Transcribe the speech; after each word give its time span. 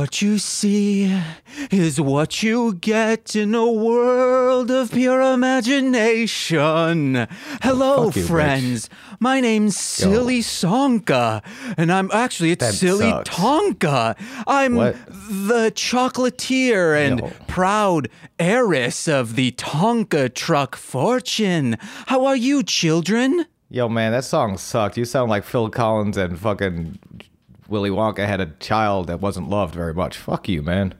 What 0.00 0.22
you 0.22 0.38
see 0.38 1.14
is 1.70 2.00
what 2.00 2.42
you 2.42 2.72
get 2.72 3.36
in 3.36 3.54
a 3.54 3.70
world 3.70 4.70
of 4.70 4.92
pure 4.92 5.20
imagination. 5.20 7.26
Hello, 7.60 8.10
you, 8.10 8.22
friends. 8.22 8.88
My 9.18 9.42
name's 9.42 9.76
Silly 9.76 10.40
Sonka, 10.40 11.42
and 11.76 11.92
I'm 11.92 12.08
actually 12.14 12.52
it's 12.52 12.64
That 12.64 12.72
Silly 12.72 13.10
sucks. 13.10 13.28
Tonka. 13.28 14.16
I'm 14.46 14.76
What? 14.76 14.96
the 15.06 15.70
chocolatier 15.74 16.96
and 16.98 17.20
Yo. 17.20 17.30
proud 17.46 18.08
heiress 18.38 19.06
of 19.06 19.36
the 19.36 19.52
Tonka 19.52 20.34
truck 20.34 20.76
fortune. 20.76 21.76
How 22.06 22.24
are 22.24 22.36
you, 22.36 22.62
children? 22.62 23.44
Yo, 23.68 23.88
man, 23.88 24.12
that 24.12 24.24
song 24.24 24.56
sucked. 24.56 24.96
You 24.96 25.04
sound 25.04 25.28
like 25.30 25.44
Phil 25.44 25.68
Collins 25.68 26.16
and 26.16 26.38
fucking 26.38 26.98
Willy 27.70 27.90
Wonka 27.90 28.26
had 28.26 28.40
a 28.40 28.46
child 28.58 29.06
that 29.06 29.20
wasn't 29.20 29.48
loved 29.48 29.74
very 29.74 29.94
much. 29.94 30.16
Fuck 30.18 30.48
you, 30.48 30.62
man. 30.62 30.92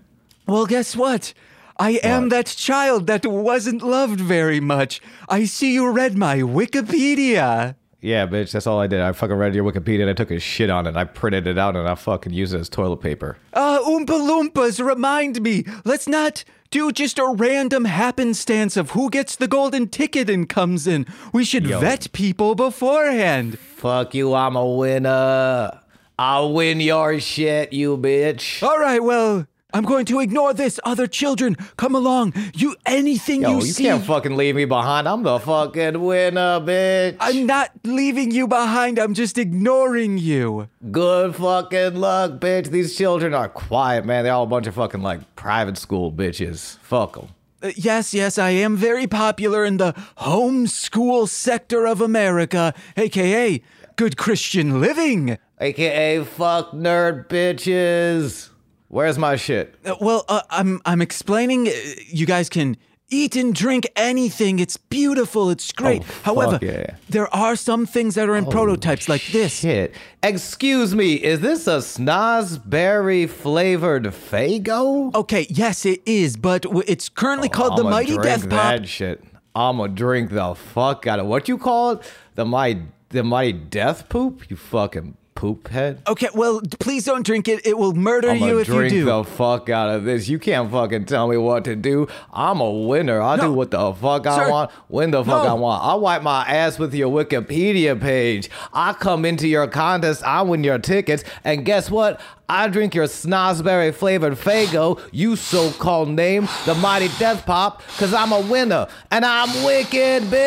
Well, 0.47 0.67
guess 0.67 0.97
what? 0.97 1.35
I 1.79 1.93
am 2.03 2.25
What? 2.25 2.31
that 2.31 2.47
child 2.47 3.07
that 3.09 3.27
wasn't 3.27 3.83
loved 3.83 4.21
very 4.21 4.61
much. 4.61 5.01
I 5.29 5.45
see 5.45 5.75
you 5.75 5.91
read 5.91 6.17
my 6.17 6.39
Wikipedia. 6.39 7.75
Yeah, 8.03 8.27
bitch, 8.27 8.53
that's 8.53 8.67
all 8.67 8.81
I 8.81 8.87
did. 8.87 9.01
I 9.01 9.13
fucking 9.13 9.37
read 9.37 9.55
your 9.55 9.65
Wikipedia 9.71 10.03
and 10.03 10.11
I 10.11 10.15
took 10.15 10.31
a 10.31 10.41
shit 10.41 10.71
on 10.71 10.87
it. 10.87 10.97
I 10.97 11.05
printed 11.05 11.47
it 11.47 11.59
out 11.59 11.77
and 11.77 11.87
I 11.87 11.95
fucking 11.95 12.33
used 12.33 12.55
it 12.55 12.59
as 12.61 12.69
toilet 12.69 12.99
paper. 12.99 13.37
Uh, 13.53 13.79
Oompa 13.81 14.07
Loompas, 14.07 14.85
remind 14.85 15.43
me. 15.43 15.65
Let's 15.85 16.09
not 16.09 16.45
do 16.71 16.93
just 16.93 17.19
a 17.19 17.27
random 17.27 17.85
happenstance 17.85 18.77
of 18.77 18.93
who 18.93 19.11
gets 19.11 19.37
the 19.37 19.49
golden 19.49 19.89
ticket 19.89 20.31
and 20.31 20.49
comes 20.49 20.87
in. 20.87 21.05
We 21.33 21.45
should 21.45 21.67
Yo. 21.67 21.81
vet 21.81 22.11
people 22.13 22.55
beforehand. 22.55 23.59
Fuck 23.59 24.15
you, 24.15 24.35
I'm 24.35 24.57
a 24.57 24.67
winner. 24.67 25.80
I'll 26.23 26.53
win 26.53 26.81
your 26.81 27.19
shit, 27.19 27.73
you 27.73 27.97
bitch. 27.97 28.63
All 28.63 28.79
right, 28.79 29.03
well, 29.03 29.47
I'm 29.73 29.85
going 29.85 30.05
to 30.05 30.21
ignore 30.21 30.53
this. 30.53 30.79
Other 30.85 31.07
children, 31.07 31.55
come 31.79 31.95
along. 31.95 32.35
You 32.53 32.77
anything 32.85 33.41
Yo, 33.41 33.53
you, 33.53 33.57
you, 33.61 33.73
see. 33.73 33.85
can't 33.85 34.05
fucking 34.05 34.37
leave 34.37 34.55
me 34.55 34.67
behind. 34.67 35.09
I'm 35.09 35.23
the 35.23 35.39
fucking 35.39 35.99
winner, 35.99 36.61
bitch. 36.61 37.17
I'm 37.21 37.47
not 37.47 37.71
leaving 37.85 38.33
you 38.33 38.47
behind. 38.47 38.99
I'm 38.99 39.15
just 39.15 39.39
ignoring 39.39 40.19
you. 40.19 40.69
Good 40.91 41.37
fucking 41.37 41.95
luck, 41.95 42.33
bitch. 42.33 42.67
These 42.67 42.99
children 42.99 43.33
are 43.33 43.49
quiet, 43.49 44.05
man. 44.05 44.25
They're 44.25 44.35
all 44.35 44.43
a 44.43 44.47
bunch 44.47 44.67
of 44.67 44.75
fucking 44.75 45.01
like 45.01 45.37
private 45.37 45.79
school 45.79 46.13
bitches. 46.13 46.77
Fuck 46.81 47.15
them. 47.15 47.29
Uh, 47.63 47.71
yes, 47.77 48.13
yes, 48.13 48.37
I 48.37 48.51
am 48.51 48.77
very 48.77 49.07
popular 49.07 49.65
in 49.65 49.79
the 49.79 49.95
homeschool 50.19 51.31
sector 51.31 51.87
of 51.87 52.03
America, 52.03 52.75
aka 52.99 53.63
good 53.97 54.19
Christian 54.19 54.83
living. 54.83 55.39
AKA 55.61 56.25
fuck 56.25 56.73
nerd 56.73 57.29
bitches. 57.29 58.49
Where's 58.89 59.19
my 59.19 59.37
shit? 59.37 59.75
Uh, 59.85 59.95
well, 60.01 60.25
uh, 60.29 60.43
I'm 60.51 60.81
I'm 60.85 61.01
explaining. 61.03 61.69
uh, 61.69 61.73
You 62.09 62.27
guys 62.27 62.49
can 62.49 62.77
eat 63.13 63.37
and 63.37 63.55
drink 63.55 63.87
anything. 63.97 64.59
It's 64.59 64.77
beautiful. 64.77 65.51
It's 65.51 65.71
great. 65.73 66.03
Oh, 66.03 66.13
However, 66.23 66.59
yeah. 66.63 66.95
there 67.09 67.33
are 67.35 67.57
some 67.57 67.85
things 67.85 68.15
that 68.15 68.29
are 68.29 68.37
in 68.37 68.47
prototypes 68.47 69.09
like 69.09 69.25
this. 69.33 69.59
Shit. 69.61 69.95
Excuse 70.23 70.95
me, 70.95 71.15
is 71.15 71.41
this 71.41 71.67
a 71.67 71.79
snozberry 71.81 73.29
flavored 73.29 74.05
Faygo? 74.05 75.15
Okay, 75.15 75.47
yes, 75.51 75.85
it 75.85 76.01
is, 76.07 76.37
but 76.37 76.65
it's 76.87 77.09
currently 77.09 77.49
called 77.49 77.77
the 77.77 77.83
I'ma 77.83 77.91
Mighty 77.91 78.17
Death 78.19 78.43
Pop. 78.49 78.51
that 78.81 78.89
shit. 78.89 79.23
I'ma 79.55 79.89
drink 79.89 80.31
the 80.31 80.55
fuck 80.55 81.07
out 81.07 81.19
of 81.19 81.27
what 81.27 81.49
you 81.49 81.59
call 81.59 81.91
it? 81.93 82.13
The 82.37 82.45
mighty 82.45 82.83
the 83.11 83.25
mighty 83.25 83.53
death 83.53 84.09
poop? 84.09 84.49
You 84.49 84.57
fucking 84.57 85.17
poop 85.35 85.69
head. 85.69 86.03
Okay, 86.07 86.29
well, 86.35 86.61
please 86.81 87.05
don't 87.07 87.25
drink 87.25 87.49
it. 87.49 87.65
It 87.67 87.79
will 87.79 87.95
murder 87.95 88.29
I'm 88.31 88.37
you 88.39 88.59
if 88.59 88.69
you 88.69 88.75
drink 88.75 88.93
do. 88.93 89.05
the 89.07 89.25
fuck 89.25 89.71
out 89.71 89.89
of 89.89 90.05
this. 90.05 90.29
You 90.29 90.39
can't 90.39 90.71
fucking 90.71 91.07
tell 91.07 91.29
me 91.29 91.39
what 91.39 91.65
to 91.65 91.75
do. 91.77 92.09
I'm 92.33 92.61
a 92.61 92.71
winner. 92.71 93.23
I 93.23 93.37
No. 93.37 93.45
do 93.45 93.53
what 93.55 93.71
the 93.71 93.93
fuck 93.95 94.27
I 94.27 94.37
Sir. 94.45 94.51
want, 94.51 94.71
when 94.89 95.13
the 95.13 95.25
fuck 95.25 95.45
No. 95.45 95.51
I 95.51 95.55
want. 95.55 95.83
I 95.83 95.95
wipe 95.95 96.23
my 96.23 96.45
ass 96.47 96.79
with 96.79 96.93
your 96.95 97.11
Wikipedia 97.11 97.99
page. 97.99 98.51
I 98.75 98.93
come 98.93 99.25
into 99.25 99.49
your 99.49 99.67
contest. 99.67 100.23
I 100.25 100.43
win 100.43 100.63
your 100.63 100.79
tickets, 100.79 101.25
and 101.45 101.65
guess 101.65 101.91
what? 101.91 102.21
I 102.49 102.67
drink 102.69 102.95
your 102.97 103.07
snozberry 103.07 103.95
flavored 103.95 104.33
Faygo, 104.35 104.99
you 105.13 105.37
so 105.37 105.71
called 105.71 106.09
name, 106.09 106.49
the 106.67 106.75
Mighty 106.75 107.09
Death 107.19 107.47
Pop, 107.47 107.81
because 107.87 108.13
I'm 108.13 108.33
a 108.33 108.41
winner 108.41 108.89
and 109.13 109.25
I'm 109.25 109.65
wicked, 109.65 110.25
bitch. 110.25 110.41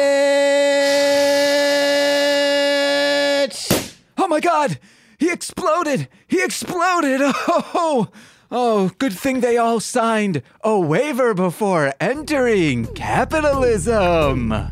Oh 4.24 4.28
my 4.30 4.40
god! 4.40 4.80
He 5.18 5.30
exploded! 5.30 6.08
He 6.30 6.42
exploded! 6.42 7.20
Oh! 7.76 8.08
Oh, 8.50 8.90
good 8.98 9.12
thing 9.12 9.42
they 9.42 9.58
all 9.58 9.82
signed 9.82 10.42
a 10.64 10.80
waiver 10.80 11.34
before 11.34 11.94
entering 12.00 12.86
capitalism. 12.94 14.54
A 14.54 14.72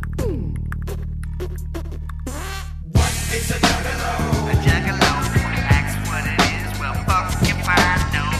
juggalo 4.63 5.11
asks 5.67 5.99
what 6.07 6.23
it 6.23 6.39
is. 6.47 6.79
Well, 6.79 6.93
fuck 7.03 7.43
if 7.43 7.67
I 7.67 7.75
know. 8.13 8.31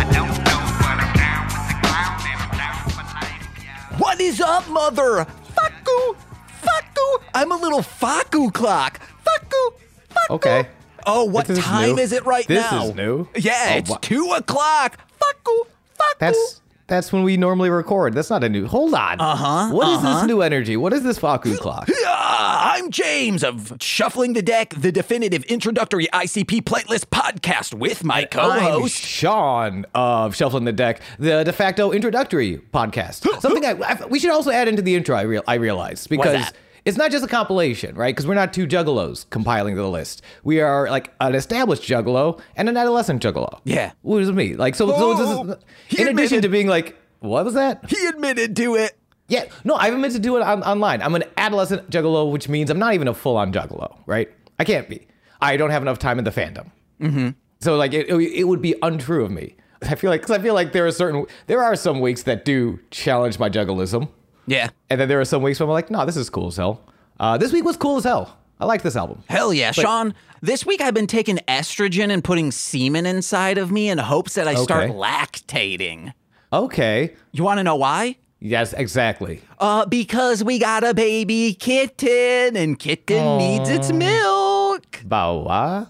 I 0.00 0.04
don't 0.10 0.38
know, 0.40 0.60
but 0.80 0.96
I'm 1.04 1.12
down 1.20 1.44
with 1.52 1.68
the 1.68 1.76
clown 1.82 2.16
and 2.32 2.40
I'm 2.40 2.56
down 2.56 2.76
for 2.88 3.04
life, 3.14 3.44
yeah. 3.62 3.98
What 3.98 4.22
is 4.22 4.40
up, 4.40 4.66
mother? 4.70 5.26
Faku! 5.54 6.16
Faku! 6.62 7.08
I'm 7.34 7.52
a 7.52 7.56
little 7.56 7.82
Faku 7.82 8.50
clock. 8.50 9.00
Faku! 9.40 9.76
Faku! 10.08 10.34
Okay. 10.34 10.66
Oh, 11.06 11.24
what 11.24 11.46
This 11.46 11.58
time 11.58 11.96
new. 11.96 11.98
is 12.02 12.12
it 12.12 12.24
right 12.24 12.46
This 12.46 12.70
now? 12.70 12.86
is 12.86 12.94
new? 12.94 13.28
Yeah, 13.36 13.72
Oh, 13.74 13.76
it's 13.78 13.90
wha- 13.90 13.98
two 14.00 14.32
o'clock. 14.36 14.98
Faku! 15.18 15.64
Faku! 15.94 16.14
That's 16.18 16.60
that's 16.86 17.12
when 17.14 17.22
we 17.22 17.38
normally 17.38 17.70
record. 17.70 18.12
That's 18.14 18.28
not 18.28 18.44
a 18.44 18.48
new. 18.48 18.66
Hold 18.66 18.92
on. 18.94 19.18
Uh 19.20 19.34
huh. 19.36 19.46
Uh-huh, 19.46 19.74
What 19.74 19.88
is 19.88 20.02
this 20.02 20.24
new 20.24 20.42
energy? 20.42 20.76
What 20.76 20.92
is 20.92 21.02
this 21.02 21.18
Faku 21.18 21.56
clock? 21.56 21.88
I'm 22.06 22.90
James 22.90 23.42
of 23.42 23.76
Shuffling 23.80 24.34
the 24.34 24.42
Deck, 24.42 24.70
the 24.76 24.92
definitive 24.92 25.44
introductory 25.44 26.06
ICP 26.12 26.62
playlist 26.62 27.06
podcast 27.06 27.72
with 27.74 28.04
my 28.04 28.24
co-host. 28.24 28.96
Sean 28.96 29.86
of 29.94 30.34
Shuffling 30.36 30.64
the 30.64 30.72
Deck, 30.72 31.00
the 31.18 31.42
de 31.44 31.52
facto 31.52 31.90
introductory 31.90 32.58
podcast. 32.72 33.26
Something 33.40 33.64
I, 33.64 33.70
I- 33.72 34.06
we 34.06 34.18
should 34.18 34.30
also 34.30 34.50
add 34.50 34.68
into 34.68 34.82
the 34.82 34.94
intro. 34.94 35.16
I 35.16 35.22
real 35.22 35.42
I 35.46 35.54
realized 35.54 36.08
because. 36.10 36.50
It's 36.84 36.98
not 36.98 37.10
just 37.10 37.24
a 37.24 37.28
compilation, 37.28 37.94
right? 37.94 38.14
Because 38.14 38.26
we're 38.26 38.34
not 38.34 38.52
two 38.52 38.66
juggalos 38.66 39.28
compiling 39.30 39.74
the 39.74 39.88
list. 39.88 40.22
We 40.42 40.60
are 40.60 40.90
like 40.90 41.12
an 41.20 41.34
established 41.34 41.82
juggalo 41.82 42.40
and 42.56 42.68
an 42.68 42.76
adolescent 42.76 43.22
juggalo. 43.22 43.60
Yeah. 43.64 43.92
What 44.02 44.18
does 44.18 44.28
it 44.28 44.34
mean? 44.34 44.58
Like, 44.58 44.74
so, 44.74 44.88
so 44.88 44.94
Oh, 44.96 45.50
is, 45.50 45.56
he 45.88 46.02
in 46.02 46.08
addition 46.08 46.42
to 46.42 46.48
being 46.48 46.66
like, 46.66 46.96
what 47.20 47.44
was 47.44 47.54
that? 47.54 47.88
He 47.88 48.06
admitted 48.06 48.54
to 48.56 48.74
it. 48.76 48.98
Yeah, 49.28 49.46
no, 49.64 49.74
I 49.76 49.86
haven't 49.86 50.02
meant 50.02 50.12
to 50.12 50.20
do 50.20 50.36
it 50.36 50.42
on, 50.42 50.62
online. 50.62 51.00
I'm 51.00 51.14
an 51.14 51.24
adolescent 51.38 51.88
juggalo, 51.88 52.30
which 52.30 52.50
means 52.50 52.68
I'm 52.68 52.78
not 52.78 52.92
even 52.92 53.08
a 53.08 53.14
full 53.14 53.38
on 53.38 53.52
juggalo, 53.52 53.96
right? 54.04 54.28
I 54.58 54.64
can't 54.64 54.86
be. 54.86 55.06
I 55.40 55.56
don't 55.56 55.70
have 55.70 55.80
enough 55.80 55.98
time 55.98 56.18
in 56.18 56.24
the 56.24 56.30
fandom. 56.30 56.70
Mm-hmm. 57.00 57.30
So 57.60 57.76
like, 57.76 57.94
it, 57.94 58.08
it 58.10 58.44
would 58.44 58.60
be 58.60 58.74
untrue 58.82 59.24
of 59.24 59.30
me. 59.30 59.56
I 59.82 59.94
feel 59.94 60.10
like 60.10 60.22
because 60.22 60.36
I 60.38 60.42
feel 60.42 60.54
like 60.54 60.72
there 60.72 60.86
are 60.86 60.92
certain 60.92 61.26
there 61.46 61.62
are 61.62 61.76
some 61.76 62.00
weeks 62.00 62.22
that 62.24 62.44
do 62.44 62.80
challenge 62.90 63.38
my 63.38 63.48
juggalism, 63.48 64.08
Yeah. 64.46 64.70
and 64.90 65.00
then 65.00 65.08
there 65.08 65.20
are 65.20 65.24
some 65.24 65.42
weeks 65.42 65.60
where 65.60 65.66
I'm 65.66 65.72
like, 65.72 65.90
no, 65.90 66.04
this 66.04 66.16
is 66.16 66.28
cool 66.30 66.48
as 66.48 66.56
hell. 66.56 66.80
Uh, 67.18 67.38
this 67.38 67.52
week 67.52 67.64
was 67.64 67.76
cool 67.76 67.96
as 67.96 68.04
hell. 68.04 68.36
I 68.60 68.66
like 68.66 68.82
this 68.82 68.96
album. 68.96 69.22
Hell 69.28 69.52
yeah, 69.52 69.72
Sean. 69.72 70.14
This 70.40 70.64
week 70.64 70.80
I've 70.80 70.94
been 70.94 71.06
taking 71.06 71.38
estrogen 71.48 72.10
and 72.12 72.22
putting 72.22 72.50
semen 72.52 73.06
inside 73.06 73.58
of 73.58 73.72
me 73.72 73.88
in 73.88 73.98
hopes 73.98 74.34
that 74.34 74.46
I 74.46 74.54
start 74.54 74.90
lactating. 74.90 76.12
Okay, 76.52 77.14
You 77.32 77.42
want 77.42 77.58
to 77.58 77.64
know 77.64 77.76
why? 77.76 78.16
yes, 78.40 78.72
exactly. 78.74 79.40
Uh, 79.58 79.86
because 79.86 80.44
we 80.44 80.58
got 80.58 80.84
a 80.84 80.94
baby 80.94 81.54
kitten 81.54 82.56
and 82.56 82.78
kitten 82.78 83.38
needs 83.38 83.68
its 83.70 83.90
milk. 83.90 85.00
Bow 85.04 85.88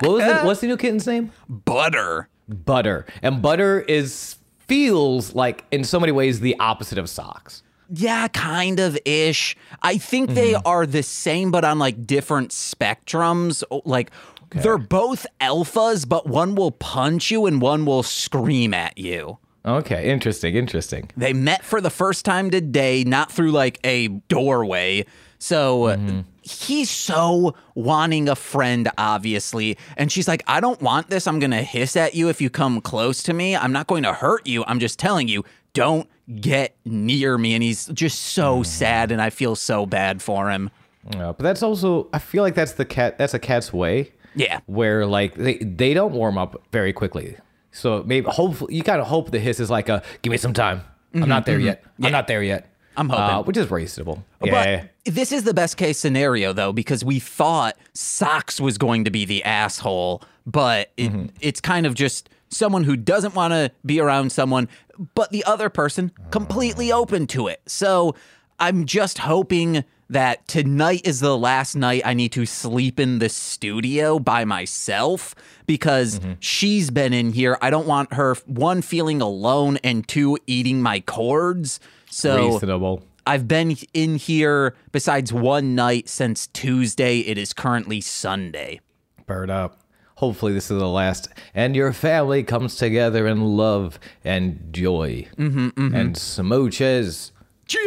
what 0.00 0.02
was 0.02 0.24
it? 0.24 0.44
What's 0.44 0.60
the 0.60 0.66
new 0.66 0.76
kitten's 0.76 1.06
name? 1.06 1.32
Butter. 1.48 2.28
Butter, 2.48 3.06
and 3.22 3.40
butter 3.40 3.80
is 3.80 4.36
feels 4.72 5.34
like 5.34 5.64
in 5.70 5.84
so 5.84 6.00
many 6.00 6.12
ways 6.12 6.40
the 6.40 6.56
opposite 6.58 6.96
of 6.98 7.10
socks. 7.10 7.62
Yeah, 7.94 8.28
kind 8.28 8.80
of 8.80 8.98
ish. 9.04 9.54
I 9.82 9.98
think 9.98 10.30
they 10.30 10.52
Mm-hmm. 10.52 10.66
are 10.66 10.86
the 10.86 11.02
same, 11.02 11.50
but 11.50 11.62
on 11.64 11.78
like 11.78 12.06
different 12.06 12.50
spectrums. 12.52 13.62
O- 13.70 13.82
Like 13.84 14.10
they're 14.50 14.78
both 14.78 15.26
alphas, 15.40 16.08
but 16.08 16.26
one 16.26 16.54
will 16.54 16.70
punch 16.72 17.30
you 17.30 17.44
and 17.46 17.60
one 17.60 17.84
will 17.84 18.02
scream 18.02 18.72
at 18.72 18.96
you. 18.96 19.38
Okay, 19.64 20.10
interesting, 20.10 20.54
interesting. 20.56 21.10
They 21.16 21.32
met 21.34 21.64
for 21.64 21.80
the 21.80 21.90
first 21.90 22.24
time 22.24 22.50
today, 22.50 23.04
not 23.04 23.30
through 23.30 23.52
like 23.52 23.78
a 23.84 24.08
doorway. 24.08 25.04
So 25.38 25.82
Mm-hmm. 25.82 26.20
He's 26.42 26.90
so 26.90 27.54
wanting 27.74 28.28
a 28.28 28.36
friend, 28.36 28.90
obviously. 28.98 29.78
And 29.96 30.10
she's 30.10 30.26
like, 30.28 30.42
I 30.46 30.60
don't 30.60 30.80
want 30.82 31.08
this. 31.10 31.26
I'm 31.26 31.38
going 31.38 31.50
to 31.52 31.62
hiss 31.62 31.96
at 31.96 32.14
you 32.14 32.28
if 32.28 32.40
you 32.40 32.50
come 32.50 32.80
close 32.80 33.22
to 33.24 33.32
me. 33.32 33.56
I'm 33.56 33.72
not 33.72 33.86
going 33.86 34.02
to 34.02 34.12
hurt 34.12 34.46
you. 34.46 34.64
I'm 34.66 34.78
just 34.80 34.98
telling 34.98 35.28
you, 35.28 35.44
don't 35.72 36.08
get 36.40 36.76
near 36.84 37.38
me. 37.38 37.54
And 37.54 37.62
he's 37.62 37.86
just 37.86 38.18
so 38.20 38.56
Mm-hmm. 38.56 38.62
sad. 38.64 39.12
And 39.12 39.22
I 39.22 39.30
feel 39.30 39.54
so 39.56 39.86
bad 39.86 40.20
for 40.22 40.50
him. 40.50 40.70
Yeah, 41.12 41.32
but 41.36 41.40
that's 41.40 41.62
also 41.62 42.08
I 42.12 42.18
feel 42.20 42.42
like 42.44 42.54
that's 42.54 42.72
the 42.72 42.84
cat 42.84 43.18
that's 43.18 43.34
a 43.34 43.38
cat's 43.40 43.72
way. 43.72 44.12
Yeah. 44.34 44.60
where 44.66 45.04
like 45.04 45.34
they 45.34 45.58
they 45.58 45.92
don't 45.94 46.12
warm 46.12 46.38
up 46.38 46.62
very 46.72 46.92
quickly. 46.92 47.36
So 47.72 48.02
maybe 48.06 48.28
hopefully 48.30 48.74
you 48.76 48.82
kind 48.82 49.00
of 49.00 49.06
hope 49.06 49.30
the 49.30 49.38
hiss 49.40 49.58
is 49.60 49.68
like 49.68 49.88
a 49.88 50.02
give 50.22 50.30
me 50.30 50.36
some 50.36 50.52
time. 50.54 50.82
I'm 51.14 51.28
not 51.28 51.44
there 51.44 51.58
yet. 51.58 51.82
Yeah. 51.98 52.06
I'm 52.06 52.12
not 52.12 52.28
there 52.28 52.42
yet. 52.42 52.72
I'm 52.96 53.08
hoping. 53.08 53.24
uh, 53.24 53.42
which 53.42 53.56
is 53.56 53.70
reasonable. 53.70 54.24
Yeah. 54.44 54.52
But 54.82 54.90
this 55.04 55.32
is 55.32 55.42
the 55.44 55.54
best 55.54 55.76
case 55.76 55.98
scenario, 55.98 56.52
though, 56.52 56.72
because 56.72 57.04
we 57.04 57.18
thought 57.18 57.76
Socks 57.94 58.60
was 58.60 58.78
going 58.78 59.04
to 59.04 59.10
be 59.10 59.24
the 59.24 59.42
asshole, 59.44 60.22
but 60.46 60.90
it, 60.96 61.10
Mm-hmm. 61.12 61.26
it's 61.40 61.60
kind 61.60 61.86
of 61.86 61.94
just 61.94 62.28
someone 62.48 62.84
who 62.84 62.96
doesn't 62.96 63.34
want 63.34 63.52
to 63.52 63.70
be 63.84 63.98
around 64.00 64.30
someone, 64.30 64.68
but 65.14 65.30
the 65.30 65.42
other 65.44 65.68
person 65.70 66.12
completely 66.30 66.92
open 66.92 67.26
to 67.28 67.48
it. 67.48 67.60
So 67.66 68.14
I'm 68.60 68.84
just 68.84 69.18
hoping 69.18 69.84
that 70.10 70.46
tonight 70.46 71.00
is 71.06 71.20
the 71.20 71.36
last 71.38 71.74
night 71.74 72.02
I 72.04 72.12
need 72.12 72.32
to 72.32 72.44
sleep 72.44 73.00
in 73.00 73.18
the 73.18 73.30
studio 73.30 74.18
by 74.18 74.44
myself 74.44 75.34
because 75.66 76.20
Mm-hmm. 76.20 76.32
she's 76.40 76.90
been 76.90 77.12
in 77.14 77.32
here. 77.32 77.56
I 77.62 77.70
don't 77.70 77.86
want 77.86 78.12
her, 78.14 78.34
one, 78.46 78.82
feeling 78.82 79.22
alone, 79.22 79.78
and 79.82 80.06
two, 80.06 80.36
eating 80.46 80.82
my 80.82 81.00
cords. 81.00 81.80
So. 82.10 82.52
reasonable. 82.52 83.02
I've 83.26 83.46
been 83.46 83.76
in 83.94 84.16
here 84.16 84.74
besides 84.90 85.32
one 85.32 85.74
night 85.74 86.08
since 86.08 86.48
Tuesday. 86.48 87.20
It 87.20 87.38
is 87.38 87.52
currently 87.52 88.00
Sunday. 88.00 88.80
Bird 89.26 89.50
up. 89.50 89.78
Hopefully 90.16 90.52
this 90.52 90.70
is 90.70 90.78
the 90.78 90.88
last, 90.88 91.28
and 91.52 91.74
your 91.74 91.92
family 91.92 92.44
comes 92.44 92.76
together 92.76 93.26
in 93.26 93.56
love 93.56 93.98
and 94.24 94.72
joy 94.72 95.26
Mm-hmm, 95.36 95.94
and 95.94 96.14
smooches 96.14 97.32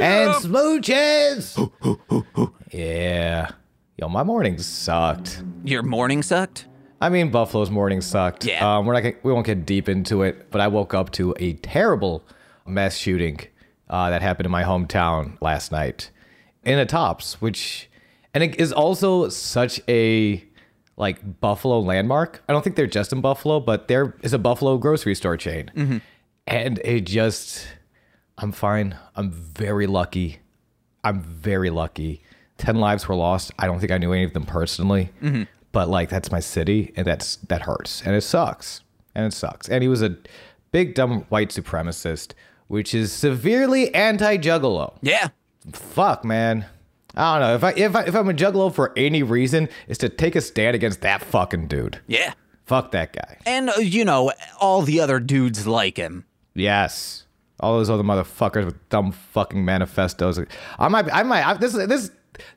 and 0.02 0.34
smooches. 0.34 1.72
yeah, 2.74 3.52
yo, 3.98 4.10
my 4.10 4.24
morning 4.24 4.58
sucked. 4.58 5.44
Your 5.64 5.82
morning 5.84 6.22
sucked? 6.24 6.68
I 7.00 7.08
mean, 7.10 7.30
Buffalo's 7.32 7.70
morning 7.70 8.02
sucked. 8.02 8.44
Yeah. 8.44 8.78
Um, 8.78 8.86
we're 8.86 9.00
not 9.00 9.14
we 9.24 9.32
won't 9.32 9.46
get 9.46 9.66
deep 9.66 9.88
into 9.88 10.24
it, 10.24 10.52
but 10.52 10.60
I 10.60 10.68
woke 10.68 10.94
up 10.94 11.12
to 11.14 11.34
a 11.40 11.54
terrible 11.54 12.24
mass 12.66 12.98
shooting 12.98 13.40
uh, 13.90 14.10
that 14.10 14.22
happened 14.22 14.46
in 14.46 14.52
my 14.52 14.64
hometown 14.64 15.38
last 15.42 15.72
night 15.72 16.10
in 16.64 16.80
a 16.80 16.86
Tops, 16.86 17.40
which 17.42 17.90
and 18.34 18.44
it 18.44 18.60
is 18.60 18.72
also 18.74 19.30
such 19.30 19.80
a 19.88 20.44
like 20.98 21.40
Buffalo 21.42 21.80
landmark. 21.80 22.42
I 22.48 22.54
don't 22.54 22.64
think 22.64 22.76
they're 22.76 22.88
just 22.88 23.12
in 23.14 23.22
Buffalo, 23.22 23.60
but 23.60 23.88
there 23.88 24.16
is 24.22 24.34
a 24.34 24.40
Buffalo 24.40 24.78
grocery 24.78 25.16
store 25.16 25.38
chain, 25.38 26.02
and 26.48 26.80
it 26.84 27.02
just 27.02 27.68
I'm 28.38 28.52
fine. 28.52 28.98
I'm 29.16 29.32
very 29.32 29.88
lucky. 29.88 30.40
I'm 31.04 31.22
very 31.22 31.70
lucky. 31.70 32.22
Ten 32.58 32.78
lives 32.78 33.08
were 33.08 33.16
lost. 33.16 33.52
I 33.60 33.68
don't 33.68 33.80
think 33.80 33.92
I 33.92 33.98
knew 33.98 34.12
any 34.14 34.24
of 34.24 34.34
them 34.34 34.46
personally, 34.46 35.12
but 35.72 35.90
like 35.90 36.10
that's 36.10 36.32
my 36.32 36.40
city, 36.40 36.94
and 36.96 37.06
that's 37.06 37.36
that 37.48 37.62
hurts, 37.64 38.02
and 38.02 38.16
it 38.16 38.22
sucks, 38.22 38.82
and 39.14 39.26
it 39.26 39.34
sucks. 39.34 39.70
And 39.70 39.84
he 39.84 39.88
was 39.90 40.02
a 40.02 40.18
big 40.72 40.96
dumb 40.96 41.26
white 41.30 41.50
supremacist, 41.50 42.32
which 42.68 42.94
is 42.94 43.12
severely 43.12 43.94
anti-juggalo. 43.94 44.98
Yeah. 45.02 45.30
Fuck, 45.72 46.24
man. 46.26 46.66
I 47.16 47.40
don't 47.40 47.48
know 47.48 47.56
if 47.56 47.64
I 47.64 47.72
if 47.72 47.96
I, 47.96 48.04
if 48.04 48.16
I'm 48.16 48.30
a 48.30 48.34
juggalo 48.34 48.74
for 48.74 48.92
any 48.98 49.24
reason, 49.24 49.70
is 49.88 49.98
to 50.00 50.10
take 50.10 50.36
a 50.36 50.42
stand 50.42 50.76
against 50.76 51.02
that 51.02 51.22
fucking 51.22 51.68
dude. 51.68 52.02
Yeah. 52.08 52.34
Fuck 52.66 52.92
that 52.92 53.14
guy. 53.14 53.38
And, 53.46 53.70
uh, 53.70 53.74
you 53.78 54.04
know, 54.04 54.32
all 54.60 54.82
the 54.82 55.00
other 55.00 55.20
dudes 55.20 55.68
like 55.68 55.98
him. 55.98 56.26
Yes. 56.56 57.26
All 57.60 57.78
those 57.78 57.90
other 57.90 58.04
motherfuckers 58.04 58.66
with 58.66 58.90
dumb 58.90 59.12
fucking 59.12 59.64
manifestos. 59.64 60.40
I 60.80 60.88
might, 60.88 61.14
I 61.14 61.24
might, 61.24 61.46
I, 61.46 61.54
this, 61.54 61.74
this, 61.74 62.12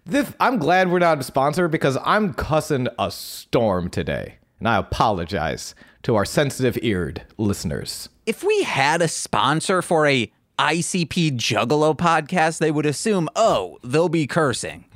this, 0.07 0.33
I'm 0.41 0.59
glad 0.59 0.91
we're 0.91 0.99
not 0.99 1.21
a 1.21 1.23
sponsor 1.23 1.69
because 1.69 1.99
I'm 2.05 2.33
cussing 2.33 2.89
a 2.99 3.11
storm 3.11 3.91
today. 3.91 4.39
And 4.59 4.67
I 4.67 4.79
apologize 4.79 5.75
to 6.09 6.17
our 6.17 6.25
sensitive 6.25 6.79
eared 6.83 7.23
listeners. 7.37 8.09
If 8.25 8.43
we 8.43 8.63
had 8.63 9.03
a 9.03 9.09
sponsor 9.09 9.83
for 9.83 10.07
a 10.07 10.33
ICP 10.59 11.33
Juggalo 11.37 11.95
podcast, 11.95 12.61
they 12.61 12.71
would 12.71 12.87
assume, 12.87 13.29
oh, 13.37 13.79
they'll 13.85 14.09
be 14.09 14.27
cursing. 14.27 14.87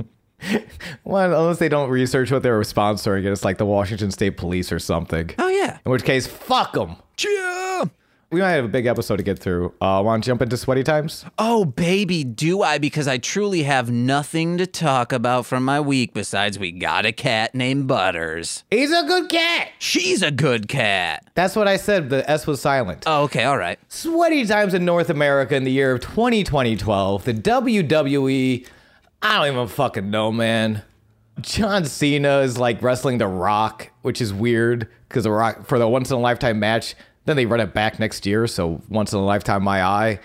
Well, 1.05 1.33
unless 1.33 1.59
they 1.59 1.69
don't 1.69 1.89
research 1.89 2.33
what 2.33 2.43
they're 2.43 2.59
sponsoring, 2.63 3.25
it's 3.31 3.45
like 3.45 3.59
the 3.59 3.65
Washington 3.65 4.11
State 4.11 4.37
Police 4.37 4.73
or 4.73 4.81
something. 4.81 5.31
Oh, 5.39 5.47
yeah. 5.47 5.79
In 5.87 5.93
which 5.93 6.03
case, 6.03 6.27
fuck 6.27 6.73
them. 6.73 6.97
Yeah. 7.17 7.85
We 8.33 8.41
might 8.41 8.53
have 8.53 8.65
a 8.65 8.69
big 8.69 8.87
episode 8.87 9.17
to 9.17 9.23
get 9.23 9.39
through. 9.39 9.75
Uh, 9.79 10.01
want 10.03 10.25
to 10.25 10.27
jump 10.31 10.41
into 10.41 10.57
sweaty 10.57 10.83
times? 10.83 11.27
Oh, 11.39 11.67
baby, 11.67 12.25
do 12.25 12.63
I? 12.63 12.79
Because 12.79 13.07
I 13.07 13.19
truly 13.19 13.65
have 13.65 13.91
nothing 13.91 14.57
to 14.57 14.67
talk 14.67 15.13
about 15.13 15.45
from 15.45 15.67
my 15.67 15.79
week 15.83 16.15
besides 16.15 16.59
we 16.59 16.73
got 16.73 17.05
a 17.05 17.13
cat 17.13 17.55
named 17.55 17.89
Butters. 17.89 18.65
He's 18.71 18.91
a 18.91 19.05
good 19.05 19.29
cat. 19.29 19.69
She's 19.79 20.23
a 20.23 20.31
good 20.31 20.67
cat. 20.67 21.29
That's 21.35 21.55
what 21.55 21.69
I 21.69 21.77
said. 21.77 22.09
The 22.09 22.29
S 22.29 22.47
was 22.47 22.59
silent. 22.63 23.05
Oh, 23.07 23.25
okay, 23.25 23.45
all 23.45 23.59
right. 23.59 23.79
Sweaty 23.89 24.47
times 24.47 24.73
in 24.73 24.87
North 24.87 25.11
America 25.11 25.55
in 25.55 25.65
the 25.65 25.71
year 25.73 25.93
of 25.93 26.01
2012. 26.01 27.25
The 27.25 27.35
WWE, 27.35 28.67
I 29.21 29.37
don't 29.37 29.53
even 29.55 29.69
fucking 29.69 30.11
know, 30.11 30.33
man. 30.33 30.81
John 31.43 31.85
Cena 31.85 32.39
is 32.39 32.57
like 32.57 32.81
wrestling 32.81 33.19
The 33.19 33.29
Rock, 33.29 33.91
which 34.01 34.23
is 34.23 34.33
weird 34.33 34.89
because 35.11 35.25
The 35.25 35.31
Rock 35.31 35.67
for 35.67 35.79
the 35.79 35.87
once 35.87 36.11
in 36.11 36.17
a 36.17 36.21
lifetime 36.21 36.59
match. 36.59 36.95
Then 37.25 37.37
they 37.37 37.47
run 37.47 37.61
it 37.61 37.73
back 37.73 37.99
next 37.99 38.27
year, 38.27 38.47
so 38.47 38.83
once 38.89 39.13
in 39.13 39.19
a 39.19 39.25
lifetime, 39.25 39.63
my 39.63 39.83
eye. 39.83 40.19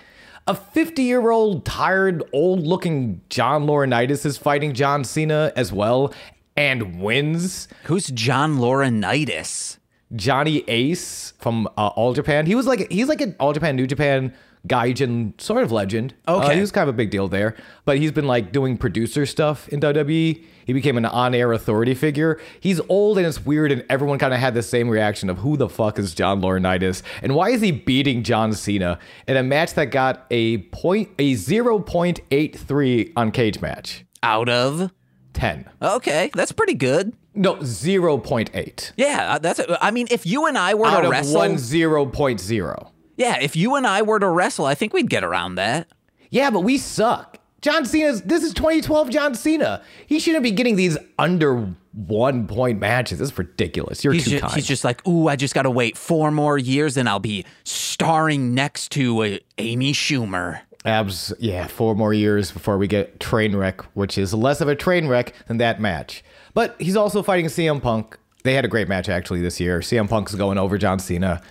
A 0.46 0.54
50 0.54 1.02
year 1.02 1.30
old, 1.30 1.64
tired, 1.66 2.22
old 2.32 2.60
looking 2.66 3.20
John 3.28 3.66
Laurinaitis 3.66 4.24
is 4.24 4.38
fighting 4.38 4.72
John 4.72 5.04
Cena 5.04 5.52
as 5.56 5.72
well 5.72 6.12
and 6.56 7.00
wins. 7.00 7.68
Who's 7.84 8.08
John 8.08 8.56
Laurinaitis? 8.58 9.78
Johnny 10.16 10.64
Ace 10.68 11.34
from 11.38 11.66
uh, 11.76 11.88
All 11.88 12.14
Japan. 12.14 12.46
He 12.46 12.54
was 12.54 12.66
like 12.66 12.90
he's 12.90 13.08
like 13.08 13.20
an 13.20 13.36
All 13.38 13.52
Japan, 13.52 13.76
New 13.76 13.86
Japan 13.86 14.32
Gaijin 14.66 15.38
sort 15.40 15.62
of 15.62 15.70
legend. 15.70 16.14
Uh, 16.26 16.38
Okay. 16.38 16.54
he 16.54 16.60
was 16.60 16.72
kind 16.72 16.88
of 16.88 16.94
a 16.94 16.96
big 16.96 17.10
deal 17.10 17.28
there, 17.28 17.54
but 17.84 17.98
he's 17.98 18.10
been 18.12 18.26
like 18.26 18.50
doing 18.50 18.76
producer 18.78 19.26
stuff 19.26 19.68
in 19.68 19.80
WWE. 19.80 20.42
He 20.68 20.74
became 20.74 20.98
an 20.98 21.06
on-air 21.06 21.50
authority 21.52 21.94
figure. 21.94 22.38
He's 22.60 22.78
old 22.90 23.16
and 23.16 23.26
it's 23.26 23.44
weird, 23.44 23.72
and 23.72 23.84
everyone 23.88 24.18
kind 24.18 24.34
of 24.34 24.38
had 24.38 24.52
the 24.52 24.62
same 24.62 24.88
reaction 24.88 25.30
of 25.30 25.38
who 25.38 25.56
the 25.56 25.66
fuck 25.68 25.98
is 25.98 26.14
John 26.14 26.42
Laurinaitis 26.42 27.02
and 27.22 27.34
why 27.34 27.48
is 27.48 27.62
he 27.62 27.72
beating 27.72 28.22
John 28.22 28.52
Cena 28.52 28.98
in 29.26 29.38
a 29.38 29.42
match 29.42 29.72
that 29.74 29.86
got 29.86 30.26
a 30.30 30.58
point 30.58 31.08
a 31.18 31.34
zero 31.34 31.78
point 31.78 32.20
eight 32.30 32.54
three 32.58 33.12
on 33.16 33.32
Cagematch 33.32 34.02
Out 34.22 34.48
of? 34.50 34.90
ten. 35.32 35.64
Okay, 35.80 36.30
that's 36.34 36.52
pretty 36.52 36.74
good. 36.74 37.14
No, 37.34 37.58
zero 37.62 38.18
point 38.18 38.50
eight 38.52 38.92
Yeah, 38.98 39.34
uh, 39.34 39.38
that's. 39.38 39.60
I 39.80 39.90
mean, 39.90 40.06
if 40.10 40.26
you 40.26 40.44
and 40.46 40.58
I 40.58 40.74
were 40.74 40.86
out 40.86 41.00
to 41.00 41.08
wrestle, 41.08 41.36
one 41.36 41.56
zero 41.56 42.04
point 42.04 42.40
zero. 42.40 42.92
yeah, 43.16 43.38
if 43.40 43.56
you 43.56 43.76
and 43.76 43.86
I 43.86 44.02
were 44.02 44.18
to 44.18 44.28
wrestle, 44.28 44.66
I 44.66 44.74
think 44.74 44.92
we'd 44.92 45.08
get 45.08 45.24
around 45.24 45.54
that. 45.54 45.88
Yeah, 46.30 46.50
but 46.50 46.60
we 46.60 46.76
suck. 46.76 47.37
John 47.60 47.84
Cena's 47.84 48.22
this 48.22 48.44
is 48.44 48.54
2012 48.54 49.10
John 49.10 49.34
Cena. 49.34 49.82
He 50.06 50.20
shouldn't 50.20 50.44
be 50.44 50.50
getting 50.52 50.76
these 50.76 50.96
under 51.18 51.74
one 51.92 52.46
point 52.46 52.78
matches. 52.78 53.18
This 53.18 53.30
is 53.30 53.38
ridiculous. 53.38 54.04
You're 54.04 54.12
He's 54.12 54.24
too 54.24 54.30
just, 54.32 54.42
kind. 54.42 54.54
he's 54.54 54.66
just 54.66 54.84
like, 54.84 55.06
ooh, 55.08 55.28
I 55.28 55.36
just 55.36 55.54
got 55.54 55.62
to 55.62 55.70
wait 55.70 55.96
four 55.96 56.30
more 56.30 56.56
years, 56.56 56.96
and 56.96 57.08
I'll 57.08 57.18
be 57.18 57.44
starring 57.64 58.54
next 58.54 58.92
to 58.92 59.22
uh, 59.24 59.38
Amy 59.58 59.92
Schumer. 59.92 60.60
Abs, 60.84 61.32
yeah, 61.40 61.66
four 61.66 61.96
more 61.96 62.14
years 62.14 62.52
before 62.52 62.78
we 62.78 62.86
get 62.86 63.18
train 63.18 63.56
wreck, 63.56 63.80
which 63.94 64.16
is 64.16 64.32
less 64.32 64.60
of 64.60 64.68
a 64.68 64.76
train 64.76 65.08
wreck 65.08 65.34
than 65.48 65.58
that 65.58 65.80
match. 65.80 66.22
But 66.54 66.76
he's 66.80 66.96
also 66.96 67.22
fighting 67.22 67.46
CM 67.46 67.82
Punk. 67.82 68.16
They 68.44 68.54
had 68.54 68.64
a 68.64 68.68
great 68.68 68.88
match 68.88 69.08
actually 69.08 69.40
this 69.42 69.58
year. 69.58 69.80
CM 69.80 70.08
Punk's 70.08 70.34
going 70.36 70.56
over 70.56 70.78
John 70.78 71.00
Cena, 71.00 71.42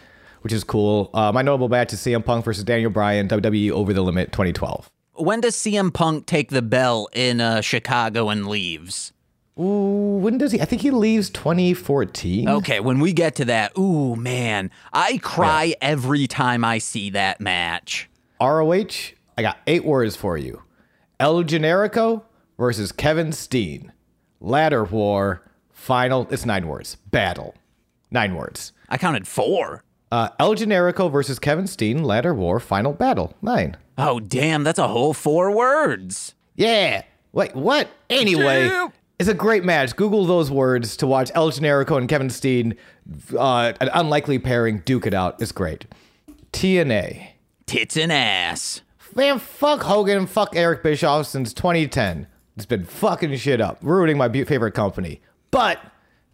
which 0.41 0.53
is 0.53 0.63
cool. 0.63 1.09
Uh, 1.13 1.33
my 1.33 1.41
notable 1.41 1.67
match 1.67 1.91
is 1.91 1.99
CM 1.99 2.23
Punk 2.23 2.45
versus 2.45 2.63
Daniel 2.63 2.89
Bryan, 2.89 3.27
WWE 3.27 3.71
Over 3.71 3.91
the 3.93 4.01
Limit 4.01 4.31
2012. 4.31 4.89
When 5.17 5.41
does 5.41 5.55
CM 5.55 5.93
Punk 5.93 6.25
take 6.25 6.49
the 6.49 6.61
bell 6.61 7.09
in 7.13 7.41
uh, 7.41 7.61
Chicago 7.61 8.29
and 8.29 8.47
leaves? 8.47 9.13
Ooh, 9.59 10.19
when 10.21 10.37
does 10.37 10.51
he? 10.51 10.61
I 10.61 10.65
think 10.65 10.83
he 10.83 10.91
leaves 10.91 11.29
2014. 11.31 12.47
Okay, 12.47 12.79
when 12.79 12.99
we 12.99 13.11
get 13.11 13.35
to 13.35 13.45
that, 13.45 13.75
ooh, 13.77 14.15
man, 14.15 14.69
I 14.93 15.17
cry 15.17 15.73
every 15.81 16.27
time 16.27 16.63
I 16.63 16.77
see 16.77 17.09
that 17.11 17.41
match. 17.41 18.07
ROH, 18.39 19.13
I 19.35 19.41
got 19.41 19.57
eight 19.65 19.83
words 19.83 20.15
for 20.15 20.37
you. 20.37 20.61
El 21.19 21.43
Generico 21.43 22.23
versus 22.59 22.91
Kevin 22.91 23.31
Steen. 23.31 23.91
Ladder 24.39 24.83
War, 24.83 25.41
final, 25.71 26.27
it's 26.29 26.45
nine 26.45 26.67
words. 26.67 26.95
Battle. 27.09 27.55
Nine 28.11 28.35
words. 28.35 28.73
I 28.89 28.97
counted 28.99 29.27
four. 29.27 29.83
Uh, 30.11 30.29
El 30.39 30.55
Generico 30.55 31.11
versus 31.11 31.37
Kevin 31.39 31.67
Steen, 31.67 32.03
Ladder 32.03 32.33
War, 32.33 32.59
final 32.59 32.93
battle. 32.93 33.33
Nine. 33.41 33.75
Oh, 33.97 34.19
damn, 34.19 34.63
that's 34.63 34.79
a 34.79 34.87
whole 34.87 35.13
four 35.13 35.51
words. 35.51 36.33
Yeah. 36.55 37.03
Wait, 37.33 37.55
what? 37.55 37.89
Anyway, 38.09 38.69
Damn. 38.69 38.91
it's 39.19 39.29
a 39.29 39.33
great 39.33 39.63
match. 39.65 39.95
Google 39.95 40.25
those 40.25 40.49
words 40.49 40.95
to 40.97 41.07
watch 41.07 41.29
El 41.35 41.51
Generico 41.51 41.97
and 41.97 42.07
Kevin 42.07 42.29
Steen, 42.29 42.75
uh, 43.37 43.73
an 43.81 43.89
unlikely 43.93 44.39
pairing, 44.39 44.79
duke 44.85 45.05
it 45.05 45.13
out. 45.13 45.41
It's 45.41 45.51
great. 45.51 45.85
TNA. 46.53 47.29
Tits 47.65 47.97
and 47.97 48.11
ass. 48.11 48.81
Man, 49.15 49.39
fuck 49.39 49.81
Hogan 49.81 50.25
fuck 50.27 50.55
Eric 50.55 50.83
Bischoff 50.83 51.27
since 51.27 51.53
2010. 51.53 52.27
It's 52.55 52.65
been 52.65 52.85
fucking 52.85 53.35
shit 53.37 53.59
up, 53.61 53.77
ruining 53.81 54.17
my 54.17 54.29
favorite 54.45 54.73
company. 54.73 55.21
But 55.51 55.79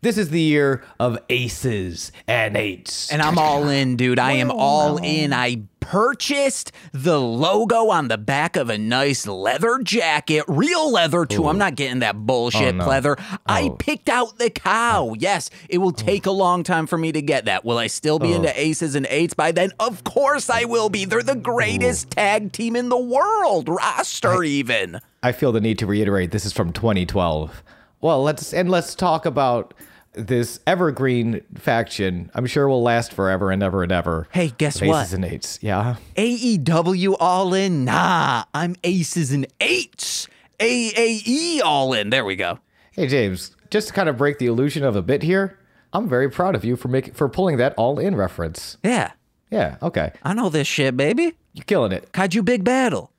This 0.03 0.17
is 0.17 0.31
the 0.31 0.41
year 0.41 0.83
of 0.99 1.17
aces 1.29 2.11
and 2.27 2.57
eights. 2.57 3.09
And 3.09 3.21
I'm 3.21 3.37
all 3.37 3.69
in, 3.69 3.95
dude. 3.95 4.19
I 4.19 4.33
am 4.33 4.51
all 4.51 4.97
in. 4.97 5.31
I 5.31 5.61
purchased 5.79 6.73
the 6.91 7.21
logo 7.21 7.87
on 7.89 8.09
the 8.09 8.17
back 8.17 8.57
of 8.57 8.69
a 8.69 8.77
nice 8.77 9.25
leather 9.25 9.79
jacket, 9.81 10.43
real 10.49 10.91
leather 10.91 11.25
too. 11.25 11.47
I'm 11.47 11.57
not 11.57 11.75
getting 11.75 11.99
that 11.99 12.17
bullshit 12.17 12.75
Oh, 12.75 12.77
no. 12.79 12.85
leather. 12.85 13.15
I 13.45 13.63
Oh. 13.63 13.77
picked 13.79 14.09
out 14.09 14.39
the 14.39 14.49
cow. 14.49 15.11
Oh. 15.11 15.15
Yes, 15.17 15.49
it 15.69 15.77
will 15.77 15.87
oh. 15.87 15.91
take 15.91 16.25
a 16.25 16.31
long 16.31 16.63
time 16.63 16.85
for 16.85 16.97
me 16.97 17.13
to 17.13 17.21
get 17.21 17.45
that. 17.45 17.63
Will 17.63 17.77
I 17.77 17.87
still 17.87 18.19
be 18.19 18.33
into 18.33 18.49
oh. 18.49 18.57
aces 18.57 18.95
and 18.95 19.07
eights 19.09 19.33
by 19.33 19.53
then? 19.53 19.71
Of 19.79 20.03
course 20.03 20.49
I 20.49 20.65
will 20.65 20.89
be. 20.89 21.05
They're 21.05 21.23
the 21.23 21.33
greatest 21.33 22.11
tag 22.11 22.51
team 22.51 22.75
in 22.75 22.89
the 22.89 22.99
world, 22.99 23.69
roster 23.69 24.43
even. 24.43 24.99
I 25.23 25.31
feel 25.31 25.53
the 25.53 25.61
need 25.61 25.79
to 25.79 25.85
reiterate 25.85 26.31
this 26.31 26.45
is 26.45 26.51
from 26.51 26.73
2012. 26.73 27.63
Well, 28.01 28.21
let's 28.21 28.53
and 28.53 28.69
let's 28.69 28.95
talk 28.95 29.25
about 29.25 29.73
this 30.13 30.59
evergreen 30.67 31.41
faction. 31.55 32.29
I'm 32.33 32.45
sure 32.45 32.67
will 32.67 32.83
last 32.83 33.13
forever 33.13 33.51
and 33.51 33.61
ever 33.63 33.83
and 33.83 33.91
ever. 33.91 34.27
Hey, 34.31 34.53
guess 34.57 34.81
Of 34.81 34.87
what? 34.87 35.01
Aces 35.01 35.13
and 35.13 35.25
eights. 35.25 35.59
Yeah. 35.61 35.95
AEW 36.15 37.15
all 37.19 37.53
in? 37.53 37.85
Nah, 37.85 38.43
I'm 38.53 38.75
aces 38.83 39.31
and 39.31 39.47
eights. 39.59 40.27
AAE 40.59 41.61
all 41.63 41.93
in. 41.93 42.09
There 42.09 42.23
we 42.25 42.35
go. 42.35 42.59
Hey 42.91 43.07
James, 43.07 43.55
just 43.71 43.87
to 43.87 43.93
kind 43.93 44.07
of 44.07 44.17
break 44.17 44.37
the 44.37 44.45
illusion 44.45 44.83
of 44.83 44.95
a 44.95 45.01
bit 45.01 45.23
here, 45.23 45.57
I'm 45.93 46.07
very 46.07 46.29
proud 46.29 46.55
of 46.55 46.63
you 46.63 46.75
for 46.75 46.87
making 46.89 47.15
for 47.15 47.27
pulling 47.27 47.57
that 47.57 47.73
all 47.75 47.97
in 47.99 48.15
reference. 48.15 48.77
Yeah, 48.83 49.11
Yeah, 49.49 49.77
okay. 49.81 50.11
I 50.23 50.33
know 50.33 50.49
this 50.49 50.67
shit, 50.67 50.95
baby. 50.95 51.33
You're 51.53 51.65
killing 51.65 51.91
it. 51.91 52.11
Kaiju 52.11 52.45
Big 52.45 52.63
Battel. 52.63 53.09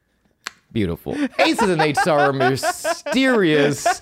Beautiful. 0.72 1.16
Aces 1.38 1.68
and 1.68 1.80
eights 1.82 2.06
are 2.06 2.32
mysterious, 2.32 4.00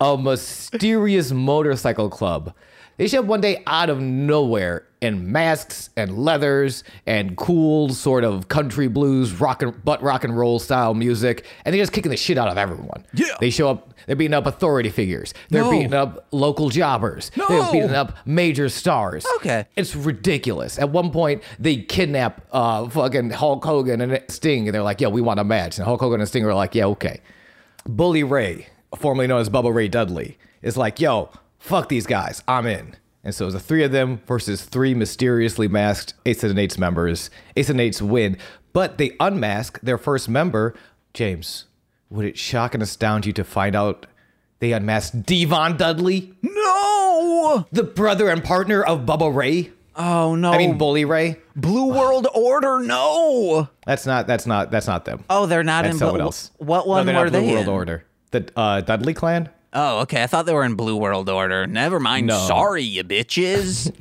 a 0.00 0.16
mysterious 0.18 1.30
motorcycle 1.32 2.08
club. 2.10 2.54
They 2.96 3.08
show 3.08 3.18
up 3.20 3.24
one 3.24 3.40
day 3.40 3.60
out 3.66 3.90
of 3.90 4.00
nowhere 4.00 4.86
in 5.00 5.32
masks 5.32 5.90
and 5.96 6.16
leathers 6.16 6.84
and 7.06 7.36
cool 7.36 7.88
sort 7.88 8.22
of 8.22 8.46
country 8.46 8.86
blues, 8.86 9.32
rock 9.40 9.62
and 9.62 9.84
butt 9.84 10.00
rock 10.00 10.22
and 10.22 10.36
roll 10.38 10.60
style 10.60 10.94
music, 10.94 11.44
and 11.64 11.74
they're 11.74 11.82
just 11.82 11.92
kicking 11.92 12.10
the 12.10 12.16
shit 12.16 12.38
out 12.38 12.46
of 12.46 12.56
everyone. 12.56 13.04
Yeah. 13.12 13.34
They 13.40 13.50
show 13.50 13.68
up. 13.68 13.94
They're 14.06 14.14
beating 14.14 14.34
up 14.34 14.46
authority 14.46 14.90
figures. 14.90 15.34
They're 15.50 15.62
No. 15.64 15.70
beating 15.72 15.92
up 15.94 16.26
local 16.30 16.68
jobbers. 16.68 17.32
No. 17.36 17.48
They're 17.48 17.72
beating 17.72 17.96
up 17.96 18.16
major 18.26 18.68
stars. 18.68 19.26
Okay. 19.36 19.66
It's 19.74 19.96
ridiculous. 19.96 20.78
At 20.78 20.90
one 20.90 21.10
point, 21.10 21.42
they 21.58 21.78
kidnap 21.78 22.42
uh, 22.52 22.88
fucking 22.88 23.30
Hulk 23.30 23.64
Hogan 23.64 24.02
and 24.02 24.22
Sting, 24.28 24.68
and 24.68 24.74
they're 24.74 24.82
like, 24.84 25.00
"Yeah, 25.00 25.08
we 25.08 25.20
want 25.20 25.40
a 25.40 25.44
match." 25.44 25.78
And 25.78 25.84
Hulk 25.84 26.00
Hogan 26.00 26.20
and 26.20 26.28
Sting 26.28 26.44
are 26.44 26.54
like, 26.54 26.76
"Yeah, 26.76 26.84
okay." 26.86 27.20
Bully 27.86 28.22
Ray, 28.22 28.68
formerly 28.96 29.26
known 29.26 29.40
as 29.40 29.48
Bubba 29.50 29.72
Ray 29.74 29.88
Dudley, 29.88 30.38
is 30.62 30.76
like, 30.76 31.00
"Yo, 31.00 31.30
fuck 31.58 31.88
these 31.88 32.06
guys, 32.06 32.42
I'm 32.48 32.66
in." 32.66 32.96
And 33.22 33.34
so 33.34 33.46
it's 33.46 33.54
the 33.54 33.60
three 33.60 33.82
of 33.84 33.90
them 33.92 34.20
versus 34.26 34.64
three 34.64 34.94
mysteriously 34.94 35.66
masked 35.68 36.12
Ace 36.26 36.44
and 36.44 36.58
Eights 36.58 36.76
members. 36.78 37.30
Ace 37.56 37.70
and 37.70 37.80
Eights 37.80 38.02
win, 38.02 38.36
but 38.74 38.98
they 38.98 39.12
unmask 39.18 39.80
their 39.80 39.96
first 39.98 40.28
member, 40.28 40.74
James. 41.14 41.64
Would 42.10 42.26
it 42.26 42.36
shock 42.38 42.74
and 42.74 42.82
astound 42.82 43.24
you 43.24 43.32
to 43.32 43.42
find 43.44 43.74
out 43.74 44.06
they 44.60 44.72
unmasked 44.72 45.24
Devon 45.24 45.76
Dudley, 45.78 46.34
No. 46.42 47.66
the 47.72 47.82
brother 47.82 48.28
and 48.28 48.44
partner 48.44 48.82
of 48.82 49.00
Bubba 49.06 49.34
Ray? 49.34 49.70
Oh 49.96 50.34
no. 50.34 50.52
I 50.52 50.58
mean, 50.58 50.76
Bully 50.76 51.04
Ray. 51.04 51.36
Blue 51.56 51.86
World 51.94 52.26
Order. 52.34 52.80
No. 52.80 53.68
That's 53.86 54.06
not. 54.06 54.26
That's 54.26 54.44
not. 54.44 54.70
That's 54.70 54.86
not 54.88 55.04
them. 55.04 55.24
Oh, 55.30 55.46
they're 55.46 55.62
not 55.62 55.84
that's 55.84 55.94
in. 55.94 55.98
someone 55.98 56.16
Blue- 56.16 56.24
else. 56.26 56.50
What 56.58 56.84
No, 56.84 56.90
one 56.90 57.06
they're 57.06 57.14
were 57.14 57.24
not 57.24 57.30
Blue 57.32 57.40
they 57.40 57.52
World 57.52 57.66
in? 57.66 57.72
Order. 57.72 58.04
The 58.34 58.50
uh, 58.56 58.80
Dudley 58.80 59.14
Clan. 59.14 59.48
Oh, 59.72 60.00
okay. 60.00 60.22
I 60.22 60.26
thought 60.26 60.44
they 60.44 60.52
were 60.52 60.64
in 60.64 60.74
Blue 60.74 60.96
World 60.96 61.28
Order. 61.28 61.66
Never 61.68 62.00
mind. 62.00 62.26
No. 62.26 62.38
Sorry, 62.48 62.82
you 62.82 63.04
bitches. 63.04 63.92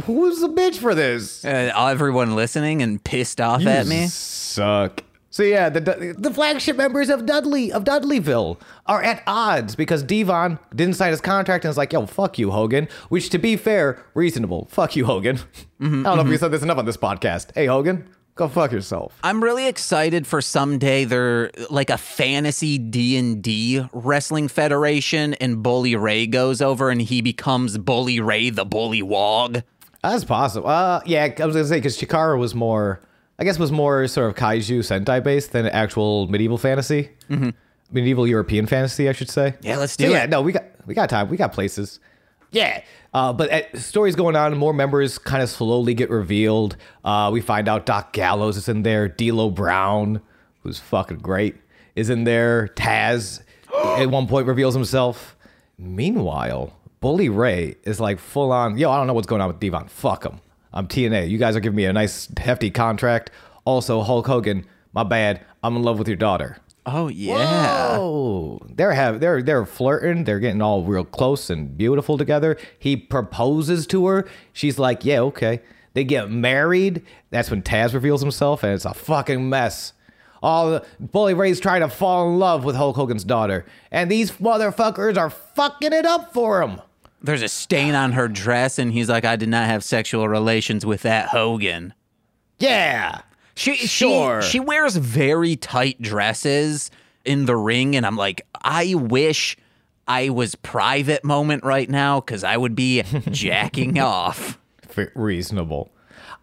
Who's 0.04 0.40
the 0.40 0.48
bitch 0.48 0.78
for 0.78 0.96
this? 0.96 1.44
uh, 1.44 1.72
everyone 1.76 2.34
listening 2.34 2.82
and 2.82 3.02
pissed 3.02 3.40
off 3.40 3.64
at 3.64 3.86
me. 3.86 4.08
Suck. 4.08 5.04
So 5.30 5.42
yeah, 5.44 5.68
the 5.68 6.16
the 6.18 6.32
flagship 6.32 6.76
members 6.76 7.08
of 7.10 7.24
Dudley 7.24 7.70
of 7.70 7.84
Dudleyville 7.84 8.58
are 8.86 9.02
at 9.02 9.22
odds 9.26 9.76
because 9.76 10.02
Devon 10.02 10.58
didn't 10.74 10.96
sign 10.96 11.10
his 11.10 11.20
contract 11.20 11.64
and 11.64 11.70
is 11.70 11.76
like, 11.76 11.92
"Yo, 11.92 12.06
fuck 12.06 12.38
you, 12.38 12.50
Hogan." 12.50 12.88
Which, 13.10 13.30
to 13.30 13.38
be 13.38 13.56
fair, 13.56 14.02
reasonable. 14.14 14.66
Fuck 14.70 14.96
you, 14.96 15.04
Hogan. 15.04 15.36
Mm-hmm, 15.80 16.00
I 16.06 16.08
don't 16.10 16.16
know 16.16 16.24
if 16.24 16.28
you 16.28 16.38
said 16.38 16.50
this 16.50 16.62
enough 16.62 16.78
on 16.78 16.86
this 16.86 16.96
podcast. 16.96 17.54
Hey, 17.54 17.66
Hogan, 17.66 18.08
go 18.38 18.48
fuck 18.48 18.72
yourself. 18.72 19.18
I'm 19.22 19.42
really 19.42 19.66
excited 19.66 20.26
for 20.26 20.40
someday 20.40 21.04
they're 21.04 21.50
like 21.68 21.90
a 21.90 21.98
fantasy 21.98 22.78
D 22.78 23.18
and 23.18 23.42
D 23.42 23.84
wrestling 23.92 24.48
federation, 24.48 25.34
and 25.34 25.62
Bully 25.62 25.96
Ray 25.96 26.26
goes 26.26 26.62
over 26.62 26.88
and 26.88 27.02
he 27.02 27.20
becomes 27.20 27.76
Bully 27.76 28.20
Ray 28.20 28.50
the 28.50 28.64
Bullywug. 28.64 29.62
That's 30.02 30.24
possible. 30.24 30.68
Uh, 30.68 31.00
yeah, 31.04 31.24
I 31.38 31.44
was 31.44 31.56
gonna 31.56 31.66
say 31.66 31.76
because 31.78 31.98
Chikara 31.98 32.38
was 32.38 32.54
more, 32.54 33.02
I 33.38 33.44
guess, 33.44 33.58
was 33.58 33.72
more 33.72 34.06
sort 34.06 34.30
of 34.30 34.36
kaiju 34.36 34.78
Sentai 34.78 35.22
based 35.22 35.52
than 35.52 35.66
actual 35.66 36.28
medieval 36.28 36.56
fantasy, 36.56 37.10
mm-hmm. 37.28 37.50
medieval 37.90 38.26
European 38.26 38.66
fantasy, 38.66 39.08
I 39.08 39.12
should 39.12 39.28
say. 39.28 39.56
Yeah, 39.60 39.76
let's 39.76 39.94
So, 39.94 40.04
it. 40.04 40.10
yeah, 40.10 40.26
no, 40.26 40.40
we 40.40 40.52
got 40.52 40.64
we 40.86 40.94
got 40.94 41.10
time. 41.10 41.28
We 41.28 41.36
got 41.36 41.52
places. 41.52 41.98
Yeah. 42.50 42.82
Uh, 43.14 43.32
but 43.32 43.50
uh, 43.50 43.78
stories 43.78 44.14
going 44.14 44.36
on, 44.36 44.56
more 44.56 44.72
members 44.72 45.18
kind 45.18 45.42
of 45.42 45.48
slowly 45.48 45.94
get 45.94 46.10
revealed. 46.10 46.76
Uh, 47.04 47.30
we 47.32 47.40
find 47.40 47.68
out 47.68 47.86
Doc 47.86 48.12
Gallows 48.12 48.56
is 48.56 48.68
in 48.68 48.82
there. 48.82 49.08
D'Lo 49.08 49.50
Brown, 49.50 50.20
who's 50.62 50.78
fucking 50.78 51.18
great, 51.18 51.56
is 51.96 52.10
in 52.10 52.24
there. 52.24 52.68
Taz, 52.76 53.42
at 53.98 54.10
one 54.10 54.26
point, 54.26 54.46
reveals 54.46 54.74
himself. 54.74 55.36
Meanwhile, 55.78 56.72
Bully 57.00 57.28
Ray 57.28 57.76
is 57.84 58.00
like 58.00 58.18
full 58.18 58.52
on. 58.52 58.76
Yo, 58.76 58.90
I 58.90 58.96
don't 58.96 59.06
know 59.06 59.14
what's 59.14 59.26
going 59.26 59.40
on 59.40 59.48
with 59.48 59.60
Devon. 59.60 59.88
Fuck 59.88 60.24
him. 60.24 60.40
I'm 60.72 60.86
TNA. 60.86 61.30
You 61.30 61.38
guys 61.38 61.56
are 61.56 61.60
giving 61.60 61.76
me 61.76 61.86
a 61.86 61.92
nice 61.92 62.28
hefty 62.38 62.70
contract. 62.70 63.30
Also, 63.64 64.02
Hulk 64.02 64.26
Hogan, 64.26 64.66
my 64.92 65.02
bad. 65.02 65.44
I'm 65.62 65.76
in 65.76 65.82
love 65.82 65.98
with 65.98 66.08
your 66.08 66.16
daughter. 66.16 66.58
Oh 66.92 67.08
yeah. 67.08 67.96
Oh, 67.98 68.60
they're 68.68 68.92
have 68.92 69.20
they're 69.20 69.42
they're 69.42 69.66
flirting. 69.66 70.24
They're 70.24 70.40
getting 70.40 70.62
all 70.62 70.84
real 70.84 71.04
close 71.04 71.50
and 71.50 71.76
beautiful 71.76 72.16
together. 72.18 72.56
He 72.78 72.96
proposes 72.96 73.86
to 73.88 74.06
her. 74.06 74.28
She's 74.52 74.78
like, 74.78 75.04
"Yeah, 75.04 75.20
okay." 75.20 75.60
They 75.94 76.04
get 76.04 76.30
married. 76.30 77.02
That's 77.30 77.50
when 77.50 77.62
Taz 77.62 77.94
reveals 77.94 78.20
himself, 78.20 78.62
and 78.62 78.72
it's 78.72 78.84
a 78.84 78.94
fucking 78.94 79.48
mess. 79.48 79.92
All 80.42 80.70
the 80.70 80.84
Bully 81.00 81.34
Ray's 81.34 81.58
trying 81.58 81.80
to 81.80 81.88
fall 81.88 82.28
in 82.28 82.38
love 82.38 82.64
with 82.64 82.76
Hulk 82.76 82.96
Hogan's 82.96 83.24
daughter, 83.24 83.66
and 83.90 84.10
these 84.10 84.32
motherfuckers 84.32 85.16
are 85.16 85.30
fucking 85.30 85.92
it 85.92 86.06
up 86.06 86.32
for 86.32 86.62
him. 86.62 86.80
There's 87.20 87.42
a 87.42 87.48
stain 87.48 87.94
on 87.96 88.12
her 88.12 88.28
dress, 88.28 88.78
and 88.78 88.92
he's 88.92 89.08
like, 89.08 89.24
"I 89.24 89.36
did 89.36 89.48
not 89.48 89.66
have 89.66 89.82
sexual 89.82 90.28
relations 90.28 90.86
with 90.86 91.02
that 91.02 91.28
Hogan." 91.28 91.94
Yeah. 92.58 93.22
She 93.58 93.74
Sure. 93.74 94.40
she 94.40 94.50
she 94.50 94.60
wears 94.60 94.96
very 94.96 95.56
tight 95.56 96.00
dresses 96.00 96.90
in 97.24 97.46
the 97.46 97.56
ring, 97.56 97.96
and 97.96 98.06
I'm 98.06 98.16
like, 98.16 98.46
I 98.62 98.94
wish 98.94 99.56
I 100.06 100.30
was 100.30 100.54
private 100.54 101.24
moment 101.24 101.64
right 101.64 101.90
now 101.90 102.20
because 102.20 102.44
I 102.44 102.56
would 102.56 102.74
be 102.74 103.02
jacking 103.30 103.98
off. 103.98 104.58
Reasonable. 105.14 105.90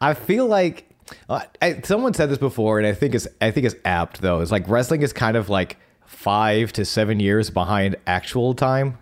I 0.01 0.13
feel 0.13 0.45
like 0.45 0.89
uh, 1.29 1.41
I, 1.61 1.81
someone 1.83 2.13
said 2.13 2.29
this 2.29 2.37
before, 2.37 2.79
and 2.79 2.87
I 2.87 2.93
think 2.93 3.15
it's 3.15 3.27
I 3.41 3.51
think 3.51 3.65
it's 3.65 3.75
apt 3.85 4.21
though. 4.21 4.41
It's 4.41 4.51
like 4.51 4.67
wrestling 4.67 5.01
is 5.01 5.13
kind 5.13 5.37
of 5.37 5.49
like 5.49 5.77
five 6.05 6.73
to 6.73 6.83
seven 6.85 7.19
years 7.19 7.49
behind 7.49 7.95
actual 8.07 8.53
time 8.53 8.97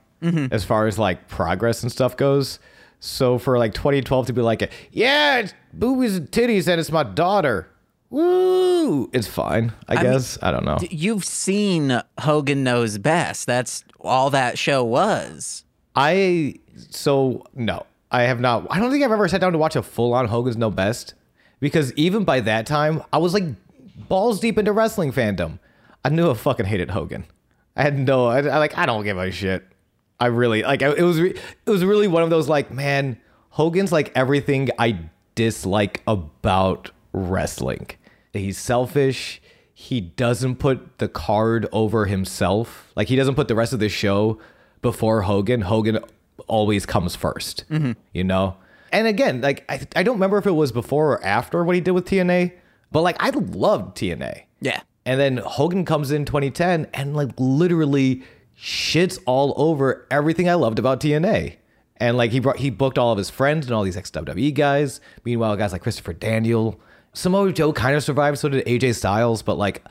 as 0.52 0.64
far 0.64 0.88
as 0.88 0.98
like 0.98 1.28
progress 1.28 1.84
and 1.84 1.92
stuff 1.92 2.16
goes. 2.16 2.60
So 3.02 3.38
for 3.38 3.58
like 3.58 3.74
2012 3.74 4.28
to 4.28 4.34
be 4.34 4.42
like, 4.42 4.72
yeah, 4.94 5.40
it's 5.40 5.54
boobies 5.74 6.16
and 6.16 6.32
titties, 6.32 6.68
and 6.70 6.80
it's 6.80 6.92
my 6.92 7.04
daughter. 7.04 7.68
Woo! 8.14 9.10
It's 9.12 9.26
fine, 9.26 9.74
I, 9.88 9.96
mean, 9.96 10.04
guess. 10.04 10.38
I 10.44 10.52
don't 10.52 10.66
know. 10.66 10.78
You've 10.92 11.26
seen 11.26 12.00
Hogan 12.20 12.64
Knows 12.64 13.00
Best. 13.00 13.48
That's 13.48 13.84
all 14.00 14.30
that 14.30 14.60
show 14.60 14.84
was. 14.84 15.64
I 15.96 16.60
so 16.92 17.44
no, 17.56 17.88
I 18.12 18.22
have 18.24 18.40
not. 18.40 18.68
I 18.70 18.78
don't 18.80 18.92
think 18.92 19.04
I've 19.04 19.12
ever 19.12 19.28
sat 19.28 19.42
down 19.42 19.54
to 19.54 19.58
watch 19.58 19.76
a 19.76 19.82
full 19.82 20.14
on 20.14 20.28
Hogan's 20.28 20.58
Knows 20.58 20.76
Best 20.76 21.16
because 21.60 21.92
even 21.94 22.24
by 22.24 22.40
that 22.42 22.68
time, 22.68 23.02
I 23.12 23.18
was 23.18 23.34
like 23.34 23.46
balls 24.10 24.40
deep 24.40 24.60
into 24.60 24.74
wrestling 24.74 25.12
fandom. 25.12 25.58
I 26.06 26.10
knew 26.10 26.30
I 26.30 26.36
fucking 26.36 26.68
hated 26.68 26.92
Hogan. 26.92 27.26
I 27.76 27.82
had 27.82 27.98
no, 27.98 28.28
I, 28.28 28.42
I 28.42 28.60
like, 28.60 28.78
I 28.78 28.86
don't 28.86 29.04
give 29.04 29.18
a 29.18 29.32
shit. 29.32 29.66
I 30.20 30.28
really 30.28 30.62
like. 30.62 30.84
I, 30.84 30.92
it 30.92 31.02
was, 31.02 31.20
re, 31.20 31.32
it 31.32 31.70
was 31.70 31.84
really 31.84 32.08
one 32.08 32.22
of 32.22 32.30
those 32.30 32.48
like, 32.48 32.70
man, 32.70 33.18
Hogan's 33.50 33.92
like 33.92 34.12
everything 34.14 34.70
I 34.78 35.00
dislike 35.34 36.04
about 36.06 36.92
wrestling. 37.12 37.88
He's 38.34 38.58
selfish. 38.58 39.42
He 39.74 40.02
doesn't 40.02 40.56
put 40.56 40.98
the 40.98 41.08
card 41.08 41.68
over 41.72 42.06
himself. 42.06 42.92
Like 42.96 43.08
he 43.08 43.16
doesn't 43.16 43.36
put 43.36 43.48
the 43.48 43.56
rest 43.56 43.74
of 43.74 43.80
the 43.80 43.90
show 43.90 44.40
before 44.82 45.24
Hogan. 45.24 45.62
Hogan 45.62 46.00
always 46.48 46.86
comes 46.86 47.16
1st 47.16 47.66
mm-hmm. 47.66 47.92
You 48.14 48.24
know? 48.24 48.58
And 48.92 49.08
again, 49.08 49.42
like 49.42 49.66
I, 49.70 49.82
I 49.96 50.04
don't 50.04 50.16
remember 50.16 50.38
if 50.38 50.46
it 50.46 50.52
was 50.52 50.72
before 50.72 51.14
or 51.14 51.24
after 51.26 51.64
what 51.64 51.76
he 51.76 51.82
did 51.82 51.92
with 51.92 52.06
TNA, 52.06 52.54
but 52.92 53.02
like 53.02 53.18
I 53.20 53.30
loved 53.32 53.98
TNA. 53.98 54.44
Yeah. 54.62 54.82
And 55.06 55.20
then 55.20 55.38
Hogan 55.38 55.84
comes 55.84 56.12
in 56.12 56.26
2010 56.26 56.88
and 56.94 57.16
like 57.16 57.32
literally 57.38 58.24
shits 58.58 59.20
all 59.26 59.54
over 59.58 60.08
everything 60.12 60.48
I 60.48 60.54
loved 60.54 60.80
about 60.80 61.00
TNA. 61.00 61.58
And 61.98 62.18
like 62.18 62.32
he 62.32 62.40
brought 62.40 62.58
he 62.58 62.70
booked 62.70 62.98
all 62.98 63.12
of 63.12 63.18
his 63.18 63.30
friends 63.30 63.66
and 63.66 63.76
all 63.76 63.84
these 63.84 63.98
ex 63.98 64.12
WWE 64.12 64.54
guys. 64.54 65.02
Meanwhile, 65.24 65.58
guys 65.58 65.72
like 65.72 65.82
Christopher 65.82 66.14
Daniel, 66.14 66.80
Samoa 67.14 67.52
Joe 67.54 67.72
kind 67.74 67.96
of 67.96 68.04
survived, 68.04 68.38
so 68.40 68.50
did 68.50 68.66
AJ 68.66 68.96
Styles, 68.96 69.42
but 69.42 69.58
like 69.58 69.84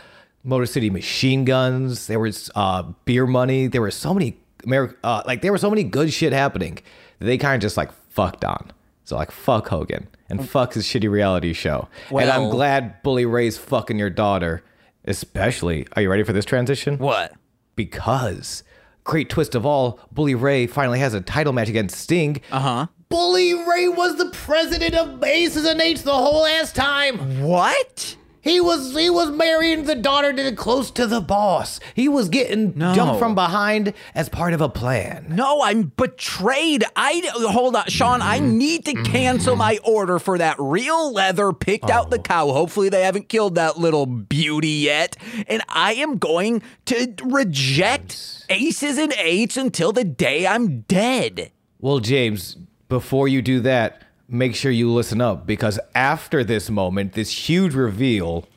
Motor 0.45 0.67
City 0.67 0.91
Machine 0.91 1.45
Guns, 1.45 2.07
there 2.09 2.19
was 2.19 2.51
uh, 2.55 2.83
beer 3.05 3.27
money, 3.27 3.67
there 3.69 3.81
were 3.81 3.91
so 3.91 4.13
many 4.13 4.37
Ameri- 4.65 4.95
uh, 5.03 5.23
like 5.27 5.43
there 5.43 5.51
were 5.53 5.59
so 5.59 5.71
many 5.71 5.83
good 5.85 6.13
shit 6.13 6.33
happening 6.33 6.79
that 7.19 7.27
they 7.27 7.39
kind 7.39 7.55
of 7.57 7.61
just 7.61 7.77
like 7.77 7.91
fucked 8.11 8.45
on. 8.45 8.71
So 9.05 9.17
like 9.17 9.31
fuck 9.31 9.69
Hogan 9.69 10.07
and 10.29 10.49
fuck 10.49 10.75
his 10.75 10.85
shitty 10.85 11.11
reality 11.11 11.53
show. 11.53 11.89
and 12.11 12.31
I'm 12.31 12.49
glad 12.51 13.03
Bully 13.03 13.27
Ray's 13.27 13.59
fucking 13.59 13.99
your 13.99 14.11
daughter, 14.11 14.63
especially. 15.05 15.87
Are 15.95 16.03
you 16.03 16.11
ready 16.11 16.23
for 16.23 16.33
this 16.33 16.45
transition? 16.45 16.99
What? 16.99 17.33
because 17.75 18.63
great 19.05 19.29
twist 19.29 19.55
of 19.55 19.67
all, 19.67 19.99
Bully 20.13 20.35
Ray 20.35 20.67
finally 20.67 20.99
has 20.99 21.15
a 21.15 21.21
title 21.21 21.53
match 21.53 21.69
against 21.69 21.97
Sting. 21.99 22.41
Uh 22.51 22.61
huh. 22.61 22.87
Bully 23.09 23.53
Ray 23.55 23.89
was 23.89 24.17
the 24.17 24.31
president 24.31 24.95
of 24.95 25.23
Aces 25.23 25.67
and 25.67 25.81
Eights 25.81 26.03
the 26.03 26.13
whole 26.13 26.47
ass 26.47 26.73
time. 26.73 27.43
What? 27.43 28.17
He 28.43 28.61
was 28.61 28.95
he 28.97 29.09
was 29.09 29.31
marrying 29.31 29.85
the 29.85 29.95
daughter 29.95 30.33
to 30.33 30.53
close 30.57 30.91
to 30.93 31.07
the 31.07 31.21
boss. 31.21 31.79
He 31.95 32.09
was 32.09 32.29
getting 32.29 32.73
No. 32.77 32.93
jumped 32.93 33.21
from 33.21 33.37
behind 33.37 33.95
as 34.17 34.29
part 34.29 34.53
of 34.53 34.61
a 34.61 34.69
plan. 34.69 35.27
No, 35.31 35.63
I'm 35.63 35.93
betrayed. 35.97 36.85
I 36.97 37.23
hold 37.35 37.77
on, 37.77 37.87
Sean. 37.87 38.21
I 38.21 38.41
mm-hmm. 38.41 38.59
need 38.59 38.85
to 38.87 38.95
cancel 39.05 39.55
my 39.55 39.79
order 39.85 40.19
for 40.19 40.39
that 40.39 40.57
real 40.59 41.13
leather. 41.13 41.53
Picked 41.53 41.89
out 41.89 42.11
the 42.11 42.19
oh. 42.19 42.23
cow. 42.23 42.49
Hopefully, 42.49 42.89
they 42.89 43.03
haven't 43.03 43.29
killed 43.29 43.55
that 43.55 43.79
little 43.79 44.07
beauty 44.07 44.69
yet. 44.69 45.17
And 45.47 45.63
I 45.69 45.95
am 45.95 46.19
going 46.19 46.63
to 46.87 47.15
reject 47.25 48.45
aces 48.49 48.99
and 48.99 49.13
eights 49.19 49.57
until 49.57 49.93
the 49.93 50.05
day 50.05 50.49
I'm 50.49 50.81
dead. 50.83 51.53
Well, 51.79 52.01
James, 52.01 52.57
before 52.89 53.29
you 53.29 53.41
do 53.41 53.61
that, 53.61 54.03
make 54.33 54.55
sure 54.55 54.73
you 54.73 54.91
listen 54.91 55.21
up 55.21 55.47
because 55.47 55.79
after 55.95 56.43
this 56.43 56.71
moment, 56.71 57.13
this 57.13 57.49
huge 57.49 57.75
reveal, 57.75 58.49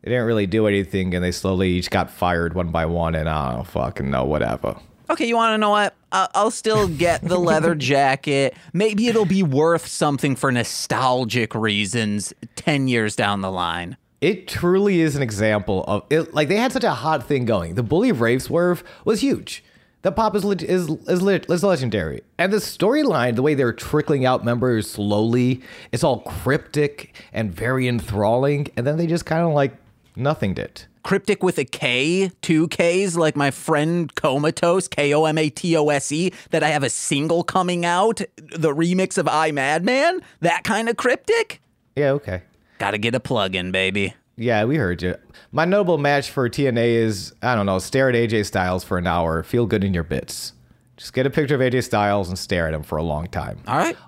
they 0.00 0.10
didn't 0.10 0.26
really 0.26 0.46
do 0.46 0.66
anything 0.66 1.14
and 1.14 1.22
they 1.22 1.30
slowly 1.30 1.68
each 1.68 1.90
got 1.90 2.10
fired 2.10 2.54
one 2.54 2.70
by 2.70 2.86
one 2.86 3.14
and 3.14 3.28
I 3.28 3.54
don't 3.54 3.66
fucking 3.66 4.10
know, 4.10 4.24
whatever. 4.24 4.76
Okay, 5.10 5.26
you 5.26 5.36
want 5.36 5.52
to 5.54 5.58
know 5.58 5.70
what? 5.70 5.94
I'll 6.12 6.50
still 6.50 6.88
get 6.88 7.20
the 7.22 7.38
leather 7.38 7.74
jacket. 7.76 8.56
Maybe 8.72 9.08
it'll 9.08 9.26
be 9.26 9.42
worth 9.42 9.86
something 9.86 10.36
for 10.36 10.50
nostalgic 10.50 11.54
reasons 11.54 12.32
10 12.56 12.88
years 12.88 13.14
down 13.14 13.42
the 13.42 13.50
line. 13.50 13.96
It 14.20 14.48
truly 14.48 15.00
is 15.00 15.16
an 15.16 15.22
example 15.22 15.84
of 15.86 16.04
it. 16.10 16.32
Like 16.32 16.48
they 16.48 16.56
had 16.56 16.72
such 16.72 16.84
a 16.84 16.90
hot 16.90 17.26
thing 17.26 17.44
going. 17.44 17.74
The 17.74 17.82
bully 17.82 18.12
rave 18.12 18.42
swerve 18.42 18.82
was 19.04 19.20
huge. 19.20 19.64
The 20.02 20.12
pop 20.12 20.34
is 20.34 20.44
leg- 20.44 20.62
is 20.62 20.88
is, 21.08 21.20
leg- 21.20 21.44
is 21.50 21.62
legendary, 21.62 22.22
and 22.38 22.52
the 22.52 22.56
storyline, 22.56 23.36
the 23.36 23.42
way 23.42 23.54
they're 23.54 23.72
trickling 23.72 24.24
out 24.24 24.44
members 24.44 24.90
slowly, 24.90 25.60
it's 25.92 26.02
all 26.02 26.20
cryptic 26.20 27.14
and 27.34 27.54
very 27.54 27.86
enthralling. 27.86 28.68
And 28.76 28.86
then 28.86 28.96
they 28.96 29.06
just 29.06 29.26
kind 29.26 29.46
of 29.46 29.52
like 29.52 29.76
nothinged 30.16 30.58
it. 30.58 30.86
Cryptic 31.02 31.42
with 31.42 31.58
a 31.58 31.64
K, 31.64 32.30
two 32.40 32.68
Ks, 32.68 33.16
like 33.16 33.36
my 33.36 33.50
friend 33.50 34.14
Comatose, 34.14 34.88
K 34.88 35.12
O 35.14 35.24
M 35.26 35.36
A 35.36 35.50
T 35.50 35.76
O 35.76 35.88
S 35.90 36.10
E, 36.12 36.32
that 36.50 36.62
I 36.62 36.68
have 36.68 36.82
a 36.82 36.90
single 36.90 37.42
coming 37.42 37.84
out, 37.84 38.22
the 38.36 38.74
remix 38.74 39.18
of 39.18 39.28
I 39.28 39.50
Madman, 39.50 40.20
that 40.40 40.64
kind 40.64 40.88
of 40.88 40.96
cryptic. 40.96 41.60
Yeah, 41.94 42.12
okay. 42.12 42.42
Gotta 42.78 42.96
get 42.98 43.14
a 43.14 43.20
plug 43.20 43.54
in, 43.54 43.70
baby. 43.70 44.14
Yeah, 44.40 44.64
we 44.64 44.76
heard 44.76 45.02
you. 45.02 45.16
My 45.52 45.66
notable 45.66 45.98
match 45.98 46.30
for 46.30 46.48
TNA 46.48 46.94
is 46.94 47.34
I 47.42 47.54
don't 47.54 47.66
know, 47.66 47.78
stare 47.78 48.08
at 48.08 48.14
AJ 48.14 48.46
Styles 48.46 48.82
for 48.82 48.96
an 48.96 49.06
hour, 49.06 49.42
feel 49.42 49.66
good 49.66 49.84
in 49.84 49.92
your 49.92 50.02
bits. 50.02 50.54
Just 50.96 51.12
get 51.12 51.26
a 51.26 51.30
picture 51.30 51.56
of 51.56 51.60
AJ 51.60 51.84
Styles 51.84 52.30
and 52.30 52.38
stare 52.38 52.66
at 52.66 52.72
him 52.72 52.82
for 52.82 52.96
a 52.96 53.02
long 53.02 53.26
time. 53.26 53.60
All 53.66 53.76
right. 53.76 53.98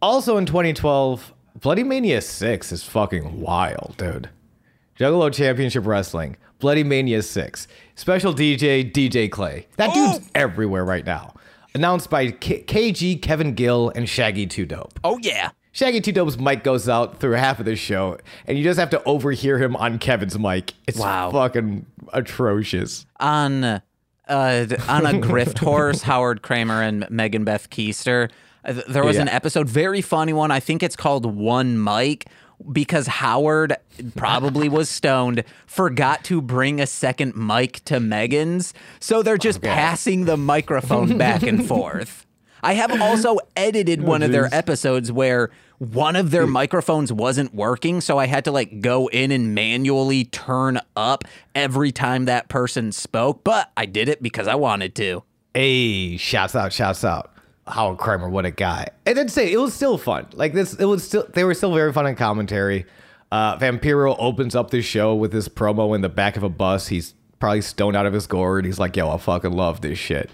Also 0.00 0.36
in 0.36 0.46
2012, 0.46 1.34
Bloody 1.60 1.82
Mania 1.82 2.20
6 2.20 2.70
is 2.70 2.84
fucking 2.84 3.40
wild, 3.40 3.94
dude. 3.96 4.30
Juggalo 4.96 5.32
Championship 5.32 5.84
Wrestling, 5.84 6.36
Bloody 6.60 6.84
Mania 6.84 7.20
6. 7.20 7.66
Special 7.96 8.32
DJ, 8.32 8.88
DJ 8.88 9.28
Clay. 9.28 9.66
That 9.78 9.90
oh. 9.92 10.12
dude's 10.12 10.30
everywhere 10.36 10.84
right 10.84 11.04
now. 11.04 11.34
Announced 11.74 12.08
by 12.08 12.30
K- 12.30 12.62
KG, 12.62 13.20
Kevin 13.20 13.54
Gill, 13.54 13.90
and 13.96 14.08
Shaggy 14.08 14.46
2 14.46 14.64
Dope. 14.64 15.00
Oh, 15.02 15.18
yeah. 15.18 15.50
Shaggy 15.72 16.00
2 16.02 16.12
Dope's 16.12 16.38
mic 16.38 16.62
goes 16.62 16.86
out 16.88 17.18
through 17.18 17.32
half 17.32 17.58
of 17.58 17.64
the 17.64 17.76
show, 17.76 18.18
and 18.46 18.58
you 18.58 18.64
just 18.64 18.78
have 18.78 18.90
to 18.90 19.02
overhear 19.04 19.58
him 19.58 19.74
on 19.76 19.98
Kevin's 19.98 20.38
mic. 20.38 20.74
It's 20.86 20.98
Wow. 20.98 21.30
fucking 21.30 21.86
atrocious. 22.12 23.06
on 23.18 23.64
uh, 23.64 23.80
on 24.28 25.06
a 25.06 25.12
grift 25.18 25.58
horse, 25.58 26.02
Howard 26.02 26.42
Kramer 26.42 26.82
and 26.82 27.06
Megan 27.10 27.44
Beth 27.44 27.70
Keister. 27.70 28.30
uh, 28.64 28.74
There 28.88 29.04
was 29.04 29.16
an 29.16 29.28
episode, 29.28 29.68
very 29.68 30.00
funny 30.02 30.32
one. 30.32 30.50
I 30.50 30.60
think 30.60 30.82
it's 30.82 30.94
called 30.96 31.26
One 31.26 31.82
Mic 31.82 32.26
because 32.70 33.06
Howard 33.08 33.74
probably 34.14 34.68
was 34.68 34.88
stoned, 34.88 35.42
forgot 35.66 36.22
to 36.24 36.40
bring 36.40 36.80
a 36.80 36.86
second 36.86 37.34
mic 37.34 37.84
to 37.86 37.98
Megan's, 37.98 38.72
so 39.00 39.22
they're 39.22 39.36
just 39.38 39.60
passing 39.62 40.26
the 40.26 40.36
microphone 40.36 41.18
back 41.18 41.42
and 41.42 41.66
forth. 41.68 42.24
I 42.62 42.74
have 42.74 43.00
also 43.00 43.38
edited 43.56 44.02
one 44.02 44.22
of 44.22 44.32
their 44.32 44.48
episodes 44.54 45.10
where 45.10 45.50
one 45.78 46.14
of 46.14 46.30
their 46.30 46.46
microphones 46.46 47.12
wasn't 47.12 47.54
working, 47.54 48.00
so 48.00 48.18
I 48.18 48.26
had 48.26 48.44
to 48.44 48.52
like 48.52 48.80
go 48.80 49.08
in 49.08 49.30
and 49.32 49.54
manually 49.54 50.24
turn 50.24 50.80
up 50.94 51.24
every 51.54 51.90
time 51.90 52.26
that 52.26 52.48
person 52.48 52.92
spoke, 52.92 53.42
but 53.42 53.70
I 53.76 53.86
did 53.86 54.08
it 54.08 54.22
because 54.22 54.46
I 54.46 54.54
wanted 54.54 54.94
to. 54.96 55.24
Hey, 55.54 56.16
shouts 56.16 56.54
out, 56.54 56.72
shouts 56.72 57.04
out. 57.04 57.32
Howard 57.66 57.98
Kramer, 57.98 58.28
what 58.28 58.44
a 58.44 58.50
guy. 58.50 58.88
And 59.06 59.16
then 59.16 59.28
say 59.28 59.52
it 59.52 59.58
was 59.58 59.74
still 59.74 59.98
fun. 59.98 60.26
Like 60.32 60.52
this, 60.52 60.74
it 60.74 60.84
was 60.84 61.04
still 61.04 61.26
they 61.34 61.44
were 61.44 61.54
still 61.54 61.74
very 61.74 61.92
fun 61.92 62.06
in 62.06 62.16
commentary. 62.16 62.86
Uh, 63.30 63.56
Vampiro 63.56 64.14
opens 64.18 64.54
up 64.54 64.70
this 64.70 64.84
show 64.84 65.14
with 65.14 65.32
this 65.32 65.48
promo 65.48 65.94
in 65.94 66.00
the 66.00 66.08
back 66.08 66.36
of 66.36 66.42
a 66.42 66.48
bus. 66.48 66.88
He's 66.88 67.14
probably 67.38 67.62
stoned 67.62 67.96
out 67.96 68.04
of 68.04 68.12
his 68.12 68.26
gourd. 68.26 68.66
He's 68.66 68.78
like, 68.78 68.96
"Yo, 68.96 69.08
I 69.10 69.16
fucking 69.16 69.52
love 69.52 69.80
this 69.80 69.98
shit. 69.98 70.30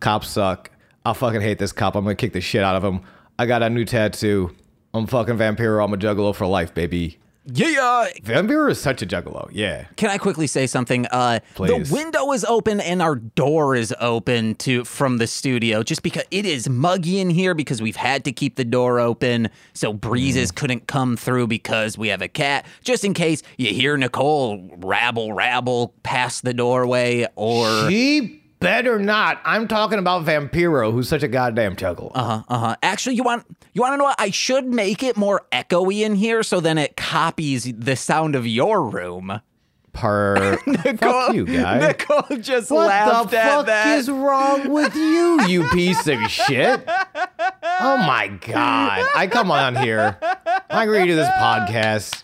Cops 0.00 0.28
suck. 0.28 0.70
I 1.04 1.12
fucking 1.12 1.40
hate 1.40 1.58
this 1.58 1.72
cop. 1.72 1.94
I'm 1.94 2.04
gonna 2.04 2.14
kick 2.14 2.32
the 2.32 2.40
shit 2.40 2.62
out 2.62 2.76
of 2.76 2.84
him. 2.84 3.00
I 3.38 3.46
got 3.46 3.62
a 3.62 3.70
new 3.70 3.84
tattoo. 3.84 4.54
I'm 4.94 5.06
fucking 5.06 5.36
Vampiro. 5.36 5.84
I'm 5.84 5.92
a 5.92 5.96
juggalo 5.96 6.34
for 6.34 6.46
life, 6.46 6.74
baby. 6.74 7.18
Yeah. 7.44 8.06
Vampiro 8.22 8.70
is 8.70 8.80
such 8.80 9.02
a 9.02 9.06
juggalo. 9.06 9.48
Yeah. 9.50 9.86
Can 9.96 10.10
I 10.10 10.18
quickly 10.18 10.46
say 10.46 10.68
something? 10.68 11.06
Uh, 11.06 11.40
Please. 11.54 11.88
the 11.88 11.94
window 11.94 12.30
is 12.32 12.44
open 12.44 12.78
and 12.78 13.02
our 13.02 13.16
door 13.16 13.74
is 13.74 13.92
open 14.00 14.54
to 14.56 14.84
from 14.84 15.18
the 15.18 15.26
studio 15.26 15.82
just 15.82 16.02
because 16.04 16.22
it 16.30 16.46
is 16.46 16.68
muggy 16.68 17.18
in 17.18 17.30
here 17.30 17.54
because 17.54 17.82
we've 17.82 17.96
had 17.96 18.24
to 18.26 18.32
keep 18.32 18.54
the 18.54 18.64
door 18.64 19.00
open 19.00 19.48
so 19.72 19.92
breezes 19.92 20.52
couldn't 20.52 20.86
come 20.86 21.16
through 21.16 21.48
because 21.48 21.98
we 21.98 22.08
have 22.08 22.22
a 22.22 22.28
cat. 22.28 22.64
Just 22.84 23.04
in 23.04 23.12
case 23.12 23.42
you 23.56 23.68
hear 23.70 23.96
Nicole 23.96 24.70
rabble 24.76 25.32
rabble 25.32 25.94
past 26.04 26.44
the 26.44 26.54
doorway 26.54 27.26
or 27.34 27.90
She 27.90 28.41
better 28.62 28.98
not. 28.98 29.40
I'm 29.44 29.68
talking 29.68 29.98
about 29.98 30.24
Vampiro, 30.24 30.92
who's 30.92 31.08
such 31.08 31.22
a 31.22 31.28
goddamn 31.28 31.76
juggalo. 31.76 32.12
Uh 32.14 32.24
huh. 32.24 32.42
Uh 32.48 32.58
huh. 32.58 32.76
Actually, 32.82 33.16
you 33.16 33.22
want 33.22 33.44
you 33.74 33.82
want 33.82 33.92
to 33.94 33.96
know 33.98 34.04
what? 34.04 34.20
I 34.20 34.30
should 34.30 34.66
make 34.66 35.02
it 35.02 35.16
more 35.16 35.42
echoey 35.52 36.00
in 36.04 36.14
here 36.14 36.42
so 36.42 36.60
then 36.60 36.78
it 36.78 36.96
copies 36.96 37.64
the 37.76 37.96
sound 37.96 38.34
of 38.34 38.46
your 38.46 38.82
room. 38.88 39.40
Per 39.92 40.56
fuck 40.96 41.34
you, 41.34 41.44
guy. 41.44 41.78
Nicole 41.88 42.38
just 42.38 42.70
What 42.70 42.86
laughed 42.86 43.30
the 43.32 43.38
at 43.38 43.50
fuck 43.50 43.66
that. 43.66 43.98
is 43.98 44.08
wrong 44.10 44.70
with 44.72 44.94
you, 44.96 45.42
you 45.46 45.68
piece 45.68 46.06
of 46.08 46.18
shit? 46.30 46.82
Oh 46.88 47.98
my 47.98 48.28
god! 48.40 49.06
I 49.14 49.26
come 49.30 49.50
on 49.50 49.76
here. 49.76 50.16
I 50.70 50.84
agree 50.84 51.06
to 51.08 51.14
this 51.14 51.28
podcast, 51.28 52.22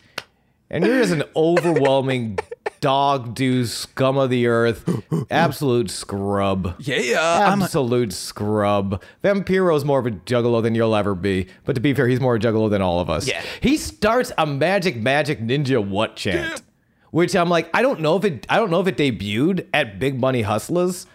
and 0.71 0.83
you're 0.83 0.99
just 0.99 1.13
an 1.13 1.25
overwhelming 1.37 2.39
dog 2.81 3.35
do 3.35 3.65
scum 3.67 4.17
of 4.17 4.31
the 4.31 4.47
earth, 4.47 4.89
absolute 5.31 5.91
scrub. 5.91 6.75
yeah, 6.81 7.49
Absolute 7.53 8.13
scrub. 8.13 9.03
Vampiro's 9.23 9.85
more 9.85 9.99
of 9.99 10.07
a 10.07 10.11
juggalo 10.13 10.63
than 10.63 10.75
you'll 10.75 10.95
ever 10.97 11.15
be. 11.15 11.47
But 11.65 11.75
to 11.75 11.81
be 11.81 11.95
fair, 11.95 12.09
he's 12.09 12.21
more 12.21 12.37
a 12.37 12.39
juggalo 12.39 12.71
than 12.71 12.83
all 12.83 13.01
of 13.01 13.11
us. 13.11 13.27
Yeah. 13.29 13.43
He 13.61 13.77
starts 13.77 14.33
a 14.39 14.47
magic, 14.47 14.97
magic 14.97 15.41
ninja 15.41 15.87
what 15.87 16.17
chant. 16.17 16.63
Which 17.11 17.35
I'm 17.35 17.49
like, 17.49 17.71
I 17.73 17.81
don't 17.83 18.01
know 18.01 18.17
if 18.17 18.25
it 18.25 18.47
I 18.51 18.57
don't 18.57 18.71
know 18.71 18.81
if 18.81 18.87
it 18.87 18.97
debuted 18.99 19.67
at 19.73 19.99
Big 19.99 20.21
Money 20.21 20.43
Hustlers. 20.43 21.07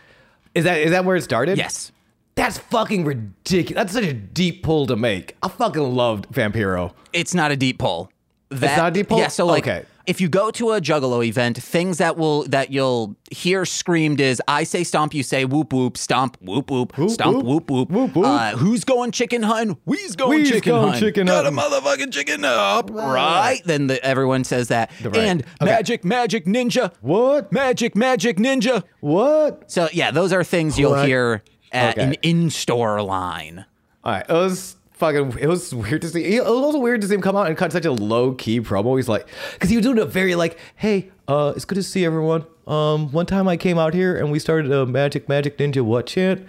Is 0.55 0.63
that 0.63 0.79
is 0.79 0.91
that 0.91 1.05
where 1.05 1.15
it 1.15 1.21
started? 1.21 1.57
yes. 1.57 1.91
That's 2.35 2.57
fucking 2.57 3.05
ridiculous. 3.05 3.75
That's 3.75 3.93
such 3.93 4.05
a 4.05 4.13
deep 4.13 4.63
pull 4.63 4.87
to 4.87 4.95
make. 4.95 5.37
I 5.43 5.49
fucking 5.49 5.83
loved 5.95 6.29
Vampiro. 6.31 6.93
It's 7.13 7.35
not 7.35 7.51
a 7.51 7.55
deep 7.55 7.77
pull. 7.77 8.11
That, 8.49 8.75
not 8.75 8.87
a 8.87 8.91
deep 8.91 9.09
pull? 9.09 9.19
Yeah. 9.19 9.27
So 9.27 9.45
like, 9.45 9.67
Okay. 9.67 9.85
If 10.05 10.19
you 10.19 10.27
go 10.29 10.51
to 10.51 10.71
a 10.71 10.81
Juggalo 10.81 11.25
event, 11.25 11.57
things 11.61 11.97
that 11.99 12.17
will 12.17 12.43
that 12.45 12.71
you'll 12.71 13.15
hear 13.31 13.65
screamed 13.65 14.19
is 14.19 14.41
I 14.47 14.63
say 14.63 14.83
stomp, 14.83 15.13
you 15.13 15.23
say 15.23 15.45
whoop 15.45 15.71
whoop, 15.73 15.97
stomp 15.97 16.37
whoop 16.41 16.69
whoop, 16.69 16.93
stomp 17.09 17.43
whoop 17.43 17.69
whoop. 17.69 17.89
Whoop, 17.89 18.15
whoop. 18.15 18.25
Uh, 18.25 18.51
who's 18.57 18.83
going 18.83 19.11
chicken 19.11 19.43
hunting? 19.43 19.77
We's 19.85 20.15
going 20.15 20.39
We's 20.41 20.49
chicken 20.49 20.71
going 20.73 20.83
hunting. 20.91 21.01
chicken 21.09 21.27
Got 21.27 21.45
a 21.45 21.51
motherfucking 21.51 22.11
chicken 22.11 22.43
up, 22.45 22.89
right? 22.91 23.61
Then 23.65 23.87
the, 23.87 24.03
everyone 24.05 24.43
says 24.43 24.67
that. 24.67 24.91
right. 25.03 25.15
And 25.17 25.41
Okay. 25.61 25.71
magic, 25.71 26.03
magic 26.03 26.45
ninja. 26.45 26.93
What? 27.01 27.51
Magic, 27.51 27.95
magic 27.95 28.37
ninja. 28.37 28.83
What? 28.99 29.71
So 29.71 29.87
yeah, 29.93 30.11
those 30.11 30.33
are 30.33 30.43
things 30.43 30.77
you'll 30.77 31.01
hear 31.03 31.43
at 31.71 31.97
Okay. 31.97 32.05
an 32.07 32.13
in-store 32.21 33.01
line. 33.01 33.65
All 34.03 34.11
right, 34.11 34.27
was 34.29 34.75
fucking. 34.93 35.37
It 35.39 35.47
was 35.47 35.73
weird 35.73 36.01
to 36.01 36.09
see. 36.09 36.23
It 36.23 36.43
was 36.43 36.49
also 36.49 36.79
weird 36.79 37.01
to 37.01 37.07
see 37.07 37.15
him 37.15 37.21
come 37.21 37.35
out 37.35 37.47
and 37.47 37.57
cut 37.57 37.71
such 37.71 37.85
a 37.85 37.91
low 37.91 38.33
key 38.33 38.61
promo. 38.61 38.95
He's 38.95 39.09
like, 39.09 39.27
because 39.53 39.69
he 39.69 39.77
was 39.77 39.85
doing 39.85 39.99
a 39.99 40.05
very 40.05 40.35
like, 40.35 40.57
hey, 40.75 41.11
uh, 41.27 41.53
it's 41.55 41.65
good 41.65 41.75
to 41.75 41.83
see 41.83 42.05
everyone. 42.05 42.45
Um, 42.67 43.11
one 43.11 43.25
time 43.25 43.47
I 43.47 43.57
came 43.57 43.77
out 43.77 43.93
here 43.93 44.15
and 44.15 44.31
we 44.31 44.39
started 44.39 44.71
a 44.71 44.85
Magic 44.85 45.27
Magic 45.27 45.57
Ninja 45.57 45.81
what 45.81 46.07
chant, 46.07 46.45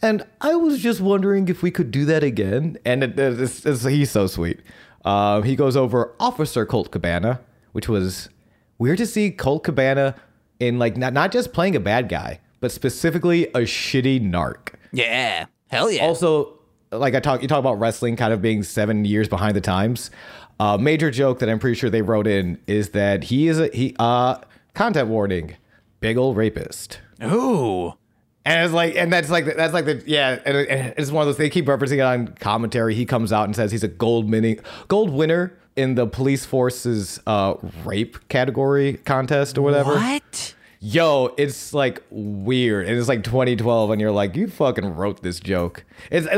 and 0.00 0.24
I 0.40 0.54
was 0.54 0.80
just 0.80 1.00
wondering 1.00 1.48
if 1.48 1.62
we 1.62 1.70
could 1.70 1.90
do 1.90 2.04
that 2.04 2.22
again. 2.22 2.78
And 2.84 3.02
it, 3.02 3.18
it's, 3.18 3.66
it's, 3.66 3.84
he's 3.84 4.10
so 4.10 4.26
sweet. 4.26 4.60
Um, 5.04 5.42
he 5.42 5.56
goes 5.56 5.76
over 5.76 6.14
Officer 6.20 6.66
Colt 6.66 6.90
Cabana, 6.90 7.40
which 7.72 7.88
was 7.88 8.28
weird 8.78 8.98
to 8.98 9.06
see 9.06 9.30
Colt 9.30 9.64
Cabana 9.64 10.14
in 10.60 10.78
like 10.78 10.96
not 10.96 11.12
not 11.12 11.32
just 11.32 11.52
playing 11.52 11.76
a 11.76 11.80
bad 11.80 12.08
guy, 12.08 12.40
but 12.60 12.72
specifically 12.72 13.46
a 13.48 13.60
shitty 13.60 14.20
narc. 14.20 14.74
Yeah, 14.92 15.46
hell 15.68 15.90
yeah. 15.90 16.04
Also, 16.04 16.57
like 16.90 17.14
I 17.14 17.20
talk, 17.20 17.42
you 17.42 17.48
talk 17.48 17.58
about 17.58 17.78
wrestling 17.78 18.16
kind 18.16 18.32
of 18.32 18.40
being 18.40 18.62
seven 18.62 19.04
years 19.04 19.28
behind 19.28 19.56
the 19.56 19.60
times. 19.60 20.10
Uh, 20.60 20.76
major 20.76 21.10
joke 21.10 21.38
that 21.38 21.48
I'm 21.48 21.58
pretty 21.58 21.76
sure 21.76 21.88
they 21.90 22.02
wrote 22.02 22.26
in 22.26 22.58
is 22.66 22.90
that 22.90 23.24
he 23.24 23.46
is 23.48 23.60
a 23.60 23.68
he 23.68 23.94
uh 23.98 24.38
content 24.74 25.08
warning, 25.08 25.56
big 26.00 26.16
old 26.16 26.36
rapist. 26.36 27.00
Ooh. 27.22 27.94
And 28.44 28.64
it's 28.64 28.72
like, 28.72 28.96
and 28.96 29.12
that's 29.12 29.28
like, 29.28 29.44
that's 29.44 29.74
like 29.74 29.84
the 29.84 30.02
yeah, 30.06 30.40
and, 30.46 30.56
and 30.56 30.94
it's 30.96 31.10
one 31.10 31.22
of 31.22 31.26
those. 31.26 31.36
They 31.36 31.50
keep 31.50 31.66
referencing 31.66 31.98
it 31.98 32.00
on 32.00 32.28
commentary. 32.28 32.94
He 32.94 33.04
comes 33.04 33.32
out 33.32 33.44
and 33.44 33.54
says 33.54 33.70
he's 33.70 33.84
a 33.84 33.88
gold 33.88 34.28
mini, 34.28 34.58
gold 34.88 35.10
winner 35.10 35.56
in 35.76 35.94
the 35.94 36.06
police 36.06 36.44
force's 36.44 37.20
uh 37.26 37.54
rape 37.84 38.28
category 38.28 38.94
contest 39.04 39.58
or 39.58 39.62
whatever. 39.62 39.94
What? 39.94 40.54
Yo, 40.80 41.34
it's 41.36 41.74
like 41.74 42.04
weird, 42.10 42.86
and 42.86 42.96
it's 42.96 43.08
like 43.08 43.24
2012, 43.24 43.90
and 43.90 44.00
you're 44.00 44.12
like, 44.12 44.36
you 44.36 44.46
fucking 44.46 44.94
wrote 44.94 45.22
this 45.22 45.40
joke. 45.40 45.84
It's 46.08 46.28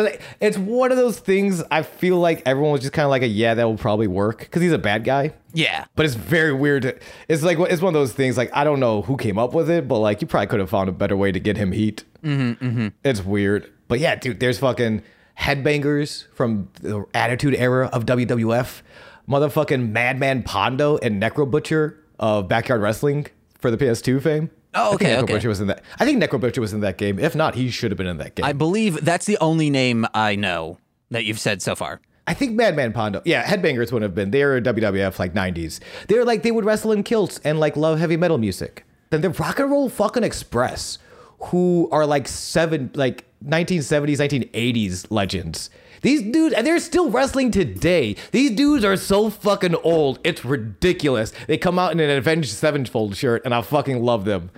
it's 0.40 0.56
one 0.56 0.90
of 0.90 0.96
those 0.96 1.18
things. 1.18 1.62
I 1.70 1.82
feel 1.82 2.16
like 2.16 2.42
everyone 2.46 2.72
was 2.72 2.80
just 2.80 2.94
kind 2.94 3.04
of 3.04 3.10
like, 3.10 3.20
a, 3.20 3.26
yeah, 3.26 3.52
that 3.52 3.64
will 3.64 3.76
probably 3.76 4.06
work 4.06 4.38
because 4.38 4.62
he's 4.62 4.72
a 4.72 4.78
bad 4.78 5.04
guy. 5.04 5.34
Yeah. 5.52 5.84
But 5.94 6.06
it's 6.06 6.14
very 6.14 6.54
weird. 6.54 7.02
It's 7.28 7.42
like 7.42 7.58
it's 7.58 7.82
one 7.82 7.94
of 7.94 8.00
those 8.00 8.14
things. 8.14 8.38
Like 8.38 8.50
I 8.54 8.64
don't 8.64 8.80
know 8.80 9.02
who 9.02 9.18
came 9.18 9.38
up 9.38 9.52
with 9.52 9.68
it, 9.68 9.86
but 9.86 9.98
like 9.98 10.22
you 10.22 10.26
probably 10.26 10.46
could 10.46 10.60
have 10.60 10.70
found 10.70 10.88
a 10.88 10.92
better 10.92 11.18
way 11.18 11.32
to 11.32 11.40
get 11.40 11.58
him 11.58 11.72
heat. 11.72 12.04
Mm-hmm, 12.24 12.88
It's 13.04 13.22
weird, 13.22 13.70
but 13.88 13.98
yeah, 13.98 14.14
dude. 14.14 14.40
There's 14.40 14.58
fucking 14.58 15.02
headbangers 15.38 16.26
from 16.32 16.68
the 16.80 17.04
Attitude 17.12 17.54
Era 17.56 17.90
of 17.92 18.06
WWF, 18.06 18.80
motherfucking 19.28 19.90
Madman 19.90 20.42
Pondo 20.44 20.96
and 20.98 21.20
Necro 21.22 21.50
Butcher 21.50 21.98
of 22.18 22.48
Backyard 22.48 22.80
Wrestling 22.80 23.26
for 23.60 23.70
the 23.70 23.76
PS2 23.76 24.22
fame. 24.22 24.50
Oh, 24.74 24.86
I 24.86 24.88
think 24.90 25.02
okay, 25.02 25.14
Necro 25.14 25.22
okay. 25.22 25.32
Butcher 25.34 25.48
was 25.48 25.60
in 25.60 25.66
that. 25.66 25.82
I 25.98 26.04
think 26.04 26.22
Necro 26.22 26.40
Butcher 26.40 26.60
was 26.60 26.72
in 26.72 26.80
that 26.80 26.96
game. 26.96 27.18
If 27.18 27.34
not, 27.34 27.54
he 27.54 27.70
should 27.70 27.90
have 27.90 27.98
been 27.98 28.06
in 28.06 28.18
that 28.18 28.36
game. 28.36 28.44
I 28.44 28.52
believe 28.52 29.04
that's 29.04 29.26
the 29.26 29.38
only 29.38 29.70
name 29.70 30.06
I 30.14 30.36
know 30.36 30.78
that 31.10 31.24
you've 31.24 31.40
said 31.40 31.60
so 31.60 31.74
far. 31.74 32.00
I 32.26 32.34
think 32.34 32.52
Madman 32.52 32.92
Pondo. 32.92 33.22
Yeah, 33.24 33.44
Headbangers 33.44 33.90
would 33.90 34.02
have 34.02 34.14
been. 34.14 34.30
They 34.30 34.44
were 34.44 34.60
WWF 34.60 35.18
like 35.18 35.34
90s. 35.34 35.80
They 36.06 36.16
were 36.16 36.24
like, 36.24 36.42
they 36.44 36.52
would 36.52 36.64
wrestle 36.64 36.92
in 36.92 37.02
kilts 37.02 37.40
and 37.42 37.58
like 37.58 37.76
love 37.76 37.98
heavy 37.98 38.16
metal 38.16 38.38
music. 38.38 38.86
Then 39.10 39.22
the 39.22 39.30
Rock 39.30 39.58
and 39.58 39.70
Roll 39.70 39.88
fucking 39.88 40.22
Express, 40.22 40.98
who 41.38 41.88
are 41.90 42.06
like 42.06 42.28
seven, 42.28 42.92
like 42.94 43.24
1970s, 43.44 44.18
1980s 44.52 45.06
legends. 45.10 45.70
These 46.00 46.22
dudes, 46.32 46.54
and 46.54 46.66
they're 46.66 46.78
still 46.78 47.10
wrestling 47.10 47.50
today. 47.50 48.16
These 48.32 48.52
dudes 48.52 48.84
are 48.84 48.96
so 48.96 49.30
fucking 49.30 49.74
old. 49.76 50.18
It's 50.24 50.44
ridiculous. 50.44 51.32
They 51.46 51.58
come 51.58 51.78
out 51.78 51.92
in 51.92 52.00
an 52.00 52.10
Avenged 52.10 52.50
Sevenfold 52.50 53.16
shirt, 53.16 53.42
and 53.44 53.54
I 53.54 53.62
fucking 53.62 54.02
love 54.02 54.24
them. 54.24 54.50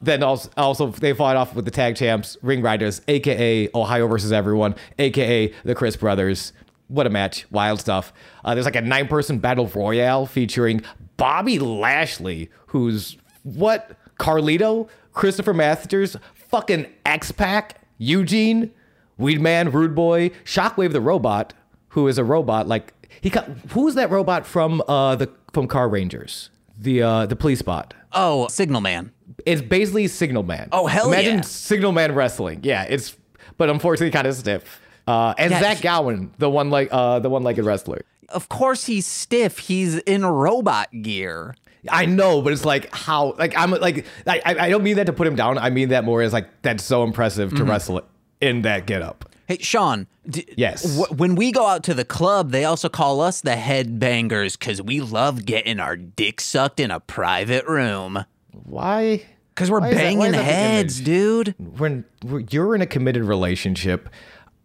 Then 0.00 0.22
also, 0.22 0.50
also 0.56 0.88
they 0.88 1.12
fought 1.12 1.36
off 1.36 1.54
with 1.54 1.64
the 1.64 1.70
tag 1.70 1.96
champs, 1.96 2.36
Ring 2.42 2.62
Ryders, 2.62 3.02
aka 3.08 3.68
Ohio 3.74 4.06
versus 4.06 4.32
Everyone, 4.32 4.74
aka 4.98 5.52
the 5.64 5.74
Crist 5.74 6.00
Brothers. 6.00 6.52
What 6.88 7.06
a 7.06 7.10
match! 7.10 7.46
Wild 7.50 7.80
stuff. 7.80 8.12
Uh, 8.44 8.54
there's 8.54 8.64
like 8.64 8.76
a 8.76 8.80
nine-person 8.80 9.40
battle 9.40 9.66
royale 9.66 10.24
featuring 10.24 10.82
Bobby 11.16 11.58
Lashley, 11.58 12.48
who's 12.68 13.18
what 13.42 13.96
Carlito, 14.18 14.88
Christopher 15.12 15.52
Masters, 15.52 16.16
fucking 16.32 16.86
X 17.04 17.32
Pac, 17.32 17.80
Eugene, 17.98 18.72
Weedman, 19.18 19.72
Rude 19.72 19.94
Boy, 19.94 20.30
Shockwave 20.44 20.92
the 20.92 21.00
robot, 21.00 21.54
who 21.88 22.06
is 22.08 22.18
a 22.18 22.24
robot 22.24 22.68
like 22.68 22.92
he. 23.20 23.32
Who 23.70 23.88
is 23.88 23.94
that 23.96 24.10
robot 24.10 24.46
from 24.46 24.82
uh 24.88 25.16
the 25.16 25.30
from 25.52 25.66
Carrangers? 25.68 26.50
The 26.78 27.02
uh 27.02 27.26
the 27.26 27.36
police 27.36 27.62
bot. 27.62 27.94
Oh, 28.12 28.48
Signal 28.48 28.80
Man. 28.80 29.12
It's 29.44 29.60
basically 29.62 30.06
Signal 30.08 30.42
Man. 30.42 30.68
Oh, 30.72 30.86
hell 30.86 31.08
Imagine 31.08 31.36
yeah. 31.36 31.40
Signal 31.42 31.92
Man 31.92 32.14
wrestling. 32.14 32.60
Yeah, 32.62 32.84
it's 32.84 33.16
but 33.56 33.68
unfortunately 33.70 34.10
kind 34.12 34.26
of 34.26 34.34
stiff. 34.34 34.80
Uh, 35.06 35.34
and 35.38 35.50
Yeah, 35.50 35.60
Zach 35.60 35.80
Gowen, 35.80 36.32
the 36.38 36.50
one 36.50 36.70
like 36.70 36.88
uh 36.92 37.18
the 37.18 37.30
one 37.30 37.42
legged 37.42 37.64
wrestler. 37.64 38.02
Of 38.28 38.48
course 38.48 38.84
he's 38.84 39.06
stiff. 39.06 39.58
He's 39.58 39.96
in 39.98 40.24
robot 40.24 40.88
gear. 41.02 41.54
I 41.90 42.04
know, 42.06 42.42
but 42.42 42.52
it's 42.52 42.64
like 42.66 42.92
how 42.94 43.34
like 43.38 43.56
I'm 43.56 43.70
like 43.70 44.04
I 44.26 44.40
I 44.44 44.68
don't 44.68 44.82
mean 44.82 44.96
that 44.96 45.06
to 45.06 45.12
put 45.12 45.26
him 45.26 45.34
down. 45.36 45.56
I 45.58 45.70
mean 45.70 45.88
that 45.88 46.04
more 46.04 46.20
as 46.22 46.32
like 46.32 46.48
that's 46.62 46.84
so 46.84 47.02
impressive 47.04 47.48
Mm-hmm. 47.50 47.58
to 47.58 47.64
wrestle 47.64 48.02
in 48.40 48.62
that 48.62 48.86
getup. 48.86 49.24
Hey, 49.46 49.58
Sean. 49.60 50.06
D- 50.28 50.46
Yes. 50.56 50.98
wh- 50.98 51.10
when 51.18 51.34
we 51.34 51.52
go 51.52 51.66
out 51.66 51.82
to 51.84 51.94
the 51.94 52.04
club, 52.04 52.50
they 52.50 52.64
also 52.64 52.88
call 52.90 53.20
us 53.22 53.40
the 53.40 53.52
headbangers 53.52 54.58
because 54.58 54.82
we 54.82 55.00
love 55.00 55.46
getting 55.46 55.80
our 55.80 55.96
dick 55.96 56.40
sucked 56.40 56.78
in 56.80 56.90
a 56.90 57.00
private 57.00 57.64
room. 57.66 58.24
Why? 58.64 59.22
Because 59.54 59.70
we're 59.70 59.80
Why 59.80 59.88
is 59.88 59.94
that- 59.94 60.00
why 60.02 60.04
banging 60.04 60.32
that 60.32 60.44
heads, 60.44 61.00
dude. 61.00 61.54
when 61.58 62.04
when 62.22 62.46
you're 62.50 62.74
in 62.74 62.82
a 62.82 62.86
committed 62.86 63.24
relationship, 63.24 64.08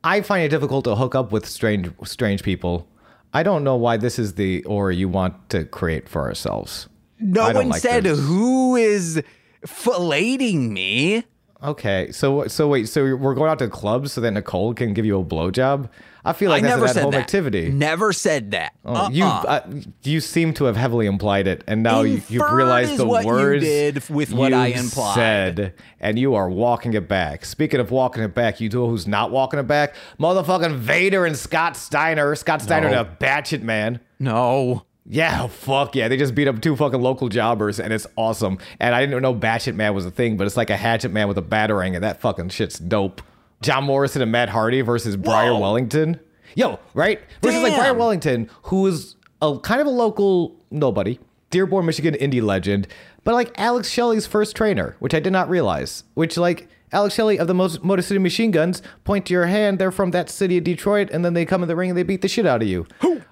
I 0.04 0.20
find 0.22 0.44
it 0.44 0.50
difficult 0.50 0.84
to 0.84 0.96
hook 0.96 1.16
up 1.16 1.32
with 1.32 1.46
strange 1.48 1.90
strange 2.04 2.44
people. 2.44 2.88
I 3.34 3.42
don't 3.42 3.64
know 3.64 3.76
why 3.78 3.96
this 3.98 4.20
is 4.20 4.34
the 4.36 4.64
aura 4.66 4.94
you 4.94 5.08
want 5.10 5.50
to 5.50 5.64
create 5.64 6.08
for 6.10 6.22
ourselves. 6.24 6.88
No 7.20 7.52
one 7.54 7.70
like 7.70 7.82
said 7.82 8.04
this. 8.04 8.20
who 8.20 8.76
is 8.76 9.24
filleting 9.66 10.70
me. 10.72 11.24
Okay, 11.64 12.12
so 12.12 12.46
so 12.48 12.68
wait, 12.68 12.90
so 12.90 13.16
we're 13.16 13.34
going 13.36 13.50
out 13.50 13.60
to 13.60 13.70
clubs 13.70 14.12
so 14.12 14.20
that 14.22 14.32
Nicole 14.32 14.74
can 14.74 14.94
give 14.94 15.06
you 15.06 15.18
a 15.20 15.24
blowjob? 15.24 15.90
I 16.26 16.34
feel 16.34 16.50
like 16.50 16.64
I 16.64 16.68
that's 16.68 16.76
never 16.76 16.86
an 16.88 16.94
said 16.94 17.04
home 17.04 17.12
that. 17.12 17.22
activity. 17.22 17.70
Never 17.70 18.12
said 18.14 18.52
that. 18.52 18.74
Oh, 18.86 19.10
You 19.10 19.24
Uh-uh. 19.26 19.44
uh, 19.48 19.70
you 20.04 20.20
seem 20.20 20.54
to 20.56 20.66
have 20.66 20.76
heavily 20.76 21.06
implied 21.06 21.48
it, 21.48 21.64
and 21.68 21.82
now 21.84 22.02
you, 22.02 22.16
you've 22.30 22.32
Inferred 22.42 22.56
realized 22.56 22.92
is 22.92 22.98
the 22.98 23.06
what 23.08 23.24
you 23.24 23.30
words 23.30 23.64
did 23.64 24.10
with 24.10 24.34
what 24.34 24.54
I 24.54 24.68
you've 24.68 24.78
implied. 24.86 25.16
said, 25.16 25.74
and 26.02 26.20
you 26.20 26.36
are 26.36 26.50
walking 26.50 26.94
it 26.96 27.08
back. 27.08 27.46
Speaking 27.46 27.80
of 27.80 27.92
walking 27.92 28.24
it 28.24 28.34
back, 28.34 28.60
you 28.60 28.68
know 28.70 28.88
who's 28.90 29.08
not 29.08 29.32
walking 29.32 29.60
it 29.60 29.68
back? 29.68 29.96
Motherfucking 30.20 30.76
Vader 30.78 31.26
and 31.26 31.38
Scott 31.38 31.78
Steiner. 31.78 32.36
Scott 32.36 32.62
Steiner, 32.62 32.90
No. 32.92 33.04
the 33.04 33.10
batchet 33.26 33.62
man. 33.62 34.00
no. 34.20 34.86
Yeah, 35.06 35.48
fuck 35.48 35.96
yeah. 35.96 36.08
They 36.08 36.18
just 36.18 36.34
beat 36.34 36.48
up 36.48 36.62
two 36.62 36.76
fucking 36.76 37.02
local 37.02 37.28
jobbers 37.30 37.80
and 37.80 37.92
it's 37.92 38.08
awesome. 38.16 38.58
And 38.80 38.96
I 38.96 39.06
didn't 39.06 39.22
know 39.22 39.36
Batchet 39.36 39.76
Man 39.76 39.94
was 39.94 40.06
a 40.06 40.12
thing, 40.12 40.38
but 40.38 40.48
it's 40.48 40.56
like 40.56 40.70
a 40.70 40.78
hatchet 40.78 41.10
man 41.10 41.28
with 41.28 41.38
a 41.38 41.42
batarang 41.42 41.96
and 41.96 42.04
that 42.04 42.22
fucking 42.22 42.50
shit's 42.50 42.80
dope. 42.80 43.22
John 43.62 43.84
Morrison 43.84 44.22
and 44.22 44.32
Matt 44.32 44.50
Hardy 44.50 44.82
versus 44.82 45.16
Briar 45.16 45.54
Whoa. 45.54 45.60
Wellington. 45.60 46.20
Yo, 46.56 46.80
right? 46.94 47.20
Versus 47.42 47.62
like 47.62 47.72
Damn. 47.72 47.80
Briar 47.80 47.94
Wellington, 47.94 48.50
who 48.64 48.88
is 48.88 49.16
a 49.42 49.58
kind 49.60 49.82
of 49.82 49.88
a 49.88 49.90
local 49.92 50.56
nobody, 50.72 51.20
Dearborn, 51.50 51.86
Michigan 51.86 52.14
indie 52.16 52.42
legend, 52.42 52.88
but 53.24 53.34
like 53.34 53.52
Alex 53.58 53.90
Shelley's 53.90 54.26
first 54.26 54.56
trainer, 54.56 54.96
which 55.00 55.14
I 55.14 55.20
did 55.20 55.34
not 55.34 55.50
realize. 55.50 56.04
Which 56.14 56.38
like 56.38 56.68
Alex 56.94 57.16
Shelley 57.16 57.38
of 57.40 57.48
the 57.48 57.54
Mo- 57.54 57.70
Motor 57.82 58.02
City 58.02 58.20
Machine 58.20 58.52
Guns, 58.52 58.82
point 59.04 59.26
to 59.26 59.34
your 59.34 59.48
hand, 59.48 59.80
they're 59.80 59.92
from 59.92 60.12
that 60.12 60.30
city 60.30 60.58
of 60.58 60.64
Detroit, 60.64 61.10
and 61.12 61.26
then 61.26 61.34
they 61.34 61.46
come 61.46 61.62
in 61.64 61.68
the 61.68 61.76
ring 61.76 61.90
and 61.90 61.98
they 61.98 62.04
beat 62.04 62.22
the 62.22 62.28
shit 62.28 62.46
out 62.46 62.62
of 62.62 62.68
you. 62.68 62.86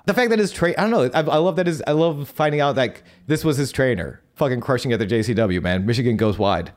The 0.06 0.14
fact 0.14 0.32
that 0.32 0.40
his 0.40 0.52
train, 0.52 0.74
I 0.78 0.82
don't 0.88 0.92
know, 0.92 1.04
I, 1.14 1.20
I 1.22 1.38
love 1.38 1.56
that 1.58 1.68
his, 1.68 1.82
I 1.86 1.92
love 1.92 2.28
finding 2.28 2.60
out 2.60 2.76
that 2.76 3.02
this 3.28 3.46
was 3.46 3.58
his 3.58 3.72
trainer, 3.72 4.20
fucking 4.36 4.60
crushing 4.62 4.92
at 4.92 5.00
the 5.00 5.06
JCW, 5.06 5.62
man. 5.62 5.86
Michigan 5.86 6.18
goes 6.18 6.38
wide. 6.40 6.72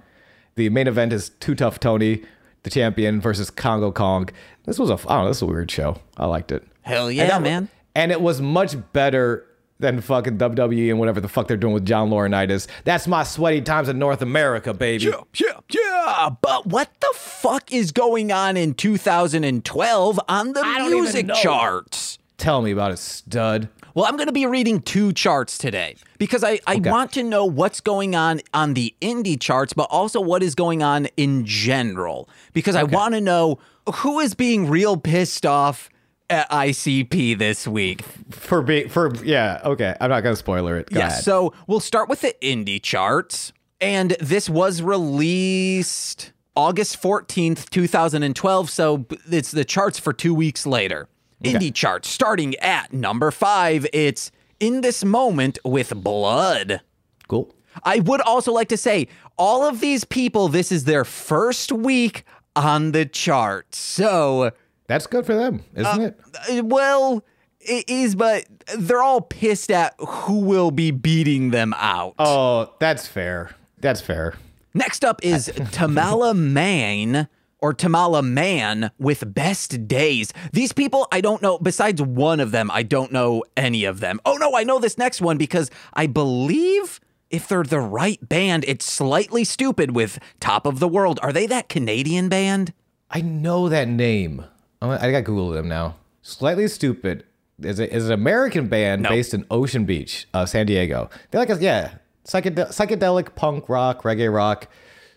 The 0.57 0.69
main 0.69 0.87
event 0.87 1.13
is 1.13 1.31
Too 1.31 1.55
Tough 1.55 1.81
Tony, 1.81 2.23
the 2.65 2.71
champion, 2.71 3.21
versus 3.21 3.51
Congo 3.51 3.91
Kong. 3.91 4.29
This 4.67 4.79
was 4.79 4.91
a, 4.91 4.95
I 4.95 4.97
don't 4.97 5.07
know, 5.25 5.29
this 5.29 5.41
was 5.41 5.51
a 5.51 5.53
weird 5.53 5.71
show. 5.71 5.97
I 6.19 6.27
liked 6.27 6.53
it. 6.53 6.63
Hell 6.83 7.09
And 7.09 7.17
yeah, 7.17 7.27
that- 7.29 7.43
man. 7.43 7.69
And 7.97 8.13
it 8.13 8.21
was 8.21 8.41
much 8.41 8.77
better 8.93 9.47
than 9.79 10.01
fucking 10.01 10.39
WWE 10.39 10.91
and 10.91 10.99
whatever 10.99 11.21
the 11.21 11.29
fuck 11.29 11.49
they're 11.49 11.57
doing 11.57 11.75
with 11.75 11.85
John 11.85 12.11
Laurinaitis. 12.11 12.67
That's 12.85 13.07
my 13.07 13.25
sweaty 13.25 13.61
times 13.61 13.89
in 13.89 13.99
North 13.99 14.23
America, 14.23 14.73
baby. 14.73 15.05
Yeah, 15.05 15.21
yeah, 15.35 15.61
yeah. 15.71 16.31
But 16.41 16.67
what 16.67 16.91
the 17.01 17.13
fuck 17.15 17.73
is 17.73 17.93
going 17.93 18.33
on 18.33 18.57
in 18.57 18.75
2012 18.75 20.21
on 20.29 20.53
the 20.53 20.63
I 20.65 20.89
music 20.89 21.29
charts? 21.35 22.19
Tell 22.37 22.63
me 22.63 22.73
about 22.73 22.93
it, 22.93 22.99
stud. 22.99 23.69
Well, 23.95 24.07
I'm 24.07 24.17
going 24.17 24.27
to 24.27 24.33
be 24.33 24.45
reading 24.45 24.81
two 24.81 25.13
charts 25.13 25.57
today 25.57 25.97
because 26.19 26.43
I, 26.43 26.59
I 26.67 26.77
want 26.77 27.13
to 27.13 27.23
know 27.23 27.45
what's 27.45 27.81
going 27.81 28.17
on 28.17 28.41
on 28.53 28.75
the 28.75 28.93
indie 29.01 29.41
charts, 29.41 29.73
but 29.73 29.85
also 29.85 30.21
what 30.21 30.43
is 30.43 30.57
going 30.57 30.83
on 30.83 31.07
in 31.17 31.47
general. 31.47 32.29
Because 32.53 32.75
I 32.75 32.83
want 32.83 33.15
to 33.15 33.21
know 33.21 33.61
who 33.95 34.19
is 34.19 34.35
being 34.35 34.69
real 34.69 34.97
pissed 34.97 35.47
off 35.47 35.91
at 36.31 36.51
ICP 36.51 37.39
this 37.39 37.67
week. 37.69 38.03
For 38.31 38.63
being 38.63 38.89
for 38.89 39.13
yeah, 39.23 39.61
okay. 39.65 39.95
I'm 40.01 40.11
not 40.11 40.23
gonna 40.23 40.37
spoiler 40.37 40.79
it. 40.79 40.91
Go 40.91 40.99
Yes. 41.01 41.13
ahead. 41.13 41.25
So 41.25 41.53
we'll 41.67 41.81
start 41.81 42.09
with 42.09 42.21
the 42.23 42.35
indie 42.43 42.83
charts. 42.83 43.53
And 43.81 44.13
this 44.21 44.49
was 44.49 44.81
released 44.83 46.33
August 46.57 47.01
14th, 47.03 47.69
2012. 47.71 48.71
So 48.71 49.05
it's 49.31 49.51
the 49.51 49.65
charts 49.65 49.99
for 49.99 50.13
two 50.13 50.35
weeks 50.35 50.67
later. 50.67 51.09
Indie 51.43 51.75
charts 51.75 52.09
starting 52.09 52.55
at 52.57 52.93
number 52.93 53.31
five. 53.31 53.87
It's 53.93 54.31
In 54.61 54.81
This 54.81 55.05
Moment 55.05 55.59
with 55.65 55.95
Blood. 55.95 56.81
cool. 57.29 57.55
I 57.83 57.99
would 57.99 58.21
also 58.23 58.53
like 58.53 58.69
to 58.69 58.77
say, 58.77 59.09
all 59.37 59.65
of 59.67 59.81
these 59.81 60.05
people, 60.05 60.49
this 60.49 60.71
is 60.73 60.85
their 60.85 61.05
first 61.05 61.73
week 61.73 62.25
on 62.57 62.93
the 62.93 63.05
chart. 63.05 63.75
So, 63.75 64.53
That's 64.87 65.07
good 65.07 65.25
for 65.27 65.35
them, 65.35 65.65
isn't 65.75 66.03
it? 66.03 66.21
uh, 66.51 66.65
well, 66.65 67.25
it 67.61 67.89
is, 67.89 68.15
but 68.15 68.45
they're 68.77 69.03
all 69.03 69.21
pissed 69.23 69.71
at 69.71 69.95
who 69.99 70.41
will 70.41 70.71
be 70.71 70.91
beating 70.91 71.51
them 71.51 71.75
out. 71.77 72.15
Oh, 72.19 72.75
that's 72.79 73.07
fair. 73.07 73.55
That's 73.79 74.01
fair. 74.01 74.35
Next 74.75 75.05
up 75.05 75.25
is 75.25 75.47
Tamala 75.73 76.35
Man 76.35 77.29
or 77.61 77.73
Tamala 77.73 78.23
Man 78.23 78.91
with 78.99 79.33
Best 79.33 79.89
Days. 79.89 80.33
These 80.53 80.73
people, 80.73 81.07
I 81.11 81.23
don't 81.23 81.41
know, 81.41 81.59
besides 81.59 82.03
one 82.03 82.41
of 82.41 82.51
them, 82.51 82.71
I 82.71 82.83
don't 82.83 83.11
know 83.13 83.43
any 83.57 83.85
of 83.85 84.01
them. 84.01 84.21
Oh 84.27 84.35
no, 84.37 84.55
I 84.55 84.65
know 84.65 84.79
this 84.79 84.99
next 84.99 85.23
one 85.23 85.39
because 85.39 85.71
I 85.95 86.07
believe 86.07 87.01
if 87.31 87.49
they're 87.49 87.63
the 87.63 87.81
right 87.81 88.19
band, 88.29 88.65
it's 88.69 88.85
Slightly 88.85 89.45
Stoopid 89.45 89.93
with 89.93 90.19
Top 90.41 90.67
of 90.67 90.79
the 90.79 90.89
World. 90.89 91.19
Are 91.23 91.33
they 91.33 91.47
that 91.47 91.69
Canadian 91.71 92.29
band? 92.29 92.75
I 93.11 93.23
know 93.23 93.69
that 93.71 93.89
name. 93.89 94.45
I'm- 94.91 95.11
gotta 95.13 95.23
Google 95.23 95.51
them 95.51 95.69
now. 95.69 95.97
Slightly 96.23 96.65
Stoopid 96.65 97.23
is, 97.63 97.79
a, 97.79 97.95
is 97.95 98.07
an 98.07 98.13
American 98.13 98.69
band 98.69 99.03
No. 99.03 99.09
based 99.11 99.35
in 99.35 99.45
Ocean 99.51 99.85
Beach, 99.85 100.27
uh, 100.35 100.47
San 100.47 100.67
Diego. 100.67 101.11
They're 101.31 101.41
like 101.41 101.51
a 101.51 101.57
yeah, 101.63 101.95
psychedel- 102.27 102.69
psychedelic 102.69 103.35
punk 103.35 103.69
rock, 103.69 104.03
reggae 104.03 104.33
rock, 104.33 104.69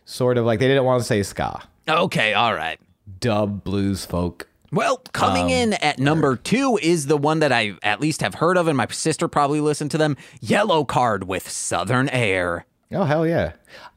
sort 0.05 0.37
of 0.37 0.45
like 0.45 0.59
they 0.59 0.67
didn't 0.67 0.83
want 0.83 1.01
to 1.01 1.05
say 1.07 1.23
ska, 1.23 1.61
Okay, 1.89 2.33
all 2.33 2.53
right. 2.53 2.79
dub, 3.19 3.63
blues, 3.63 4.05
folk. 4.05 4.47
Well, 4.69 4.97
coming 5.13 5.49
in 5.49 5.73
at 5.73 5.97
number 5.97 6.35
two 6.35 6.77
is 6.81 7.05
the 7.07 7.15
one 7.15 7.39
that 7.39 7.53
I 7.53 7.75
at 7.83 8.01
least 8.01 8.19
have 8.21 8.35
heard 8.35 8.57
of, 8.57 8.67
and 8.67 8.75
my 8.75 8.87
sister 8.89 9.29
probably 9.29 9.61
listened 9.61 9.91
to 9.91 9.97
them 9.97 10.17
Yellowcard 10.43 11.23
with 11.23 11.47
Southern 11.49 12.09
Air. 12.09 12.65
Oh 12.91 13.03
hell 13.03 13.27
yeah! 13.27 13.51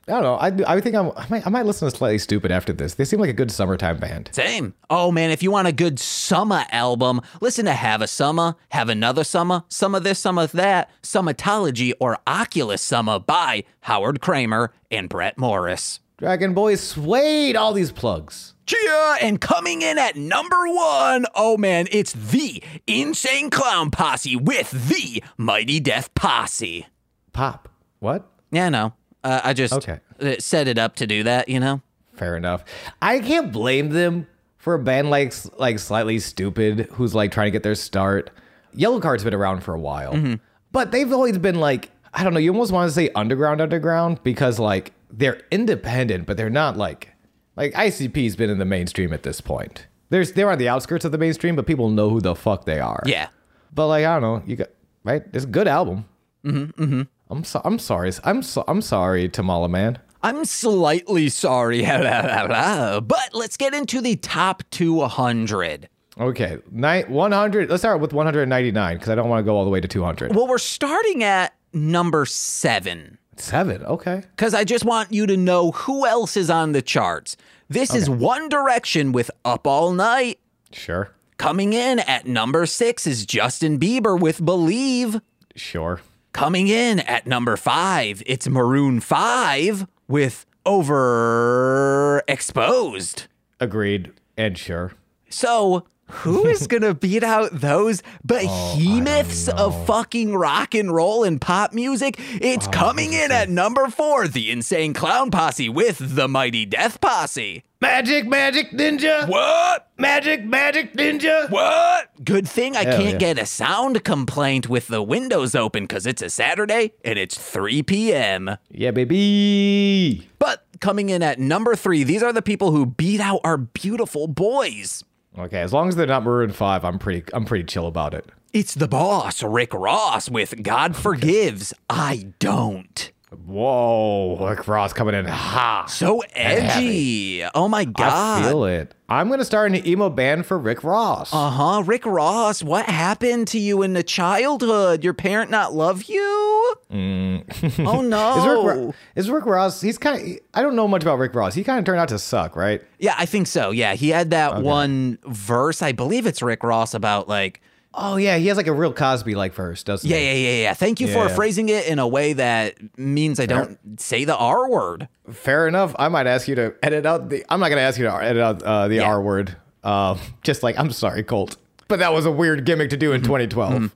I 0.08 0.12
don't 0.12 0.22
know. 0.22 0.34
I, 0.34 0.74
I 0.76 0.80
think 0.80 0.96
I'm, 0.96 1.12
I 1.16 1.26
might 1.28 1.46
I 1.46 1.50
might 1.50 1.64
listen 1.66 1.88
to 1.88 1.96
Slightly 1.96 2.18
Stoopid 2.18 2.50
after 2.50 2.72
this. 2.72 2.94
They 2.94 3.04
seem 3.04 3.20
like 3.20 3.30
a 3.30 3.34
good 3.34 3.52
summertime 3.52 3.98
band. 3.98 4.30
Same. 4.32 4.74
Oh 4.88 5.12
man, 5.12 5.30
if 5.30 5.42
you 5.42 5.52
want 5.52 5.68
a 5.68 5.72
good 5.72 6.00
summer 6.00 6.64
album, 6.72 7.20
listen 7.40 7.66
to 7.66 7.72
Have 7.72 8.02
a 8.02 8.08
Summer, 8.08 8.56
Have 8.70 8.88
Another 8.88 9.22
Summer, 9.22 9.62
Some 9.68 9.94
of 9.94 10.02
This, 10.02 10.18
Some 10.18 10.38
of 10.38 10.50
That, 10.52 10.90
Summatology, 11.02 11.92
or 12.00 12.18
Oculus 12.26 12.82
Summer 12.82 13.20
by 13.20 13.62
Howard 13.82 14.20
Kramer 14.20 14.72
and 14.90 15.08
Brett 15.08 15.38
Morris. 15.38 16.00
Dragon 16.18 16.52
Boy 16.52 16.74
swayed 16.74 17.56
all 17.56 17.72
these 17.72 17.92
plugs. 17.92 18.54
Cheer! 18.66 19.16
And 19.22 19.40
coming 19.40 19.82
in 19.82 19.98
at 19.98 20.16
number 20.16 20.68
one, 20.68 21.26
oh 21.34 21.56
man, 21.56 21.86
it's 21.90 22.12
the 22.12 22.62
Insane 22.86 23.50
Clown 23.50 23.90
Posse 23.90 24.36
with 24.36 24.70
the 24.88 25.22
Mighty 25.38 25.80
Death 25.80 26.12
Posse. 26.14 26.86
Pop. 27.32 27.68
What? 28.00 28.26
Yeah, 28.50 28.68
no. 28.68 28.92
Uh, 29.22 29.40
I 29.44 29.52
just 29.52 29.72
Okay. 29.74 30.00
uh, 30.20 30.34
set 30.38 30.66
it 30.68 30.78
up 30.78 30.96
to 30.96 31.06
do 31.06 31.22
that, 31.24 31.48
you 31.48 31.60
know? 31.60 31.82
Fair 32.14 32.36
enough. 32.36 32.64
I 33.00 33.20
can't 33.20 33.52
blame 33.52 33.90
them 33.90 34.26
for 34.58 34.74
a 34.74 34.78
band 34.78 35.08
like 35.10 35.32
like 35.58 35.78
slightly 35.78 36.16
stoopid 36.18 36.90
who's 36.92 37.14
like 37.14 37.32
trying 37.32 37.46
to 37.46 37.50
get 37.50 37.62
their 37.62 37.74
start. 37.74 38.30
Yellowcard's 38.76 39.24
been 39.24 39.34
around 39.34 39.62
for 39.62 39.74
a 39.74 39.80
while, 39.80 40.38
but 40.70 40.92
they've 40.92 41.10
always 41.12 41.38
been 41.38 41.58
like 41.60 41.90
I 42.12 42.24
don't 42.24 42.34
know. 42.34 42.40
You 42.40 42.52
almost 42.52 42.72
want 42.72 42.88
to 42.88 42.94
say 42.94 43.08
underground, 43.14 43.60
underground 43.60 44.22
because 44.22 44.58
like 44.58 44.92
they're 45.10 45.40
independent, 45.50 46.26
but 46.26 46.36
they're 46.36 46.50
not 46.50 46.76
like 46.76 47.08
like 47.56 47.72
ICP's 47.72 48.36
been 48.36 48.50
in 48.50 48.58
the 48.58 48.64
mainstream 48.64 49.12
at 49.12 49.22
this 49.22 49.40
point. 49.40 49.86
There's 50.10 50.32
they're 50.32 50.50
on 50.50 50.58
the 50.58 50.68
outskirts 50.68 51.04
of 51.04 51.12
the 51.12 51.18
mainstream, 51.18 51.56
but 51.56 51.66
people 51.66 51.88
know 51.88 52.10
who 52.10 52.20
the 52.20 52.34
fuck 52.34 52.64
they 52.66 52.80
are. 52.80 53.02
Yeah. 53.06 53.28
But 53.74 53.86
like 53.86 54.04
I 54.04 54.18
don't 54.20 54.22
know, 54.22 54.42
you 54.46 54.56
got 54.56 54.68
right. 55.04 55.22
It's 55.32 55.44
a 55.44 55.48
good 55.48 55.68
album. 55.68 56.04
Mm-hmm. 56.44 56.82
mm-hmm. 56.82 57.02
I'm 57.30 57.44
so, 57.44 57.60
I'm 57.64 57.78
sorry. 57.78 58.12
I'm 58.24 58.42
so, 58.42 58.64
I'm 58.66 58.82
sorry, 58.82 59.28
Tamala 59.28 59.68
man. 59.68 59.98
I'm 60.22 60.44
slightly 60.44 61.28
sorry, 61.30 61.82
but 61.86 63.30
let's 63.32 63.56
get 63.56 63.72
into 63.72 64.00
the 64.00 64.16
top 64.16 64.62
200. 64.70 65.88
Okay, 66.18 66.58
ni- 66.70 67.02
100. 67.04 67.70
Let's 67.70 67.80
start 67.82 68.00
with 68.00 68.12
199 68.12 68.96
because 68.96 69.08
I 69.08 69.14
don't 69.14 69.28
want 69.30 69.40
to 69.40 69.44
go 69.44 69.56
all 69.56 69.64
the 69.64 69.70
way 69.70 69.80
to 69.80 69.88
200. 69.88 70.34
Well, 70.34 70.46
we're 70.46 70.58
starting 70.58 71.22
at 71.22 71.54
number 71.72 72.26
seven 72.26 73.16
Seven. 73.36 73.82
Okay. 73.84 74.22
because 74.36 74.52
I 74.52 74.64
just 74.64 74.84
want 74.84 75.12
you 75.12 75.26
to 75.26 75.36
know 75.36 75.70
who 75.70 76.04
else 76.04 76.36
is 76.36 76.50
on 76.50 76.72
the 76.72 76.82
charts. 76.82 77.38
This 77.70 77.94
is 77.94 78.10
One 78.10 78.50
Direction 78.50 79.12
with 79.12 79.30
Up 79.46 79.66
All 79.66 79.92
Night. 79.92 80.38
Sure. 80.72 81.12
Coming 81.38 81.72
in 81.72 82.00
at 82.00 82.26
number 82.26 82.66
six 82.66 83.06
is 83.06 83.24
Justin 83.24 83.78
Bieber 83.78 84.20
with 84.20 84.44
Believe. 84.44 85.20
Sure. 85.56 86.02
Coming 86.32 86.68
in 86.68 87.00
at 87.00 87.26
number 87.26 87.56
five, 87.56 88.22
it's 88.24 88.48
Maroon 88.48 89.00
5 89.00 89.86
with 90.08 90.46
Overexposed. 90.64 93.26
Agreed. 93.58 94.12
And 94.36 94.56
sure. 94.56 94.92
So, 95.28 95.84
who 96.10 96.46
is 96.46 96.66
going 96.66 96.82
to 96.82 96.94
beat 96.94 97.22
out 97.22 97.50
those 97.52 98.02
behemoths 98.26 99.48
of 99.48 99.86
fucking 99.86 100.34
rock 100.34 100.74
and 100.74 100.92
roll 100.94 101.24
and 101.24 101.40
pop 101.40 101.72
music? 101.72 102.16
It's 102.18 102.66
coming 102.68 103.12
in 103.12 103.30
at 103.32 103.48
number 103.48 103.88
four, 103.88 104.28
the 104.28 104.50
Insane 104.50 104.92
Clown 104.92 105.30
Posse 105.30 105.68
with 105.68 106.16
the 106.16 106.28
Mighty 106.28 106.66
Death 106.66 107.00
Posse. 107.00 107.64
Magic, 107.82 108.26
magic 108.28 108.72
ninja. 108.72 109.26
What? 109.26 109.88
Magic, 109.96 110.44
magic 110.44 110.92
ninja. 110.92 111.48
What? 111.50 112.10
Good 112.22 112.46
thing 112.46 112.76
I 112.76 112.84
Hell 112.84 112.98
can't 112.98 113.12
yeah. 113.12 113.18
get 113.18 113.38
a 113.38 113.46
sound 113.46 114.04
complaint 114.04 114.68
with 114.68 114.88
the 114.88 115.02
windows 115.02 115.54
open 115.54 115.84
because 115.84 116.04
it's 116.04 116.20
a 116.20 116.28
Saturday 116.28 116.92
and 117.02 117.18
it's 117.18 117.38
3 117.38 117.82
p.m. 117.84 118.58
Yeah, 118.70 118.90
baby. 118.90 120.28
But 120.38 120.66
coming 120.80 121.08
in 121.08 121.22
at 121.22 121.38
number 121.38 121.74
three, 121.74 122.04
these 122.04 122.22
are 122.22 122.34
the 122.34 122.42
people 122.42 122.70
who 122.70 122.84
beat 122.84 123.20
out 123.20 123.40
our 123.44 123.56
beautiful 123.56 124.28
boys. 124.28 125.02
Okay, 125.40 125.60
as 125.60 125.72
long 125.72 125.88
as 125.88 125.96
they're 125.96 126.06
not 126.06 126.22
Maroon 126.22 126.52
5, 126.52 126.84
I'm 126.84 126.98
pretty 126.98 127.24
I'm 127.32 127.44
pretty 127.44 127.64
chill 127.64 127.86
about 127.86 128.14
it. 128.14 128.26
It's 128.52 128.74
the 128.74 128.88
boss, 128.88 129.42
Rick 129.42 129.72
Ross, 129.72 130.28
with 130.28 130.62
God 130.62 130.96
Forgives, 130.96 131.72
I 131.88 132.32
Don't. 132.38 133.12
Whoa, 133.46 134.36
Rick 134.48 134.66
Ross 134.66 134.92
coming 134.92 135.14
in 135.14 135.24
hot. 135.24 135.88
So 135.88 136.20
edgy. 136.34 137.44
Oh 137.54 137.68
my 137.68 137.84
God. 137.84 138.42
I 138.44 138.48
feel 138.48 138.64
it. 138.64 138.94
I'm 139.08 139.28
gonna 139.28 139.44
start 139.44 139.70
an 139.72 139.86
emo 139.86 140.10
band 140.10 140.46
for 140.46 140.58
Rick 140.58 140.82
Ross. 140.82 141.32
Uh 141.32 141.50
huh. 141.50 141.82
Rick 141.86 142.06
Ross, 142.06 142.62
what 142.62 142.86
happened 142.86 143.46
to 143.48 143.58
you 143.58 143.82
in 143.82 143.92
the 143.92 144.02
childhood? 144.02 145.04
Your 145.04 145.14
parent 145.14 145.50
not 145.50 145.72
love 145.74 146.04
you? 146.04 146.20
oh 146.22 146.76
Mm. 146.92 147.48
Is 147.62 147.78
Rick, 147.78 147.84
no. 148.08 148.94
Is 149.14 149.30
Rick 149.30 149.46
Ross? 149.46 149.80
He's 149.80 149.96
kind 149.98 150.20
of. 150.20 150.38
I 150.54 150.62
don't 150.62 150.74
know 150.74 150.88
much 150.88 151.02
about 151.02 151.18
Rick 151.18 151.34
Ross. 151.34 151.54
He 151.54 151.62
kind 151.62 151.78
of 151.78 151.84
turned 151.84 152.00
out 152.00 152.08
to 152.08 152.18
suck, 152.18 152.56
right? 152.56 152.82
yeah, 152.98 153.14
I 153.16 153.26
think 153.26 153.46
so. 153.46 153.70
Yeah, 153.70 153.94
he 153.94 154.08
had 154.08 154.30
that 154.30 154.62
one 154.62 155.18
verse. 155.24 155.82
I 155.82 155.92
believe 155.92 156.26
it's 156.26 156.42
Rick 156.42 156.64
Ross 156.64 156.94
about 156.94 157.28
like, 157.28 157.60
Oh 157.92 158.16
yeah, 158.16 158.36
he 158.36 158.46
has 158.46 158.56
like 158.56 158.68
a 158.68 158.72
real 158.72 158.92
Cosby 158.92 159.34
like 159.34 159.52
verse, 159.52 159.82
doesn't 159.82 160.08
yeah, 160.08 160.16
he? 160.18 160.24
yeah, 160.26 160.32
yeah, 160.32 160.38
yeah. 160.56 160.62
Yeah. 160.62 160.74
Thank 160.74 161.00
you 161.00 161.08
for 161.08 161.26
Yeah. 161.26 161.34
phrasing 161.34 161.68
it 161.68 161.86
in 161.88 161.98
a 161.98 162.06
way 162.06 162.34
that 162.34 162.76
means 162.98 163.40
I 163.40 163.46
don't 163.46 163.78
say 164.00 164.24
the 164.24 164.36
R 164.36 164.70
word. 164.70 165.08
Fair 165.30 165.66
enough. 165.66 165.94
I 165.98 166.08
might 166.08 166.26
ask 166.28 166.46
you 166.46 166.54
to 166.54 166.74
edit 166.82 167.04
out 167.04 167.28
the. 167.30 167.44
I'm 167.48 167.58
not 167.58 167.68
gonna 167.68 167.80
ask 167.80 167.98
you 167.98 168.04
to 168.04 168.14
edit 168.22 168.42
out 168.42 168.62
uh, 168.62 168.86
the 168.88 168.96
Yeah. 168.96 169.02
R 169.10 169.20
word. 169.20 169.56
Uh, 169.82 170.16
just 170.42 170.62
like 170.62 170.78
I'm 170.78 170.92
sorry, 170.92 171.22
Colt. 171.24 171.56
But 171.88 171.98
that 171.98 172.12
was 172.12 172.26
a 172.26 172.30
weird 172.30 172.64
gimmick 172.64 172.90
to 172.90 172.96
do 172.96 173.10
in 173.12 173.20
2012, 173.22 173.90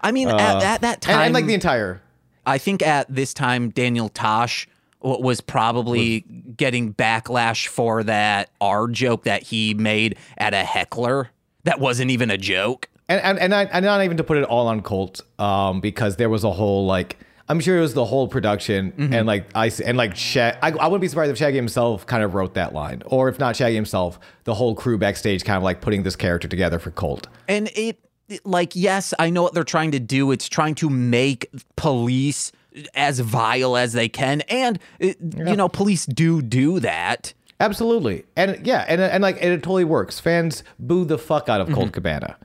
I 0.00 0.12
mean, 0.12 0.28
at, 0.28 0.62
at 0.62 0.80
that 0.82 1.00
time, 1.00 1.18
and 1.18 1.34
like 1.34 1.46
the 1.46 1.54
entire. 1.54 2.00
I 2.46 2.58
think 2.58 2.80
at 2.80 3.12
this 3.12 3.34
time, 3.34 3.70
Daniel 3.70 4.08
Tosh 4.08 4.68
was 5.00 5.40
probably 5.40 6.20
getting 6.56 6.94
backlash 6.94 7.66
for 7.66 8.04
that 8.04 8.50
R 8.60 8.86
joke 8.86 9.24
that 9.24 9.42
he 9.42 9.74
made 9.74 10.16
at 10.38 10.54
a 10.54 10.62
heckler. 10.62 11.30
That 11.64 11.80
wasn't 11.80 12.12
even 12.12 12.30
a 12.30 12.38
joke. 12.38 12.88
And 13.08 13.20
and 13.20 13.38
and, 13.38 13.54
I, 13.54 13.64
and 13.64 13.84
not 13.84 14.02
even 14.02 14.16
to 14.16 14.24
put 14.24 14.36
it 14.38 14.44
all 14.44 14.66
on 14.66 14.80
Colt, 14.82 15.20
um, 15.38 15.80
because 15.80 16.16
there 16.16 16.30
was 16.30 16.44
a 16.44 16.50
whole 16.50 16.86
like 16.86 17.18
I'm 17.48 17.60
sure 17.60 17.76
it 17.76 17.80
was 17.82 17.92
the 17.94 18.06
whole 18.06 18.26
production 18.28 18.92
Mm-hmm. 18.92 19.12
and 19.12 19.26
like 19.26 19.46
I 19.54 19.70
and 19.84 19.96
like 19.98 20.16
Shag. 20.16 20.56
I, 20.62 20.68
I 20.70 20.86
wouldn't 20.86 21.02
be 21.02 21.08
surprised 21.08 21.30
if 21.30 21.36
Shaggy 21.38 21.56
himself 21.56 22.06
kind 22.06 22.22
of 22.22 22.34
wrote 22.34 22.54
that 22.54 22.72
line, 22.72 23.02
or 23.06 23.28
if 23.28 23.38
not 23.38 23.56
Shaggy 23.56 23.74
himself, 23.74 24.18
the 24.44 24.54
whole 24.54 24.74
crew 24.74 24.96
backstage 24.98 25.44
kind 25.44 25.56
of 25.58 25.62
like 25.62 25.80
putting 25.80 26.02
this 26.04 26.16
character 26.16 26.48
together 26.48 26.78
for 26.78 26.90
Colt. 26.90 27.26
And 27.48 27.70
it 27.74 27.98
like 28.44 28.74
yes, 28.74 29.12
I 29.18 29.28
know 29.30 29.42
what 29.42 29.52
they're 29.52 29.64
trying 29.64 29.90
to 29.90 30.00
do. 30.00 30.30
It's 30.30 30.48
trying 30.48 30.74
to 30.76 30.88
make 30.88 31.50
police 31.76 32.50
as 32.94 33.20
vile 33.20 33.76
as 33.76 33.92
they 33.92 34.08
can, 34.08 34.40
and 34.42 34.78
it, 34.98 35.16
you 35.20 35.54
know, 35.56 35.68
police 35.68 36.06
do 36.06 36.40
do 36.40 36.80
that. 36.80 37.34
Absolutely, 37.60 38.24
and 38.36 38.66
yeah, 38.66 38.84
and 38.88 39.00
and 39.00 39.22
like 39.22 39.36
and 39.36 39.52
it 39.52 39.58
totally 39.62 39.84
works. 39.84 40.18
Fans 40.18 40.64
boo 40.78 41.04
the 41.04 41.18
fuck 41.18 41.48
out 41.50 41.60
of 41.60 41.70
Colt 41.72 41.92
Cabana. 41.92 42.36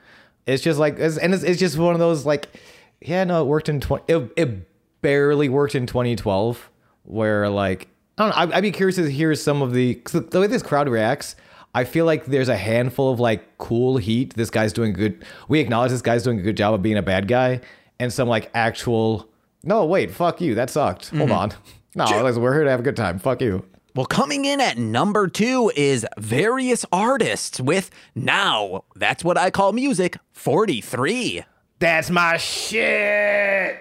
It's 0.50 0.64
just 0.64 0.80
like, 0.80 0.98
it's, 1.00 1.18
and 1.18 1.34
it's, 1.34 1.44
it's 1.44 1.60
just 1.60 1.78
one 1.78 1.94
of 1.94 2.00
those 2.00 2.26
like, 2.26 2.48
yeah, 3.02 3.24
no, 3.24 3.42
it 3.42 3.46
worked 3.46 3.70
in 3.70 3.80
twenty. 3.80 4.04
It, 4.08 4.32
it 4.36 5.02
barely 5.02 5.50
worked 5.50 5.76
in 5.76 5.86
2012, 5.86 6.70
where 7.04 7.50
like 7.50 7.88
I 8.18 8.24
don't 8.24 8.30
know. 8.30 8.36
I'd, 8.36 8.52
I'd 8.54 8.62
be 8.62 8.72
curious 8.72 8.98
to 8.98 9.10
hear 9.10 9.34
some 9.36 9.62
of 9.62 9.74
the 9.74 9.96
'cause 9.96 10.26
the 10.30 10.40
way 10.40 10.48
this 10.48 10.64
crowd 10.64 10.90
reacts. 10.90 11.36
I 11.74 11.84
feel 11.84 12.06
like 12.06 12.26
there's 12.26 12.50
a 12.50 12.58
handful 12.58 13.12
of 13.12 13.20
like 13.20 13.58
cool 13.58 13.98
heat. 13.98 14.34
This 14.36 14.50
guy's 14.50 14.74
doing 14.74 14.94
good. 14.94 15.24
We 15.48 15.60
acknowledge 15.60 15.92
this 15.92 16.02
guy's 16.02 16.24
doing 16.24 16.40
a 16.40 16.42
good 16.42 16.58
job 16.58 16.74
of 16.74 16.82
being 16.82 16.98
a 16.98 17.02
bad 17.04 17.28
guy, 17.28 17.62
and 18.00 18.12
some 18.12 18.28
like 18.28 18.50
actual. 18.54 19.30
No, 19.64 19.86
wait, 19.86 20.12
fuck 20.12 20.42
you. 20.42 20.56
That 20.56 20.70
sucked. 20.70 21.10
Hold 21.10 21.30
mm-hmm. 21.30 21.32
on. 21.32 21.54
No, 21.96 22.06
we're 22.38 22.54
here 22.54 22.64
to 22.66 22.70
have 22.70 22.82
a 22.82 22.84
good 22.84 22.96
time. 22.96 23.18
Fuck 23.18 23.42
you. 23.42 23.66
Well, 23.96 24.06
coming 24.06 24.46
in 24.46 24.62
at 24.62 24.78
number 24.78 25.28
two 25.28 25.72
is 25.76 26.06
various 26.18 26.86
artists 26.92 27.60
with 27.60 27.90
now 28.14 28.84
that's 28.96 29.24
what 29.24 29.38
I 29.38 29.50
call 29.50 29.74
music 29.74 30.18
43. 30.34 31.44
That's 31.80 32.10
my 32.10 32.38
shit. 32.38 33.78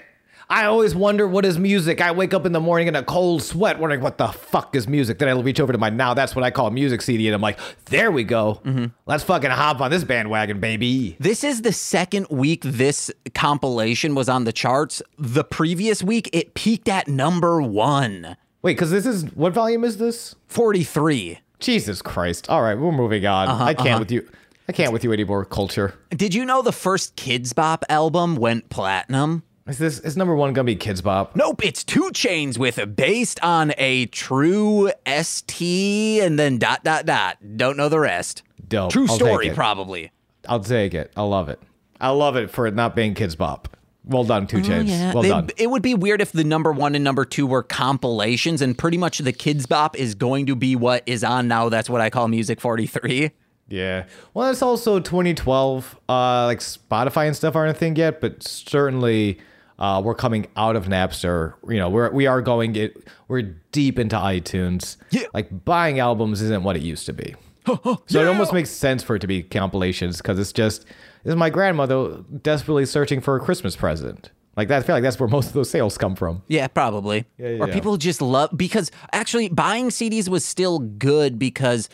I 0.51 0.65
always 0.65 0.95
wonder 0.95 1.29
what 1.29 1.45
is 1.45 1.59
music. 1.59 2.01
I 2.01 2.11
wake 2.13 2.33
up 2.33 2.47
in 2.47 2.53
the 2.53 2.61
morning 2.61 2.89
in 2.89 2.97
a 2.97 3.03
cold 3.03 3.43
sweat 3.43 3.79
wondering 3.79 4.01
what 4.01 4.17
the 4.17 4.29
fuck 4.29 4.75
is 4.75 4.89
music. 4.89 5.19
Then 5.19 5.29
I 5.29 5.33
reach 5.33 5.61
over 5.61 5.73
to 5.73 5.79
my 5.79 5.91
now 5.91 6.15
that's 6.15 6.35
what 6.35 6.43
I 6.43 6.51
call 6.51 6.71
music 6.71 7.03
CD 7.03 7.29
and 7.29 7.35
I'm 7.35 7.43
like, 7.43 7.59
there 7.87 8.11
we 8.11 8.25
go. 8.25 8.63
Mm-hmm. 8.65 8.87
Let's 9.05 9.25
fucking 9.25 9.51
hop 9.51 9.83
on 9.83 9.91
this 9.91 10.05
bandwagon, 10.05 10.59
baby. 10.59 11.17
This 11.21 11.45
is 11.45 11.61
the 11.61 11.73
second 11.73 12.29
week 12.31 12.63
this 12.65 13.11
compilation 13.35 14.15
was 14.15 14.31
on 14.31 14.45
the 14.45 14.53
charts. 14.53 15.03
The 15.19 15.45
previous 15.45 16.03
week, 16.03 16.31
it 16.33 16.55
peaked 16.55 16.89
at 16.89 17.09
number 17.09 17.61
one. 17.61 18.39
Wait, 18.69 18.75
because 18.75 18.91
this 18.91 19.07
is 19.07 19.25
what 19.35 19.55
volume 19.55 19.83
is 19.83 19.97
this? 19.97 20.35
43. 20.49 21.39
Jesus 21.59 22.03
Christ. 22.03 22.51
All 22.51 22.61
right, 22.61 22.75
we're 22.75 22.93
moving 22.93 23.25
on. 23.25 23.49
Uh-huh, 23.49 23.65
I 23.65 23.73
can't 23.73 23.89
uh-huh. 23.89 23.99
with 24.01 24.13
you. 24.13 24.29
I 24.69 24.73
can't 24.73 24.93
with 24.93 25.05
you 25.05 25.11
anymore, 25.15 25.47
culture. 25.47 25.95
Did 26.11 26.35
you 26.35 26.45
know 26.45 26.61
the 26.61 26.71
first 26.71 27.17
Kidz 27.17 27.55
Bop 27.55 27.83
album 27.89 28.37
went 28.37 28.69
platinum? 28.69 29.43
Is 29.67 29.79
this 29.79 30.01
is 30.01 30.19
number 30.19 30.35
one 30.35 30.53
gonna 30.53 30.67
be 30.67 30.77
Kidz 30.77 31.03
Bop? 31.03 31.35
Nope, 31.35 31.65
it's 31.65 31.83
2 31.83 32.11
Chainz 32.13 32.59
with 32.59 32.79
based 32.95 33.43
on 33.43 33.73
a 33.79 34.05
true 34.05 34.91
ST 35.07 36.23
and 36.23 36.39
then 36.39 36.59
dot 36.59 36.85
dot 36.85 37.07
dot. 37.07 37.39
Don't 37.57 37.79
know 37.79 37.89
the 37.89 38.01
rest. 38.01 38.43
Dope. 38.69 38.93
True 38.93 39.07
I'll 39.09 39.17
story, 39.17 39.49
probably. 39.49 40.13
I'll 40.47 40.61
take 40.61 40.93
it. 40.93 41.11
I 41.17 41.23
love 41.23 41.49
it. 41.49 41.59
I 42.03 42.11
love 42.11 42.37
it 42.37 42.51
for 42.51 42.67
it 42.67 42.75
not 42.75 42.95
being 42.95 43.15
Kidz 43.15 43.35
Bop. 43.35 43.78
Well 44.09 44.25
done, 44.25 44.47
2 44.47 44.59
Chainz. 44.59 45.13
Well 45.13 45.23
They- 45.23 45.29
done. 45.29 45.51
It 45.57 45.71
would 45.71 45.83
be 45.83 45.95
weird 45.95 46.21
if 46.21 46.33
the 46.33 46.45
number 46.45 46.73
one 46.73 46.95
and 46.95 47.05
number 47.05 47.25
two 47.25 47.47
were 47.47 47.63
compilations, 47.63 48.63
and 48.63 48.77
pretty 48.77 48.97
much 48.97 49.19
the 49.19 49.33
Kidz 49.33 49.69
Bop 49.69 49.97
is 49.97 50.15
going 50.15 50.47
to 50.47 50.57
be 50.57 50.75
what 50.75 51.03
is 51.07 51.23
on 51.23 51.47
now. 51.49 51.69
That's 51.69 51.91
what 51.91 52.01
I 52.01 52.11
call 52.11 52.27
Music 52.29 52.61
43. 52.61 53.31
Yeah. 53.69 54.07
Well, 54.33 54.51
it's 54.51 54.63
also 54.63 54.99
2012. 54.99 55.99
Uh, 56.09 56.47
like 56.47 56.61
Spotify 56.61 57.27
and 57.27 57.37
stuff 57.37 57.55
aren't 57.55 57.77
a 57.77 57.79
thing 57.79 57.97
yet, 57.97 58.21
but 58.21 58.43
certainly 58.43 59.39
uh, 59.79 60.01
we're 60.03 60.15
coming 60.15 60.47
out 60.57 60.75
of 60.75 60.87
Napster. 60.87 61.55
You 61.69 61.77
know, 61.77 61.91
we're 61.91 62.11
we 62.11 62.27
are 62.27 62.41
going 62.41 62.75
it. 62.77 63.07
We're 63.29 63.43
deep 63.73 63.99
into 63.99 64.17
iTunes. 64.17 64.97
Yeah. 65.11 65.27
Like 65.35 65.65
buying 65.67 65.99
albums 65.99 66.41
isn't 66.41 66.63
what 66.63 66.77
it 66.77 66.83
used 66.83 67.05
to 67.07 67.13
be. 67.13 67.35
so 67.67 68.21
it 68.23 68.27
almost 68.27 68.55
makes 68.55 68.71
sense 68.71 69.03
for 69.03 69.17
it 69.17 69.19
to 69.21 69.27
be 69.27 69.43
compilations 69.43 70.17
because 70.17 70.39
it's 70.39 70.53
just 70.53 70.87
is 71.29 71.37
my 71.37 71.51
grandmother 71.51 72.25
desperately 72.43 72.87
searching 72.87 73.21
for 73.21 73.37
a 73.37 73.41
Christmas 73.41 73.77
present. 73.77 74.31
Like 74.57 74.67
that. 74.69 74.79
I 74.79 74.83
feel 74.83 74.97
like 74.97 75.05
that's 75.05 75.21
where 75.21 75.29
most 75.29 75.47
of 75.49 75.53
those 75.53 75.71
sales 75.71 75.97
come 75.97 76.17
from. 76.17 76.43
Yeah, 76.49 76.67
probably. 76.67 77.27
yeah, 77.39 77.47
or 77.61 77.69
yeah. 77.69 77.73
people 77.73 77.97
just 77.97 78.21
love 78.21 78.51
because 78.57 78.91
actually 79.13 79.49
buying 79.49 79.91
CDs 79.91 80.29
was 80.29 80.45
still 80.45 80.81
good 80.81 81.39
because 81.39 81.89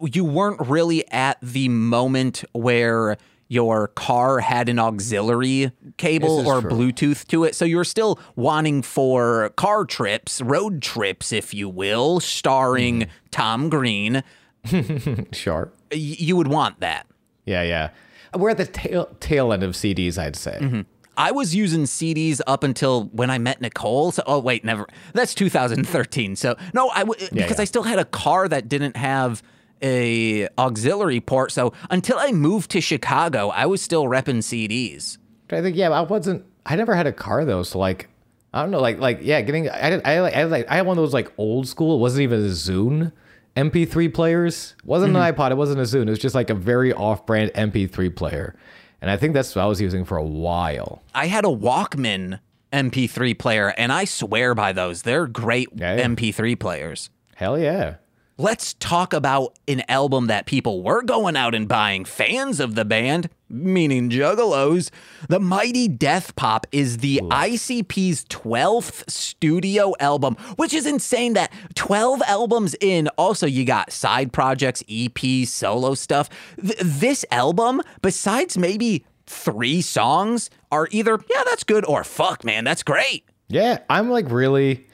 you 0.00 0.24
weren't 0.24 0.66
really 0.66 1.06
at 1.12 1.36
the 1.42 1.68
moment 1.68 2.42
where 2.52 3.18
your 3.48 3.88
car 3.88 4.38
had 4.40 4.70
an 4.70 4.78
auxiliary 4.78 5.70
cable 5.98 6.48
or 6.48 6.62
true. 6.62 6.70
Bluetooth 6.70 7.26
to 7.26 7.44
it. 7.44 7.54
So 7.54 7.66
you're 7.66 7.84
still 7.84 8.18
wanting 8.34 8.80
for 8.80 9.50
car 9.56 9.84
trips, 9.84 10.40
road 10.40 10.80
trips, 10.80 11.32
if 11.32 11.52
you 11.52 11.68
will, 11.68 12.18
starring 12.20 13.00
Mm-hmm. 13.02 13.10
Tom 13.30 13.68
Green. 13.68 14.22
Sure. 15.32 15.70
You 15.92 16.34
would 16.36 16.48
want 16.48 16.80
that. 16.80 17.06
Yeah, 17.44 17.62
yeah. 17.62 17.90
We're 18.36 18.50
at 18.50 18.56
the 18.56 18.66
tail 18.66 19.08
tail 19.20 19.52
end 19.52 19.62
of 19.62 19.72
CDs, 19.72 20.18
I'd 20.18 20.36
say. 20.36 20.58
Mm-hmm. 20.60 20.80
I 21.18 21.30
was 21.30 21.54
using 21.54 21.84
CDs 21.84 22.40
up 22.46 22.62
until 22.62 23.04
when 23.06 23.30
I 23.30 23.38
met 23.38 23.60
Nicole. 23.60 24.12
So, 24.12 24.22
oh 24.26 24.38
wait, 24.38 24.64
never. 24.64 24.86
That's 25.14 25.34
2013. 25.34 26.36
So 26.36 26.56
no, 26.74 26.90
I 26.90 27.00
w- 27.00 27.18
because 27.32 27.56
yeah. 27.56 27.62
I 27.62 27.64
still 27.64 27.84
had 27.84 27.98
a 27.98 28.04
car 28.04 28.48
that 28.48 28.68
didn't 28.68 28.96
have 28.96 29.42
a 29.82 30.48
auxiliary 30.58 31.20
port. 31.20 31.52
So 31.52 31.72
until 31.90 32.18
I 32.18 32.32
moved 32.32 32.70
to 32.72 32.80
Chicago, 32.80 33.48
I 33.48 33.66
was 33.66 33.80
still 33.80 34.04
repping 34.04 34.38
CDs. 34.38 35.18
I 35.50 35.62
think 35.62 35.76
yeah, 35.76 35.90
I 35.90 36.02
wasn't. 36.02 36.44
I 36.64 36.76
never 36.76 36.94
had 36.94 37.06
a 37.06 37.12
car 37.12 37.44
though, 37.44 37.62
so 37.62 37.78
like 37.78 38.08
I 38.52 38.62
don't 38.62 38.70
know, 38.70 38.80
like 38.80 38.98
like 38.98 39.20
yeah, 39.22 39.40
getting 39.40 39.68
I 39.68 39.90
did 39.90 40.02
I 40.04 40.20
like 40.20 40.34
I 40.34 40.44
like 40.44 40.68
I 40.68 40.76
had 40.76 40.86
one 40.86 40.98
of 40.98 41.02
those 41.02 41.14
like 41.14 41.32
old 41.38 41.68
school. 41.68 41.96
It 41.96 42.00
wasn't 42.00 42.22
even 42.22 42.40
a 42.40 42.48
Zune 42.48 43.12
MP3 43.56 44.12
players. 44.12 44.74
It 44.78 44.84
wasn't 44.84 45.16
an 45.16 45.22
mm-hmm. 45.22 45.40
iPod. 45.40 45.50
It 45.50 45.56
wasn't 45.56 45.80
a 45.80 45.84
Zune. 45.84 46.06
It 46.06 46.10
was 46.10 46.18
just 46.18 46.34
like 46.34 46.50
a 46.50 46.54
very 46.54 46.92
off-brand 46.92 47.52
MP3 47.54 48.14
player, 48.14 48.54
and 49.00 49.10
I 49.10 49.16
think 49.16 49.34
that's 49.34 49.54
what 49.56 49.62
I 49.62 49.66
was 49.66 49.80
using 49.80 50.04
for 50.04 50.16
a 50.16 50.24
while. 50.24 51.02
I 51.14 51.26
had 51.26 51.44
a 51.44 51.48
Walkman 51.48 52.40
MP3 52.72 53.38
player, 53.38 53.72
and 53.76 53.92
I 53.92 54.04
swear 54.04 54.54
by 54.54 54.72
those. 54.72 55.02
They're 55.02 55.26
great 55.26 55.68
Yeah, 55.74 55.96
yeah. 55.96 56.06
MP3 56.06 56.58
players. 56.58 57.10
Hell 57.34 57.58
yeah. 57.58 57.96
Let's 58.38 58.74
talk 58.74 59.14
about 59.14 59.58
an 59.66 59.82
album 59.88 60.26
that 60.26 60.44
people 60.44 60.82
were 60.82 61.00
going 61.00 61.36
out 61.36 61.54
and 61.54 61.66
buying, 61.66 62.04
fans 62.04 62.60
of 62.60 62.74
the 62.74 62.84
band, 62.84 63.30
meaning 63.48 64.10
Juggalos. 64.10 64.90
The 65.30 65.40
Mighty 65.40 65.88
Death 65.88 66.36
Pop 66.36 66.66
is 66.70 66.98
the 66.98 67.22
ICP's 67.24 68.26
12th 68.26 69.10
studio 69.10 69.94
album, 70.00 70.36
which 70.56 70.74
is 70.74 70.84
insane 70.84 71.32
that 71.32 71.50
12 71.76 72.20
albums 72.26 72.76
in. 72.82 73.08
Also, 73.16 73.46
you 73.46 73.64
got 73.64 73.90
side 73.90 74.34
projects, 74.34 74.82
EPs, 74.82 75.48
solo 75.48 75.94
stuff. 75.94 76.28
Th- 76.60 76.76
this 76.78 77.24
album, 77.30 77.80
besides 78.02 78.58
maybe 78.58 79.06
three 79.24 79.80
songs, 79.80 80.50
are 80.70 80.88
either, 80.90 81.18
yeah, 81.34 81.42
that's 81.46 81.64
good, 81.64 81.86
or 81.86 82.04
fuck, 82.04 82.44
man, 82.44 82.64
that's 82.64 82.82
great. 82.82 83.24
Yeah, 83.48 83.78
I'm 83.88 84.10
like 84.10 84.30
really, 84.30 84.86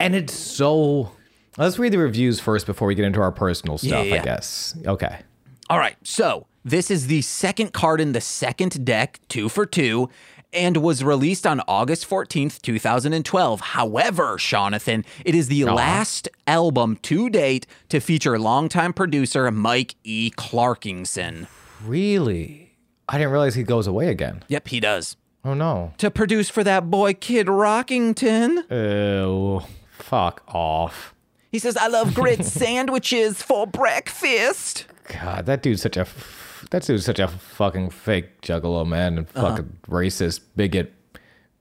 and 0.00 0.14
it's 0.14 0.32
so. 0.32 1.12
Let's 1.58 1.78
read 1.78 1.92
the 1.92 1.98
reviews 1.98 2.38
first 2.38 2.66
before 2.66 2.88
we 2.88 2.94
get 2.94 3.04
into 3.04 3.20
our 3.20 3.32
personal 3.32 3.78
stuff. 3.78 4.06
yeah. 4.06 4.16
I 4.16 4.18
guess. 4.18 4.74
Okay. 4.86 5.20
All 5.68 5.78
right, 5.78 5.96
so 6.02 6.46
this 6.64 6.90
is 6.90 7.06
the 7.06 7.22
second 7.22 7.72
card 7.72 8.00
in 8.00 8.12
the 8.12 8.20
second 8.20 8.84
deck, 8.84 9.20
two 9.28 9.48
for 9.48 9.66
two, 9.66 10.10
and 10.52 10.76
was 10.76 11.02
released 11.02 11.46
on 11.46 11.60
August 11.66 12.08
14th, 12.08 12.60
2012. 12.62 13.60
However, 13.60 14.36
Jonathan, 14.38 15.04
it 15.24 15.34
is 15.34 15.48
the 15.48 15.64
uh-huh. 15.64 15.74
last 15.74 16.28
album 16.46 16.96
to 17.02 17.30
date 17.30 17.66
to 17.88 18.00
feature 18.00 18.38
longtime 18.38 18.92
producer 18.92 19.50
Mike 19.50 19.96
E. 20.04 20.30
Clarkingson. 20.36 21.46
Really, 21.84 22.76
I 23.08 23.18
didn't 23.18 23.32
realize 23.32 23.54
he 23.54 23.62
goes 23.62 23.86
away 23.86 24.08
again. 24.08 24.44
Yep, 24.48 24.68
he 24.68 24.80
does. 24.80 25.16
Oh 25.44 25.54
no. 25.54 25.94
To 25.98 26.10
produce 26.10 26.48
for 26.48 26.62
that 26.64 26.90
boy 26.90 27.14
Kid 27.14 27.46
Rockington. 27.46 28.70
Oh, 28.70 29.66
Fuck 29.98 30.42
off. 30.46 31.14
He 31.56 31.60
says, 31.60 31.74
I 31.78 31.86
love 31.88 32.12
grits 32.12 32.52
sandwiches 32.52 33.40
for 33.42 33.66
breakfast. 33.66 34.84
God, 35.22 35.46
that 35.46 35.62
dude's 35.62 35.80
such 35.80 35.96
a 35.96 36.06
that 36.70 36.82
dude's 36.82 37.06
such 37.06 37.18
a 37.18 37.28
fucking 37.28 37.88
fake 37.88 38.42
juggalo 38.42 38.86
man 38.86 39.16
and 39.16 39.26
Uh-huh. 39.34 39.48
fucking 39.50 39.78
racist 39.88 40.40
bigot 40.54 40.92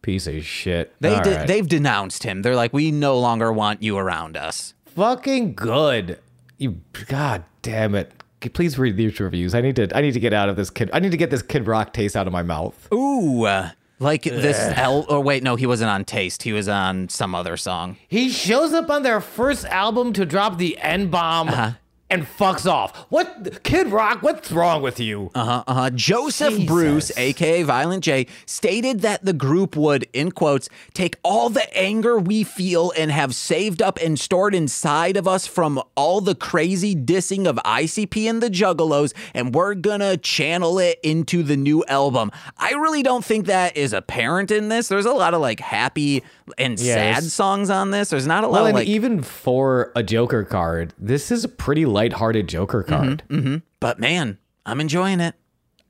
piece 0.02 0.28
of 0.28 0.44
shit. 0.44 0.94
They 1.00 1.18
de- 1.22 1.32
right. 1.38 1.48
they've 1.48 1.66
denounced 1.66 2.24
him. 2.24 2.42
They're 2.42 2.58
like, 2.58 2.74
we 2.74 2.92
no 2.92 3.18
longer 3.18 3.54
want 3.54 3.82
you 3.82 3.98
around 3.98 4.36
us. 4.36 4.74
fucking 4.88 5.54
good. 5.56 6.20
You 6.58 6.82
god 7.08 7.46
damn 7.62 7.96
it. 7.96 8.12
Please 8.54 8.78
read 8.78 8.98
these 8.98 9.18
reviews. 9.22 9.56
I 9.56 9.62
need 9.62 9.78
to 9.78 9.88
I 9.96 10.02
need 10.02 10.12
to 10.14 10.20
get 10.20 10.34
out 10.34 10.50
of 10.50 10.58
this 10.58 10.70
kid. 10.70 10.90
I 10.92 11.00
need 11.00 11.12
to 11.12 11.18
get 11.18 11.30
this 11.32 11.42
Kid 11.42 11.68
Rock 11.68 11.94
taste 11.94 12.18
out 12.18 12.28
of 12.28 12.34
my 12.34 12.44
mouth. 12.44 12.76
Ooh, 12.94 13.46
uh, 13.46 13.70
like 14.00 14.24
this 14.24 14.58
L. 14.78 15.06
Or 15.10 15.18
oh, 15.18 15.20
wait, 15.22 15.44
no, 15.44 15.56
he 15.56 15.66
wasn't 15.66 15.90
on 15.90 16.06
Taste. 16.06 16.44
He 16.44 16.54
was 16.54 16.68
on 16.68 17.10
some 17.10 17.34
other 17.34 17.58
song. 17.58 17.98
He 18.08 18.30
shows 18.30 18.74
up 18.74 18.90
on 18.90 19.04
their 19.04 19.22
first 19.22 19.66
album 19.66 20.14
to 20.14 20.26
drop 20.26 20.58
the 20.58 20.78
N 20.80 21.10
bomb. 21.10 21.50
Uh-huh. 21.50 21.72
And 22.10 22.24
fucks 22.24 22.70
off. 22.70 22.96
What 23.10 23.64
Kid 23.64 23.88
Rock, 23.88 24.22
what's 24.22 24.52
wrong 24.52 24.82
with 24.82 25.00
you? 25.00 25.32
Uh-huh, 25.34 25.64
uh-huh. 25.66 25.90
Joseph 25.90 26.52
Jesus. 26.54 26.66
Bruce, 26.68 27.18
aka 27.18 27.64
Violent 27.64 28.04
J, 28.04 28.28
stated 28.46 29.02
that 29.02 29.26
the 29.26 29.34
group 29.34 29.76
would, 29.76 30.08
in 30.14 30.32
quotes, 30.32 30.70
take 30.94 31.18
all 31.24 31.50
the 31.50 31.76
anger 31.76 32.20
we 32.20 32.44
feel 32.44 32.92
and 32.96 33.12
have 33.12 33.34
saved 33.34 33.82
up 33.82 33.98
and 34.02 34.20
stored 34.20 34.54
inside 34.54 35.18
of 35.18 35.28
us 35.28 35.48
from 35.48 35.82
all 35.96 36.22
the 36.22 36.36
crazy 36.36 36.96
dissing 36.96 37.48
of 37.48 37.58
ICP 37.66 38.30
and 38.30 38.42
the 38.42 38.50
Juggalos, 38.50 39.14
and 39.34 39.56
we're 39.56 39.74
gonna 39.74 40.16
channel 40.18 40.78
it 40.78 41.00
into 41.02 41.42
the 41.42 41.58
new 41.58 41.84
album. 41.88 42.32
I 42.58 42.72
really 42.74 43.02
don't 43.02 43.26
think 43.26 43.48
that 43.48 43.76
is 43.76 43.94
apparent 43.94 44.52
in 44.52 44.70
this. 44.70 44.88
There's 44.90 45.06
a 45.06 45.14
lot 45.14 45.34
of 45.34 45.42
like 45.42 45.60
happy 45.60 46.24
and 46.60 46.80
Yeah, 46.80 47.16
sad 47.16 47.24
songs 47.24 47.72
on 47.72 47.90
this. 47.90 48.10
There's 48.10 48.28
not 48.28 48.44
a 48.44 48.48
lot 48.48 48.54
Well, 48.62 48.68
of 48.68 48.76
like 48.76 48.88
even 48.88 49.24
for 49.24 49.92
a 49.96 50.04
Joker 50.04 50.44
card, 50.44 50.94
this 51.00 51.32
is 51.32 51.44
a 51.44 51.50
pretty 51.50 51.86
lighthearted 51.96 52.48
Joker 52.48 52.84
mm-hmm, 52.84 52.94
card. 52.94 53.24
Mm-hmm. 53.30 53.58
but 53.80 54.00
man, 54.00 54.38
I'm 54.66 54.80
enjoying 54.80 55.20
it. 55.20 55.34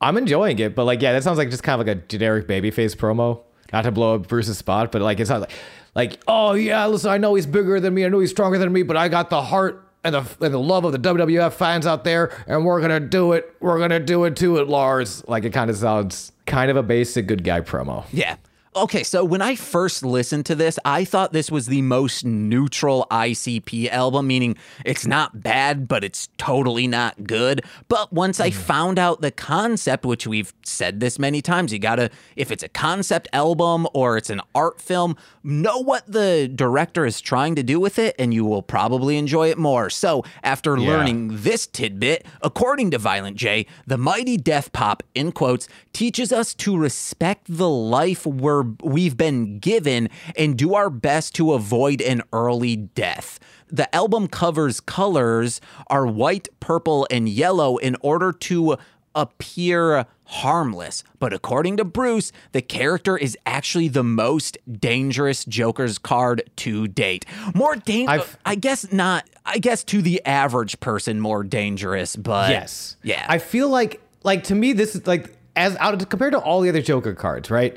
I'm 0.00 0.16
enjoying 0.16 0.58
it, 0.58 0.74
but 0.74 0.84
like, 0.84 1.02
yeah, 1.02 1.12
that 1.12 1.22
sounds 1.22 1.36
like 1.36 1.50
just 1.50 1.62
kind 1.62 1.80
of 1.80 1.86
like 1.86 1.96
a 1.96 2.00
generic 2.00 2.46
babyface 2.46 2.94
promo. 2.94 3.42
Not 3.72 3.82
to 3.82 3.90
blow 3.90 4.14
up 4.14 4.28
Bruce's 4.28 4.56
spot, 4.56 4.92
but 4.92 5.02
like, 5.02 5.18
it's 5.18 5.28
not 5.28 5.40
like, 5.40 5.50
like, 5.94 6.20
oh 6.28 6.52
yeah, 6.52 6.86
listen, 6.86 7.10
I 7.10 7.18
know 7.18 7.34
he's 7.34 7.46
bigger 7.46 7.80
than 7.80 7.92
me, 7.94 8.04
I 8.04 8.08
know 8.08 8.20
he's 8.20 8.30
stronger 8.30 8.58
than 8.58 8.72
me, 8.72 8.82
but 8.82 8.96
I 8.96 9.08
got 9.08 9.28
the 9.28 9.42
heart 9.42 9.82
and 10.04 10.14
the 10.14 10.24
and 10.40 10.54
the 10.54 10.60
love 10.60 10.84
of 10.84 10.92
the 10.92 10.98
WWF 10.98 11.52
fans 11.52 11.86
out 11.86 12.04
there, 12.04 12.32
and 12.46 12.64
we're 12.64 12.80
gonna 12.80 13.00
do 13.00 13.32
it. 13.32 13.52
We're 13.60 13.78
gonna 13.78 13.98
do 13.98 14.24
it 14.24 14.36
to 14.36 14.58
it, 14.58 14.68
Lars. 14.68 15.26
Like, 15.26 15.44
it 15.44 15.52
kind 15.52 15.68
of 15.68 15.76
sounds 15.76 16.30
kind 16.46 16.70
of 16.70 16.76
a 16.76 16.82
basic 16.82 17.26
good 17.26 17.42
guy 17.42 17.60
promo. 17.60 18.04
Yeah. 18.12 18.36
Okay, 18.76 19.04
so 19.04 19.24
when 19.24 19.40
I 19.40 19.54
first 19.54 20.04
listened 20.04 20.44
to 20.46 20.54
this, 20.54 20.78
I 20.84 21.06
thought 21.06 21.32
this 21.32 21.50
was 21.50 21.64
the 21.64 21.80
most 21.80 22.26
neutral 22.26 23.06
ICP 23.10 23.88
album, 23.88 24.26
meaning 24.26 24.54
it's 24.84 25.06
not 25.06 25.42
bad, 25.42 25.88
but 25.88 26.04
it's 26.04 26.28
totally 26.36 26.86
not 26.86 27.24
good. 27.24 27.64
But 27.88 28.12
once 28.12 28.38
I 28.38 28.50
mm-hmm. 28.50 28.60
found 28.60 28.98
out 28.98 29.22
the 29.22 29.30
concept, 29.30 30.04
which 30.04 30.26
we've 30.26 30.52
said 30.62 31.00
this 31.00 31.18
many 31.18 31.40
times, 31.40 31.72
you 31.72 31.78
gotta, 31.78 32.10
if 32.36 32.50
it's 32.50 32.62
a 32.62 32.68
concept 32.68 33.28
album 33.32 33.86
or 33.94 34.18
it's 34.18 34.28
an 34.28 34.42
art 34.54 34.78
film, 34.78 35.16
know 35.42 35.78
what 35.78 36.04
the 36.06 36.46
director 36.54 37.06
is 37.06 37.22
trying 37.22 37.54
to 37.54 37.62
do 37.62 37.80
with 37.80 37.98
it, 37.98 38.14
and 38.18 38.34
you 38.34 38.44
will 38.44 38.62
probably 38.62 39.16
enjoy 39.16 39.48
it 39.48 39.56
more. 39.56 39.88
So 39.88 40.22
after 40.42 40.78
learning 40.78 41.28
this 41.40 41.66
tidbit, 41.66 42.26
according 42.42 42.90
to 42.90 42.98
Violent 42.98 43.38
J, 43.38 43.64
the 43.86 43.96
mighty 43.96 44.36
death 44.36 44.70
pop, 44.74 45.02
in 45.14 45.32
quotes, 45.32 45.66
teaches 45.94 46.30
us 46.30 46.52
to 46.52 46.76
respect 46.76 47.46
the 47.48 47.70
life 47.70 48.26
we're, 48.26 48.65
we've 48.82 49.16
been 49.16 49.58
given 49.58 50.08
and 50.36 50.56
do 50.56 50.74
our 50.74 50.90
best 50.90 51.34
to 51.36 51.52
avoid 51.52 52.00
an 52.00 52.22
early 52.32 52.76
death. 52.76 53.38
The 53.68 53.92
album 53.94 54.28
cover's 54.28 54.80
colors 54.80 55.60
are 55.88 56.06
white, 56.06 56.48
purple, 56.60 57.06
and 57.10 57.28
yellow 57.28 57.76
in 57.78 57.96
order 58.00 58.32
to 58.32 58.76
appear 59.14 60.06
harmless. 60.24 61.02
But 61.18 61.32
according 61.32 61.78
to 61.78 61.84
Bruce, 61.84 62.32
the 62.52 62.60
character 62.62 63.16
is 63.16 63.36
actually 63.46 63.88
the 63.88 64.04
most 64.04 64.58
dangerous 64.70 65.44
Joker's 65.44 65.98
card 65.98 66.42
to 66.56 66.86
date. 66.86 67.24
More 67.54 67.76
dangerous, 67.76 68.36
I've- 68.44 68.60
guess 68.60 68.92
not, 68.92 69.28
I 69.44 69.58
guess 69.58 69.82
to 69.84 70.02
the 70.02 70.24
average 70.26 70.78
person, 70.80 71.18
more 71.20 71.42
dangerous, 71.44 72.14
but 72.14 72.50
Yes. 72.50 72.96
Yeah. 73.02 73.24
I 73.28 73.38
feel 73.38 73.68
like 73.68 74.00
like 74.22 74.44
to 74.44 74.54
me 74.54 74.72
this 74.72 74.94
is 74.96 75.06
like 75.06 75.30
as 75.54 75.76
out 75.76 75.94
of, 75.94 76.08
compared 76.08 76.32
to 76.32 76.38
all 76.38 76.60
the 76.60 76.68
other 76.68 76.82
Joker 76.82 77.14
cards, 77.14 77.50
right? 77.50 77.76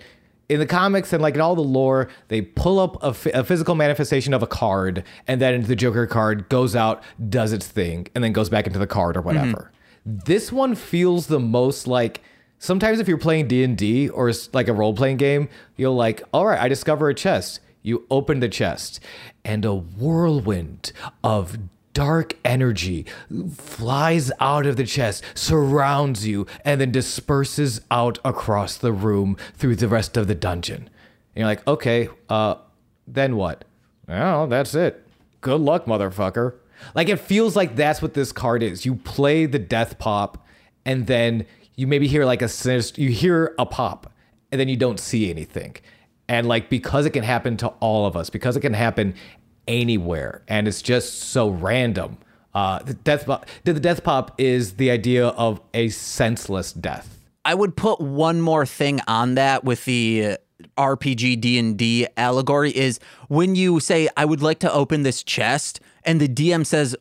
In 0.50 0.60
the 0.60 0.66
comics 0.66 1.14
and 1.14 1.22
like 1.22 1.36
in 1.36 1.41
all 1.41 1.56
the 1.56 1.62
lore, 1.62 2.10
they 2.28 2.41
pull 2.41 2.80
up 2.80 2.97
a, 3.04 3.14
physical 3.14 3.76
manifestation 3.76 4.34
of 4.34 4.43
a 4.43 4.47
card, 4.47 5.04
and 5.28 5.39
then 5.39 5.62
the 5.64 5.76
Joker 5.76 6.08
card 6.08 6.50
goes 6.50 6.76
out, 6.76 7.04
does 7.30 7.54
its 7.54 7.68
thing, 7.68 8.08
and 8.16 8.24
then 8.24 8.34
goes 8.34 8.50
back 8.50 8.66
into 8.66 8.80
the 8.80 8.88
card 8.88 9.16
or 9.16 9.22
whatever. 9.22 9.72
Mm-hmm. 10.08 10.20
This 10.26 10.52
one 10.52 10.76
feels 10.76 11.28
the 11.28 11.39
most 11.39 11.86
like 11.88 12.22
sometimes 12.58 13.00
if 13.00 13.08
you're 13.08 13.18
playing 13.18 13.47
D 13.47 13.64
and 13.64 13.78
D 13.78 14.10
or 14.10 14.32
like 14.54 14.68
a 14.68 14.74
role 14.74 14.93
playing 14.93 15.18
game, 15.18 15.50
you'll 15.78 15.95
like, 15.95 16.24
all 16.34 16.47
right, 16.47 16.60
I 16.60 16.68
discover 16.68 17.10
a 17.10 17.14
chest. 17.16 17.60
You 17.82 18.06
open 18.12 18.39
the 18.39 18.50
chest, 18.50 19.00
and 19.45 19.64
a 19.64 19.74
whirlwind 19.74 20.91
of 21.24 21.58
dark 22.00 22.38
energy 22.45 23.06
flies 23.58 24.32
out 24.39 24.66
of 24.66 24.78
the 24.78 24.86
chest, 24.86 25.22
surrounds 25.34 26.26
you, 26.26 26.47
and 26.64 26.80
then 26.80 26.91
disperses 26.91 27.82
out 27.91 28.18
across 28.24 28.78
the 28.78 28.93
room 28.93 29.36
through 29.56 29.76
the 29.76 29.89
rest 29.89 30.16
of 30.16 30.26
the 30.26 30.34
dungeon. 30.34 30.84
And 30.84 31.36
you're 31.36 31.45
like, 31.45 31.68
okay, 31.68 32.08
uh, 32.30 32.56
then 33.06 33.36
what? 33.36 33.66
Well, 34.08 34.47
that's 34.47 34.74
it. 34.76 35.06
Good 35.41 35.60
luck, 35.60 35.88
motherfucker. 35.88 36.54
Like 36.95 37.10
it 37.10 37.20
feels 37.20 37.58
like 37.58 37.76
that's 37.76 38.02
what 38.02 38.14
this 38.14 38.32
card 38.32 38.64
is. 38.64 38.86
You 38.86 38.95
play 38.95 39.45
the 39.45 39.60
death 39.60 40.00
pop, 40.00 40.47
and 40.86 41.06
then 41.06 41.45
you 41.76 41.86
maybe 41.86 42.08
hear 42.08 42.24
like 42.24 42.41
a 42.41 42.47
sinister, 42.47 43.02
you 43.02 43.10
hear 43.10 43.54
a 43.60 43.66
pop, 43.66 44.14
and 44.54 44.62
then 44.62 44.70
you 44.70 44.78
don't 44.78 45.02
see 45.02 45.30
anything. 45.30 45.76
And 46.30 46.47
like 46.47 46.70
because 46.70 47.06
it 47.06 47.10
can 47.10 47.24
happen 47.24 47.58
to 47.58 47.68
all 47.82 48.06
of 48.06 48.16
us, 48.16 48.30
because 48.30 48.56
it 48.56 48.62
can 48.62 48.74
happen 48.74 49.16
anywhere, 49.70 50.42
and 50.50 50.68
it's 50.68 50.82
just 50.82 51.20
so 51.20 51.50
random. 51.50 52.18
Uh, 52.54 52.80
the 52.80 52.96
death 52.96 53.26
pop, 53.26 53.46
the 53.64 53.80
death 53.80 54.04
pop 54.04 54.34
is 54.38 54.74
the 54.74 54.92
idea 54.92 55.28
of 55.28 55.62
a 55.74 55.88
senseless 55.90 56.74
death. 56.74 57.20
I 57.46 57.54
would 57.54 57.78
put 57.78 58.02
one 58.02 58.42
more 58.42 58.66
thing 58.66 59.00
on 59.08 59.36
that 59.36 59.64
with 59.64 59.86
the 59.86 60.26
uh, 60.26 60.38
RPG 60.78 61.40
D&D 61.40 62.08
allegory 62.18 62.76
is 62.76 63.00
when 63.30 63.56
you 63.56 63.80
say 63.80 64.10
I 64.18 64.26
would 64.26 64.42
like 64.42 64.60
to 64.60 64.74
open 64.74 65.04
this 65.04 65.24
chest 65.24 65.80
and 66.04 66.20
the 66.20 66.28
DM 66.28 66.66
says 66.66 66.96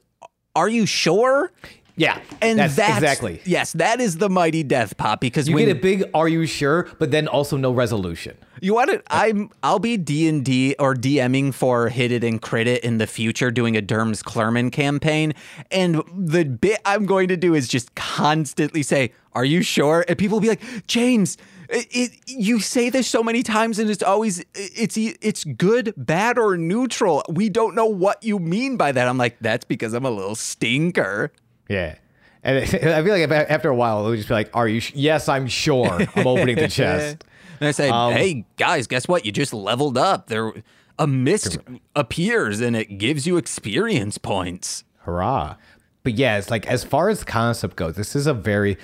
are 0.55 0.69
you 0.69 0.87
sure? 0.87 1.53
Yeah, 1.99 2.20
And 2.40 2.59
that's, 2.59 2.76
that's, 2.76 2.94
exactly. 2.94 3.42
Yes, 3.44 3.72
that 3.72 4.01
is 4.01 4.18
the 4.18 4.28
mighty 4.30 4.62
death 4.62 4.96
pop 4.96 5.20
because 5.20 5.49
You 5.49 5.57
when 5.57 5.66
get 5.66 5.76
a 5.76 5.80
big 5.80 6.05
"Are 6.14 6.28
you 6.28 6.46
sure?" 6.46 6.88
but 6.99 7.11
then 7.11 7.26
also 7.26 7.57
no 7.57 7.72
resolution. 7.72 8.36
You 8.61 8.74
want 8.74 8.90
to? 8.90 9.03
I'm. 9.11 9.51
I'll 9.62 9.80
be 9.80 9.96
D 9.96 10.28
and 10.28 10.44
D 10.44 10.76
or 10.78 10.94
DMing 10.94 11.53
for 11.53 11.88
Hit 11.88 12.12
It 12.12 12.22
and 12.22 12.40
Crit 12.40 12.68
It 12.68 12.84
in 12.84 12.99
the 12.99 13.07
future, 13.07 13.51
doing 13.51 13.76
a 13.76 13.82
Derms 13.82 14.22
Clerman 14.22 14.70
campaign, 14.70 15.34
and 15.70 16.03
the 16.16 16.44
bit 16.44 16.80
I'm 16.84 17.05
going 17.05 17.28
to 17.28 17.36
do 17.36 17.55
is 17.55 17.66
just 17.66 17.94
constantly 17.96 18.84
say, 18.84 19.12
"Are 19.32 19.44
you 19.44 19.62
sure?" 19.62 20.05
And 20.09 20.16
people 20.16 20.36
will 20.36 20.42
be 20.42 20.49
like, 20.49 20.86
"James." 20.86 21.36
It, 21.70 21.86
it, 21.90 22.11
you 22.26 22.61
say 22.61 22.88
this 22.88 23.07
so 23.07 23.22
many 23.22 23.42
times 23.42 23.78
and 23.78 23.90
it's 23.90 24.03
always 24.03 24.42
it's 24.55 24.96
it's 24.96 25.44
good 25.44 25.92
bad 25.99 26.38
or 26.38 26.57
neutral 26.57 27.22
we 27.28 27.51
don't 27.51 27.74
know 27.74 27.84
what 27.84 28.22
you 28.22 28.38
mean 28.38 28.78
by 28.78 28.90
that 28.90 29.07
i'm 29.07 29.18
like 29.18 29.36
that's 29.42 29.66
because 29.66 29.92
i'm 29.92 30.07
a 30.07 30.11
little 30.11 30.34
stinker 30.34 31.30
Yeah. 31.69 31.97
And 32.43 32.59
I 32.64 32.66
feel 32.66 33.19
like 33.19 33.31
after 33.31 33.69
a 33.69 33.75
while, 33.75 34.07
it 34.07 34.11
would 34.11 34.16
just 34.16 34.29
be 34.29 34.35
like, 34.35 34.51
"Are 34.55 34.69
you? 34.69 34.81
Sh- 34.81 34.93
yes, 34.95 35.29
I'm 35.29 35.47
sure. 35.47 35.99
I'm 36.14 36.27
opening 36.27 36.57
the 36.57 36.69
chest." 36.69 37.25
And 37.61 37.69
I 37.69 37.73
say, 37.73 37.89
Um, 37.89 38.12
hey 38.12 38.45
guys, 38.57 38.87
guess 38.87 39.09
what? 39.09 39.27
You 39.27 39.33
just 39.33 39.53
leveled 39.53 39.99
up. 39.99 40.29
There, 40.29 40.53
a 40.99 41.07
mist 41.07 41.59
appears 41.97 42.61
and 42.61 42.77
it 42.77 42.99
gives 42.99 43.27
you 43.27 43.37
experience 43.37 44.19
points. 44.19 44.85
Hurrah! 45.01 45.57
But 46.05 46.14
yeah, 46.14 46.39
it's 46.39 46.51
like 46.51 46.66
as 46.66 46.85
far 46.85 47.09
as 47.09 47.21
the 47.21 47.25
concept 47.25 47.77
goes, 47.77 47.97
this 47.97 48.14
is 48.16 48.27
a 48.27 48.35
very. 48.35 48.77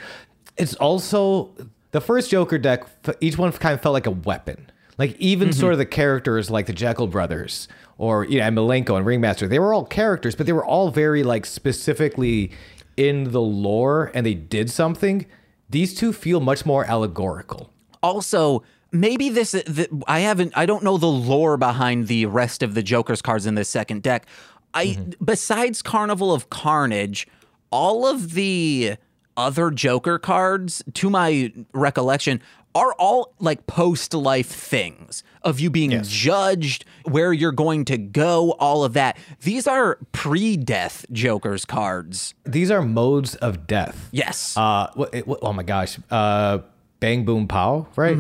It's 0.57 0.75
also 0.75 1.51
the 1.93 2.01
first 2.01 2.31
Joker 2.31 2.59
deck. 2.59 2.85
Each 3.21 3.39
one 3.39 3.51
kind 3.53 3.75
of 3.75 3.81
felt 3.81 3.93
like 3.93 4.07
a 4.07 4.11
weapon. 4.13 4.71
Like 4.97 5.17
even 5.19 5.53
sort 5.53 5.73
of 5.73 5.79
the 5.79 5.87
characters, 5.87 6.51
like 6.53 6.67
the 6.67 6.73
Jeckel 6.73 7.11
brothers, 7.11 7.67
or 7.99 8.25
you 8.25 8.39
know, 8.39 8.47
and 8.47 8.57
Milenko 8.57 8.97
and 8.97 9.05
Ringmaster, 9.05 9.49
they 9.49 9.59
were 9.59 9.75
all 9.75 9.85
characters, 9.85 10.37
but 10.37 10.47
they 10.47 10.53
were 10.53 10.65
all 10.65 10.91
very 10.91 11.25
like 11.25 11.47
specifically 11.47 12.53
in 12.97 13.33
the 13.33 13.41
lore, 13.41 14.11
and 14.15 14.25
they 14.25 14.35
did 14.35 14.71
something. 14.71 15.27
These 15.71 15.95
two 15.95 16.13
feel 16.13 16.41
much 16.41 16.65
more 16.65 16.85
allegorical. 16.85 17.71
Also, 18.03 18.63
maybe 18.93 19.29
this 19.29 19.53
the, 19.53 19.89
I 20.07 20.21
haven't 20.21 20.53
I 20.57 20.67
don't 20.67 20.85
know 20.85 20.99
the 20.99 21.07
lore 21.07 21.57
behind 21.57 22.07
the 22.07 22.27
rest 22.27 22.63
of 22.63 22.75
the 22.75 22.83
Joker's 22.83 23.23
cards 23.23 23.47
in 23.47 23.55
this 23.55 23.69
second 23.69 24.03
deck. 24.03 24.27
I 24.73 24.87
Mm-hmm. 24.87 25.25
besides 25.25 25.83
Carnival 25.83 26.33
of 26.33 26.51
Carnage, 26.51 27.27
all 27.71 28.07
of 28.07 28.35
the 28.35 28.97
other 29.37 29.71
Joker 29.71 30.19
cards 30.19 30.83
to 30.95 31.11
my 31.11 31.53
recollection 31.73 32.41
are 32.75 32.93
all 32.95 33.35
like 33.39 33.67
post 33.67 34.15
life 34.15 34.49
things 34.49 35.23
of 35.43 35.61
you 35.61 35.71
being 35.71 36.03
judged, 36.03 36.85
where 37.05 37.33
you're 37.33 37.53
going 37.53 37.85
to 37.87 37.99
go, 37.99 38.53
all 38.53 38.83
of 38.85 38.95
that. 38.95 39.17
These 39.43 39.67
are 39.67 39.99
pre 40.13 40.57
death 40.57 41.05
Joker's 41.13 41.65
cards. 41.65 42.35
These 42.45 42.71
are 42.71 42.83
modes 42.83 43.35
of 43.37 43.67
death. 43.67 44.09
Yes. 44.13 44.57
Uh, 44.57 44.91
what, 44.95 45.15
it- 45.15 45.25
oh 45.43 45.53
my 45.53 45.63
gosh. 45.63 45.99
Uh, 46.11 46.59
Bang 47.01 47.25
Boom 47.25 47.47
Pow, 47.47 47.87
right? 47.97 48.17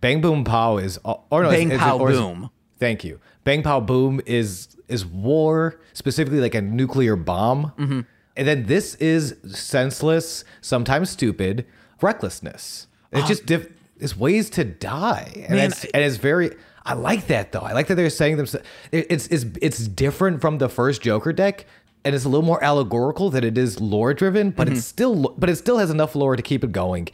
Bang 0.00 0.20
Boom 0.20 0.44
Pow 0.44 0.76
is, 0.78 0.98
or 1.04 1.42
no, 1.42 1.48
Mm-hmm, 1.48 1.50
Bang 1.50 1.68
is, 1.68 1.74
is 1.74 1.78
Pow 1.80 1.96
it- 1.96 2.00
or 2.00 2.10
is- 2.12 2.18
Boom. 2.18 2.50
Thank 2.78 3.04
you. 3.04 3.20
Bang 3.44 3.62
Pow 3.62 3.80
Boom 3.80 4.20
is 4.26 4.68
is 4.88 5.04
war, 5.06 5.80
specifically 5.94 6.40
like 6.40 6.54
a 6.54 6.60
nuclear 6.60 7.16
bomb. 7.16 7.72
Mm-hmm. 7.78 8.00
And 8.36 8.48
then 8.48 8.66
this 8.66 8.94
is 8.96 9.36
senseless, 9.46 10.44
sometimes 10.60 11.08
stupid 11.10 11.64
recklessness. 12.02 12.86
It's 13.14 13.28
just 13.28 13.46
diff- 13.46 13.68
it's 13.98 14.16
ways 14.16 14.50
to 14.50 14.64
die, 14.64 15.32
and. 15.48 15.56
Man, 15.56 15.70
it's 15.70 15.84
and 15.86 16.02
it's 16.02 16.16
very. 16.16 16.50
I 16.86 16.92
like 16.94 17.28
that 17.28 17.52
though. 17.52 17.60
I 17.60 17.72
like 17.72 17.86
that 17.86 17.94
they're 17.94 18.10
saying 18.10 18.36
them. 18.36 18.44
It's 18.44 18.56
it's 19.10 19.26
it's 19.28 19.46
it's 19.62 19.78
different 19.88 20.40
from 20.42 20.58
the 20.58 20.68
first 20.68 21.00
Joker 21.02 21.32
deck 21.32 21.64
and 22.04 22.14
it's 22.14 22.26
a 22.26 22.28
little 22.28 22.44
more 22.44 22.62
allegorical 22.62 23.30
than 23.30 23.42
it 23.44 23.56
is 23.56 23.80
lore 23.80 24.12
driven, 24.12 24.50
but 24.50 24.66
Mm-hmm. 24.66 24.76
it's 24.76 24.84
still 24.86 25.34
but 25.38 25.48
it 25.48 25.56
still 25.56 25.78
has 25.78 25.88
enough 25.88 26.14
lore 26.14 26.36
to 26.36 26.42
keep 26.42 26.62
it 26.62 26.72
going. 26.72 27.08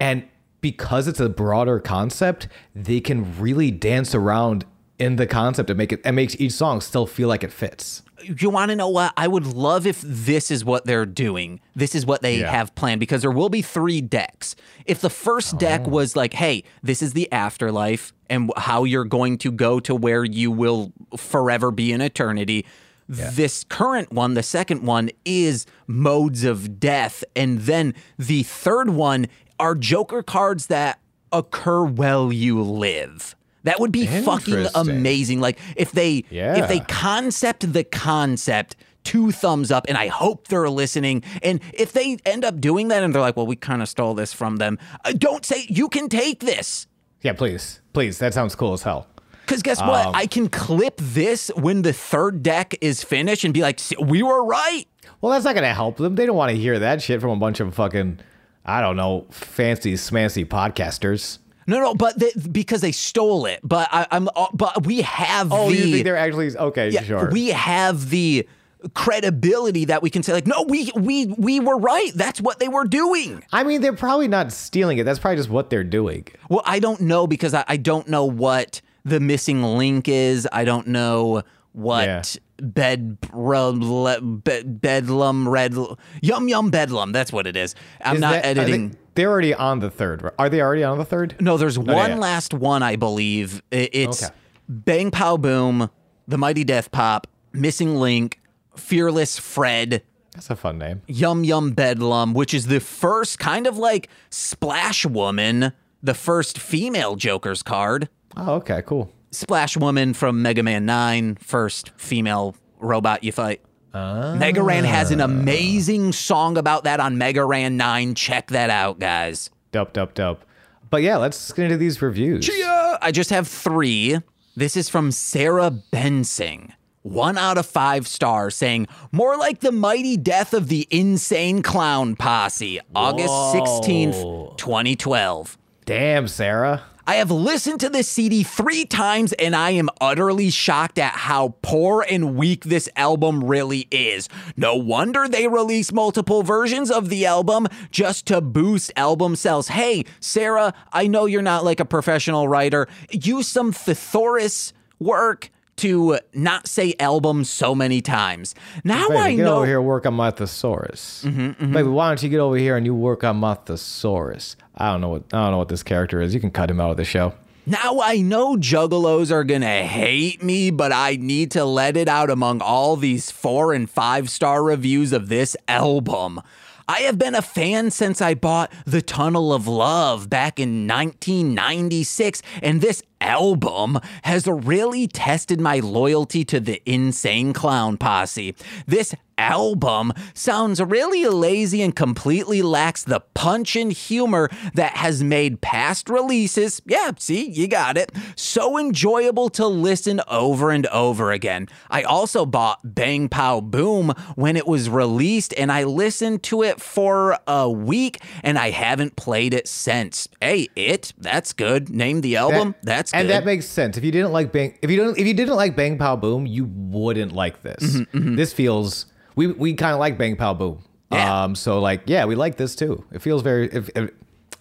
And 0.00 0.26
because 0.62 1.06
it's 1.06 1.20
a 1.20 1.28
broader 1.28 1.78
concept, 1.80 2.48
they 2.74 3.00
can 3.00 3.38
really 3.38 3.70
dance 3.70 4.14
around 4.14 4.64
in 5.00 5.16
the 5.16 5.26
concept 5.26 5.70
and 5.70 5.76
make 5.78 5.92
it 5.92 6.00
and 6.04 6.14
makes 6.14 6.36
each 6.38 6.52
song 6.52 6.80
still 6.80 7.06
feel 7.06 7.28
like 7.28 7.42
it 7.42 7.52
fits. 7.52 8.02
you 8.22 8.50
want 8.50 8.68
to 8.68 8.76
know 8.76 8.88
what? 8.88 9.14
I 9.16 9.26
would 9.26 9.46
love 9.46 9.86
if 9.86 10.02
this 10.02 10.50
is 10.50 10.62
what 10.62 10.84
they're 10.84 11.06
doing. 11.06 11.58
This 11.74 11.94
is 11.94 12.04
what 12.04 12.20
they 12.20 12.40
Yeah. 12.40 12.50
have 12.50 12.74
planned 12.74 13.00
because 13.00 13.22
there 13.22 13.30
will 13.30 13.48
be 13.48 13.62
three 13.62 14.02
decks. 14.02 14.54
If 14.84 15.00
the 15.00 15.08
first 15.08 15.58
deck 15.58 15.82
Oh. 15.86 15.88
was 15.88 16.14
like, 16.16 16.34
hey, 16.34 16.62
this 16.82 17.00
is 17.00 17.14
the 17.14 17.32
afterlife 17.32 18.12
and 18.28 18.52
how 18.58 18.84
you're 18.84 19.06
going 19.06 19.38
to 19.38 19.50
go 19.50 19.80
to 19.80 19.94
where 19.94 20.22
you 20.22 20.50
will 20.50 20.92
forever 21.16 21.70
be 21.70 21.92
in 21.92 22.02
eternity. 22.02 22.66
This 23.08 23.64
current 23.64 24.12
one, 24.12 24.34
the 24.34 24.42
second 24.42 24.82
one, 24.84 25.08
is 25.24 25.64
modes 25.86 26.44
of 26.44 26.78
death. 26.78 27.24
And 27.34 27.60
then 27.60 27.94
the 28.18 28.42
third 28.42 28.90
one 28.90 29.28
are 29.58 29.74
Joker 29.74 30.22
cards 30.22 30.66
that 30.66 30.98
occur 31.32 31.84
while 31.84 32.30
you 32.32 32.62
live. 32.62 33.34
That 33.64 33.78
would 33.80 33.92
be 33.92 34.06
fucking 34.06 34.66
amazing. 34.74 35.40
Like 35.40 35.58
if 35.76 35.92
they 35.92 36.24
if 36.30 36.68
they 36.68 36.80
concept 36.80 37.72
the 37.72 37.84
concept 37.84 38.76
two 39.02 39.32
thumbs 39.32 39.70
up 39.70 39.86
and 39.88 39.96
i 39.96 40.08
hope 40.08 40.48
they're 40.48 40.68
listening 40.68 41.22
and 41.42 41.58
if 41.72 41.90
they 41.92 42.18
end 42.26 42.44
up 42.44 42.60
doing 42.60 42.88
that 42.88 43.02
and 43.02 43.14
they're 43.14 43.22
like 43.22 43.34
well 43.34 43.46
we 43.46 43.56
kind 43.56 43.80
of 43.80 43.88
stole 43.88 44.12
this 44.12 44.30
from 44.30 44.56
them 44.56 44.78
uh, 45.06 45.12
don't 45.16 45.46
say 45.46 45.64
you 45.70 45.88
can 45.88 46.06
take 46.06 46.40
this 46.40 46.86
Yeah, 47.22 47.32
please. 47.32 47.80
Please. 47.94 48.18
That 48.18 48.34
sounds 48.34 48.54
cool 48.54 48.74
as 48.74 48.82
hell. 48.82 49.06
because 49.40 49.62
guess 49.62 49.80
what 49.80 50.08
Um, 50.08 50.14
i 50.14 50.26
can 50.26 50.50
clip 50.50 50.98
this 50.98 51.50
when 51.56 51.80
the 51.80 51.94
third 51.94 52.42
deck 52.42 52.74
is 52.82 53.02
finished 53.02 53.42
and 53.42 53.54
be 53.54 53.62
like 53.62 53.80
we 54.02 54.22
were 54.22 54.44
right 54.44 54.84
Well, 55.22 55.32
that's 55.32 55.46
not 55.46 55.54
going 55.54 55.66
to 55.66 55.72
help 55.74 55.96
them. 55.96 56.14
They 56.14 56.26
don't 56.26 56.36
want 56.36 56.50
to 56.50 56.56
hear 56.58 56.78
that 56.78 57.00
shit 57.00 57.22
from 57.22 57.30
a 57.30 57.36
bunch 57.36 57.58
of 57.60 57.74
fucking, 57.74 58.18
I 58.66 58.80
don't 58.82 58.96
know, 58.96 59.26
fancy 59.30 59.94
smancy 59.94 60.44
podcasters. 60.46 61.38
No 61.66 61.78
no 61.80 61.94
but 61.94 62.18
they, 62.18 62.32
because 62.50 62.80
they 62.80 62.92
stole 62.92 63.46
it 63.46 63.60
but 63.62 63.88
I, 63.92 64.06
i'm 64.10 64.28
uh, 64.34 64.46
but 64.54 64.86
we 64.86 65.02
have 65.02 65.52
Oh, 65.52 65.70
the 65.70 65.76
you 65.76 65.92
think 65.92 66.04
they're 66.04 66.16
actually 66.16 66.56
okay? 66.56 66.90
yeah, 66.90 67.02
sure. 67.02 67.30
we 67.30 67.48
have 67.48 68.10
the 68.10 68.48
credibility 68.94 69.84
that 69.86 70.02
we 70.02 70.08
can 70.10 70.22
say 70.22 70.32
like 70.32 70.46
no 70.46 70.62
we 70.62 70.90
we 70.96 71.26
we 71.26 71.60
were 71.60 71.76
right 71.76 72.12
that's 72.14 72.40
what 72.40 72.58
they 72.58 72.68
were 72.68 72.84
doing 72.84 73.42
I 73.52 73.62
mean, 73.64 73.80
they're 73.82 73.92
probably 73.92 74.28
not 74.28 74.52
stealing 74.52 74.98
it. 74.98 75.04
That's 75.04 75.18
probably 75.18 75.36
just 75.36 75.50
what 75.50 75.68
they're 75.70 75.84
doing. 75.84 76.26
Well, 76.48 76.62
I 76.64 76.78
don't 76.78 77.00
know 77.02 77.26
because 77.26 77.52
I, 77.52 77.64
I 77.68 77.76
don't 77.76 78.08
know 78.08 78.24
what 78.24 78.80
the 79.04 79.20
missing 79.20 79.62
link 79.62 80.08
is. 80.08 80.48
I 80.52 80.64
don't 80.64 80.86
know 80.88 81.42
what 81.72 82.36
Bed, 82.62 83.18
bed 83.20 84.80
bedlam 84.80 85.48
red 85.48 85.74
yum 86.22 86.48
yum 86.48 86.70
bedlam. 86.70 87.12
That's 87.12 87.32
what 87.32 87.46
it 87.46 87.56
is. 87.56 87.74
I'm 88.04 88.16
Is 88.16 88.20
not 88.20 88.32
that- 88.32 88.44
editing. 88.46 88.96
They're 89.16 89.28
already 89.30 89.52
on 89.52 89.80
the 89.80 89.90
third. 89.90 90.30
Are 90.38 90.48
they 90.48 90.60
already 90.62 90.84
on 90.84 90.96
the 90.98 91.04
third? 91.04 91.34
No, 91.40 91.56
there's 91.56 91.76
yeah, 91.76 91.82
one 91.82 92.10
yeah. 92.10 92.16
last 92.16 92.54
one, 92.54 92.82
I 92.82 92.96
believe. 92.96 93.60
It's 93.70 94.22
Okay. 94.22 94.32
Bang 94.68 95.10
Pow 95.10 95.36
Boom, 95.36 95.90
The 96.28 96.38
Mighty 96.38 96.62
Death 96.64 96.92
Pop, 96.92 97.26
Missing 97.52 97.96
Link, 97.96 98.40
Fearless 98.76 99.36
Fred, 99.38 100.02
That's 100.32 100.48
a 100.48 100.54
fun 100.56 100.78
name. 100.78 101.02
Yum 101.08 101.42
Yum 101.42 101.72
Bedlam, 101.72 102.34
which 102.34 102.54
is 102.54 102.68
the 102.68 102.78
first 102.78 103.40
kind 103.40 103.66
of 103.66 103.76
like 103.76 104.08
Splash 104.30 105.04
Woman, 105.04 105.72
the 106.02 106.14
first 106.14 106.56
female 106.58 107.16
Joker's 107.16 107.64
card. 107.64 108.08
Oh, 108.36 108.54
okay, 108.54 108.80
cool. 108.86 109.10
Splash 109.30 109.76
Woman 109.76 110.14
from 110.14 110.42
Mega 110.42 110.62
Man 110.62 110.86
9, 110.86 111.36
first 111.36 111.90
female 111.96 112.56
robot 112.78 113.22
you 113.22 113.32
fight. 113.32 113.60
Mega 113.92 114.62
Ran 114.62 114.84
has 114.84 115.10
an 115.10 115.20
ah. 115.20 115.24
amazing 115.24 116.12
song 116.12 116.56
about 116.56 116.84
that 116.84 117.00
on 117.00 117.18
Mega 117.18 117.44
Ran 117.44 117.76
9. 117.76 118.14
Check 118.14 118.48
that 118.48 118.70
out, 118.70 118.98
guys. 118.98 119.50
Dope, 119.72 119.92
dope, 119.92 120.14
dope. 120.14 120.44
But 120.90 121.02
yeah, 121.02 121.16
let's 121.16 121.52
get 121.52 121.66
into 121.66 121.76
these 121.76 122.02
reviews. 122.02 122.48
Yeah, 122.48 122.98
I 123.00 123.12
just 123.12 123.30
have 123.30 123.46
three. 123.46 124.18
This 124.56 124.76
is 124.76 124.88
from 124.88 125.12
Sarah 125.12 125.70
Bensing. 125.92 126.72
One 127.02 127.38
out 127.38 127.56
of 127.56 127.64
five 127.64 128.06
stars 128.06 128.56
saying, 128.56 128.88
more 129.10 129.36
like 129.36 129.60
the 129.60 129.72
mighty 129.72 130.16
death 130.16 130.52
of 130.52 130.68
the 130.68 130.86
insane 130.90 131.62
clown 131.62 132.14
posse, 132.16 132.80
August 132.94 133.32
16th, 133.32 134.56
2012. 134.58 135.56
Damn, 135.86 136.28
Sarah. 136.28 136.82
I 137.10 137.16
have 137.16 137.32
listened 137.32 137.80
to 137.80 137.88
this 137.88 138.08
CD 138.08 138.44
three 138.44 138.84
times 138.84 139.32
and 139.32 139.56
I 139.56 139.70
am 139.70 139.88
utterly 140.00 140.48
shocked 140.48 140.96
at 140.96 141.12
how 141.12 141.56
poor 141.60 142.06
and 142.08 142.36
weak 142.36 142.62
this 142.62 142.88
album 142.94 143.42
really 143.42 143.88
is. 143.90 144.28
No 144.56 144.76
wonder 144.76 145.26
they 145.26 145.48
release 145.48 145.90
multiple 145.90 146.44
versions 146.44 146.88
of 146.88 147.08
the 147.08 147.26
album 147.26 147.66
just 147.90 148.26
to 148.26 148.40
boost 148.40 148.92
album 148.94 149.34
sales. 149.34 149.66
Hey, 149.66 150.04
Sarah, 150.20 150.72
I 150.92 151.08
know 151.08 151.26
you're 151.26 151.42
not 151.42 151.64
like 151.64 151.80
a 151.80 151.84
professional 151.84 152.46
writer. 152.46 152.86
Use 153.10 153.48
some 153.48 153.72
thesaurus 153.72 154.72
work 155.00 155.50
to 155.80 156.18
not 156.34 156.66
say 156.66 156.94
album 157.00 157.44
so 157.44 157.74
many 157.74 158.00
times. 158.00 158.54
Now 158.84 159.08
Baby, 159.08 159.20
I 159.20 159.34
get 159.36 159.42
know. 159.44 159.56
over 159.56 159.66
here 159.66 159.78
and 159.78 159.86
work 159.86 160.06
on 160.06 160.14
my 160.14 160.30
thesaurus. 160.30 161.24
Mm-hmm, 161.26 161.72
Baby, 161.72 161.88
why 161.88 162.08
don't 162.08 162.22
you 162.22 162.28
get 162.28 162.40
over 162.40 162.56
here 162.56 162.76
and 162.76 162.86
you 162.86 162.94
work 162.94 163.24
on 163.24 163.36
my 163.36 163.54
thesaurus? 163.54 164.56
I 164.76 164.90
don't 164.92 165.00
know 165.00 165.08
what 165.08 165.22
I 165.32 165.42
don't 165.42 165.50
know 165.52 165.58
what 165.58 165.68
this 165.68 165.82
character 165.82 166.20
is. 166.20 166.34
You 166.34 166.40
can 166.40 166.50
cut 166.50 166.70
him 166.70 166.80
out 166.80 166.90
of 166.90 166.96
the 166.96 167.04
show. 167.04 167.34
Now 167.66 168.00
I 168.02 168.20
know 168.20 168.56
juggalos 168.56 169.30
are 169.30 169.44
gonna 169.44 169.82
hate 169.84 170.42
me, 170.42 170.70
but 170.70 170.92
I 170.92 171.16
need 171.20 171.50
to 171.52 171.64
let 171.64 171.96
it 171.96 172.08
out 172.08 172.30
among 172.30 172.62
all 172.62 172.96
these 172.96 173.30
four 173.30 173.72
and 173.72 173.88
five 173.88 174.30
star 174.30 174.62
reviews 174.62 175.12
of 175.12 175.28
this 175.28 175.56
album. 175.68 176.40
I 176.88 177.00
have 177.02 177.18
been 177.18 177.36
a 177.36 177.42
fan 177.42 177.92
since 177.92 178.20
I 178.20 178.34
bought 178.34 178.72
The 178.84 179.00
Tunnel 179.00 179.52
of 179.52 179.68
Love 179.68 180.28
back 180.28 180.58
in 180.58 180.88
1996, 180.88 182.42
and 182.64 182.80
this 182.80 183.02
album 183.20 183.98
has 184.22 184.46
really 184.46 185.06
tested 185.06 185.60
my 185.60 185.78
loyalty 185.80 186.44
to 186.46 186.60
the 186.60 186.82
Insane 186.86 187.52
Clown 187.52 187.96
Posse. 187.96 188.54
This 188.86 189.14
album 189.40 190.12
sounds 190.34 190.80
really 190.82 191.24
lazy 191.26 191.80
and 191.82 191.96
completely 191.96 192.60
lacks 192.62 193.02
the 193.04 193.20
punch 193.34 193.74
and 193.74 193.90
humor 193.92 194.50
that 194.74 194.96
has 194.98 195.24
made 195.24 195.60
past 195.62 196.08
releases, 196.10 196.82
yeah, 196.86 197.10
see, 197.18 197.48
you 197.48 197.66
got 197.66 197.96
it, 197.96 198.12
so 198.36 198.78
enjoyable 198.78 199.48
to 199.48 199.66
listen 199.66 200.20
over 200.28 200.70
and 200.70 200.86
over 200.88 201.32
again. 201.32 201.66
I 201.88 202.02
also 202.02 202.44
bought 202.44 202.80
Bang 202.84 203.28
Pow 203.28 203.60
Boom 203.60 204.12
when 204.36 204.56
it 204.56 204.66
was 204.66 204.90
released 204.90 205.54
and 205.56 205.72
I 205.72 205.84
listened 205.84 206.42
to 206.44 206.62
it 206.62 206.80
for 206.80 207.38
a 207.46 207.68
week 207.70 208.22
and 208.42 208.58
I 208.58 208.70
haven't 208.70 209.16
played 209.16 209.54
it 209.54 209.66
since. 209.68 210.28
Hey, 210.40 210.68
it, 210.76 211.12
that's 211.18 211.52
good. 211.54 211.88
Name 211.88 212.20
the 212.20 212.36
album, 212.36 212.74
That- 212.82 213.00
that's 213.00 213.12
and 213.14 213.26
good. 213.26 213.32
that 213.32 213.44
makes 213.46 213.66
sense. 213.66 213.96
If 213.96 214.04
you 214.04 214.12
didn't 214.12 214.32
like 214.32 214.52
Bang, 214.52 214.76
if 214.82 214.90
you 214.90 214.96
don't, 214.98 215.16
if 215.18 215.26
you 215.26 215.32
didn't 215.34 215.56
like 215.56 215.74
Bang 215.76 215.96
Pow 215.96 216.16
Boom, 216.16 216.44
you 216.46 216.64
wouldn't 216.66 217.32
like 217.32 217.62
this. 217.62 217.96
Mm-hmm, 217.96 218.36
This 218.36 218.52
feels 218.52 219.06
we 219.36 219.48
we 219.48 219.74
kind 219.74 219.92
of 219.92 220.00
like 220.00 220.18
Bang 220.18 220.36
Pow 220.36 220.54
Boom. 220.54 220.82
Yeah. 221.12 221.42
Um. 221.42 221.54
So 221.54 221.80
like, 221.80 222.02
yeah, 222.06 222.24
we 222.24 222.34
like 222.34 222.56
this 222.56 222.76
too. 222.76 223.04
It 223.12 223.22
feels 223.22 223.42
very. 223.42 223.68
If, 223.72 223.90
if, 223.94 224.10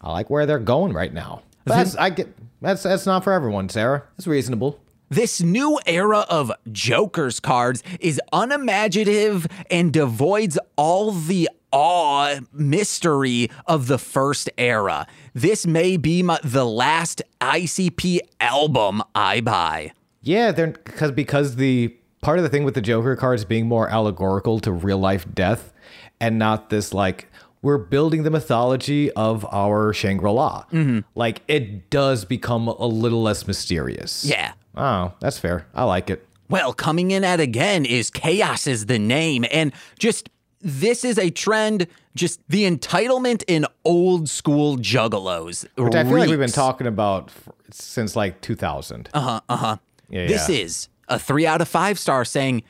I 0.01 0.11
like 0.11 0.29
where 0.29 0.45
they're 0.45 0.59
going 0.59 0.93
right 0.93 1.13
now. 1.13 1.43
But 1.65 1.75
that's 1.75 1.95
I 1.95 2.09
get. 2.09 2.35
That's 2.61 2.83
that's 2.83 3.05
not 3.05 3.23
for 3.23 3.33
everyone, 3.33 3.69
Sarah. 3.69 4.03
It's 4.17 4.27
reasonable. 4.27 4.79
This 5.09 5.41
new 5.41 5.79
era 5.87 6.19
of 6.29 6.51
Joker's 6.71 7.39
cards 7.39 7.81
is 7.99 8.21
unimaginative 8.31 9.47
and 9.71 9.91
devoids 9.91 10.57
all 10.75 11.11
the 11.11 11.49
awe 11.71 12.39
mystery 12.53 13.49
of 13.65 13.87
the 13.87 13.97
first 13.97 14.49
era. 14.57 15.07
This 15.33 15.65
may 15.65 15.97
be 15.97 16.21
my, 16.21 16.39
the 16.43 16.65
last 16.65 17.23
ICP 17.41 18.19
album 18.39 19.01
I 19.15 19.41
buy. 19.41 19.93
Yeah, 20.21 20.51
they're 20.51 20.67
because 20.67 21.11
because 21.11 21.55
the 21.55 21.95
part 22.21 22.39
of 22.39 22.43
the 22.43 22.49
thing 22.49 22.63
with 22.63 22.73
the 22.73 22.81
Joker 22.81 23.15
cards 23.15 23.45
being 23.45 23.67
more 23.67 23.89
allegorical 23.89 24.59
to 24.61 24.71
real 24.71 24.97
life 24.97 25.25
death, 25.33 25.73
and 26.19 26.37
not 26.37 26.69
this 26.69 26.93
like 26.93 27.27
we're 27.61 27.77
building 27.77 28.23
the 28.23 28.31
mythology 28.31 29.11
of 29.11 29.45
our 29.51 29.93
Shangri 29.93 30.31
La. 30.31 30.63
Mm-hmm. 30.71 30.99
Like 31.15 31.41
it 31.47 31.89
does 31.89 32.25
become 32.25 32.67
a 32.67 32.85
little 32.85 33.21
less 33.21 33.47
mysterious. 33.47 34.25
Yeah. 34.25 34.53
Oh, 34.75 35.13
that's 35.19 35.39
fair. 35.39 35.67
I 35.73 35.83
like 35.83 36.09
it. 36.09 36.25
Well, 36.49 36.73
coming 36.73 37.11
in 37.11 37.23
at 37.23 37.39
again 37.39 37.85
is 37.85 38.09
Chaos 38.09 38.65
is 38.65 38.87
the 38.87 38.97
name. 38.97 39.45
And 39.51 39.73
just 39.99 40.29
this 40.61 41.03
is 41.05 41.17
a 41.17 41.29
trend, 41.29 41.87
just 42.15 42.39
the 42.49 42.69
entitlement 42.69 43.43
in 43.47 43.65
old 43.85 44.29
school 44.29 44.77
juggalos. 44.77 45.65
Which 45.75 45.95
I 45.95 46.03
feel 46.03 46.17
like 46.17 46.29
we've 46.29 46.39
been 46.39 46.49
talking 46.49 46.87
about 46.87 47.31
since 47.71 48.15
like 48.15 48.41
2000. 48.41 49.09
Uh 49.13 49.19
huh. 49.19 49.41
Uh 49.49 49.55
huh. 49.55 49.77
Yeah. 50.09 50.27
This 50.27 50.49
yeah. 50.49 50.55
is 50.55 50.89
a 51.09 51.19
three 51.19 51.45
out 51.45 51.61
of 51.61 51.67
five 51.67 51.99
star 51.99 52.23
saying 52.23 52.63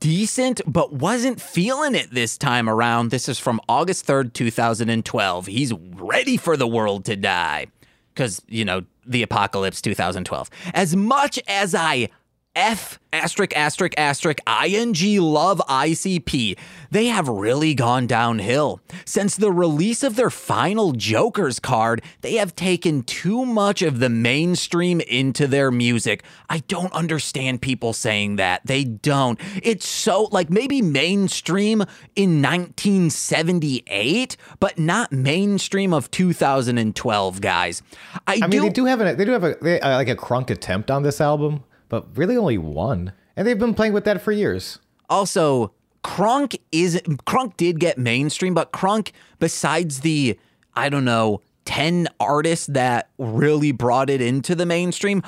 decent, 0.00 0.60
but 0.66 0.92
wasn't 0.92 1.40
feeling 1.40 1.94
it 1.94 2.10
this 2.10 2.38
time 2.38 2.68
around. 2.68 3.10
This 3.10 3.28
is 3.28 3.38
from 3.38 3.60
August 3.68 4.06
3rd, 4.06 4.32
2012. 4.32 5.46
He's 5.46 5.72
ready 5.72 6.36
for 6.36 6.56
the 6.56 6.66
world 6.66 7.04
to 7.06 7.16
die. 7.16 7.66
Because, 8.14 8.40
you 8.48 8.64
know, 8.64 8.84
the 9.04 9.22
apocalypse 9.22 9.82
2012. 9.82 10.48
As 10.72 10.94
much 10.94 11.38
as 11.48 11.74
I 11.74 12.08
F 12.54 13.00
asterisk 13.12 13.56
asterisk 13.56 13.94
asterisk 13.96 14.38
ing 14.48 14.94
love 15.20 15.60
ICP. 15.68 16.56
They 16.90 17.06
have 17.06 17.28
really 17.28 17.74
gone 17.74 18.06
downhill. 18.06 18.80
Since 19.04 19.36
the 19.36 19.50
release 19.52 20.02
of 20.02 20.16
their 20.16 20.30
final 20.30 20.92
Joker's 20.92 21.58
card, 21.58 22.02
they 22.20 22.34
have 22.34 22.54
taken 22.56 23.02
too 23.02 23.44
much 23.44 23.82
of 23.82 23.98
the 23.98 24.08
mainstream 24.08 25.00
into 25.00 25.46
their 25.46 25.70
music. 25.70 26.22
I 26.48 26.58
don't 26.60 26.92
understand 26.92 27.62
people 27.62 27.92
saying 27.92 28.36
that. 28.36 28.62
They 28.64 28.84
don't. 28.84 29.40
It's 29.62 29.86
so 29.88 30.28
like 30.30 30.50
maybe 30.50 30.80
mainstream 30.82 31.82
in 32.14 32.40
1978, 32.42 34.36
but 34.60 34.78
not 34.78 35.12
mainstream 35.12 35.92
of 35.92 36.10
2012, 36.10 37.40
guys. 37.40 37.82
I, 38.26 38.40
I 38.42 38.46
mean, 38.46 38.50
do 38.50 38.60
they 38.62 38.70
do 38.70 38.84
have 38.86 39.00
a 39.00 39.14
they 39.14 39.24
do 39.24 39.32
have 39.32 39.44
a 39.44 39.56
they, 39.60 39.80
uh, 39.80 39.96
like 39.96 40.08
a 40.08 40.16
crunk 40.16 40.50
attempt 40.50 40.90
on 40.90 41.02
this 41.02 41.20
album, 41.20 41.64
but 41.94 42.16
really 42.16 42.36
only 42.36 42.58
one, 42.58 43.12
and 43.36 43.46
they've 43.46 43.56
been 43.56 43.72
playing 43.72 43.92
with 43.92 44.04
that 44.04 44.20
for 44.20 44.32
years. 44.32 44.80
Also, 45.08 45.72
Crunk 46.02 46.58
is 46.72 47.00
Crunk 47.24 47.56
did 47.56 47.78
get 47.78 47.98
mainstream, 47.98 48.52
but 48.52 48.72
Crunk, 48.72 49.12
besides 49.38 50.00
the 50.00 50.36
I 50.74 50.88
don't 50.88 51.04
know 51.04 51.40
ten 51.64 52.08
artists 52.18 52.66
that 52.66 53.10
really 53.16 53.70
brought 53.70 54.10
it 54.10 54.20
into 54.20 54.56
the 54.56 54.66
mainstream, 54.66 55.22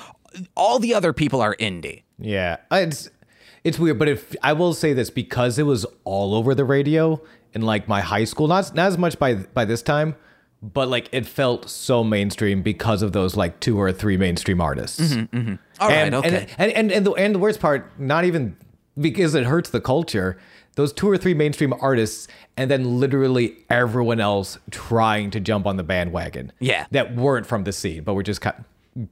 all 0.56 0.80
the 0.80 0.92
other 0.92 1.12
people 1.12 1.40
are 1.40 1.54
indie. 1.60 2.02
Yeah, 2.18 2.56
it's 2.72 3.10
it's 3.62 3.78
weird, 3.78 4.00
but 4.00 4.08
if 4.08 4.34
I 4.42 4.52
will 4.52 4.74
say 4.74 4.92
this 4.92 5.08
because 5.08 5.60
it 5.60 5.66
was 5.66 5.86
all 6.02 6.34
over 6.34 6.52
the 6.52 6.64
radio 6.64 7.22
in 7.52 7.62
like 7.62 7.86
my 7.86 8.00
high 8.00 8.24
school, 8.24 8.48
not 8.48 8.74
not 8.74 8.88
as 8.88 8.98
much 8.98 9.20
by 9.20 9.34
by 9.34 9.64
this 9.64 9.82
time, 9.82 10.16
but 10.72 10.88
like 10.88 11.08
it 11.12 11.26
felt 11.26 11.68
so 11.68 12.02
mainstream 12.02 12.62
because 12.62 13.02
of 13.02 13.12
those 13.12 13.36
like 13.36 13.60
two 13.60 13.78
or 13.80 13.92
three 13.92 14.16
mainstream 14.16 14.60
artists. 14.60 15.00
Mm-hmm, 15.00 15.36
mm-hmm. 15.36 15.54
All 15.80 15.88
right, 15.88 15.96
and, 15.96 16.14
okay. 16.14 16.48
And, 16.58 16.72
and 16.72 16.72
and 16.72 16.92
and 16.92 17.06
the 17.06 17.12
and 17.12 17.34
the 17.34 17.38
worst 17.38 17.60
part, 17.60 17.98
not 17.98 18.24
even 18.24 18.56
because 18.98 19.34
it 19.34 19.44
hurts 19.44 19.70
the 19.70 19.80
culture. 19.80 20.38
Those 20.74 20.92
two 20.92 21.08
or 21.08 21.16
three 21.16 21.32
mainstream 21.32 21.72
artists, 21.80 22.28
and 22.58 22.70
then 22.70 23.00
literally 23.00 23.56
everyone 23.70 24.20
else 24.20 24.58
trying 24.70 25.30
to 25.30 25.40
jump 25.40 25.66
on 25.66 25.78
the 25.78 25.82
bandwagon. 25.82 26.52
Yeah. 26.58 26.84
that 26.90 27.16
weren't 27.16 27.46
from 27.46 27.64
the 27.64 27.72
scene, 27.72 28.04
but 28.04 28.12
were 28.12 28.22
just 28.22 28.42
kind 28.42 28.62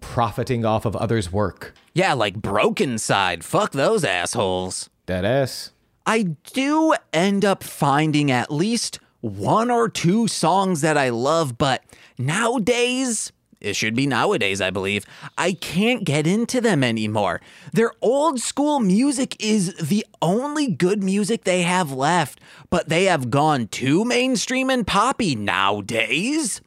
profiting 0.00 0.64
off 0.64 0.84
of 0.84 0.94
others' 0.96 1.32
work. 1.32 1.74
yeah, 1.94 2.12
like 2.12 2.36
Brokencyde. 2.36 3.42
Fuck 3.42 3.72
those 3.72 4.04
assholes. 4.04 4.90
Dead 5.06 5.24
ass. 5.24 5.70
I 6.06 6.34
do 6.52 6.94
end 7.12 7.44
up 7.44 7.62
finding 7.62 8.30
at 8.30 8.50
least 8.50 8.98
one 9.24 9.70
or 9.70 9.88
two 9.88 10.28
songs 10.28 10.82
that 10.82 10.98
I 10.98 11.08
love, 11.08 11.56
but 11.56 11.82
nowadays, 12.18 13.32
it 13.58 13.74
should 13.74 13.94
be 13.94 14.06
nowadays, 14.06 14.60
I 14.60 14.68
believe, 14.68 15.06
I 15.38 15.52
can't 15.52 16.04
get 16.04 16.26
into 16.26 16.60
them 16.60 16.84
anymore. 16.84 17.40
Their 17.72 17.92
old 18.02 18.38
school 18.38 18.80
music 18.80 19.42
is 19.42 19.74
the 19.76 20.04
only 20.20 20.66
good 20.66 21.02
music 21.02 21.44
they 21.44 21.62
have 21.62 21.90
left, 21.90 22.38
but 22.68 22.90
they 22.90 23.04
have 23.04 23.30
gone 23.30 23.68
too 23.68 24.04
mainstream 24.04 24.68
and 24.68 24.86
poppy 24.86 25.34
nowadays. 25.34 26.60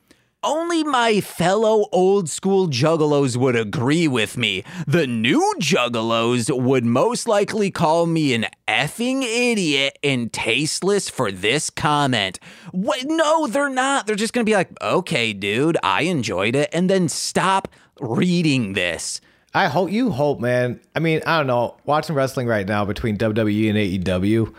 Only 0.47 0.81
my 0.81 1.19
fellow 1.19 1.89
old 1.91 2.29
school 2.29 2.69
juggalos 2.69 3.35
would 3.35 3.57
agree 3.57 4.07
with 4.07 4.37
me. 4.37 4.63
The 4.87 5.05
new 5.05 5.55
juggalos 5.59 6.49
would 6.49 6.85
most 6.85 7.27
likely 7.27 7.69
call 7.69 8.05
me 8.05 8.33
an 8.33 8.45
effing 8.65 9.23
idiot 9.23 9.99
and 10.01 10.31
tasteless 10.31 11.09
for 11.09 11.33
this 11.33 11.69
comment. 11.69 12.39
What? 12.71 13.03
No, 13.03 13.47
they're 13.47 13.67
not. 13.67 14.07
They're 14.07 14.15
just 14.15 14.31
gonna 14.31 14.45
be 14.45 14.53
like, 14.53 14.69
okay, 14.81 15.33
dude, 15.33 15.77
I 15.83 16.03
enjoyed 16.03 16.55
it, 16.55 16.69
and 16.71 16.89
then 16.89 17.09
stop 17.09 17.67
reading 17.99 18.71
this. 18.71 19.19
I 19.53 19.67
hope 19.67 19.91
you 19.91 20.11
hope, 20.11 20.39
man. 20.39 20.79
I 20.95 20.99
mean, 20.99 21.21
I 21.25 21.39
don't 21.39 21.47
know. 21.47 21.75
Watching 21.83 22.15
wrestling 22.15 22.47
right 22.47 22.65
now 22.65 22.85
between 22.85 23.17
WWE 23.17 23.69
and 23.69 24.05
AEW, 24.05 24.55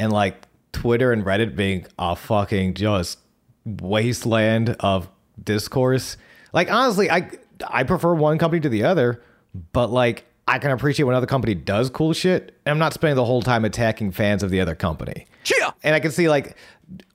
and 0.00 0.14
like 0.14 0.46
Twitter 0.72 1.12
and 1.12 1.26
Reddit 1.26 1.54
being 1.54 1.86
a 1.98 2.16
fucking 2.16 2.72
just 2.72 3.18
wasteland 3.66 4.76
of 4.80 5.10
discourse. 5.42 6.16
Like 6.52 6.70
honestly, 6.70 7.10
I 7.10 7.30
I 7.66 7.84
prefer 7.84 8.14
one 8.14 8.38
company 8.38 8.60
to 8.60 8.68
the 8.68 8.84
other, 8.84 9.22
but 9.72 9.90
like 9.90 10.24
I 10.48 10.58
can 10.58 10.70
appreciate 10.70 11.04
when 11.04 11.14
another 11.14 11.26
company 11.26 11.54
does 11.54 11.90
cool 11.90 12.12
shit. 12.12 12.54
And 12.64 12.72
I'm 12.72 12.78
not 12.78 12.92
spending 12.92 13.16
the 13.16 13.24
whole 13.24 13.42
time 13.42 13.64
attacking 13.64 14.12
fans 14.12 14.42
of 14.42 14.50
the 14.50 14.60
other 14.60 14.74
company. 14.74 15.26
Cheer! 15.42 15.72
And 15.82 15.94
I 15.94 16.00
can 16.00 16.10
see 16.10 16.28
like 16.28 16.56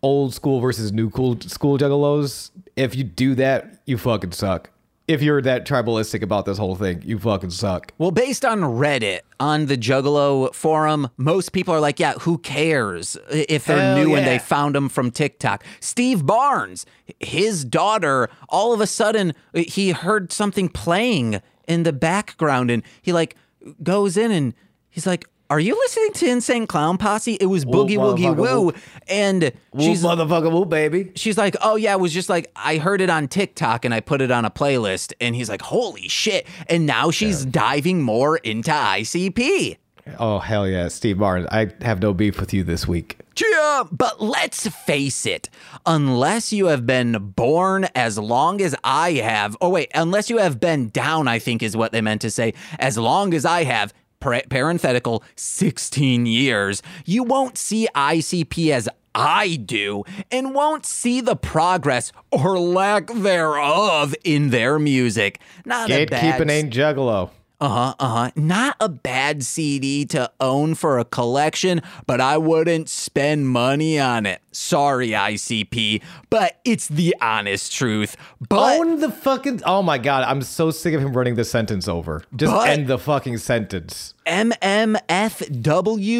old 0.02 0.34
school 0.34 0.60
versus 0.60 0.92
new 0.92 1.10
cool 1.10 1.40
school 1.42 1.78
juggalos. 1.78 2.52
If 2.76 2.96
you 2.96 3.04
do 3.04 3.36
that, 3.36 3.82
you 3.86 3.98
fucking 3.98 4.32
suck. 4.32 4.71
If 5.08 5.22
you're 5.22 5.42
that 5.42 5.66
tribalistic 5.66 6.22
about 6.22 6.46
this 6.46 6.58
whole 6.58 6.76
thing, 6.76 7.02
you 7.04 7.20
fucking 7.20 7.50
suck. 7.50 7.92
Well, 7.98 8.12
based 8.12 8.46
on 8.46 8.62
Reddit, 8.62 9.22
on 9.40 9.66
the 9.66 9.76
Juggalo 9.76 10.54
forum, 10.54 11.10
most 11.18 11.52
people 11.52 11.74
are 11.74 11.80
like, 11.80 12.00
yeah, 12.00 12.14
who 12.14 12.38
cares 12.38 13.18
if 13.30 13.66
they're 13.66 13.80
Hell 13.80 13.98
new 13.98 14.16
and 14.16 14.26
they 14.26 14.40
found 14.40 14.76
them 14.76 14.88
from 14.90 15.12
TikTok? 15.12 15.66
Steve 15.80 16.26
Barnes, 16.26 16.86
his 17.20 17.66
daughter, 17.66 18.30
all 18.48 18.74
of 18.74 18.80
a 18.80 18.88
sudden, 18.88 19.34
he 19.54 19.92
heard 19.92 20.32
something 20.32 20.70
playing 20.70 21.42
in 21.68 21.84
the 21.84 21.94
background 21.94 22.70
and 22.72 22.84
he 23.02 23.12
like 23.12 23.36
goes 23.84 24.18
in 24.18 24.32
and 24.32 24.54
he's 24.90 25.08
like, 25.08 25.26
are 25.52 25.60
you 25.60 25.76
listening 25.76 26.14
to 26.14 26.28
Insane 26.30 26.66
Clown 26.66 26.98
Posse? 26.98 27.34
It 27.34 27.48
was 27.48 27.66
Boogie 27.66 27.98
Woogie 27.98 28.34
motherfucker, 28.34 28.64
Woo. 28.64 28.74
And 29.10 29.52
She's 29.76 29.84
she's 29.86 30.04
motherfucker, 30.04 30.50
woo, 30.50 30.64
baby. 30.66 31.12
she's 31.16 31.38
like, 31.38 31.58
oh 31.62 31.76
yeah, 31.76 31.92
it 31.94 32.00
was 32.00 32.14
just 32.14 32.30
like 32.30 32.50
I 32.56 32.78
heard 32.78 33.02
it 33.02 33.10
on 33.10 33.28
TikTok 33.28 33.84
and 33.84 33.94
I 33.94 34.00
put 34.00 34.22
it 34.22 34.32
on 34.32 34.46
a 34.46 34.50
playlist. 34.50 35.12
And 35.20 35.36
he's 35.36 35.50
like, 35.50 35.62
holy 35.62 36.08
shit! 36.08 36.48
And 36.68 36.86
now 36.86 37.12
she's 37.12 37.44
diving 37.44 38.02
more 38.02 38.38
into 38.38 38.72
ICP. 38.72 39.76
Oh 40.20 40.40
hell 40.40 40.68
yeah, 40.68 40.88
Steve 40.88 41.18
Martin. 41.18 41.48
I 41.52 41.72
have 41.82 42.02
no 42.02 42.14
beef 42.14 42.40
with 42.40 42.54
you 42.54 42.64
this 42.64 42.88
week. 42.88 43.18
Yeah, 43.40 43.84
but 43.92 44.22
let's 44.22 44.68
face 44.68 45.26
it, 45.26 45.50
unless 45.86 46.52
you 46.54 46.68
have 46.68 46.86
been 46.86 47.12
born 47.36 47.88
as 47.96 48.18
long 48.18 48.62
as 48.62 48.76
I 48.84 49.14
have, 49.14 49.56
oh 49.62 49.70
wait, 49.70 49.90
unless 49.96 50.30
you 50.30 50.38
have 50.38 50.60
been 50.60 50.90
down, 50.90 51.28
I 51.28 51.40
think 51.40 51.64
is 51.64 51.76
what 51.76 51.92
they 51.92 52.02
meant 52.02 52.22
to 52.22 52.32
say, 52.32 52.54
as 52.80 52.98
long 52.98 53.34
as 53.34 53.46
I 53.46 53.64
have, 53.64 53.94
parenthetical, 54.22 55.24
16 55.36 56.26
years, 56.26 56.82
you 57.06 57.24
won't 57.24 57.58
see 57.58 57.88
ICP 57.94 58.72
as 58.72 58.88
I 59.14 59.58
do 59.58 60.04
and 60.32 60.56
won't 60.56 60.86
see 60.86 61.20
the 61.20 61.36
progress 61.36 62.14
or 62.32 62.58
lack 62.58 63.08
thereof 63.08 64.16
in 64.24 64.52
their 64.52 64.80
music. 64.80 65.42
Not 65.66 65.90
a 65.90 66.06
bad 66.06 66.40
Gatekeeping 66.40 66.50
ain't 66.50 66.74
juggalo. 66.74 67.32
Uh 67.62 67.70
huh, 67.70 67.94
uh 68.00 68.08
huh. 68.10 68.32
Not 68.36 68.76
a 68.80 68.90
bad 68.90 69.44
CD 69.44 70.04
to 70.08 70.32
own 70.40 70.74
for 70.76 70.98
a 71.00 71.06
collection, 71.06 71.82
but 72.08 72.20
I 72.20 72.38
wouldn't 72.38 72.90
spend 72.90 73.48
money 73.50 74.00
on 74.00 74.26
it. 74.26 74.42
Sorry, 74.52 75.10
ICP, 75.10 76.02
but 76.32 76.60
it's 76.66 76.88
the 76.88 77.16
honest 77.22 77.72
truth. 77.72 78.18
But 78.50 78.80
Own 78.80 79.00
the 79.00 79.12
fucking. 79.12 79.62
Oh 79.66 79.84
my 79.84 80.00
god, 80.00 80.24
I'm 80.24 80.42
so 80.42 80.72
sick 80.72 80.94
of 80.96 81.02
him 81.02 81.14
running 81.14 81.36
the 81.36 81.46
sentence 81.46 81.88
over. 81.88 82.24
Just 82.36 82.52
But- 82.52 82.70
end 82.70 82.88
the 82.88 82.98
fucking 82.98 83.38
sentence. 83.38 84.16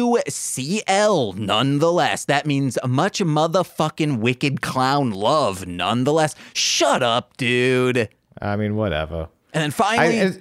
MMFWCL, 0.02 1.36
nonetheless. 1.36 2.24
That 2.24 2.46
means 2.46 2.78
much 2.86 3.20
motherfucking 3.20 4.18
wicked 4.18 4.60
clown 4.60 5.10
love, 5.10 5.66
nonetheless. 5.66 6.34
Shut 6.54 7.02
up, 7.02 7.36
dude. 7.36 8.08
I 8.40 8.56
mean, 8.56 8.76
whatever. 8.76 9.28
And 9.52 9.62
then 9.62 9.70
finally. 9.70 10.16
it's, 10.18 10.38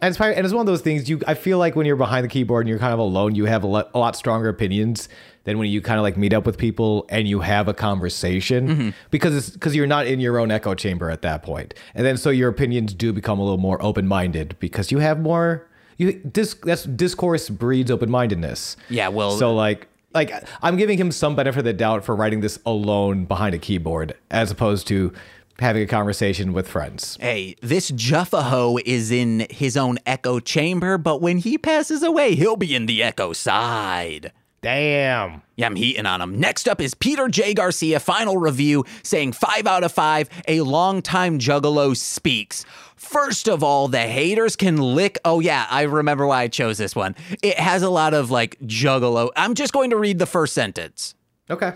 and 0.00 0.08
it's 0.08 0.16
probably, 0.16 0.36
and 0.36 0.44
it's 0.44 0.54
one 0.54 0.62
of 0.62 0.66
those 0.66 0.80
things. 0.80 1.08
You, 1.08 1.20
I 1.26 1.34
feel 1.34 1.58
like 1.58 1.76
when 1.76 1.86
you're 1.86 1.96
behind 1.96 2.24
the 2.24 2.28
keyboard 2.28 2.62
and 2.62 2.68
you're 2.68 2.78
kind 2.78 2.92
of 2.92 2.98
alone, 2.98 3.34
you 3.34 3.44
have 3.44 3.62
a 3.62 3.66
lot, 3.66 3.90
a 3.94 3.98
lot 3.98 4.16
stronger 4.16 4.48
opinions 4.48 5.08
than 5.44 5.58
when 5.58 5.68
you 5.68 5.80
kind 5.80 5.98
of 5.98 6.02
like 6.02 6.16
meet 6.16 6.32
up 6.32 6.46
with 6.46 6.58
people 6.58 7.06
and 7.08 7.26
you 7.26 7.40
have 7.40 7.68
a 7.68 7.74
conversation 7.74 8.68
mm-hmm. 8.68 8.90
because 9.10 9.36
it's 9.36 9.50
because 9.50 9.74
you're 9.74 9.86
not 9.86 10.06
in 10.06 10.20
your 10.20 10.38
own 10.38 10.50
echo 10.50 10.74
chamber 10.74 11.10
at 11.10 11.22
that 11.22 11.42
point, 11.42 11.74
and 11.94 12.06
then 12.06 12.16
so 12.16 12.30
your 12.30 12.48
opinions 12.48 12.94
do 12.94 13.12
become 13.12 13.38
a 13.38 13.42
little 13.42 13.58
more 13.58 13.82
open 13.82 14.06
minded 14.06 14.56
because 14.58 14.90
you 14.90 14.98
have 14.98 15.20
more. 15.20 15.66
You 15.96 16.14
dis, 16.14 16.54
that's 16.54 16.84
discourse 16.84 17.50
breeds 17.50 17.90
open 17.90 18.10
mindedness. 18.10 18.76
Yeah, 18.88 19.08
well- 19.08 19.36
so 19.36 19.54
like 19.54 19.86
like 20.14 20.32
I'm 20.62 20.76
giving 20.76 20.98
him 20.98 21.12
some 21.12 21.36
benefit 21.36 21.60
of 21.60 21.64
the 21.64 21.72
doubt 21.72 22.04
for 22.04 22.16
writing 22.16 22.40
this 22.40 22.58
alone 22.66 23.26
behind 23.26 23.54
a 23.54 23.58
keyboard 23.58 24.14
as 24.30 24.50
opposed 24.50 24.86
to 24.88 25.12
having 25.60 25.82
a 25.82 25.86
conversation 25.86 26.52
with 26.52 26.66
friends. 26.68 27.16
Hey, 27.20 27.56
this 27.62 27.90
Juffaho 27.90 28.80
is 28.84 29.10
in 29.10 29.46
his 29.50 29.76
own 29.76 29.98
echo 30.06 30.40
chamber, 30.40 30.98
but 30.98 31.20
when 31.20 31.38
he 31.38 31.58
passes 31.58 32.02
away, 32.02 32.34
he'll 32.34 32.56
be 32.56 32.74
in 32.74 32.86
the 32.86 33.02
echo 33.02 33.32
side. 33.32 34.32
Damn. 34.62 35.40
Yeah, 35.56 35.66
I'm 35.66 35.76
heating 35.76 36.04
on 36.04 36.20
him. 36.20 36.38
Next 36.38 36.68
up 36.68 36.82
is 36.82 36.92
Peter 36.92 37.28
J. 37.28 37.54
Garcia, 37.54 37.98
final 37.98 38.36
review, 38.36 38.84
saying 39.02 39.32
five 39.32 39.66
out 39.66 39.84
of 39.84 39.92
five, 39.92 40.28
a 40.46 40.60
longtime 40.60 41.38
juggalo 41.38 41.96
speaks. 41.96 42.66
First 42.96 43.48
of 43.48 43.64
all, 43.64 43.88
the 43.88 44.00
haters 44.00 44.56
can 44.56 44.76
lick. 44.76 45.18
Oh, 45.24 45.40
yeah, 45.40 45.66
I 45.70 45.82
remember 45.82 46.26
why 46.26 46.42
I 46.42 46.48
chose 46.48 46.76
this 46.76 46.94
one. 46.94 47.16
It 47.42 47.58
has 47.58 47.82
a 47.82 47.88
lot 47.88 48.12
of 48.12 48.30
like 48.30 48.58
juggalo. 48.60 49.30
I'm 49.34 49.54
just 49.54 49.72
going 49.72 49.90
to 49.90 49.96
read 49.96 50.18
the 50.18 50.26
first 50.26 50.52
sentence. 50.52 51.14
Okay. 51.48 51.72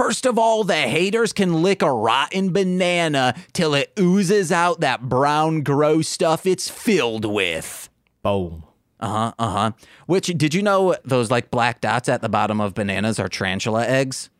First 0.00 0.24
of 0.24 0.38
all, 0.38 0.64
the 0.64 0.76
haters 0.76 1.34
can 1.34 1.62
lick 1.62 1.82
a 1.82 1.92
rotten 1.92 2.54
banana 2.54 3.34
till 3.52 3.74
it 3.74 3.92
oozes 3.98 4.50
out 4.50 4.80
that 4.80 5.02
brown, 5.10 5.60
gross 5.60 6.08
stuff 6.08 6.46
it's 6.46 6.70
filled 6.70 7.26
with. 7.26 7.90
Boom. 8.22 8.64
Uh 8.98 9.06
huh. 9.06 9.32
Uh 9.38 9.50
huh. 9.50 9.70
Which 10.06 10.28
did 10.28 10.54
you 10.54 10.62
know 10.62 10.96
those 11.04 11.30
like 11.30 11.50
black 11.50 11.82
dots 11.82 12.08
at 12.08 12.22
the 12.22 12.30
bottom 12.30 12.62
of 12.62 12.72
bananas 12.72 13.20
are 13.20 13.28
tarantula 13.28 13.86
eggs? 13.86 14.30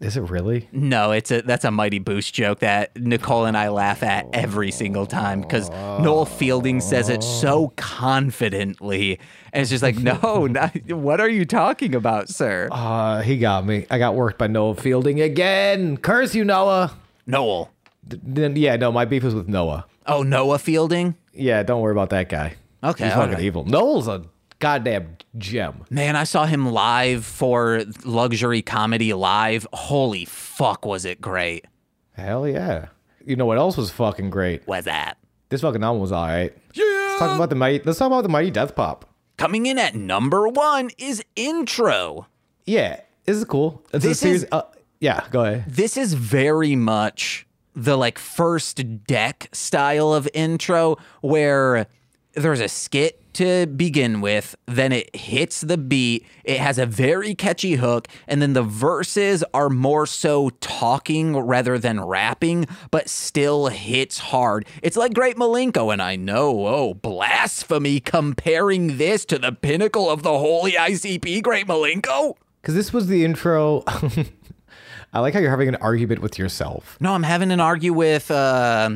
Is 0.00 0.16
it 0.16 0.22
really? 0.22 0.68
No, 0.72 1.12
it's 1.12 1.30
a 1.30 1.42
that's 1.42 1.64
a 1.64 1.70
Mighty 1.70 2.00
Boosh 2.00 2.32
joke 2.32 2.60
that 2.60 2.96
Nicole 2.96 3.44
and 3.44 3.56
I 3.56 3.68
laugh 3.68 4.02
at 4.02 4.26
every 4.32 4.70
single 4.70 5.06
time 5.06 5.42
because 5.42 5.68
Noel 5.70 6.24
Fielding 6.24 6.80
says 6.80 7.08
it 7.08 7.22
so 7.22 7.72
confidently, 7.76 9.18
and 9.52 9.60
it's 9.62 9.70
just 9.70 9.82
like, 9.82 9.96
no, 9.98 10.46
not, 10.50 10.74
what 10.90 11.20
are 11.20 11.28
you 11.28 11.44
talking 11.44 11.94
about, 11.94 12.28
sir? 12.28 12.68
Uh, 12.70 13.20
he 13.22 13.38
got 13.38 13.66
me. 13.66 13.86
I 13.90 13.98
got 13.98 14.14
worked 14.14 14.38
by 14.38 14.46
Noel 14.46 14.74
Fielding 14.74 15.20
again. 15.20 15.96
Curse 15.98 16.34
you, 16.34 16.44
Noah. 16.44 16.96
Noel. 17.26 17.70
Then 18.06 18.56
yeah, 18.56 18.76
no, 18.76 18.90
my 18.90 19.04
beef 19.04 19.22
is 19.24 19.34
with 19.34 19.48
Noah. 19.48 19.84
Oh, 20.06 20.22
Noah 20.22 20.58
Fielding. 20.58 21.14
Yeah, 21.34 21.62
don't 21.62 21.82
worry 21.82 21.92
about 21.92 22.10
that 22.10 22.28
guy. 22.30 22.54
Okay, 22.82 23.04
he's 23.04 23.12
fucking 23.12 23.30
alright. 23.30 23.44
evil. 23.44 23.64
Noel's 23.64 24.08
a 24.08 24.24
goddamn 24.58 25.16
gem. 25.36 25.84
Man, 25.90 26.16
I 26.16 26.24
saw 26.24 26.46
him 26.46 26.70
live 26.70 27.24
for 27.24 27.82
Luxury 28.04 28.62
Comedy 28.62 29.12
Live. 29.12 29.66
Holy 29.72 30.24
fuck, 30.24 30.84
was 30.84 31.04
it 31.04 31.20
great? 31.20 31.66
Hell 32.12 32.46
yeah. 32.48 32.86
You 33.24 33.36
know 33.36 33.46
what 33.46 33.58
else 33.58 33.76
was 33.76 33.90
fucking 33.90 34.30
great? 34.30 34.66
Was 34.66 34.84
that? 34.86 35.18
This 35.50 35.60
fucking 35.60 35.82
album 35.82 36.00
was 36.02 36.12
alright. 36.12 36.56
Yeah. 36.74 36.84
Let's 36.84 37.18
talk 37.20 37.36
about 37.36 37.50
the 37.50 37.56
mighty. 37.56 37.82
Let's 37.84 37.98
talk 37.98 38.06
about 38.08 38.22
the 38.22 38.28
mighty 38.28 38.50
Death 38.50 38.74
Pop. 38.74 39.08
Coming 39.36 39.66
in 39.66 39.78
at 39.78 39.94
number 39.94 40.48
one 40.48 40.90
is 40.98 41.22
Intro. 41.36 42.26
Yeah, 42.66 43.00
this 43.24 43.36
is 43.36 43.44
cool. 43.44 43.84
It's 43.92 44.04
This 44.04 44.18
a 44.18 44.20
series. 44.20 44.42
is- 44.44 44.48
uh, 44.52 44.62
yeah, 45.00 45.24
go 45.30 45.44
ahead. 45.44 45.64
This 45.68 45.96
is 45.96 46.12
very 46.14 46.74
much 46.74 47.46
the 47.76 47.96
like 47.96 48.18
first 48.18 49.04
deck 49.06 49.48
style 49.52 50.12
of 50.12 50.28
intro 50.34 50.96
where 51.20 51.86
there's 52.34 52.60
a 52.60 52.66
skit 52.68 53.27
to 53.38 53.66
begin 53.68 54.20
with, 54.20 54.56
then 54.66 54.90
it 54.90 55.14
hits 55.14 55.60
the 55.60 55.78
beat, 55.78 56.26
it 56.42 56.58
has 56.58 56.76
a 56.76 56.84
very 56.84 57.36
catchy 57.36 57.74
hook, 57.74 58.08
and 58.26 58.42
then 58.42 58.52
the 58.52 58.64
verses 58.64 59.44
are 59.54 59.70
more 59.70 60.06
so 60.06 60.50
talking 60.58 61.36
rather 61.36 61.78
than 61.78 62.04
rapping, 62.04 62.66
but 62.90 63.08
still 63.08 63.68
hits 63.68 64.18
hard. 64.18 64.66
It's 64.82 64.96
like 64.96 65.14
Great 65.14 65.36
Milenko, 65.36 65.92
and 65.92 66.02
I 66.02 66.16
know, 66.16 66.66
oh, 66.66 66.94
blasphemy 66.94 68.00
comparing 68.00 68.98
this 68.98 69.24
to 69.26 69.38
the 69.38 69.52
pinnacle 69.52 70.10
of 70.10 70.24
the 70.24 70.36
holy 70.36 70.72
ICP, 70.72 71.40
Great 71.44 71.68
Milenko. 71.68 72.34
Because 72.60 72.74
this 72.74 72.92
was 72.92 73.06
the 73.06 73.24
intro. 73.24 73.84
I 75.12 75.20
like 75.20 75.32
how 75.32 75.38
you're 75.38 75.50
having 75.50 75.68
an 75.68 75.76
argument 75.76 76.22
with 76.22 76.40
yourself. 76.40 76.98
No, 77.00 77.12
I'm 77.12 77.22
having 77.22 77.52
an 77.52 77.60
argue 77.60 77.92
with 77.92 78.32
uh, 78.32 78.90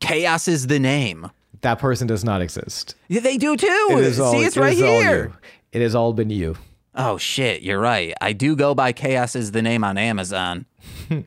Chaos 0.00 0.48
is 0.48 0.66
the 0.66 0.80
name. 0.80 1.30
That 1.64 1.78
person 1.78 2.06
does 2.06 2.24
not 2.24 2.42
exist. 2.42 2.94
Yeah, 3.08 3.20
they 3.20 3.38
do 3.38 3.56
too. 3.56 3.88
It 3.92 4.04
is 4.04 4.20
all, 4.20 4.32
See, 4.32 4.44
it's 4.44 4.56
it 4.56 4.60
right 4.60 4.76
here. 4.76 5.32
It 5.72 5.80
has 5.80 5.94
all 5.94 6.12
been 6.12 6.30
you. 6.30 6.56
Oh 6.94 7.18
shit, 7.18 7.62
you're 7.62 7.80
right. 7.80 8.14
I 8.20 8.32
do 8.32 8.54
go 8.54 8.74
by 8.74 8.92
Chaos 8.92 9.34
is 9.34 9.50
the 9.52 9.62
name 9.62 9.82
on 9.84 9.98
Amazon. 9.98 10.66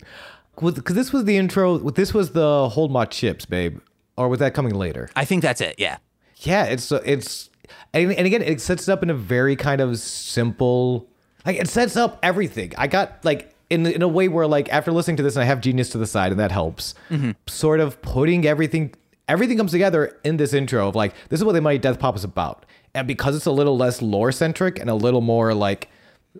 Because 0.59 0.95
this 0.95 1.13
was 1.13 1.25
the 1.25 1.37
intro. 1.37 1.77
This 1.77 2.15
was 2.15 2.31
the 2.31 2.67
hold 2.69 2.91
my 2.91 3.05
chips, 3.05 3.45
babe. 3.45 3.79
Or 4.15 4.27
was 4.27 4.39
that 4.39 4.55
coming 4.55 4.73
later? 4.73 5.07
I 5.15 5.23
think 5.23 5.43
that's 5.43 5.61
it. 5.61 5.75
Yeah. 5.77 5.97
Yeah, 6.37 6.63
it's 6.63 6.91
uh, 6.91 7.01
it's 7.05 7.51
and, 7.93 8.11
and 8.11 8.25
again 8.25 8.41
it 8.41 8.59
sets 8.59 8.87
it 8.87 8.91
up 8.91 9.03
in 9.03 9.11
a 9.11 9.13
very 9.13 9.55
kind 9.55 9.81
of 9.81 9.99
simple 9.99 11.07
like 11.45 11.57
it 11.57 11.67
sets 11.67 11.95
up 11.95 12.17
everything. 12.23 12.73
I 12.75 12.87
got 12.87 13.23
like 13.23 13.53
in 13.69 13.85
in 13.85 14.01
a 14.01 14.07
way 14.07 14.29
where 14.29 14.47
like 14.47 14.67
after 14.73 14.91
listening 14.91 15.17
to 15.17 15.23
this 15.23 15.35
and 15.35 15.43
I 15.43 15.45
have 15.45 15.61
genius 15.61 15.89
to 15.91 15.99
the 15.99 16.07
side 16.07 16.31
and 16.31 16.39
that 16.39 16.51
helps. 16.51 16.95
Mm-hmm. 17.11 17.31
Sort 17.45 17.79
of 17.79 18.01
putting 18.01 18.47
everything 18.47 18.95
everything 19.27 19.57
comes 19.57 19.71
together 19.71 20.17
in 20.23 20.37
this 20.37 20.53
intro 20.53 20.87
of 20.87 20.95
like 20.95 21.13
this 21.29 21.39
is 21.39 21.43
what 21.43 21.53
the 21.53 21.61
Mighty 21.61 21.79
Death 21.79 21.99
Pop 21.99 22.15
is 22.15 22.23
about. 22.23 22.65
And 22.93 23.07
because 23.07 23.35
it's 23.35 23.45
a 23.45 23.51
little 23.51 23.77
less 23.77 24.01
lore 24.01 24.31
centric 24.31 24.79
and 24.79 24.89
a 24.89 24.95
little 24.95 25.21
more 25.21 25.53
like 25.53 25.89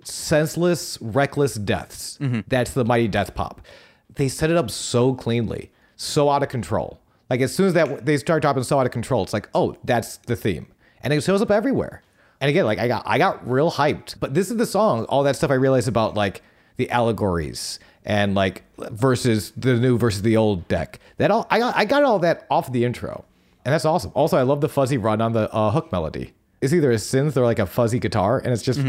senseless, 0.04 0.98
reckless 1.02 1.56
deaths, 1.56 2.18
mm-hmm. 2.20 2.42
that's 2.48 2.72
the 2.72 2.86
Mighty 2.86 3.08
Death 3.08 3.36
Pop. 3.36 3.62
They 4.16 4.28
set 4.28 4.50
it 4.50 4.58
up 4.58 4.72
so 4.72 5.14
cleanly, 5.14 5.72
so 5.96 6.30
out 6.30 6.44
of 6.44 6.50
control. 6.50 7.00
Like 7.30 7.42
as 7.42 7.54
soon 7.54 7.68
as 7.68 7.74
that 7.74 8.06
they 8.06 8.18
start 8.18 8.42
dropping 8.42 8.64
so 8.64 8.80
out 8.80 8.86
of 8.86 8.92
control, 8.92 9.24
it's 9.24 9.34
like, 9.34 9.50
oh, 9.54 9.76
that's 9.84 10.18
the 10.18 10.36
theme, 10.36 10.68
and 11.02 11.14
it 11.14 11.24
shows 11.24 11.42
up 11.42 11.52
everywhere. 11.52 12.02
And 12.40 12.50
again, 12.50 12.66
like 12.66 12.80
I 12.80 12.88
got 12.88 13.04
I 13.06 13.18
got 13.18 13.48
real 13.50 13.72
hyped. 13.72 14.20
But 14.20 14.34
this 14.34 14.50
is 14.50 14.58
the 14.58 14.66
song, 14.66 15.06
all 15.06 15.24
that 15.24 15.36
stuff 15.36 15.52
I 15.52 15.56
realized 15.56 15.88
about 15.88 16.16
like 16.16 16.42
the 16.78 16.90
allegories 16.90 17.80
and 18.08 18.34
like 18.34 18.64
versus 18.78 19.52
the 19.56 19.76
new 19.76 19.98
versus 20.00 20.24
the 20.24 20.36
old 20.38 20.68
deck. 20.68 21.00
That 21.18 21.30
all 21.30 21.46
I 21.52 21.60
got 21.60 21.78
I 21.78 21.86
got 21.86 22.04
all 22.04 22.18
that 22.20 22.48
off 22.50 22.72
the 22.72 22.86
intro, 22.86 23.26
and 23.64 23.74
that's 23.74 23.86
awesome. 23.86 24.12
Also, 24.16 24.38
I 24.38 24.42
love 24.42 24.62
the 24.62 24.70
fuzzy 24.70 24.98
run 24.98 25.22
on 25.22 25.34
the 25.34 25.54
uh, 25.54 25.70
hook 25.70 25.92
melody. 25.92 26.34
It's 26.62 26.74
either 26.74 26.90
a 26.90 26.96
synth 26.96 27.38
or 27.38 27.44
like 27.44 27.60
a 27.60 27.68
fuzzy 27.68 28.00
guitar, 28.00 28.40
and 28.40 28.52
it's 28.52 28.64
just 28.64 28.80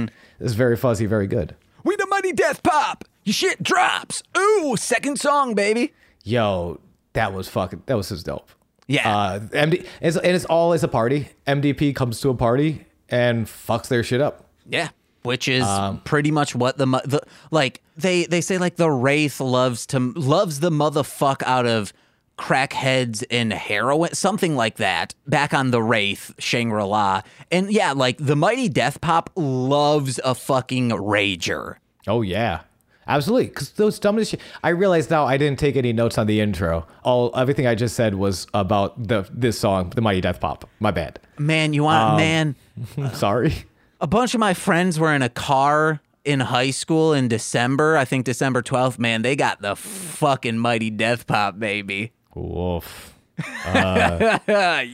it's 0.41 0.55
very 0.55 0.77
fuzzy, 0.77 1.05
very 1.05 1.27
good. 1.27 1.55
We 1.85 1.97
the 1.97 2.07
Mighty 2.07 2.33
Death 2.33 2.63
Pop. 2.63 3.05
Your 3.25 3.35
shit 3.35 3.63
drops. 3.63 4.23
Ooh, 4.39 4.77
second 4.77 5.19
song, 5.21 5.55
baby. 5.55 5.93
Yo, 6.25 6.81
that 7.13 7.35
was 7.35 7.49
fucking 7.49 7.83
that 7.87 7.97
was 7.97 8.09
just 8.09 8.25
dope. 8.25 8.49
Yeah. 8.87 9.17
Uh, 9.17 9.41
MD 9.41 9.85
it's, 10.01 10.17
and 10.17 10.35
it's 10.35 10.45
all 10.47 10.73
as 10.73 10.83
a 10.85 10.89
party. 10.89 11.29
MDP 11.47 11.95
comes 11.95 12.21
to 12.21 12.31
a 12.31 12.35
party 12.35 12.87
and 13.09 13.47
fucks 13.47 13.89
their 13.89 14.03
shit 14.03 14.21
up. 14.21 14.47
Yeah. 14.67 14.91
Which 15.29 15.47
is 15.47 15.65
Um, 15.65 16.01
pretty 16.01 16.31
much 16.33 16.55
what 16.55 16.79
the, 16.79 16.87
the 16.87 17.21
like 17.51 17.83
they 17.97 18.25
they 18.25 18.41
say 18.41 18.59
like 18.59 18.77
the 18.77 18.91
wraith 18.91 19.39
loves 19.41 19.87
to 19.87 19.99
loves 20.17 20.61
the 20.61 20.71
motherfuck 20.71 21.43
out 21.45 21.67
of 21.67 21.93
crackheads 22.39 23.25
and 23.31 23.53
heroin 23.53 24.15
something 24.15 24.55
like 24.57 24.77
that 24.77 25.13
back 25.27 25.53
on 25.53 25.71
the 25.73 25.83
wraith 25.83 26.33
Shangri-La 26.39 27.23
and 27.51 27.71
yeah 27.71 27.93
like 27.93 28.17
the 28.19 28.37
mighty 28.37 28.69
death 28.69 29.01
pop 29.01 29.29
loves 29.37 30.21
a 30.25 30.35
fucking 30.35 30.91
rager 30.91 31.77
Oh 32.07 32.23
yeah. 32.23 32.61
Absolutely, 33.07 33.47
because 33.47 33.71
those 33.73 33.99
dumbest 33.99 34.31
shit. 34.33 34.41
I 34.63 34.69
realize 34.69 35.09
now 35.09 35.25
I 35.27 35.39
didn't 35.39 35.59
take 35.59 35.77
any 35.77 35.95
notes 35.95 36.19
on 36.19 36.27
the 36.27 36.41
intro. 36.43 36.87
All 37.05 37.31
everything 37.35 37.67
I 37.67 37.75
just 37.75 37.97
said 37.97 38.15
was 38.15 38.47
about 38.53 39.09
the 39.09 39.27
this 39.33 39.59
song, 39.59 39.91
the 39.95 40.03
Mighty 40.03 40.21
Death 40.21 40.41
Pop. 40.41 40.69
My 40.79 40.91
bad. 40.91 41.19
man 41.39 41.73
you 41.73 41.85
want 41.85 42.11
Um, 42.11 42.17
man 42.19 42.57
Sorry. 43.15 43.55
A 44.01 44.07
bunch 44.07 44.35
of 44.35 44.41
my 44.41 44.55
friends 44.55 44.99
were 44.99 45.13
in 45.15 45.23
a 45.23 45.29
car 45.29 46.01
in 46.25 46.41
high 46.41 46.71
school 46.71 47.13
in 47.15 47.29
December 47.29 47.97
I 47.97 48.05
think 48.05 48.25
December 48.25 48.63
12th 48.63 48.99
man 48.99 49.23
they 49.23 49.35
got 49.37 49.63
the 49.63 49.75
fucking 49.77 50.59
mighty 50.59 50.91
death 50.91 51.27
pop 51.27 51.59
baby 51.59 52.13
Woof. 52.35 53.15
Uh, 53.65 54.39
yes 54.49 54.89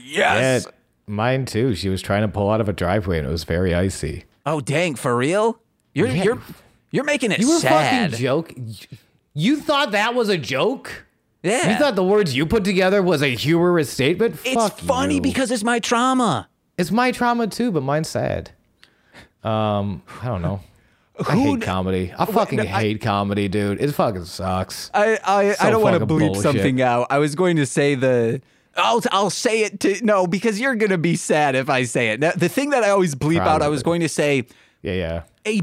Yeah, 0.65 0.71
mine 1.07 1.45
too. 1.45 1.75
She 1.75 1.89
was 1.89 2.01
trying 2.01 2.21
to 2.21 2.27
pull 2.27 2.49
out 2.49 2.61
of 2.61 2.69
a 2.69 2.73
driveway 2.73 3.17
and 3.19 3.27
it 3.27 3.31
was 3.31 3.43
very 3.43 3.73
icy. 3.73 4.25
Oh 4.45 4.61
dang, 4.61 4.95
for 4.95 5.15
real? 5.17 5.59
You're 5.93 6.07
Yeah. 6.07 6.23
you're 6.23 6.41
you're 6.91 7.03
making 7.03 7.31
it 7.31 7.39
You 7.39 7.49
were 7.49 7.59
sad. 7.59 8.11
fucking 8.11 8.23
joke. 8.23 8.53
You 9.33 9.57
thought 9.59 9.91
that 9.91 10.13
was 10.15 10.29
a 10.29 10.37
joke? 10.37 11.05
yeah. 11.43 11.71
You 11.71 11.77
thought 11.77 11.95
the 11.95 12.03
words 12.03 12.35
you 12.35 12.45
put 12.45 12.63
together 12.63 13.01
was 13.03 13.21
a 13.21 13.27
humorous 13.35 13.89
statement? 13.89 14.35
it's 14.45 14.53
Fuck 14.55 14.77
funny 14.79 15.15
you. 15.15 15.21
because 15.21 15.51
it's 15.51 15.63
my 15.63 15.79
trauma. 15.79 16.47
it's 16.77 16.91
my 16.91 17.11
trauma 17.11 17.47
too, 17.47 17.71
but 17.71 17.81
mine's 17.83 18.07
sad. 18.09 18.51
Um, 19.45 20.01
I 20.21 20.25
don't 20.25 20.41
know. 20.41 20.61
I 21.27 21.35
hate 21.35 21.61
comedy. 21.61 22.13
I 22.17 22.25
fucking 22.25 22.59
hate 22.59 22.99
comedy, 23.01 23.47
dude. 23.47 23.81
It 23.81 23.91
fucking 23.93 24.25
sucks. 24.25 24.91
I 24.93 25.17
I, 25.23 25.51
So 25.53 25.65
I 25.65 25.69
don't 25.69 25.81
want 25.81 25.93
to 25.93 25.99
fucking 26.01 26.17
bleep 26.17 26.27
bullshit. 26.33 26.43
something 26.43 26.81
out. 26.81 27.07
I 27.09 27.19
was 27.19 27.35
going 27.35 27.55
to 27.57 27.65
say 27.65 27.95
the 27.95 28.41
I'll 28.75 29.01
I'll 29.11 29.29
say 29.29 29.61
it 29.63 29.79
to 29.81 30.03
no 30.03 30.27
because 30.27 30.59
you're 30.59 30.75
gonna 30.75 30.97
be 30.97 31.15
sad 31.15 31.55
if 31.55 31.69
I 31.69 31.83
say 31.83 32.09
it. 32.09 32.19
Now, 32.19 32.31
the 32.35 32.49
thing 32.49 32.71
that 32.71 32.83
I 32.83 32.89
always 32.89 33.15
bleep 33.15 33.39
out, 33.39 33.61
I 33.61 33.69
was 33.69 33.83
going 33.83 34.01
to 34.01 34.09
say, 34.09 34.45
Yeah, 34.81 34.93
yeah. 34.93 35.21
"Hey, 35.45 35.61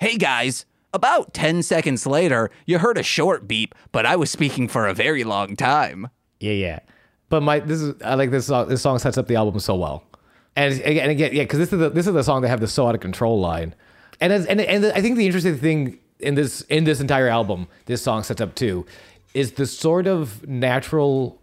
hey 0.00 0.16
guys." 0.16 0.64
About 0.92 1.34
ten 1.34 1.62
seconds 1.62 2.06
later, 2.06 2.50
you 2.64 2.78
heard 2.78 2.96
a 2.96 3.02
short 3.02 3.46
beep, 3.46 3.74
but 3.92 4.06
I 4.06 4.16
was 4.16 4.30
speaking 4.30 4.66
for 4.66 4.86
a 4.86 4.94
very 4.94 5.24
long 5.24 5.54
time. 5.54 6.08
Yeah, 6.40 6.52
yeah. 6.52 6.78
But 7.28 7.42
my 7.42 7.58
this 7.60 7.82
is 7.82 7.94
I 8.02 8.14
like 8.14 8.30
this 8.30 8.46
song. 8.46 8.68
This 8.68 8.80
song 8.80 8.98
sets 8.98 9.18
up 9.18 9.26
the 9.26 9.36
album 9.36 9.60
so 9.60 9.74
well, 9.76 10.02
and 10.56 10.74
again, 10.80 11.02
and 11.02 11.10
again, 11.10 11.34
yeah, 11.34 11.42
because 11.42 11.58
this 11.58 11.72
is 11.72 11.78
the 11.78 11.90
this 11.90 12.06
is 12.06 12.12
the 12.14 12.24
song 12.24 12.42
that 12.42 12.48
have 12.48 12.60
the 12.60 12.66
so 12.66 12.86
out 12.86 12.94
of 12.94 13.00
control 13.00 13.38
line, 13.38 13.74
and 14.20 14.32
as, 14.32 14.46
and 14.46 14.60
and 14.60 14.86
I 14.86 15.00
think 15.00 15.16
the 15.16 15.26
interesting 15.26 15.56
thing 15.56 15.98
in 16.18 16.34
this 16.34 16.62
in 16.62 16.84
this 16.84 17.00
entire 17.00 17.28
album, 17.28 17.68
this 17.84 18.02
song 18.02 18.22
sets 18.22 18.40
up 18.40 18.54
too, 18.54 18.86
is 19.34 19.52
the 19.52 19.66
sort 19.66 20.06
of 20.06 20.46
natural 20.48 21.40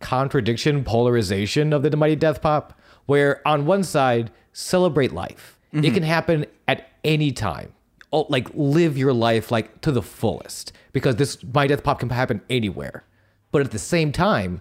contradiction, 0.00 0.84
polarization 0.84 1.72
of 1.72 1.82
the 1.82 1.96
Mighty 1.96 2.16
Death 2.16 2.42
Pop, 2.42 2.78
where 3.06 3.46
on 3.46 3.66
one 3.66 3.84
side 3.84 4.30
celebrate 4.52 5.12
life, 5.12 5.58
it 5.72 5.76
mm-hmm. 5.76 5.94
can 5.94 6.02
happen 6.02 6.46
at 6.66 6.88
any 7.04 7.32
time. 7.32 7.72
Oh, 8.12 8.26
like 8.28 8.48
live 8.54 8.96
your 8.96 9.12
life 9.12 9.50
like 9.50 9.80
to 9.82 9.92
the 9.92 10.02
fullest 10.02 10.72
because 10.92 11.16
this 11.16 11.42
Mighty 11.44 11.68
Death 11.68 11.84
Pop 11.84 12.00
can 12.00 12.08
happen 12.10 12.40
anywhere 12.48 13.04
but 13.56 13.64
at 13.64 13.70
the 13.70 13.78
same 13.78 14.12
time, 14.12 14.60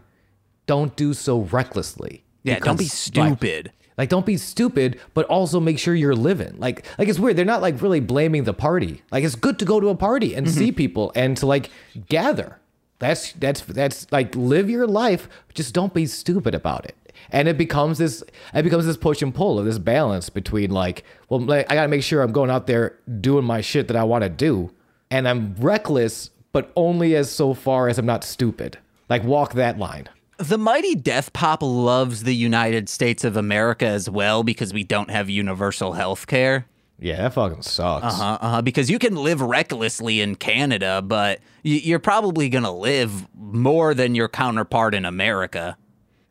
don't 0.67 0.95
do 0.95 1.13
so 1.13 1.41
recklessly. 1.41 2.23
Yeah, 2.43 2.59
don't 2.59 2.79
be 2.79 2.85
stupid. 2.85 3.73
Like, 3.97 4.09
don't 4.09 4.25
be 4.25 4.37
stupid, 4.37 4.99
but 5.13 5.25
also 5.27 5.59
make 5.59 5.79
sure 5.79 5.95
you're 5.95 6.15
living. 6.15 6.55
Like, 6.57 6.85
like 6.97 7.07
it's 7.07 7.19
weird. 7.19 7.37
They're 7.37 7.45
not 7.45 7.61
like 7.61 7.81
really 7.81 7.99
blaming 8.01 8.43
the 8.43 8.53
party. 8.53 9.03
Like, 9.11 9.23
it's 9.23 9.35
good 9.35 9.57
to 9.59 9.65
go 9.65 9.79
to 9.79 9.89
a 9.89 9.95
party 9.95 10.35
and 10.35 10.49
see 10.49 10.67
mm-hmm. 10.67 10.75
people 10.75 11.11
and 11.15 11.37
to 11.37 11.45
like 11.45 11.69
gather. 12.09 12.59
That's 12.99 13.33
that's 13.33 13.61
that's 13.61 14.11
like 14.11 14.35
live 14.35 14.69
your 14.69 14.87
life. 14.87 15.27
Just 15.53 15.73
don't 15.73 15.93
be 15.93 16.05
stupid 16.05 16.55
about 16.55 16.85
it. 16.85 16.95
and 17.31 17.47
it 17.47 17.57
becomes 17.57 17.97
this 17.97 18.23
it 18.53 18.63
becomes 18.63 18.85
this 18.85 18.97
push 18.97 19.21
and 19.21 19.33
pull 19.33 19.59
of 19.59 19.65
this 19.65 19.77
balance 19.77 20.29
between 20.29 20.71
like 20.71 21.03
well 21.29 21.39
like, 21.39 21.69
i 21.71 21.75
gotta 21.75 21.87
make 21.87 22.03
sure 22.03 22.21
i'm 22.21 22.31
going 22.31 22.49
out 22.49 22.67
there 22.67 22.97
doing 23.21 23.45
my 23.45 23.61
shit 23.61 23.87
that 23.87 23.97
i 23.97 24.03
want 24.03 24.23
to 24.23 24.29
do 24.29 24.71
and 25.09 25.27
i'm 25.27 25.55
reckless 25.55 26.29
but 26.51 26.71
only 26.75 27.15
as 27.15 27.31
so 27.31 27.53
far 27.53 27.87
as 27.87 27.97
i'm 27.97 28.05
not 28.05 28.23
stupid 28.23 28.77
like 29.09 29.23
walk 29.23 29.53
that 29.53 29.77
line 29.77 30.07
The 30.37 30.57
mighty 30.57 30.95
Death 30.95 31.31
Pop 31.33 31.61
loves 31.63 32.23
the 32.23 32.35
United 32.35 32.89
States 32.89 33.23
of 33.23 33.37
America 33.37 33.85
as 33.85 34.09
well 34.09 34.43
because 34.43 34.73
we 34.73 34.83
don't 34.83 35.09
have 35.09 35.29
universal 35.29 35.93
health 35.93 36.27
care. 36.27 36.65
yeah 36.99 37.17
that 37.17 37.33
fucking 37.33 37.61
sucks 37.61 38.05
Uh, 38.05 38.11
huh. 38.11 38.37
uh, 38.41 38.61
because 38.61 38.89
you 38.89 38.99
can 38.99 39.15
live 39.15 39.41
recklessly 39.41 40.19
in 40.21 40.35
Canada, 40.35 41.01
but 41.01 41.39
you're 41.63 41.99
probably 41.99 42.49
going 42.49 42.63
to 42.65 42.71
live 42.71 43.27
more 43.33 43.93
than 43.93 44.13
your 44.15 44.27
counterpart 44.27 44.93
in 44.93 45.05
America. 45.05 45.77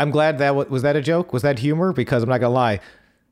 i'm 0.01 0.11
glad 0.11 0.39
that 0.39 0.55
wa- 0.55 0.65
was 0.69 0.83
that 0.83 0.97
a 0.97 1.01
joke 1.03 1.33
was 1.33 1.43
that 1.43 1.59
humor 1.61 1.93
because 1.93 2.23
i'm 2.23 2.29
not 2.29 2.41
gonna 2.41 2.53
lie 2.53 2.81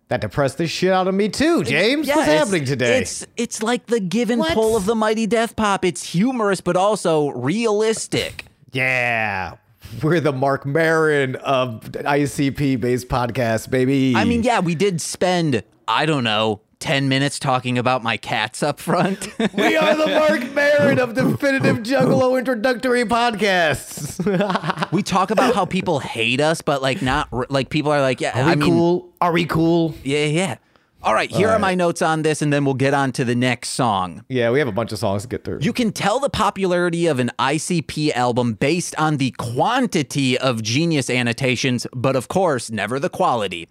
that 0.09 0.21
depressed 0.21 0.59
the 0.59 0.67
shit 0.67 0.93
out 0.93 1.09
of 1.09 1.15
me 1.15 1.29
too 1.29 1.65
james 1.65 2.07
Yeah, 2.07 2.17
what's 2.17 2.29
happening 2.29 2.65
today 2.65 3.01
It's 3.01 3.27
it's 3.37 3.63
like 3.63 3.87
the 3.87 3.99
give 4.01 4.31
and 4.31 4.39
What? 4.41 4.55
pull 4.55 4.77
of 4.77 4.85
the 4.87 4.95
mighty 4.95 5.27
Death 5.27 5.57
Pop. 5.57 5.85
It's 5.85 6.03
humorous, 6.13 6.61
but 6.61 6.77
also 6.77 7.29
realistic. 7.31 8.45
yeah 8.73 9.55
we're 10.03 10.21
the 10.21 10.33
Marc 10.33 10.65
Maron 10.65 11.37
of 11.37 11.81
icp 11.83 12.81
based 12.81 13.09
podcast 13.09 13.71
baby 13.71 14.15
I 14.17 14.25
mean, 14.25 14.43
yeah, 14.43 14.61
we 14.61 14.75
did 14.75 15.01
spend 15.01 15.63
I 15.89 16.07
don't 16.07 16.25
know 16.25 16.61
ten 16.79 17.09
minutes 17.09 17.39
talking 17.39 17.79
about 17.79 18.03
my 18.03 18.17
cats 18.17 18.63
up 18.63 18.81
front. 18.81 19.29
We 19.55 19.77
are 19.77 19.95
the 19.97 20.07
Marc 20.07 20.53
Maron 20.53 20.99
of 20.99 21.15
Definitive 21.15 21.79
Juggalo 21.79 22.39
introductory 22.39 23.05
podcasts. 23.05 24.91
we 24.93 25.03
talk 25.03 25.31
about 25.31 25.55
how 25.55 25.65
people 25.65 25.99
hate 26.01 26.41
us, 26.41 26.61
but 26.63 26.83
like 26.83 27.03
not 27.03 27.51
like 27.51 27.69
people 27.69 27.93
are 27.93 28.01
like, 28.01 28.21
yeah, 28.21 28.41
Are 28.41 28.47
we 28.47 28.53
I 28.53 28.55
mean, 28.57 28.71
cool? 28.71 29.13
Are 29.21 29.33
we 29.33 29.45
cool? 29.45 29.95
yeah, 30.03 30.25
yeah. 30.27 30.57
All 31.05 31.15
right, 31.15 31.31
here 31.33 31.49
are 31.49 31.59
my 31.59 31.75
notes 31.75 32.01
on 32.01 32.23
this, 32.23 32.43
and 32.43 32.53
then 32.53 32.65
we'll 32.65 32.75
get 32.75 32.95
on 32.95 33.11
to 33.13 33.25
the 33.25 33.35
next 33.35 33.71
song. 33.71 34.25
Yeah, 34.29 34.53
we 34.53 34.61
have 34.61 34.69
a 34.69 34.73
bunch 34.73 34.93
of 34.93 35.01
songs 35.01 35.23
to 35.23 35.29
get 35.29 35.43
through. 35.43 35.59
You 35.61 35.73
can 35.73 35.91
tell 35.91 36.21
the 36.21 36.31
popularity 36.31 37.09
of 37.09 37.19
an 37.19 37.33
ICP 37.41 38.13
album 38.13 38.53
based 38.53 38.95
on 38.97 39.17
the 39.17 39.33
quantity 39.33 40.39
of 40.39 40.63
genius 40.63 41.11
annotations, 41.11 41.89
but 41.93 42.15
of 42.15 42.29
course, 42.29 42.71
never 42.71 43.01
the 43.01 43.11
quality. 43.11 43.69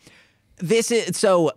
This 0.57 0.91
is 0.91 1.15
so 1.15 1.51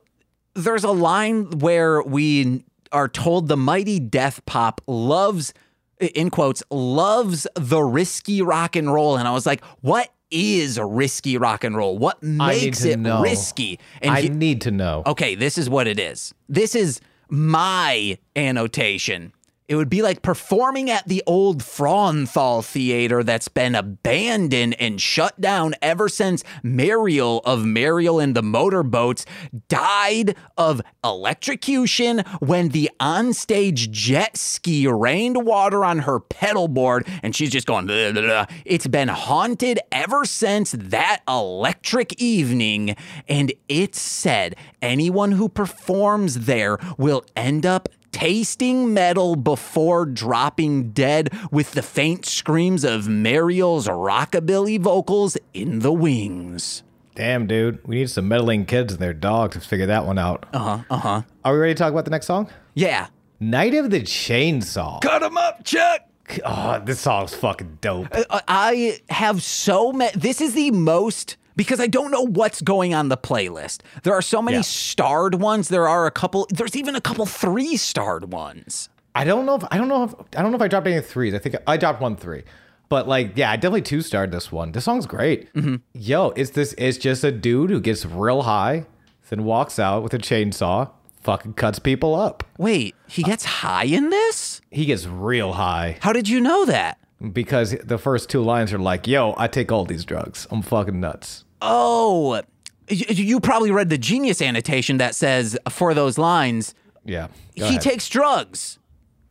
there's 0.54 0.84
a 0.84 0.92
line 0.92 1.50
where 1.58 2.02
we 2.02 2.64
are 2.92 3.08
told 3.08 3.48
the 3.48 3.56
mighty 3.56 3.98
death 3.98 4.46
pop 4.46 4.80
loves 4.86 5.52
in 5.98 6.30
quotes 6.30 6.62
loves 6.70 7.48
the 7.56 7.82
risky 7.82 8.42
rock 8.42 8.76
and 8.76 8.92
roll 8.92 9.16
and 9.16 9.26
I 9.26 9.32
was 9.32 9.44
like, 9.44 9.64
what 9.80 10.13
is 10.34 10.78
risky 10.80 11.36
rock 11.38 11.62
and 11.64 11.76
roll? 11.76 11.96
What 11.96 12.18
I 12.22 12.26
need 12.26 12.38
makes 12.64 12.82
to 12.82 12.90
it 12.90 12.98
know. 12.98 13.22
risky? 13.22 13.78
And 14.02 14.10
I 14.12 14.22
he- 14.22 14.28
need 14.28 14.60
to 14.62 14.70
know. 14.70 15.02
Okay, 15.06 15.34
this 15.36 15.56
is 15.56 15.70
what 15.70 15.86
it 15.86 15.98
is. 16.00 16.34
This 16.48 16.74
is 16.74 17.00
my 17.28 18.18
annotation. 18.36 19.32
It 19.66 19.76
would 19.76 19.88
be 19.88 20.02
like 20.02 20.20
performing 20.20 20.90
at 20.90 21.08
the 21.08 21.22
old 21.26 21.62
Fraunthal 21.62 22.62
Theater 22.62 23.24
that's 23.24 23.48
been 23.48 23.74
abandoned 23.74 24.76
and 24.78 25.00
shut 25.00 25.40
down 25.40 25.74
ever 25.80 26.10
since 26.10 26.44
Mariel 26.62 27.40
of 27.46 27.64
Mariel 27.64 28.20
and 28.20 28.36
the 28.36 28.42
Motorboats 28.42 29.24
died 29.68 30.36
of 30.58 30.82
electrocution 31.02 32.18
when 32.40 32.68
the 32.70 32.90
onstage 33.00 33.90
jet 33.90 34.36
ski 34.36 34.86
rained 34.86 35.46
water 35.46 35.82
on 35.82 36.00
her 36.00 36.20
pedal 36.20 36.68
board 36.68 37.06
and 37.22 37.34
she's 37.34 37.50
just 37.50 37.66
going, 37.66 37.86
"Blah, 37.86 38.12
blah, 38.12 38.20
blah." 38.20 38.46
it's 38.66 38.86
been 38.86 39.08
haunted 39.08 39.80
ever 39.90 40.26
since 40.26 40.72
that 40.72 41.22
electric 41.26 42.20
evening. 42.20 42.96
And 43.28 43.50
it's 43.70 43.98
said 43.98 44.56
anyone 44.82 45.32
who 45.32 45.48
performs 45.48 46.40
there 46.40 46.78
will 46.98 47.24
end 47.34 47.64
up 47.64 47.88
tasting 48.14 48.94
metal 48.94 49.34
before 49.34 50.06
dropping 50.06 50.92
dead 50.92 51.36
with 51.50 51.72
the 51.72 51.82
faint 51.82 52.24
screams 52.24 52.84
of 52.84 53.08
Mariel's 53.08 53.88
rockabilly 53.88 54.78
vocals 54.78 55.36
in 55.52 55.80
the 55.80 55.92
wings. 55.92 56.84
Damn, 57.16 57.48
dude. 57.48 57.84
We 57.84 57.96
need 57.96 58.10
some 58.10 58.28
meddling 58.28 58.66
kids 58.66 58.92
and 58.92 59.02
their 59.02 59.12
dogs 59.12 59.54
to 59.56 59.60
figure 59.60 59.86
that 59.86 60.06
one 60.06 60.16
out. 60.18 60.46
Uh 60.52 60.58
huh. 60.58 60.78
Uh 60.88 60.96
huh. 60.96 61.22
Are 61.44 61.54
we 61.54 61.58
ready 61.58 61.74
to 61.74 61.78
talk 61.78 61.90
about 61.92 62.04
the 62.04 62.12
next 62.12 62.26
song? 62.26 62.48
Yeah. 62.74 63.08
Night 63.40 63.74
of 63.74 63.90
the 63.90 64.00
Chainsaw. 64.00 65.00
Cut 65.00 65.22
him 65.22 65.36
up, 65.36 65.64
Chuck. 65.64 66.02
Oh, 66.44 66.80
this 66.84 67.00
song's 67.00 67.34
fucking 67.34 67.78
dope. 67.80 68.08
Uh, 68.12 68.40
I 68.46 69.00
have 69.10 69.42
so 69.42 69.92
many. 69.92 70.12
This 70.16 70.40
is 70.40 70.54
the 70.54 70.70
most 70.70 71.36
because 71.56 71.80
I 71.80 71.86
don't 71.86 72.10
know 72.10 72.22
what's 72.26 72.60
going 72.62 72.94
on 72.94 73.08
the 73.08 73.16
playlist. 73.16 73.80
There 74.02 74.12
are 74.14 74.22
so 74.22 74.40
many 74.42 74.58
Yeah. 74.58 74.62
starred 74.62 75.36
ones. 75.36 75.68
There 75.68 75.88
are 75.88 76.06
a 76.06 76.10
couple. 76.10 76.46
There's 76.50 76.76
even 76.76 76.94
a 76.96 77.00
couple 77.00 77.26
three 77.26 77.76
starred 77.76 78.32
ones. 78.32 78.88
I 79.14 79.24
don't 79.24 79.46
know 79.46 79.54
if 79.54 79.64
I 79.70 79.78
don't 79.78 79.88
know 79.88 80.04
if 80.04 80.14
I 80.36 80.42
don't 80.42 80.50
know 80.50 80.56
if 80.56 80.62
I 80.62 80.68
dropped 80.68 80.86
any 80.86 81.00
threes. 81.00 81.34
I 81.34 81.38
think 81.38 81.56
I 81.66 81.76
dropped 81.76 82.00
one 82.00 82.16
three. 82.16 82.42
But 82.88 83.08
like, 83.08 83.32
yeah, 83.36 83.50
I 83.50 83.56
definitely 83.56 83.82
two 83.82 84.02
starred 84.02 84.30
this 84.30 84.52
one. 84.52 84.72
This 84.72 84.84
song's 84.84 85.06
great. 85.06 85.52
Mm-hmm. 85.54 85.76
Yo, 85.94 86.30
it's 86.36 86.50
this 86.50 86.74
it's 86.78 86.98
just 86.98 87.24
a 87.24 87.32
dude 87.32 87.70
who 87.70 87.80
gets 87.80 88.04
real 88.04 88.42
high, 88.42 88.86
then 89.30 89.44
walks 89.44 89.78
out 89.78 90.02
with 90.02 90.12
a 90.14 90.18
chainsaw, 90.18 90.90
fucking 91.22 91.54
cuts 91.54 91.78
people 91.78 92.14
up. 92.14 92.44
Wait, 92.58 92.94
he 93.08 93.22
gets 93.22 93.44
high 93.44 93.84
in 93.84 94.10
this? 94.10 94.60
He 94.70 94.84
gets 94.84 95.06
real 95.06 95.52
high 95.54 95.96
How 96.00 96.12
did 96.12 96.28
you 96.28 96.40
know 96.40 96.64
that? 96.66 96.98
Because 97.32 97.76
the 97.84 97.98
first 97.98 98.28
two 98.30 98.42
lines 98.42 98.72
are 98.72 98.78
like, 98.78 99.06
"Yo, 99.06 99.34
I 99.36 99.46
take 99.48 99.70
all 99.72 99.84
these 99.84 100.04
drugs. 100.04 100.46
I'm 100.50 100.62
fucking 100.62 101.00
nuts." 101.00 101.44
Oh, 101.62 102.42
you 102.88 103.40
probably 103.40 103.70
read 103.70 103.88
the 103.88 103.98
genius 103.98 104.42
annotation 104.42 104.98
that 104.98 105.14
says 105.14 105.56
for 105.70 105.94
those 105.94 106.18
lines, 106.18 106.74
Yeah. 107.04 107.28
he 107.54 107.62
ahead. 107.62 107.80
takes 107.80 108.08
drugs. 108.08 108.78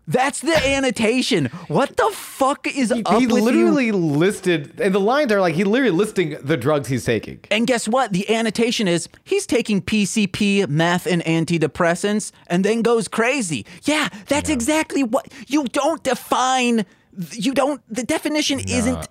That's 0.07 0.41
the 0.41 0.57
annotation. 0.67 1.45
What 1.67 1.95
the 1.95 2.09
fuck 2.13 2.67
is 2.67 2.91
up 2.91 2.97
he 3.19 3.27
with 3.27 3.35
you? 3.37 3.41
literally 3.43 3.91
listed, 3.93 4.81
and 4.81 4.93
the 4.93 4.99
lines 4.99 5.31
are 5.31 5.39
like 5.39 5.53
he 5.55 5.63
literally 5.63 5.95
listing 5.95 6.35
the 6.43 6.57
drugs 6.57 6.87
he's 6.89 7.05
taking. 7.05 7.39
And 7.51 7.67
guess 7.67 7.87
what? 7.87 8.11
The 8.11 8.27
annotation 8.33 8.87
is 8.87 9.07
he's 9.23 9.45
taking 9.45 9.81
PCP, 9.81 10.67
meth, 10.67 11.05
and 11.05 11.23
antidepressants 11.23 12.31
and 12.47 12.65
then 12.65 12.81
goes 12.81 13.07
crazy. 13.07 13.65
Yeah, 13.83 14.09
that's 14.27 14.49
exactly 14.49 15.03
what 15.03 15.27
you 15.47 15.65
don't 15.65 16.03
define. 16.03 16.85
You 17.31 17.53
don't, 17.53 17.81
the 17.89 18.03
definition 18.03 18.59
isn't 18.59 19.07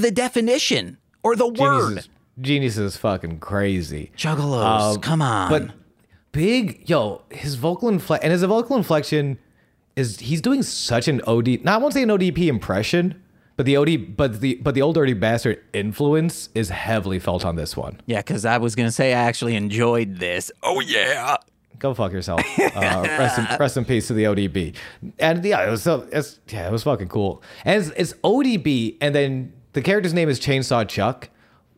the 0.00 0.10
definition 0.10 0.98
or 1.22 1.36
the 1.36 1.50
Genius 1.50 1.60
word. 1.60 1.98
is, 1.98 2.08
Genius 2.40 2.76
is 2.76 2.96
fucking 2.96 3.38
crazy. 3.40 4.12
Juggalos, 4.16 4.94
Um, 4.96 5.00
come 5.00 5.22
on. 5.22 5.50
But 5.50 5.70
big, 6.32 6.88
yo, 6.88 7.22
his 7.30 7.54
vocal 7.54 7.88
inflection 7.88 8.24
and 8.24 8.32
his 8.32 8.42
vocal 8.42 8.76
inflection 8.76 9.38
is 9.96 10.18
he's 10.20 10.40
doing 10.42 10.62
such 10.62 11.08
an 11.08 11.22
OD. 11.26 11.64
Not 11.64 11.74
I 11.74 11.78
won't 11.78 11.94
say 11.94 12.02
an 12.02 12.10
ODP 12.10 12.46
impression, 12.48 13.22
but 13.56 13.64
the 13.64 13.76
OD, 13.78 14.14
but 14.16 14.40
the 14.42 14.56
but 14.56 14.74
the 14.74 14.82
Ol' 14.82 14.92
Dirty 14.92 15.14
Bastard 15.14 15.62
influence 15.72 16.50
is 16.54 16.68
heavily 16.68 17.18
felt 17.18 17.44
on 17.46 17.56
this 17.56 17.74
one. 17.76 18.00
yeah, 18.06 18.18
because 18.18 18.44
I 18.44 18.58
was 18.58 18.74
going 18.74 18.86
to 18.88 18.92
say 18.92 19.14
I 19.14 19.20
actually 19.22 19.56
enjoyed 19.56 20.16
this. 20.18 20.52
Oh, 20.62 20.80
yeah. 20.80 21.36
Go 21.78 21.94
fuck 21.94 22.12
yourself. 22.12 22.40
Uh, 22.76 23.02
rest, 23.18 23.38
in, 23.38 23.46
rest 23.58 23.76
in 23.78 23.84
peace 23.86 24.06
to 24.08 24.12
the 24.12 24.24
ODB. 24.24 24.74
And 25.18 25.42
yeah, 25.44 25.66
it 25.66 25.70
was 25.70 25.82
so 25.82 26.06
it's 26.12 26.40
yeah, 26.48 26.68
it 26.68 26.72
was 26.72 26.82
fucking 26.82 27.08
cool. 27.08 27.42
And 27.64 27.82
it's, 27.82 27.90
it's 27.96 28.12
ODB, 28.22 28.98
and 29.00 29.14
then 29.14 29.54
the 29.72 29.80
character's 29.80 30.12
name 30.12 30.28
is 30.28 30.38
Chainsaw 30.38 30.86
Chuck, 30.86 31.30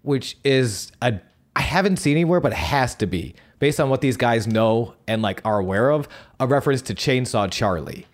which 0.03 0.37
is 0.43 0.91
a 1.01 1.21
I 1.55 1.61
haven't 1.61 1.99
seen 1.99 2.17
anywhere, 2.17 2.41
but 2.41 2.53
it 2.53 2.59
has 2.59 2.97
to 2.97 3.07
be 3.07 3.37
based 3.59 3.81
on 3.81 3.91
what 3.91 4.01
these 4.01 4.17
guys 4.17 4.47
know 4.47 4.95
and 5.07 5.23
like 5.23 5.41
are 5.45 5.59
aware 5.59 5.91
of 5.91 6.09
a 6.41 6.47
reference 6.47 6.83
to 6.83 6.95
Chainsaw 6.95 7.51
Charlie, 7.51 8.07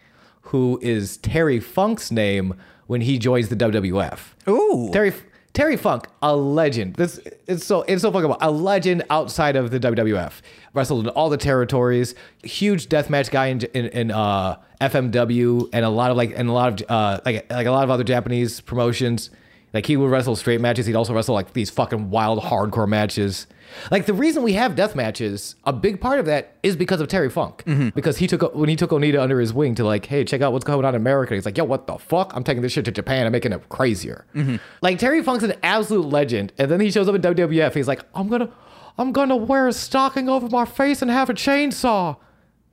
who 0.43 0.78
is 0.82 1.16
Terry 1.18 1.61
Funk's 1.61 2.11
name 2.11 2.55
when 2.87 3.01
he 3.01 3.18
joins 3.18 3.49
the 3.49 3.57
WWF. 3.57 4.49
Ooh. 4.49 4.91
Terry 4.93 5.12
Terry 5.55 5.77
Funk, 5.77 6.09
a 6.21 6.35
legend. 6.35 6.97
This 6.97 7.21
it's 7.47 7.65
so 7.65 7.83
it's 7.83 8.03
so 8.03 8.11
fucking 8.11 8.25
about 8.25 8.43
a 8.43 8.51
legend 8.51 9.05
outside 9.09 9.55
of 9.55 9.71
the 9.71 9.79
WWF. 9.79 10.33
Wrestled 10.75 11.07
in 11.07 11.09
all 11.11 11.31
the 11.31 11.37
territories. 11.37 12.17
Huge 12.43 12.89
deathmatch 12.89 13.31
guy 13.31 13.47
in, 13.47 13.61
in, 13.73 13.87
in 13.87 14.11
uh, 14.11 14.57
FMW 14.81 15.69
and 15.73 15.85
a 15.85 15.89
lot 15.89 16.11
of 16.11 16.17
like 16.17 16.33
and 16.37 16.49
a 16.49 16.53
lot 16.53 16.81
of 16.83 16.91
uh, 16.91 17.21
like 17.25 17.51
like 17.53 17.69
a 17.69 17.71
lot 17.71 17.85
of 17.85 17.91
other 17.91 18.03
Japanese 18.03 18.61
promotions. 18.61 19.31
Like 19.73 19.87
he 19.87 19.97
would 19.97 20.11
wrestle 20.11 20.35
straight 20.35 20.61
matches. 20.61 20.87
He'd 20.87 20.97
also 20.97 21.15
wrestle 21.15 21.37
like 21.37 21.53
these 21.53 21.71
fucking 21.71 22.11
wild 22.11 22.43
hardcore 22.43 22.89
matches. 22.89 23.47
Like 23.91 24.07
the 24.07 24.14
reason 24.14 24.43
we 24.43 24.55
have 24.55 24.75
death 24.77 24.95
matches, 24.95 25.57
a 25.64 25.72
big 25.72 26.01
part 26.01 26.18
of 26.18 26.27
that 26.27 26.57
is 26.62 26.77
because 26.77 27.01
of 27.01 27.09
Terry 27.09 27.31
Funk. 27.31 27.62
Mm-hmm. 27.64 27.91
Because 27.91 28.18
he 28.18 28.27
took 28.27 28.55
when 28.55 28.68
he 28.68 28.77
took 28.77 28.91
Onita 28.91 29.20
under 29.20 29.41
his 29.41 29.53
wing 29.53 29.75
to 29.77 29.85
like, 29.85 30.07
hey, 30.07 30.25
check 30.25 30.41
out 30.41 30.53
what's 30.53 30.64
going 30.64 30.85
on 30.85 30.95
in 30.95 31.01
America. 31.01 31.35
He's 31.35 31.45
like, 31.45 31.59
yo, 31.59 31.64
what 31.64 31.87
the 31.87 31.99
fuck? 31.99 32.33
I'm 32.35 32.45
taking 32.45 32.62
this 32.62 32.72
shit 32.72 32.85
to 32.87 32.93
Japan. 32.93 33.27
I'm 33.27 33.33
making 33.33 33.53
it 33.53 33.68
crazier. 33.68 34.27
Mm-hmm. 34.35 34.57
Like 34.83 34.99
Terry 34.99 35.22
Funk's 35.22 35.45
an 35.45 35.55
absolute 35.62 36.07
legend, 36.07 36.53
and 36.59 36.70
then 36.70 36.81
he 36.81 36.91
shows 36.91 37.09
up 37.09 37.14
in 37.14 37.22
WWF. 37.22 37.75
He's 37.75 37.89
like, 37.89 38.05
I'm 38.14 38.29
gonna, 38.29 38.51
I'm 38.99 39.12
gonna 39.12 39.37
wear 39.37 39.68
a 39.68 39.72
stocking 39.72 40.29
over 40.29 40.49
my 40.49 40.64
face 40.64 41.03
and 41.03 41.11
have 41.11 41.31
a 41.31 41.35
chainsaw. 41.35 42.16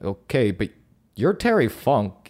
Okay, 0.03 0.51
but 0.51 0.69
you're 1.15 1.33
Terry 1.33 1.67
Funk. 1.67 2.20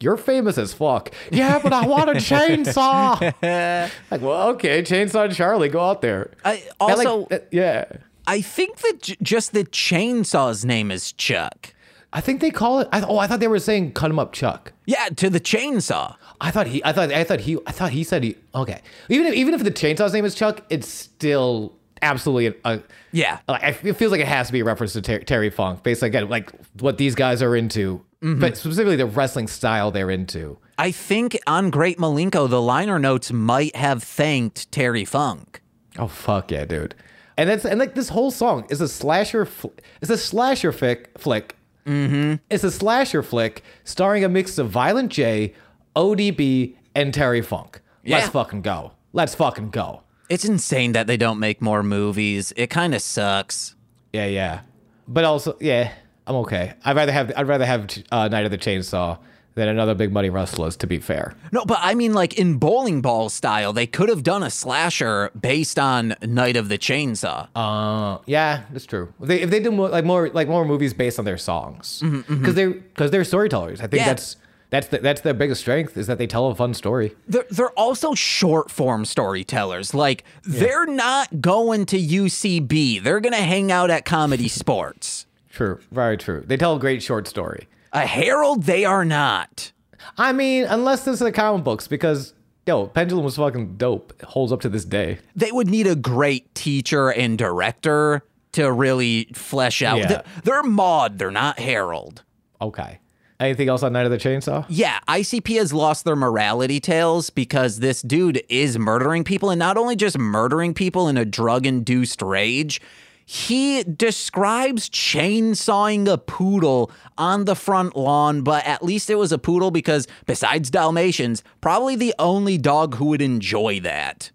You're 0.00 0.16
famous 0.16 0.58
as 0.58 0.72
fuck. 0.72 1.12
Yeah, 1.30 1.58
but 1.62 1.72
I 1.72 1.86
want 1.86 2.10
a 2.10 2.12
chainsaw. 2.14 3.20
like, 4.10 4.20
well, 4.20 4.48
okay, 4.50 4.82
chainsaw 4.82 5.32
Charlie, 5.34 5.68
go 5.68 5.80
out 5.80 6.02
there. 6.02 6.30
I 6.44 6.62
And, 6.80 6.98
like, 6.98 7.06
also 7.06 7.26
uh, 7.30 7.38
yeah. 7.50 7.84
I 8.26 8.40
think 8.40 8.78
that 8.78 9.02
j- 9.02 9.16
just 9.22 9.52
the 9.52 9.64
chainsaw's 9.64 10.64
name 10.64 10.90
is 10.90 11.12
Chuck. 11.12 11.74
I 12.12 12.20
think 12.20 12.40
they 12.40 12.50
call 12.50 12.80
it. 12.80 12.88
I, 12.92 13.02
oh, 13.02 13.18
I 13.18 13.26
thought 13.26 13.40
they 13.40 13.48
were 13.48 13.58
saying 13.58 13.92
cut 13.92 14.10
him 14.10 14.18
up, 14.18 14.32
Chuck. 14.32 14.72
Yeah, 14.86 15.08
to 15.16 15.28
the 15.28 15.40
chainsaw. 15.40 16.16
I 16.40 16.50
thought 16.50 16.66
he. 16.66 16.82
I 16.84 16.92
thought. 16.92 17.12
I 17.12 17.24
thought 17.24 17.40
he. 17.40 17.58
I 17.66 17.72
thought 17.72 17.90
he 17.90 18.02
said 18.04 18.22
he. 18.24 18.36
Okay. 18.54 18.80
Even 19.10 19.26
if 19.26 19.34
even 19.34 19.52
if 19.54 19.62
the 19.62 19.70
chainsaw's 19.70 20.12
name 20.14 20.24
is 20.24 20.34
Chuck, 20.34 20.62
it's 20.70 20.88
still 20.88 21.74
absolutely 22.02 22.58
a. 22.64 22.80
Yeah. 23.12 23.38
Like, 23.48 23.84
it 23.84 23.94
feels 23.94 24.12
like 24.12 24.20
it 24.20 24.28
has 24.28 24.46
to 24.48 24.52
be 24.52 24.60
a 24.60 24.64
reference 24.64 24.92
to 24.94 25.02
Ter- 25.02 25.20
Terry 25.20 25.50
Funk, 25.50 25.82
based 25.82 26.02
again 26.02 26.28
like 26.28 26.50
what 26.80 26.98
these 26.98 27.14
guys 27.14 27.42
are 27.42 27.54
into, 27.56 28.04
but 28.20 28.56
specifically 28.56 28.96
the 28.96 29.06
wrestling 29.06 29.46
style 29.48 29.90
they're 29.90 30.10
into. 30.10 30.58
I 30.78 30.90
think 30.92 31.38
on 31.46 31.70
Great 31.70 31.98
Milenko, 31.98 32.48
the 32.48 32.62
liner 32.62 32.98
notes 32.98 33.32
might 33.32 33.74
have 33.74 34.02
thanked 34.02 34.70
Terry 34.70 35.04
Funk. 35.04 35.60
Oh 35.98 36.06
fuck 36.06 36.50
yeah, 36.50 36.64
dude! 36.64 36.94
And 37.36 37.48
that's 37.50 37.64
and 37.64 37.80
like 37.80 37.94
this 37.94 38.08
whole 38.10 38.30
song 38.30 38.66
is 38.70 38.80
a 38.80 38.88
slasher. 38.88 39.44
Fl- 39.44 39.68
it's 40.00 40.10
a 40.10 40.18
slasher 40.18 40.72
fic- 40.72 41.06
flick. 41.18 41.56
Mm-hmm. 41.86 42.34
It's 42.50 42.64
a 42.64 42.70
slasher 42.70 43.22
flick 43.22 43.64
starring 43.84 44.22
a 44.22 44.28
mix 44.28 44.58
of 44.58 44.68
Violent 44.68 45.10
J, 45.10 45.54
ODB, 45.96 46.76
and 46.94 47.12
Terry 47.14 47.42
Funk. 47.42 47.80
Let's 48.04 48.26
Yeah. 48.26 48.30
fucking 48.30 48.62
go. 48.62 48.92
Let's 49.12 49.34
fucking 49.34 49.70
go. 49.70 50.02
It's 50.28 50.44
insane 50.44 50.92
that 50.92 51.06
they 51.06 51.16
don't 51.16 51.38
make 51.38 51.60
more 51.62 51.82
movies. 51.82 52.52
It 52.56 52.68
kind 52.68 52.94
of 52.94 53.02
sucks. 53.02 53.74
Yeah, 54.12 54.26
yeah. 54.26 54.60
But 55.06 55.24
also, 55.24 55.56
yeah, 55.60 55.92
I'm 56.26 56.36
okay. 56.36 56.74
I'd 56.84 56.96
rather 56.96 57.12
have 57.12 57.32
I'd 57.36 57.48
rather 57.48 57.64
have 57.66 57.88
uh, 58.12 58.28
Night 58.28 58.44
of 58.44 58.50
the 58.50 58.58
Chainsaw 58.58 59.18
than 59.54 59.68
another 59.68 59.94
Big 59.94 60.12
Money 60.12 60.30
Rustlas. 60.30 60.76
To 60.78 60.86
be 60.86 60.98
fair, 60.98 61.34
No, 61.50 61.64
but 61.64 61.78
I 61.80 61.94
mean, 61.94 62.12
like 62.12 62.38
in 62.38 62.58
bowling 62.58 63.00
ball 63.00 63.28
style, 63.30 63.72
they 63.72 63.86
could 63.86 64.08
have 64.10 64.22
done 64.22 64.42
a 64.42 64.50
slasher 64.50 65.30
based 65.38 65.78
on 65.78 66.14
Night 66.22 66.56
of 66.56 66.68
the 66.68 66.78
Chainsaw. 66.78 67.48
uh, 67.56 68.18
yeah, 68.26 68.62
that's 68.70 68.86
true. 68.86 69.12
If 69.22 69.28
they, 69.28 69.40
if 69.40 69.50
they 69.50 69.60
do 69.60 69.70
more, 69.72 69.88
like 69.88 70.04
more 70.04 70.28
like 70.28 70.46
more 70.48 70.64
movies 70.66 70.92
based 70.94 71.18
on 71.18 71.24
their 71.24 71.38
songs, 71.38 72.02
because 72.28 72.54
they're 72.54 72.70
because 72.70 73.10
they're 73.10 73.24
storytellers. 73.24 73.80
I 73.80 73.86
think 73.86 74.00
Yeah. 74.02 74.06
that's 74.08 74.36
that's 74.70 74.88
the, 74.88 74.98
that's 74.98 75.22
their 75.22 75.34
biggest 75.34 75.62
strength 75.62 75.96
is 75.96 76.06
that 76.06 76.18
they 76.18 76.26
tell 76.26 76.46
a 76.48 76.54
fun 76.54 76.74
story. 76.74 77.14
They're, 77.26 77.46
they're 77.50 77.70
also 77.70 78.14
short 78.14 78.70
form 78.70 79.04
storytellers. 79.04 79.94
Like, 79.94 80.24
they're 80.42 80.86
not 80.86 81.40
going 81.40 81.86
to 81.86 81.98
UCB, 81.98 83.02
they're 83.02 83.20
going 83.20 83.34
to 83.34 83.42
hang 83.42 83.72
out 83.72 83.90
at 83.90 84.04
Comedy 84.04 84.48
Sports. 84.48 85.26
True, 85.50 85.80
very 85.90 86.16
true. 86.16 86.44
They 86.46 86.56
tell 86.56 86.76
a 86.76 86.78
great 86.78 87.02
short 87.02 87.26
story. 87.26 87.66
A 87.92 88.06
Herald, 88.06 88.64
they 88.64 88.84
are 88.84 89.04
not. 89.04 89.72
I 90.16 90.32
mean, 90.32 90.64
unless 90.64 91.04
this 91.04 91.14
is 91.14 91.20
the 91.20 91.32
comic 91.32 91.64
books, 91.64 91.88
because 91.88 92.34
yo, 92.66 92.86
Pendulum 92.86 93.24
was 93.24 93.36
fucking 93.36 93.76
dope. 93.76 94.12
It 94.20 94.26
holds 94.26 94.52
up 94.52 94.60
to 94.60 94.68
this 94.68 94.84
day. 94.84 95.18
They 95.34 95.50
would 95.50 95.68
need 95.68 95.86
a 95.86 95.96
great 95.96 96.54
teacher 96.54 97.08
and 97.10 97.38
director 97.38 98.22
to 98.52 98.70
really 98.70 99.28
flesh 99.34 99.82
out. 99.82 99.98
Yeah. 99.98 100.06
They're, 100.06 100.24
they're 100.44 100.62
Maude, 100.62 101.18
they're 101.18 101.30
not 101.30 101.58
Herald. 101.58 102.22
Okay. 102.60 103.00
Anything 103.40 103.68
else 103.68 103.84
on 103.84 103.92
Night 103.92 104.04
of 104.04 104.10
the 104.10 104.18
Chainsaw? 104.18 104.66
Yeah, 104.68 104.98
ICP 105.06 105.58
has 105.58 105.72
lost 105.72 106.04
their 106.04 106.16
morality 106.16 106.80
tales 106.80 107.30
because 107.30 107.78
this 107.78 108.02
dude 108.02 108.42
is 108.48 108.78
murdering 108.78 109.22
people 109.22 109.50
and 109.50 109.60
not 109.60 109.76
only 109.76 109.94
just 109.94 110.18
murdering 110.18 110.74
people 110.74 111.06
in 111.08 111.16
a 111.16 111.24
drug 111.24 111.64
induced 111.64 112.20
rage, 112.20 112.80
he 113.24 113.84
describes 113.84 114.88
chainsawing 114.88 116.10
a 116.10 116.18
poodle 116.18 116.90
on 117.16 117.44
the 117.44 117.54
front 117.54 117.94
lawn, 117.94 118.42
but 118.42 118.66
at 118.66 118.82
least 118.82 119.08
it 119.08 119.16
was 119.16 119.30
a 119.30 119.38
poodle 119.38 119.70
because 119.70 120.08
besides 120.26 120.68
Dalmatians, 120.68 121.44
probably 121.60 121.94
the 121.94 122.14
only 122.18 122.58
dog 122.58 122.96
who 122.96 123.04
would 123.06 123.22
enjoy 123.22 123.78
that. 123.80 124.32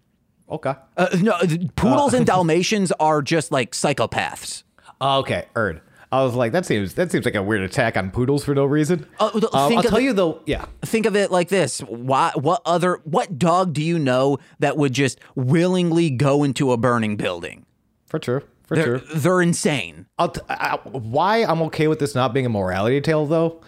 Okay. 0.48 0.74
Uh, 0.96 1.08
no, 1.20 1.38
poodles 1.76 2.14
and 2.14 2.24
Dalmatians 2.24 2.92
are 3.00 3.20
just 3.20 3.50
like 3.52 3.72
psychopaths. 3.72 4.62
Oh, 5.00 5.18
okay, 5.18 5.46
Erd. 5.56 5.82
I 6.12 6.22
was 6.22 6.34
like, 6.34 6.52
that 6.52 6.64
seems 6.66 6.94
that 6.94 7.10
seems 7.10 7.24
like 7.24 7.34
a 7.34 7.42
weird 7.42 7.62
attack 7.62 7.96
on 7.96 8.10
poodles 8.10 8.44
for 8.44 8.54
no 8.54 8.64
reason. 8.64 9.06
Th- 9.18 9.32
Um, 9.34 9.44
I'll 9.52 9.82
tell 9.82 9.96
it- 9.96 10.02
you 10.02 10.12
though. 10.12 10.40
Yeah. 10.46 10.66
think 10.82 11.06
of 11.06 11.16
it 11.16 11.30
like 11.30 11.48
this 11.48 11.80
why 11.80 12.30
what 12.36 12.62
other 12.64 13.00
what 13.04 13.38
dog 13.38 13.72
do 13.72 13.82
you 13.82 13.98
know 13.98 14.38
that 14.60 14.76
would 14.76 14.92
just 14.92 15.18
willingly 15.34 16.10
go 16.10 16.44
into 16.44 16.72
a 16.72 16.76
burning 16.76 17.16
building 17.16 17.66
For 18.06 18.18
true. 18.18 18.42
For 18.64 18.76
they're, 18.76 18.98
true. 18.98 19.14
they're 19.16 19.42
insane 19.42 20.06
I'll 20.18 20.30
t- 20.30 20.40
I, 20.48 20.78
why 20.84 21.44
I'm 21.44 21.60
okay 21.62 21.86
with 21.88 21.98
this 21.98 22.14
not 22.14 22.32
being 22.32 22.46
a 22.46 22.48
morality 22.48 23.00
tale 23.00 23.26
though 23.26 23.60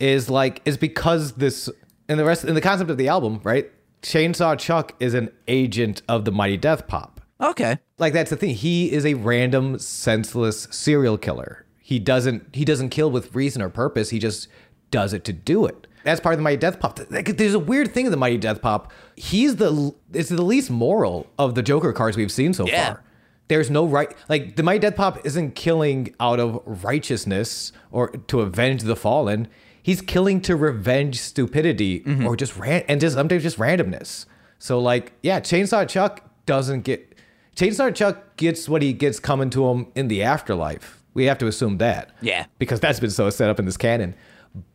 is 0.00 0.30
like 0.30 0.62
is 0.64 0.76
because 0.76 1.32
this 1.32 1.68
in 2.08 2.16
the 2.18 2.24
rest 2.24 2.44
in 2.44 2.54
the 2.54 2.60
concept 2.60 2.88
of 2.90 2.96
the 2.96 3.08
album, 3.08 3.40
right? 3.44 3.70
Chainsaw 4.02 4.56
Chuck 4.58 4.94
is 5.00 5.12
an 5.14 5.30
agent 5.48 6.02
of 6.08 6.24
the 6.24 6.30
Mighty 6.30 6.56
Death 6.56 6.86
Pop. 6.86 7.20
okay 7.40 7.78
Like 7.98 8.12
that's 8.12 8.30
the 8.30 8.36
thing. 8.36 8.54
He 8.54 8.92
is 8.92 9.04
a 9.04 9.14
random 9.14 9.78
senseless 9.80 10.68
serial 10.70 11.18
killer. 11.18 11.64
He 11.88 11.98
doesn't 11.98 12.54
he 12.54 12.66
doesn't 12.66 12.90
kill 12.90 13.10
with 13.10 13.34
reason 13.34 13.62
or 13.62 13.70
purpose. 13.70 14.10
He 14.10 14.18
just 14.18 14.46
does 14.90 15.14
it 15.14 15.24
to 15.24 15.32
do 15.32 15.64
it. 15.64 15.86
That's 16.04 16.20
part 16.20 16.34
of 16.34 16.38
the 16.38 16.42
Mighty 16.42 16.58
Death 16.58 16.80
Pop. 16.80 16.96
There's 16.96 17.54
a 17.54 17.58
weird 17.58 17.94
thing 17.94 18.04
in 18.04 18.10
the 18.10 18.18
Mighty 18.18 18.36
Death 18.36 18.60
Pop. 18.60 18.92
He's 19.16 19.56
the 19.56 19.94
it's 20.12 20.28
the 20.28 20.42
least 20.42 20.70
moral 20.70 21.28
of 21.38 21.54
the 21.54 21.62
Joker 21.62 21.94
cards 21.94 22.18
we've 22.18 22.30
seen 22.30 22.52
so 22.52 22.66
Yeah. 22.66 22.84
far. 22.88 23.04
There's 23.48 23.70
no 23.70 23.86
right 23.86 24.14
like 24.28 24.56
the 24.56 24.62
Mighty 24.62 24.80
Death 24.80 24.96
Pop 24.96 25.24
isn't 25.24 25.54
killing 25.54 26.14
out 26.20 26.38
of 26.38 26.60
righteousness 26.66 27.72
or 27.90 28.08
to 28.08 28.42
avenge 28.42 28.82
the 28.82 28.94
fallen. 28.94 29.48
He's 29.82 30.02
killing 30.02 30.42
to 30.42 30.56
revenge 30.56 31.18
stupidity 31.18 32.00
mm-hmm. 32.00 32.26
or 32.26 32.36
just 32.36 32.54
ran 32.58 32.84
and 32.86 33.00
just 33.00 33.14
sometimes 33.14 33.44
just 33.44 33.56
randomness. 33.56 34.26
So 34.58 34.78
like, 34.78 35.14
yeah, 35.22 35.40
Chainsaw 35.40 35.88
Chuck 35.88 36.22
doesn't 36.44 36.82
get 36.82 37.14
Chainsaw 37.56 37.94
Chuck 37.94 38.36
gets 38.36 38.68
what 38.68 38.82
he 38.82 38.92
gets 38.92 39.18
coming 39.18 39.48
to 39.48 39.68
him 39.70 39.86
in 39.94 40.08
the 40.08 40.22
afterlife. 40.22 40.97
We 41.18 41.24
have 41.26 41.38
to 41.38 41.46
assume 41.46 41.78
that. 41.78 42.10
Yeah. 42.22 42.46
Because 42.58 42.80
that's 42.80 43.00
been 43.00 43.10
so 43.10 43.28
set 43.30 43.50
up 43.50 43.58
in 43.58 43.66
this 43.66 43.76
canon. 43.76 44.14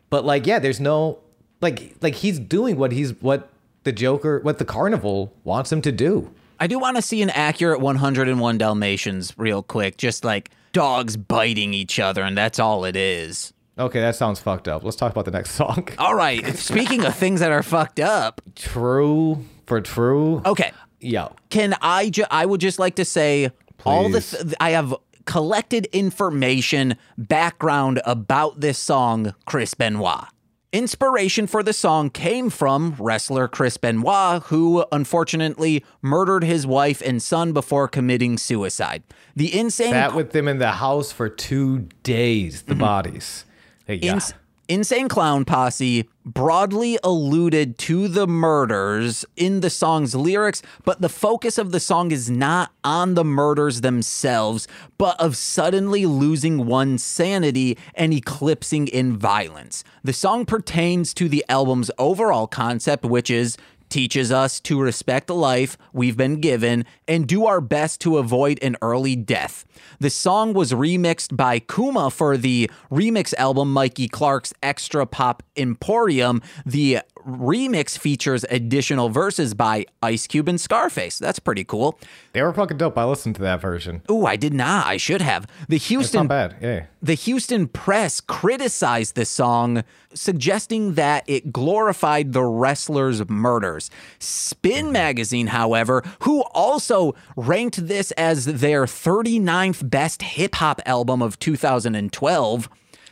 But 0.10 0.26
like, 0.26 0.46
yeah, 0.46 0.60
there's 0.60 0.80
no 0.80 1.18
like 1.62 1.96
like 2.02 2.16
he's 2.16 2.38
doing 2.38 2.78
what 2.78 2.92
he's 2.92 3.14
what 3.22 3.50
the 3.84 3.92
Joker, 3.92 4.40
what 4.44 4.60
the 4.60 4.66
carnival 4.66 5.34
wants 5.44 5.72
him 5.72 5.82
to 5.82 5.92
do. 5.92 6.32
i 6.60 6.68
do 6.68 6.78
want 6.80 6.96
to 6.98 7.02
see 7.02 7.22
an 7.22 7.30
accurate 7.32 7.80
101 7.82 8.58
dalmatians 8.58 9.34
real 9.38 9.62
quick 9.64 9.98
just 9.98 10.24
like 10.24 10.52
dogs 10.72 11.18
biting 11.18 11.74
each 11.74 12.00
other 12.00 12.22
and 12.24 12.38
that's 12.38 12.60
all 12.60 12.86
it 12.86 12.96
is 12.96 13.54
Okay, 13.78 14.00
that 14.02 14.16
sounds 14.16 14.40
fucked 14.40 14.68
up. 14.68 14.84
Let's 14.84 14.96
talk 14.96 15.12
about 15.12 15.26
the 15.26 15.32
next 15.32 15.52
song. 15.62 15.88
all 15.98 16.14
right 16.16 16.46
speaking 16.58 17.04
of 17.06 17.16
things 17.16 17.40
that 17.40 17.52
are 17.52 17.64
fucked 17.64 18.00
up 18.00 18.42
True 18.56 19.44
for 19.66 19.82
true. 19.82 20.42
okay 20.46 20.72
Yo. 21.00 21.34
can 21.50 21.76
I? 21.82 22.10
Ju- 22.10 22.26
I 22.32 22.46
would 22.46 22.62
just 22.62 22.80
like 22.80 22.96
to 22.96 23.04
say 23.06 23.52
all 23.86 24.08
the. 24.10 24.22
Th- 24.22 24.54
I 24.62 24.70
have 24.72 24.96
collected 25.26 25.88
information, 25.88 26.96
background 27.18 28.02
about 28.06 28.60
this 28.60 28.78
song, 28.78 29.34
Chris 29.46 29.74
Benoit. 29.74 30.26
Inspiration 30.72 31.46
for 31.46 31.62
the 31.62 31.72
song 31.72 32.10
came 32.10 32.50
from 32.50 32.96
wrestler 32.98 33.48
Chris 33.48 33.78
Benoit, 33.78 34.42
who 34.44 34.84
unfortunately 34.92 35.86
murdered 36.02 36.44
his 36.44 36.66
wife 36.66 37.00
and 37.06 37.22
son 37.22 37.54
before 37.54 37.88
committing 37.88 38.40
suicide. 38.40 39.04
The 39.36 39.56
insane 39.56 39.92
Sat 39.92 40.16
with 40.16 40.32
them 40.32 40.48
in 40.48 40.58
the 40.58 40.72
house 40.72 41.12
for 41.12 41.30
two 41.30 41.90
days, 42.02 42.64
the 42.64 42.72
mm-hmm. 42.72 42.82
bodies. 42.82 43.46
Hey, 43.86 43.96
yeah. 43.96 44.14
Ins- 44.14 44.34
Insane 44.70 45.10
Clown 45.10 45.44
Posse 45.44 46.08
broadly 46.26 46.98
alluded 47.04 47.78
to 47.78 48.08
the 48.08 48.26
murders 48.26 49.26
in 49.36 49.60
the 49.60 49.70
song's 49.70 50.16
lyrics, 50.16 50.62
but 50.86 51.02
the 51.02 51.10
focus 51.10 51.58
of 51.58 51.74
the 51.74 51.82
song 51.82 52.12
is 52.12 52.30
not 52.30 52.72
on 52.82 53.16
the 53.16 53.26
murders 53.26 53.82
themselves, 53.82 54.66
but 54.98 55.20
of 55.20 55.36
suddenly 55.36 56.06
losing 56.06 56.66
one's 56.66 57.04
sanity 57.04 57.78
and 57.94 58.14
eclipsing 58.14 58.88
in 58.88 59.18
violence. 59.18 59.84
The 60.02 60.14
song 60.14 60.46
pertains 60.46 61.14
to 61.16 61.28
the 61.28 61.44
album's 61.50 61.92
overall 61.98 62.48
concept, 62.48 63.04
which 63.04 63.30
is 63.30 63.58
teaches 63.94 64.32
us 64.32 64.60
to 64.60 64.82
respect 64.82 65.28
the 65.28 65.36
life 65.36 65.78
we've 65.94 66.18
been 66.18 66.42
given 66.42 66.84
and 67.08 67.28
do 67.28 67.46
our 67.46 67.62
best 67.62 68.02
to 68.02 68.18
avoid 68.18 68.58
an 68.64 68.76
early 68.82 69.16
death. 69.16 69.66
The 70.00 70.10
song 70.10 70.54
was 70.54 70.72
remixed 70.72 71.38
by 71.38 71.60
Kuma 71.60 72.10
for 72.10 72.36
the 72.36 72.72
remix 72.92 73.36
album 73.36 73.72
Mikey 73.72 74.08
Clark's 74.08 74.52
Extra 74.64 75.06
Pop 75.06 75.44
Emporium. 75.56 76.42
The 76.66 77.02
remix 77.26 77.98
features 77.98 78.46
additional 78.50 79.10
verses 79.10 79.54
by 79.54 79.86
Ice 80.02 80.28
Cube 80.28 80.48
and 80.48 80.60
Scarface. 80.60 81.18
That's 81.18 81.40
pretty 81.40 81.64
cool. 81.64 82.00
They 82.34 82.42
were 82.42 82.54
fucking 82.54 82.78
dope. 82.78 82.98
I 82.98 83.06
listened 83.06 83.36
to 83.36 83.42
that 83.42 83.62
version. 83.62 84.02
Ooh, 84.10 84.26
I 84.26 84.36
did 84.36 84.54
not. 84.54 84.88
I 84.88 84.98
should 84.98 85.22
have. 85.22 85.48
The 85.68 85.78
Houston 85.78 86.28
bad. 86.28 86.56
Yeah. 86.62 86.86
the 87.02 87.14
Houston 87.14 87.68
press 87.68 88.22
criticized 88.22 89.16
the 89.16 89.26
song, 89.26 89.84
suggesting 90.14 90.94
that 90.96 91.24
it 91.28 91.52
glorified 91.52 92.34
the 92.34 92.44
wrestler's 92.44 93.28
murders. 93.30 93.90
Spin 94.20 94.86
mm-hmm. 94.86 94.94
magazine, 94.94 95.48
however, 95.48 96.04
who 96.22 96.44
also 96.54 97.16
ranked 97.36 97.88
this 97.88 98.12
as 98.12 98.46
their 98.46 98.86
39th 98.86 99.90
best 99.90 100.22
hip 100.22 100.56
hop 100.56 100.82
album 100.86 101.22
of 101.22 101.40
2012, 101.40 102.70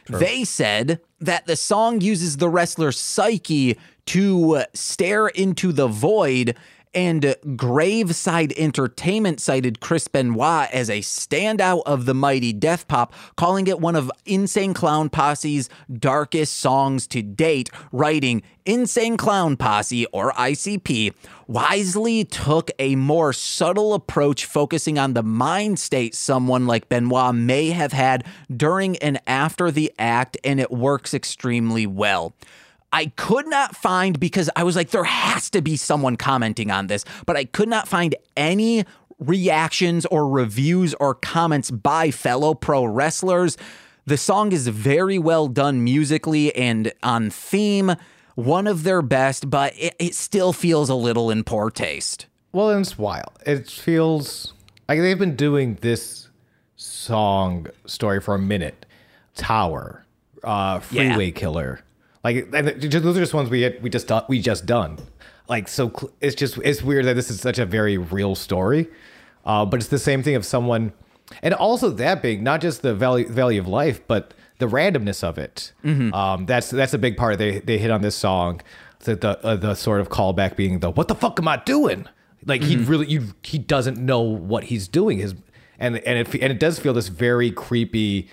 they 0.10 0.44
said 0.44 1.00
that 1.20 1.46
the 1.46 1.56
song 1.56 2.02
uses 2.02 2.38
the 2.38 2.50
wrestler's 2.50 3.00
psyche 3.00 3.78
to 4.08 4.58
uh, 4.58 4.66
stare 4.74 5.28
into 5.28 5.72
the 5.72 5.88
void. 5.88 6.56
And 6.94 7.36
Graveside 7.56 8.52
Entertainment 8.58 9.40
cited 9.40 9.80
Chris 9.80 10.10
Benoit 10.10 10.70
as 10.74 10.90
a 10.90 11.00
standout 11.00 11.84
of 11.86 12.06
the 12.06 12.14
mighty 12.14 12.52
Death 12.52 12.86
Pop, 12.90 13.14
calling 13.38 13.68
it 13.68 13.80
one 13.80 13.96
of 13.96 14.12
Insane 14.26 14.74
Clown 14.74 15.10
Posse's 15.10 15.70
darkest 15.90 16.58
songs 16.58 17.08
to 17.08 17.22
date, 17.22 17.70
writing 17.94 18.44
Insane 18.66 19.16
Clown 19.16 19.56
Posse, 19.56 20.06
or 20.08 20.34
ICP, 20.34 21.14
wisely 21.48 22.26
took 22.26 22.70
a 22.78 22.98
more 22.98 23.32
subtle 23.32 23.94
approach 23.94 24.44
focusing 24.44 25.00
on 25.00 25.14
the 25.14 25.24
mind 25.24 25.80
state 25.80 26.14
someone 26.14 26.68
like 26.68 26.90
Benoit 26.90 27.34
may 27.34 27.70
have 27.70 27.94
had 27.94 28.26
during 28.54 28.98
and 28.98 29.18
after 29.26 29.72
the 29.72 29.94
act, 29.98 30.36
and 30.44 30.60
it 30.60 30.72
works 30.72 31.14
extremely 31.14 31.88
well. 31.88 32.34
I 32.94 33.08
could 33.16 33.48
not 33.48 33.76
find 33.76 34.20
because 34.20 34.50
I 34.56 34.64
was 34.64 34.76
like, 34.76 34.90
there 34.90 35.04
has 35.04 35.50
to 35.52 35.62
be 35.62 35.78
someone 35.78 36.18
commenting 36.18 36.72
on 36.72 36.88
this, 36.88 37.06
but 37.26 37.38
I 37.38 37.46
could 37.46 37.70
not 37.70 37.88
find 37.88 38.16
any 38.36 38.84
reactions 39.18 40.06
or 40.08 40.28
reviews 40.28 40.94
or 40.96 41.16
comments 41.16 41.72
by 41.72 42.12
fellow 42.12 42.54
pro 42.54 42.84
wrestlers. 42.86 43.58
The 44.06 44.18
song 44.18 44.52
is 44.52 44.68
very 44.68 45.20
well 45.20 45.48
done 45.48 45.84
musically 45.84 46.54
and 46.56 46.92
on 47.04 47.30
theme, 47.30 47.96
one 48.36 48.68
of 48.68 48.84
their 48.84 49.02
best, 49.02 49.50
but 49.50 49.74
it, 49.78 49.96
it 50.00 50.16
still 50.16 50.52
feels 50.54 50.90
a 50.90 50.96
little 50.96 51.30
in 51.30 51.44
poor 51.44 51.70
taste. 51.70 52.26
Well, 52.52 52.72
it's 52.72 52.98
wild. 52.98 53.32
It 53.46 53.70
feels 53.70 54.54
like 54.90 55.00
they've 55.00 55.18
been 55.20 55.36
doing 55.38 55.78
this 55.82 56.28
song 56.76 57.68
story 57.86 58.20
for 58.20 58.36
a 58.36 58.40
minute. 58.40 58.86
Tower, 59.36 60.04
uh, 60.44 60.80
Freeway 60.80 61.28
Yeah. 61.28 61.32
Killer, 61.32 61.82
like 62.24 62.52
those 62.52 63.18
are 63.18 63.20
just 63.20 63.34
ones 63.34 63.50
we 63.50 63.62
had, 63.62 63.82
we 63.82 63.90
just 63.90 64.08
done, 64.08 64.24
we 64.28 64.40
just 64.40 64.66
done. 64.66 64.98
Like 65.50 65.68
so, 65.68 65.92
it's 66.22 66.36
just 66.36 66.58
it's 66.60 66.82
weird 66.82 67.06
that 67.06 67.16
this 67.16 67.30
is 67.30 67.42
such 67.42 67.60
a 67.60 67.66
very 67.66 67.98
real 67.98 68.36
story, 68.36 68.88
uh, 69.46 69.66
but 69.66 69.80
it's 69.80 69.90
the 69.90 70.00
same 70.00 70.24
thing 70.24 70.36
of 70.36 70.46
someone, 70.46 70.94
and 71.42 71.54
also 71.54 71.90
that 71.90 72.22
big, 72.22 72.42
not 72.42 72.62
just 72.62 72.84
the 72.84 72.94
value 72.94 73.28
value 73.28 73.60
of 73.60 73.68
life, 73.68 74.02
but 74.08 74.34
the 74.60 74.68
randomness 74.68 75.24
of 75.24 75.38
it. 75.38 75.74
Um, 76.14 76.46
that's 76.46 76.70
that's 76.70 76.94
a 76.94 76.98
big 77.00 77.18
part 77.18 77.38
they 77.38 77.60
they 77.60 77.78
hit 77.80 77.92
on 77.92 78.02
this 78.02 78.16
song. 78.16 78.62
The 79.00 79.16
the, 79.16 79.44
uh, 79.46 79.56
the 79.56 79.74
sort 79.74 80.00
of 80.00 80.10
callback 80.10 80.56
being 80.56 80.80
the 80.80 80.92
what 80.92 81.08
the 81.08 81.16
fuck 81.16 81.40
am 81.40 81.48
I 81.48 81.58
doing? 81.58 82.08
Like 82.46 82.62
he 82.64 82.76
really 82.78 83.08
you 83.08 83.34
he 83.44 83.58
doesn't 83.58 83.98
know 83.98 84.22
what 84.22 84.66
he's 84.66 84.88
doing. 84.88 85.18
His 85.18 85.34
and 85.80 85.98
and 85.98 86.20
it 86.20 86.34
and 86.36 86.52
it 86.52 86.60
does 86.60 86.80
feel 86.80 86.94
this 86.94 87.08
very 87.08 87.52
creepy 87.52 88.30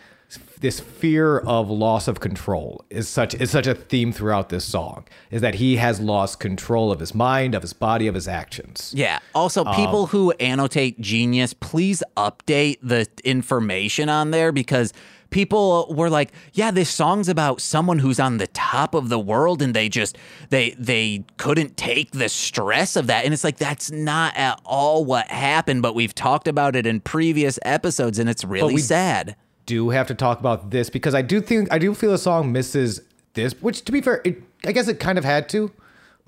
this 0.61 0.81
fear 0.81 1.39
of 1.39 1.71
loss 1.71 2.09
of 2.09 2.21
control 2.21 2.85
is 2.91 3.09
such 3.09 3.35
is 3.35 3.51
such 3.51 3.67
a 3.67 3.75
theme 3.75 4.13
throughout 4.13 4.49
this 4.49 4.65
song 4.65 5.05
is 5.31 5.41
that 5.41 5.57
he 5.57 5.77
has 5.77 6.01
lost 6.01 6.41
control 6.41 6.91
of 6.91 7.01
his 7.01 7.15
mind 7.15 7.55
of 7.55 7.63
his 7.63 7.73
body 7.73 8.07
of 8.07 8.15
his 8.15 8.27
actions 8.29 8.93
Yeah. 8.97 9.19
Also, 9.35 9.65
people 9.65 10.03
Um, 10.03 10.09
who 10.09 10.31
annotate 10.33 11.01
Genius, 11.01 11.55
please 11.55 12.03
update 12.17 12.79
the 12.83 13.07
information 13.25 14.09
on 14.09 14.31
there 14.31 14.53
because 14.53 14.93
people 15.31 15.93
were 15.95 16.09
like, 16.11 16.33
"Yeah, 16.55 16.71
this 16.71 16.89
song's 16.91 17.29
about 17.29 17.61
someone 17.61 17.99
who's 17.99 18.19
on 18.19 18.39
the 18.39 18.47
top 18.49 18.95
of 18.95 19.09
the 19.11 19.19
world 19.19 19.61
and 19.63 19.75
they 19.75 19.89
just 19.89 20.17
they 20.51 20.75
they 20.79 21.25
couldn't 21.37 21.77
take 21.77 22.13
the 22.13 22.29
stress 22.29 22.97
of 22.97 23.07
that." 23.09 23.25
And 23.25 23.35
it's 23.35 23.45
like 23.45 23.59
that's 23.59 23.91
not 23.91 24.37
at 24.37 24.61
all 24.65 25.05
what 25.05 25.29
happened, 25.29 25.83
but 25.83 25.95
we've 25.95 26.15
talked 26.15 26.49
about 26.49 26.75
it 26.75 26.87
in 26.87 27.01
previous 27.01 27.59
episodes 27.63 28.19
and 28.19 28.29
it's 28.29 28.45
really 28.45 28.75
we- 28.75 28.81
sad. 28.81 29.37
Do 29.75 29.91
have 29.91 30.07
to 30.09 30.15
talk 30.15 30.41
about 30.41 30.71
this 30.71 30.89
because 30.91 31.15
I 31.15 31.23
do 31.23 31.41
think 31.41 31.71
I 31.71 31.79
do 31.79 31.95
feel 31.95 32.11
the 32.13 32.19
song 32.31 32.53
misses 32.53 33.01
this 33.35 33.53
which 33.63 33.85
to 33.87 33.93
be 33.93 34.01
fair 34.01 34.21
it, 34.25 34.43
I 34.69 34.73
guess 34.73 34.89
it 34.89 34.99
kind 34.99 35.19
of 35.19 35.25
had 35.25 35.49
to 35.51 35.71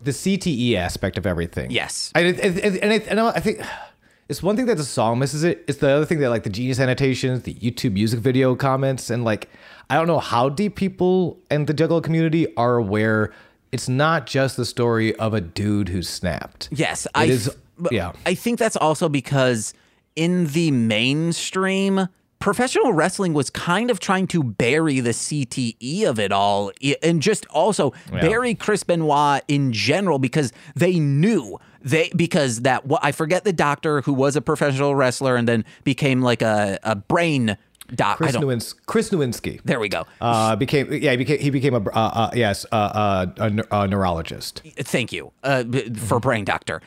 the 0.02 0.12
CTE 0.12 0.74
aspect 0.76 1.18
of 1.18 1.26
everything 1.26 1.70
Yes. 1.70 2.10
I, 2.14 2.20
and, 2.20 2.38
and, 2.40 2.76
and, 2.84 2.92
I, 2.92 2.96
and 3.10 3.20
I 3.20 3.40
think 3.40 3.60
it's 4.28 4.42
one 4.42 4.56
thing 4.56 4.66
that 4.66 4.76
the 4.76 4.84
song 4.84 5.18
misses 5.18 5.42
it. 5.42 5.64
It's 5.68 5.78
the 5.78 5.90
other 5.90 6.06
thing 6.06 6.20
that 6.20 6.30
like 6.30 6.44
the 6.44 6.50
genius 6.50 6.78
annotations, 6.78 7.42
the 7.42 7.54
YouTube 7.54 7.92
music 7.94 8.20
video 8.20 8.54
comments, 8.54 9.10
and 9.10 9.24
like 9.24 9.48
I 9.90 9.96
don't 9.96 10.06
know 10.06 10.20
how 10.20 10.48
deep 10.48 10.76
people 10.76 11.38
in 11.50 11.64
the 11.66 11.74
Juggalo 11.74 12.00
community 12.02 12.46
are 12.56 12.76
aware. 12.76 13.32
It's 13.72 13.88
not 13.88 14.26
just 14.26 14.56
the 14.56 14.64
story 14.64 15.14
of 15.16 15.34
a 15.34 15.40
dude 15.40 15.88
who 15.88 16.02
snapped. 16.02 16.68
Yes, 16.70 17.06
I 17.14 17.24
It 17.24 17.30
is- 17.30 17.48
f- 17.48 17.54
but 17.78 17.92
yeah. 17.92 18.12
I 18.26 18.34
think 18.34 18.58
that's 18.58 18.76
also 18.76 19.08
because 19.08 19.74
in 20.14 20.46
the 20.48 20.70
mainstream, 20.70 22.08
professional 22.40 22.92
wrestling 22.92 23.34
was 23.34 23.50
kind 23.50 23.90
of 23.90 24.00
trying 24.00 24.26
to 24.26 24.42
bury 24.42 24.98
the 25.00 25.10
CTE 25.10 26.04
of 26.04 26.18
it 26.18 26.32
all 26.32 26.72
and 27.02 27.22
just 27.22 27.46
also 27.46 27.92
bury 28.10 28.54
Chris 28.54 28.82
Benoit 28.82 29.42
in 29.46 29.72
general 29.72 30.18
because 30.18 30.52
they 30.74 30.98
knew 30.98 31.58
they 31.82 32.10
because 32.16 32.62
that 32.62 32.86
what 32.86 33.04
I 33.04 33.12
forget 33.12 33.44
the 33.44 33.52
doctor 33.52 34.00
who 34.00 34.12
was 34.12 34.36
a 34.36 34.40
professional 34.40 34.94
wrestler 34.94 35.36
and 35.36 35.46
then 35.46 35.64
became 35.84 36.22
like 36.22 36.42
a, 36.42 36.78
a 36.82 36.96
brain 36.96 37.56
doc. 37.94 38.16
Chris, 38.16 38.36
Nowins- 38.36 38.74
Chris 38.86 39.10
Nowinski. 39.10 39.60
there 39.64 39.80
we 39.80 39.88
go. 39.88 40.06
Uh, 40.20 40.56
became 40.56 40.92
yeah 40.92 41.10
he 41.12 41.16
became 41.18 41.38
he 41.38 41.50
became 41.50 41.74
a 41.74 41.80
uh, 41.90 41.90
uh, 41.92 42.30
yes 42.34 42.64
uh, 42.72 42.74
uh, 42.76 43.26
a, 43.70 43.82
a 43.82 43.88
neurologist. 43.88 44.62
Thank 44.78 45.12
you 45.12 45.32
uh, 45.42 45.64
for 45.96 46.20
brain 46.20 46.44
doctor. 46.44 46.80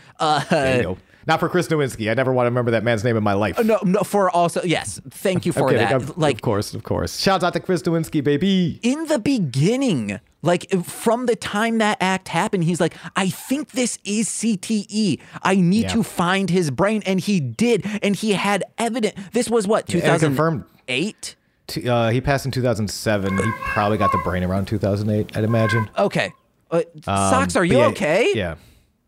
Uh, 1.24 1.26
There 1.26 1.32
you 1.32 1.32
go. 1.32 1.34
Not 1.34 1.39
for 1.39 1.49
Chris 1.49 1.67
Nowinski. 1.67 2.11
I 2.11 2.13
never 2.13 2.32
want 2.34 2.45
to 2.45 2.49
remember 2.51 2.71
that 2.71 2.84
man's 2.84 3.03
name 3.03 3.17
in 3.17 3.24
my 3.24 3.34
life. 3.34 3.63
no, 3.63 3.80
no, 3.84 3.99
for 4.01 4.30
also 4.30 4.61
yes. 4.63 4.99
Thank 5.09 5.45
you 5.45 5.51
for 5.53 5.65
Okay, 5.69 5.78
that. 5.78 6.17
like 6.17 6.36
of 6.36 6.41
course, 6.41 6.74
of 6.74 6.84
course. 6.84 7.19
Shout 7.19 7.43
out 7.43 7.53
to 7.53 7.59
Chris 7.59 7.82
Nowinski, 7.84 8.24
baby. 8.24 8.80
in 8.84 9.05
the 9.07 9.19
beginning, 9.19 10.19
like 10.41 10.69
from 10.84 11.26
the 11.26 11.36
time 11.36 11.78
that 11.78 11.97
act 12.01 12.28
happened, 12.28 12.63
he's 12.65 12.82
like, 12.82 12.95
I 13.15 13.30
think 13.30 13.71
this 13.71 13.97
is 14.03 14.28
CTE. 14.30 15.19
I 15.41 15.55
need 15.55 15.84
Yeah. 15.84 15.89
to 15.89 16.03
find 16.03 16.49
his 16.49 16.69
brain. 16.71 17.01
And 17.05 17.19
he 17.19 17.39
did. 17.39 17.86
And 18.01 18.15
he 18.15 18.32
had 18.34 18.63
evidence. 18.78 19.15
This 19.32 19.49
was 19.49 19.67
what, 19.67 19.91
and 19.93 20.03
confirmed. 20.19 20.63
2008? 20.88 21.36
T- 21.67 21.88
Uh, 21.89 22.09
he 22.09 22.19
passed 22.19 22.45
in 22.45 22.51
2007. 22.51 23.38
He 23.38 23.51
probably 23.74 23.97
got 23.97 24.11
the 24.11 24.17
brain 24.19 24.43
around 24.43 24.65
2008, 24.65 25.38
I'd 25.38 25.43
imagine. 25.45 25.89
Okay. 25.97 26.34
Uh, 26.69 26.82
Socks, 27.05 27.55
are 27.55 27.63
you 27.63 27.78
yeah, 27.78 27.86
okay? 27.88 28.32
Yeah. 28.36 28.55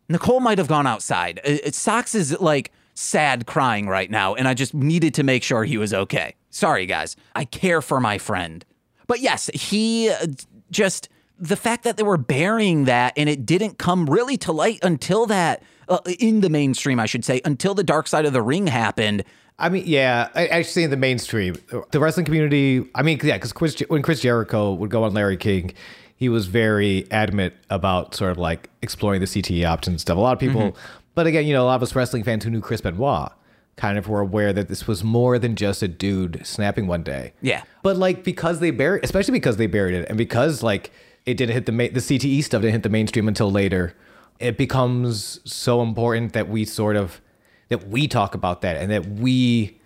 Nicole 0.09 0.39
might 0.39 0.57
have 0.57 0.67
gone 0.67 0.87
outside. 0.87 1.39
Uh, 1.45 1.57
uh, 1.65 1.71
Socks 1.71 2.15
is 2.15 2.39
like 2.39 2.71
sad 2.93 3.45
crying 3.45 3.87
right 3.87 4.09
now, 4.09 4.35
and 4.35 4.47
I 4.47 4.53
just 4.53 4.73
needed 4.73 5.13
to 5.15 5.23
make 5.23 5.43
sure 5.43 5.63
he 5.63 5.77
was 5.77 5.93
okay. 5.93 6.35
Sorry, 6.49 6.85
guys. 6.85 7.15
I 7.35 7.45
care 7.45 7.81
for 7.81 7.99
my 7.99 8.17
friend. 8.17 8.63
But 9.07 9.19
yes, 9.19 9.49
he 9.53 10.09
uh, 10.09 10.27
just 10.71 11.09
the 11.37 11.55
fact 11.55 11.83
that 11.83 11.97
they 11.97 12.03
were 12.03 12.17
burying 12.17 12.85
that 12.85 13.13
and 13.17 13.27
it 13.27 13.45
didn't 13.45 13.77
come 13.77 14.05
really 14.05 14.37
to 14.37 14.51
light 14.51 14.79
until 14.83 15.25
that 15.25 15.61
uh, 15.89 15.99
in 16.19 16.41
the 16.41 16.49
mainstream, 16.49 16.99
I 16.99 17.05
should 17.05 17.25
say, 17.25 17.41
until 17.45 17.73
the 17.73 17.83
Dark 17.83 18.07
Side 18.07 18.25
of 18.25 18.33
the 18.33 18.41
Ring 18.41 18.67
happened. 18.67 19.23
I 19.57 19.69
mean, 19.69 19.83
yeah, 19.85 20.29
actually 20.35 20.83
in 20.83 20.89
the 20.89 20.97
mainstream, 20.97 21.55
the 21.91 21.99
wrestling 21.99 22.25
community. 22.25 22.89
I 22.93 23.03
mean, 23.03 23.19
yeah, 23.23 23.37
because 23.37 23.53
when 23.89 24.01
Chris 24.01 24.19
Jericho 24.19 24.73
would 24.73 24.89
go 24.89 25.03
on 25.03 25.13
Larry 25.13 25.37
King, 25.37 25.73
he 26.15 26.29
was 26.29 26.47
very 26.47 27.09
adamant 27.11 27.53
about 27.69 28.15
sort 28.15 28.31
of 28.31 28.37
like 28.37 28.69
exploring 28.81 29.19
the 29.19 29.27
CTE 29.27 29.65
options 29.67 30.01
stuff. 30.01 30.17
A 30.17 30.19
lot 30.19 30.33
of 30.33 30.39
people, 30.39 30.75
but 31.13 31.27
again, 31.27 31.45
you 31.45 31.53
know, 31.53 31.63
a 31.63 31.67
lot 31.67 31.75
of 31.75 31.83
us 31.83 31.95
wrestling 31.95 32.23
fans 32.23 32.43
who 32.43 32.49
knew 32.49 32.61
Chris 32.61 32.81
Benoit 32.81 33.31
kind 33.75 33.97
of 33.97 34.07
were 34.07 34.21
aware 34.21 34.53
that 34.53 34.69
this 34.69 34.87
was 34.87 35.03
more 35.03 35.37
than 35.37 35.55
just 35.55 35.83
a 35.83 35.87
dude 35.87 36.45
snapping 36.45 36.87
one 36.87 37.03
day. 37.03 37.33
Yeah. 37.41 37.63
But 37.83 37.97
like 37.97 38.23
because 38.23 38.59
they 38.59 38.71
buried, 38.71 39.03
especially 39.03 39.33
because 39.33 39.57
they 39.57 39.67
buried 39.67 39.95
it, 39.95 40.07
and 40.07 40.17
because 40.17 40.63
like 40.63 40.91
it 41.25 41.35
didn't 41.35 41.53
hit 41.53 41.65
the 41.65 41.71
ma- 41.73 41.89
the 41.91 41.99
CTE 41.99 42.43
stuff 42.43 42.61
didn't 42.61 42.73
hit 42.73 42.83
the 42.83 42.89
mainstream 42.89 43.27
until 43.27 43.51
later, 43.51 43.93
it 44.39 44.57
becomes 44.57 45.41
so 45.43 45.81
important 45.81 46.31
that 46.33 46.47
we 46.47 46.63
sort 46.63 46.95
of 46.95 47.19
that 47.67 47.89
we 47.89 48.07
talk 48.07 48.35
about 48.35 48.61
that 48.61 48.77
and 48.77 48.89
that 48.91 49.05
we. 49.05 49.79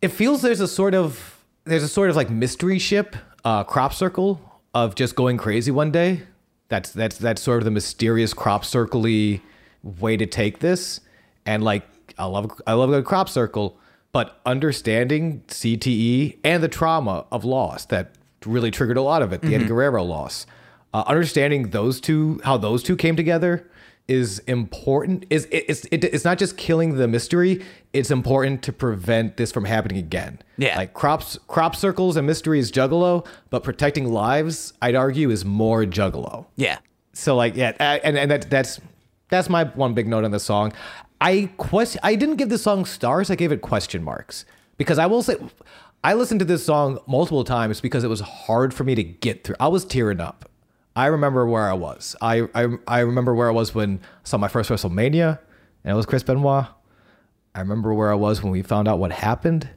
It 0.00 0.08
feels 0.08 0.42
there's 0.42 0.60
a 0.60 0.68
sort 0.68 0.94
of 0.94 1.44
there's 1.64 1.82
a 1.82 1.88
sort 1.88 2.10
of 2.10 2.16
like 2.16 2.30
mystery 2.30 2.78
ship, 2.78 3.16
uh, 3.44 3.64
crop 3.64 3.92
circle 3.92 4.40
of 4.74 4.94
just 4.94 5.14
going 5.14 5.36
crazy 5.36 5.70
one 5.70 5.90
day. 5.90 6.22
That's 6.68 6.90
that's 6.90 7.16
that's 7.18 7.40
sort 7.40 7.58
of 7.58 7.64
the 7.64 7.70
mysterious 7.70 8.34
crop 8.34 8.64
circle-y 8.64 9.40
way 9.82 10.16
to 10.16 10.26
take 10.26 10.58
this, 10.58 11.00
and 11.46 11.62
like 11.62 11.84
I 12.18 12.24
love 12.24 12.50
I 12.66 12.72
love 12.72 12.90
a 12.90 12.92
good 12.92 13.04
crop 13.04 13.28
circle, 13.28 13.78
but 14.12 14.40
understanding 14.44 15.42
CTE 15.48 16.38
and 16.42 16.62
the 16.62 16.68
trauma 16.68 17.26
of 17.30 17.44
loss 17.44 17.86
that 17.86 18.14
really 18.44 18.70
triggered 18.70 18.96
a 18.96 19.02
lot 19.02 19.22
of 19.22 19.32
it, 19.32 19.42
the 19.42 19.54
Eddie 19.54 19.66
Guerrero 19.66 20.02
loss. 20.02 20.46
Uh, 20.92 21.02
understanding 21.06 21.70
those 21.70 22.00
two, 22.00 22.40
how 22.44 22.56
those 22.56 22.82
two 22.82 22.96
came 22.96 23.16
together, 23.16 23.68
is 24.08 24.38
important. 24.40 25.24
Is 25.30 25.46
it, 25.46 25.64
it's 25.68 25.84
it, 25.86 26.04
it's 26.04 26.24
not 26.24 26.38
just 26.38 26.56
killing 26.56 26.96
the 26.96 27.08
mystery; 27.08 27.64
it's 27.92 28.10
important 28.10 28.62
to 28.64 28.72
prevent 28.72 29.36
this 29.36 29.50
from 29.52 29.64
happening 29.64 29.98
again. 29.98 30.40
Yeah. 30.58 30.76
like 30.76 30.94
crops, 30.94 31.38
crop 31.48 31.74
circles 31.74 32.16
and 32.16 32.26
mystery 32.26 32.58
is 32.58 32.70
Juggalo, 32.70 33.26
but 33.50 33.64
protecting 33.64 34.12
lives, 34.12 34.72
I'd 34.82 34.94
argue, 34.94 35.30
is 35.30 35.44
more 35.44 35.84
Juggalo 35.84 36.46
Yeah. 36.56 36.78
so 37.12 37.34
like 37.36 37.56
yeah 37.56 37.72
and 37.80 38.16
and 38.18 38.30
that 38.30 38.50
that's 38.50 38.80
that's 39.28 39.48
my 39.48 39.64
one 39.64 39.94
big 39.94 40.06
note 40.06 40.24
on 40.24 40.30
the 40.32 40.38
song 40.40 40.72
i 41.20 41.48
quest 41.56 41.96
i 42.02 42.14
didn't 42.14 42.36
give 42.36 42.48
the 42.50 42.58
song 42.58 42.84
stars 42.84 43.30
i 43.30 43.34
gave 43.36 43.50
it 43.52 43.62
question 43.62 44.02
marks 44.02 44.44
because 44.76 44.98
I 44.98 45.06
will 45.06 45.22
say, 45.22 45.36
I 46.02 46.14
listened 46.14 46.40
to 46.40 46.44
this 46.44 46.66
song 46.66 46.98
multiple 47.06 47.44
times 47.44 47.80
because 47.80 48.02
it 48.04 48.08
was 48.08 48.20
hard 48.20 48.74
for 48.74 48.82
me 48.82 48.96
to 48.96 49.04
get 49.04 49.44
through. 49.44 49.54
I 49.60 49.68
was 49.68 49.84
tearing 49.84 50.18
up. 50.20 50.50
I 50.96 51.06
remember 51.06 51.46
where 51.46 51.68
I 51.68 51.72
was. 51.74 52.14
I 52.20 52.48
I, 52.54 52.68
I 52.86 53.00
remember 53.00 53.34
where 53.34 53.48
I 53.48 53.52
was 53.52 53.74
when 53.74 54.00
I 54.02 54.06
saw 54.24 54.38
my 54.38 54.48
first 54.48 54.70
WrestleMania, 54.70 55.38
and 55.84 55.92
it 55.92 55.94
was 55.94 56.06
Chris 56.06 56.22
Benoit. 56.22 56.66
I 57.54 57.60
remember 57.60 57.92
where 57.94 58.10
I 58.10 58.14
was 58.16 58.42
when 58.42 58.52
we 58.52 58.62
found 58.62 58.88
out 58.88 58.98
what 58.98 59.12
happened. 59.12 59.68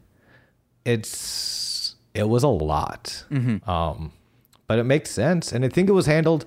It's 0.86 1.96
it 2.14 2.28
was 2.30 2.44
a 2.44 2.48
lot, 2.48 3.26
um, 3.68 4.14
but 4.68 4.80
it 4.80 4.84
makes 4.86 5.12
sense, 5.12 5.52
and 5.52 5.64
I 5.66 5.70
think 5.70 5.90
it 5.90 5.94
was 5.94 6.06
handled. 6.06 6.46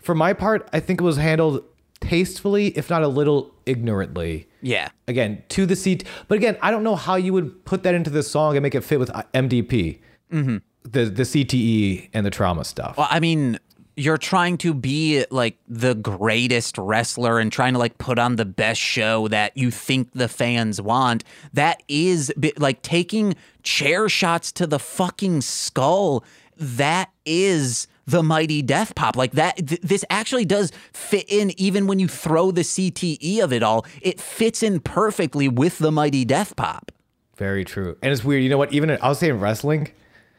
For 0.00 0.14
my 0.14 0.32
part, 0.32 0.68
I 0.72 0.80
think 0.80 1.00
it 1.00 1.04
was 1.04 1.16
handled 1.16 1.64
tastefully, 2.00 2.68
if 2.68 2.88
not 2.88 3.02
a 3.02 3.08
little 3.08 3.52
ignorantly 3.66 4.48
Yeah. 4.62 4.88
again 5.08 5.42
to 5.50 5.66
the 5.66 5.74
seat. 5.74 6.04
But 6.28 6.36
again, 6.38 6.56
I 6.62 6.70
don't 6.70 6.84
know 6.84 6.94
how 6.94 7.16
you 7.16 7.32
would 7.32 7.64
put 7.64 7.82
that 7.82 7.94
into 7.94 8.08
the 8.10 8.22
song 8.22 8.56
and 8.56 8.62
make 8.62 8.74
it 8.76 8.82
fit 8.82 8.98
with 9.00 9.10
MDP, 9.34 9.98
mm-hmm. 10.32 10.56
the 10.84 11.04
the 11.06 11.24
CTE 11.24 12.08
and 12.14 12.24
the 12.24 12.30
trauma 12.30 12.64
stuff. 12.64 12.96
Well, 12.96 13.08
I 13.10 13.20
mean, 13.20 13.58
you're 13.98 14.16
trying 14.16 14.56
to 14.58 14.72
be 14.72 15.24
like 15.30 15.58
the 15.66 15.94
greatest 15.94 16.78
wrestler 16.78 17.40
and 17.40 17.50
trying 17.50 17.72
to 17.72 17.78
like 17.80 17.98
put 17.98 18.16
on 18.16 18.36
the 18.36 18.44
best 18.44 18.80
show 18.80 19.26
that 19.28 19.56
you 19.56 19.72
think 19.72 20.12
the 20.12 20.28
fans 20.28 20.80
want. 20.80 21.24
That 21.52 21.82
is 21.88 22.32
like 22.58 22.82
taking 22.82 23.34
chair 23.64 24.08
shots 24.08 24.52
to 24.52 24.68
the 24.68 24.78
fucking 24.78 25.40
skull. 25.40 26.24
That 26.56 27.10
is 27.26 27.88
the 28.06 28.22
mighty 28.22 28.62
death 28.62 28.94
pop. 28.94 29.16
Like 29.16 29.32
that, 29.32 29.56
th- 29.66 29.80
this 29.80 30.04
actually 30.10 30.44
does 30.44 30.70
fit 30.92 31.26
in 31.28 31.52
even 31.60 31.88
when 31.88 31.98
you 31.98 32.06
throw 32.06 32.52
the 32.52 32.62
CTE 32.62 33.42
of 33.42 33.52
it 33.52 33.64
all. 33.64 33.84
It 34.00 34.20
fits 34.20 34.62
in 34.62 34.78
perfectly 34.78 35.48
with 35.48 35.78
the 35.78 35.90
mighty 35.90 36.24
death 36.24 36.54
pop. 36.54 36.92
Very 37.36 37.64
true. 37.64 37.96
And 38.00 38.12
it's 38.12 38.22
weird. 38.22 38.44
You 38.44 38.48
know 38.48 38.58
what? 38.58 38.72
Even 38.72 38.90
in, 38.90 38.98
I 39.02 39.08
was 39.08 39.18
saying 39.18 39.40
wrestling, 39.40 39.90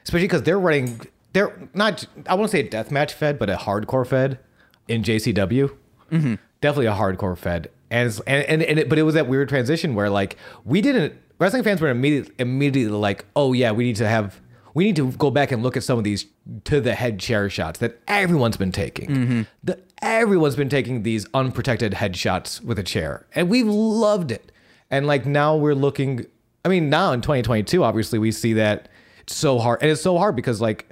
especially 0.04 0.28
because 0.28 0.44
they're 0.44 0.60
running. 0.60 1.02
They're 1.34 1.70
not. 1.74 2.06
I 2.28 2.36
won't 2.36 2.52
say 2.52 2.60
a 2.62 2.70
deathmatch 2.70 3.12
fed, 3.12 3.38
but 3.38 3.50
a 3.50 3.56
hardcore 3.56 4.06
fed 4.06 4.40
in 4.88 5.04
JCW. 5.04 5.76
Mm-hmm. 6.12 6.36
Definitely 6.62 6.88
a 6.88 6.94
hardcore 6.94 7.38
fed. 7.38 7.70
And 7.92 8.20
and 8.28 8.44
and, 8.46 8.64
and 8.64 8.80
it, 8.80 8.90
but 8.90 8.98
it 8.98 9.04
was 9.04 9.14
that 9.16 9.28
weird 9.28 9.50
transition 9.50 9.96
where 9.96 10.10
like 10.10 10.38
we 10.66 10.82
didn't. 10.82 11.14
Wrestling 11.38 11.64
fans 11.64 11.80
were 11.80 11.90
immediately 11.90 12.34
immediately 12.38 12.98
like, 12.98 13.26
oh 13.36 13.54
yeah, 13.54 13.72
we 13.72 13.86
need 13.86 13.96
to 13.98 14.08
have. 14.08 14.42
We 14.74 14.84
need 14.84 14.96
to 14.98 15.12
go 15.14 15.32
back 15.32 15.52
and 15.52 15.64
look 15.64 15.76
at 15.78 15.84
some 15.84 15.98
of 15.98 16.04
these 16.04 16.26
to 16.66 16.80
the 16.80 16.94
head 16.94 17.20
chair 17.20 17.50
shots 17.50 17.80
that 17.80 18.00
everyone's 18.08 18.58
been 18.58 18.72
taking. 18.72 19.10
Mm-hmm. 19.10 19.42
The, 19.64 19.80
everyone's 20.02 20.56
been 20.56 20.70
taking 20.70 21.04
these 21.04 21.26
unprotected 21.34 21.96
head 21.96 22.16
shots 22.16 22.62
with 22.62 22.78
a 22.78 22.84
chair, 22.84 23.26
and 23.34 23.50
we've 23.50 23.68
loved 23.68 24.32
it. 24.32 24.52
And 24.92 25.08
like 25.08 25.26
now 25.26 25.56
we're 25.56 25.76
looking. 25.76 26.26
I 26.66 26.70
mean, 26.70 26.90
now 26.90 27.14
in 27.14 27.22
2022, 27.22 27.84
obviously 27.84 28.20
we 28.20 28.32
see 28.32 28.54
that 28.54 28.90
it's 29.22 29.36
so 29.36 29.60
hard, 29.60 29.82
and 29.82 29.90
it's 29.90 30.02
so 30.02 30.18
hard 30.18 30.36
because 30.36 30.60
like, 30.60 30.90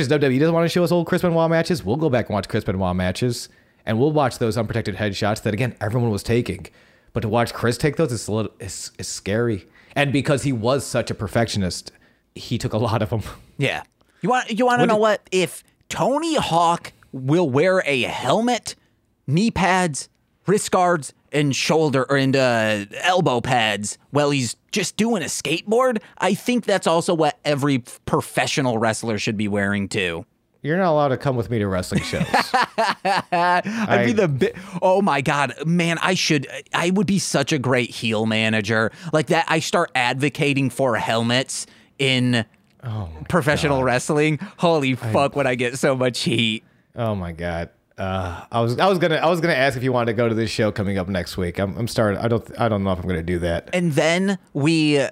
as 0.00 0.08
much 0.08 0.20
as 0.20 0.20
WWE 0.20 0.38
doesn't 0.40 0.54
want 0.54 0.64
to 0.64 0.68
show 0.68 0.84
us 0.84 0.92
old 0.92 1.06
Chris 1.06 1.22
Benoit 1.22 1.50
matches, 1.50 1.84
we'll 1.84 1.96
go 1.96 2.08
back 2.10 2.26
and 2.28 2.34
watch 2.34 2.48
Chris 2.48 2.64
Benoit 2.64 2.96
matches, 2.96 3.48
and 3.84 3.98
we'll 3.98 4.12
watch 4.12 4.38
those 4.38 4.56
unprotected 4.56 4.96
headshots 4.96 5.42
that 5.42 5.54
again 5.54 5.74
everyone 5.80 6.10
was 6.10 6.22
taking. 6.22 6.66
But 7.12 7.20
to 7.20 7.28
watch 7.28 7.52
Chris 7.52 7.76
take 7.76 7.96
those 7.96 8.10
is 8.12 8.26
a 8.28 8.32
little, 8.32 8.52
it's, 8.58 8.90
it's 8.98 9.08
scary, 9.08 9.66
and 9.94 10.12
because 10.12 10.44
he 10.44 10.52
was 10.52 10.86
such 10.86 11.10
a 11.10 11.14
perfectionist, 11.14 11.92
he 12.34 12.58
took 12.58 12.72
a 12.72 12.78
lot 12.78 13.02
of 13.02 13.10
them. 13.10 13.22
Yeah. 13.58 13.82
You 14.22 14.28
want 14.28 14.50
you 14.58 14.66
want 14.66 14.80
to 14.80 14.86
know 14.86 14.96
what? 14.96 15.28
If 15.30 15.62
Tony 15.88 16.34
Hawk 16.34 16.92
will 17.12 17.48
wear 17.48 17.82
a 17.86 18.02
helmet, 18.02 18.74
knee 19.26 19.50
pads, 19.50 20.08
wrist 20.46 20.70
guards, 20.70 21.14
and 21.32 21.56
shoulder 21.56 22.06
or 22.08 22.16
and 22.16 22.36
uh, 22.36 22.84
elbow 23.00 23.40
pads 23.40 23.98
while 24.10 24.30
he's 24.30 24.56
just 24.70 24.96
doing 24.96 25.22
a 25.22 25.26
skateboard, 25.26 26.00
I 26.18 26.34
think 26.34 26.64
that's 26.64 26.86
also 26.86 27.14
what 27.14 27.38
every 27.44 27.78
professional 28.06 28.78
wrestler 28.78 29.18
should 29.18 29.36
be 29.36 29.48
wearing 29.48 29.88
too. 29.88 30.26
You're 30.62 30.76
not 30.76 30.92
allowed 30.92 31.08
to 31.08 31.16
come 31.16 31.34
with 31.34 31.50
me 31.50 31.58
to 31.58 31.66
wrestling 31.66 32.02
shows. 32.02 32.24
I'd 33.32 34.04
be 34.06 34.12
the 34.12 34.28
bi- 34.28 34.52
oh 34.80 35.02
my 35.02 35.20
god, 35.20 35.54
man! 35.66 35.98
I 36.00 36.14
should. 36.14 36.46
I 36.72 36.90
would 36.90 37.08
be 37.08 37.18
such 37.18 37.52
a 37.52 37.58
great 37.58 37.90
heel 37.90 38.26
manager 38.26 38.92
like 39.12 39.26
that. 39.26 39.44
I 39.48 39.58
start 39.58 39.90
advocating 39.96 40.70
for 40.70 40.94
helmets 40.96 41.66
in 41.98 42.44
professional 43.28 43.82
wrestling. 43.82 44.38
Holy 44.58 44.94
fuck! 44.94 45.34
Would 45.34 45.46
I 45.46 45.56
get 45.56 45.78
so 45.78 45.96
much 45.96 46.20
heat? 46.20 46.62
Oh 46.94 47.16
my 47.16 47.32
god. 47.32 47.70
Uh, 48.02 48.44
I 48.50 48.60
was 48.60 48.78
I 48.80 48.88
was 48.88 48.98
gonna 48.98 49.16
I 49.16 49.28
was 49.30 49.40
gonna 49.40 49.54
ask 49.54 49.76
if 49.76 49.84
you 49.84 49.92
wanted 49.92 50.06
to 50.06 50.12
go 50.14 50.28
to 50.28 50.34
this 50.34 50.50
show 50.50 50.72
coming 50.72 50.98
up 50.98 51.08
next 51.08 51.36
week. 51.36 51.60
I'm 51.60 51.76
I'm 51.78 51.86
starting. 51.86 52.20
I 52.20 52.26
don't 52.26 52.60
I 52.60 52.68
don't 52.68 52.82
know 52.82 52.90
if 52.90 52.98
I'm 52.98 53.06
gonna 53.06 53.22
do 53.22 53.38
that. 53.40 53.70
And 53.72 53.92
then 53.92 54.38
we 54.52 54.98
uh, 54.98 55.10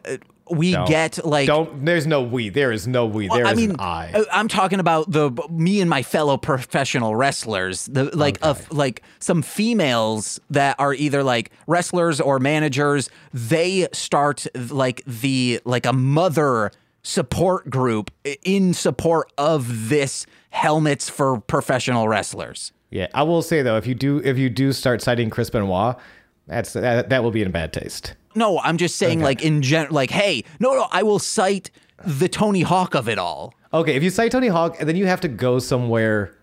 we 0.50 0.72
Don't. 0.72 0.88
get 0.88 1.24
like 1.24 1.46
don't. 1.46 1.84
There's 1.84 2.08
no 2.08 2.20
we. 2.20 2.48
There 2.48 2.72
is 2.72 2.88
no 2.88 3.06
we. 3.06 3.28
There 3.28 3.44
is 3.44 3.48
I 3.48 3.54
mean, 3.54 3.70
an 3.70 3.76
I. 3.78 4.10
uh, 4.12 4.24
I'm 4.32 4.48
talking 4.48 4.80
about 4.80 5.08
the 5.08 5.30
me 5.48 5.80
and 5.80 5.88
my 5.88 6.02
fellow 6.02 6.36
professional 6.36 7.14
wrestlers. 7.14 7.86
The 7.86 8.04
like 8.16 8.38
of 8.42 8.68
like 8.72 9.04
some 9.20 9.42
females 9.42 10.40
that 10.50 10.74
are 10.80 10.92
either 10.92 11.22
like 11.22 11.52
wrestlers 11.68 12.20
or 12.20 12.40
managers. 12.40 13.08
They 13.32 13.86
start 13.92 14.48
like 14.70 15.04
the 15.06 15.60
like 15.64 15.86
a 15.86 15.92
mother 15.92 16.72
support 17.04 17.70
group 17.70 18.10
in 18.42 18.74
support 18.74 19.32
of 19.38 19.88
this 19.88 20.26
helmets 20.50 21.08
for 21.08 21.40
professional 21.40 22.08
wrestlers. 22.08 22.72
Yeah, 22.90 23.06
I 23.14 23.22
will 23.22 23.42
say 23.42 23.62
though, 23.62 23.76
if 23.76 23.86
you 23.86 23.94
do 23.94 24.18
if 24.24 24.36
you 24.38 24.50
do 24.50 24.72
start 24.72 25.02
citing 25.02 25.30
Chris 25.30 25.50
Benoit, 25.50 25.96
that's 26.46 26.72
that, 26.74 27.08
that 27.10 27.22
will 27.22 27.30
be 27.30 27.42
in 27.42 27.50
bad 27.50 27.72
taste. 27.72 28.14
No, 28.34 28.58
I'm 28.60 28.76
just 28.76 28.96
saying 28.96 29.20
like 29.20 29.42
in 29.42 29.62
gen 29.62 29.88
like 29.90 30.10
hey, 30.10 30.44
no 30.58 30.74
no, 30.74 30.86
I 30.90 31.02
will 31.02 31.18
cite 31.18 31.70
the 32.04 32.28
Tony 32.28 32.62
Hawk 32.62 32.94
of 32.94 33.08
it 33.08 33.18
all. 33.18 33.54
Okay, 33.72 33.94
if 33.94 34.02
you 34.02 34.10
cite 34.10 34.32
Tony 34.32 34.48
Hawk, 34.48 34.76
and 34.80 34.88
then 34.88 34.96
you 34.96 35.06
have 35.06 35.20
to 35.20 35.28
go 35.28 35.58
somewhere, 35.60 36.34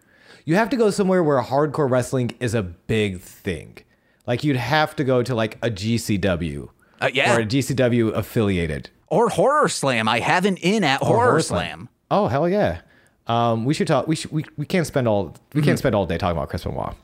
you 0.46 0.56
have 0.56 0.70
to 0.70 0.78
go 0.78 0.90
somewhere 0.90 1.24
where 1.24 1.42
hardcore 1.42 1.90
wrestling 1.90 2.32
is 2.40 2.54
a 2.54 2.64
big 2.64 3.20
thing. 3.20 3.78
Like 4.26 4.44
you'd 4.44 4.56
have 4.58 4.96
to 4.98 5.04
go 5.04 5.24
to 5.24 5.34
like 5.36 5.58
a 5.62 5.70
GCW 5.70 6.70
Uh, 7.02 7.10
yeah. 7.14 7.36
or 7.36 7.42
a 7.42 7.46
GCW 7.46 8.14
affiliated. 8.14 8.90
Or 9.10 9.30
Horror 9.30 9.70
Slam. 9.70 10.08
I 10.10 10.20
have 10.20 10.46
an 10.46 10.58
in 10.58 10.84
at 10.84 11.02
Horror, 11.02 11.16
Horror 11.26 11.42
Slam. 11.42 11.90
Oh 12.12 12.28
hell 12.28 12.48
yeah! 12.50 12.82
Um, 13.28 13.66
we 13.66 13.74
should 13.74 13.88
talk. 13.88 14.08
We 14.08 14.16
should. 14.16 14.32
We, 14.32 14.46
we 14.58 14.66
can't 14.66 14.88
spend 14.88 15.08
all. 15.08 15.26
We 15.54 15.60
Mm-hmm. 15.60 15.62
can't 15.66 15.80
spend 15.80 15.96
all 15.96 16.06
day 16.06 16.18
talking 16.18 16.38
about 16.38 16.50
Chris 16.50 16.64
Benoit. 16.64 16.96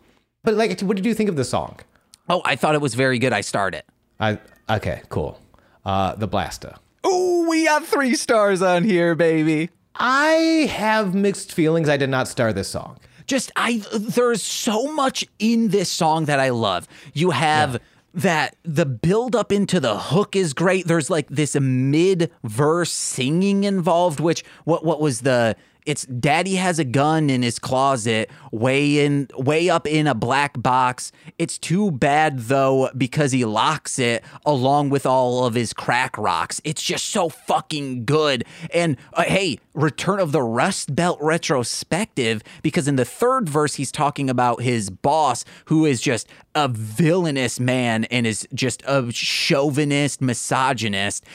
But 0.44 0.56
like, 0.56 0.80
what 0.82 0.96
did 0.98 1.06
you 1.06 1.14
think 1.14 1.30
of 1.30 1.36
the 1.36 1.44
song? 1.46 1.80
Oh, 2.30 2.42
I 2.46 2.56
thought 2.56 2.76
it 2.76 2.82
was 2.82 2.96
very 2.96 3.20
good. 3.20 3.34
I 3.34 3.42
start 3.42 3.76
it. 3.76 3.86
I 4.20 4.40
okay, 4.70 5.02
cool. 5.10 5.40
Uh, 5.86 6.16
the 6.16 6.28
Blaster. 6.28 6.76
Oh, 7.04 7.48
we 7.50 7.66
got 7.66 7.84
three 7.86 8.16
stars 8.16 8.62
on 8.62 8.84
here, 8.84 9.16
baby. 9.16 9.70
I 9.96 10.70
have 10.74 11.14
mixed 11.14 11.52
feelings. 11.52 11.90
I 11.90 11.98
did 11.98 12.10
not 12.10 12.28
star 12.28 12.54
this 12.54 12.70
song. 12.70 12.98
Just 13.28 13.52
I 13.56 13.84
there's 13.94 14.42
so 14.42 14.92
much 14.94 15.26
in 15.40 15.70
this 15.70 15.90
song 15.90 16.26
that 16.26 16.40
I 16.40 16.50
love. 16.50 16.88
You 17.14 17.32
have 17.32 17.80
that 18.14 18.56
the 18.64 18.86
build 18.86 19.36
up 19.36 19.52
into 19.52 19.80
the 19.80 19.98
hook 19.98 20.36
is 20.36 20.54
great. 20.54 20.88
There's 20.88 21.10
like 21.10 21.28
this 21.30 21.56
mid 21.60 22.32
verse 22.44 22.92
singing 22.92 23.64
involved, 23.66 24.20
which 24.20 24.44
what 24.66 24.86
what 24.86 25.02
was 25.02 25.22
the 25.22 25.56
it's 25.86 26.06
daddy 26.06 26.56
has 26.56 26.80
a 26.80 26.84
gun 26.84 27.30
in 27.30 27.42
his 27.42 27.60
closet 27.60 28.30
way 28.52 29.06
in 29.06 29.28
way 29.36 29.70
up 29.70 29.88
in 29.88 30.08
a 30.08 30.16
black 30.16 30.62
box. 30.62 31.12
It's 31.38 31.58
too 31.58 31.92
bad 31.92 32.40
though 32.40 32.90
because 32.98 33.32
he 33.32 33.46
locks 33.46 34.00
it 34.00 34.24
along 34.46 34.90
with 34.90 35.06
all 35.06 35.46
of 35.46 35.54
his 35.54 35.74
crack 35.74 36.18
rocks. 36.18 36.62
It's 36.64 36.82
just 36.82 37.06
so 37.06 37.30
fucking 37.30 38.06
good. 38.06 38.46
And 38.74 38.98
uh, 39.14 39.24
hey 39.24 39.60
return 39.74 40.20
of 40.20 40.32
the 40.32 40.42
rust 40.42 40.96
belt 40.96 41.18
retrospective 41.22 42.44
because 42.62 42.88
in 42.88 42.96
the 42.96 43.06
third 43.06 43.50
verse 43.50 43.76
he's 43.76 43.92
talking 43.92 44.30
about 44.30 44.62
his 44.62 44.90
boss 44.90 45.44
who 45.66 45.86
is 45.86 46.00
just 46.00 46.28
a 46.56 46.68
villainous 46.68 47.60
man 47.60 48.04
and 48.06 48.28
is 48.28 48.48
just 48.54 48.84
a 48.86 49.12
chauvinist 49.12 50.22
misogynist. 50.22 51.26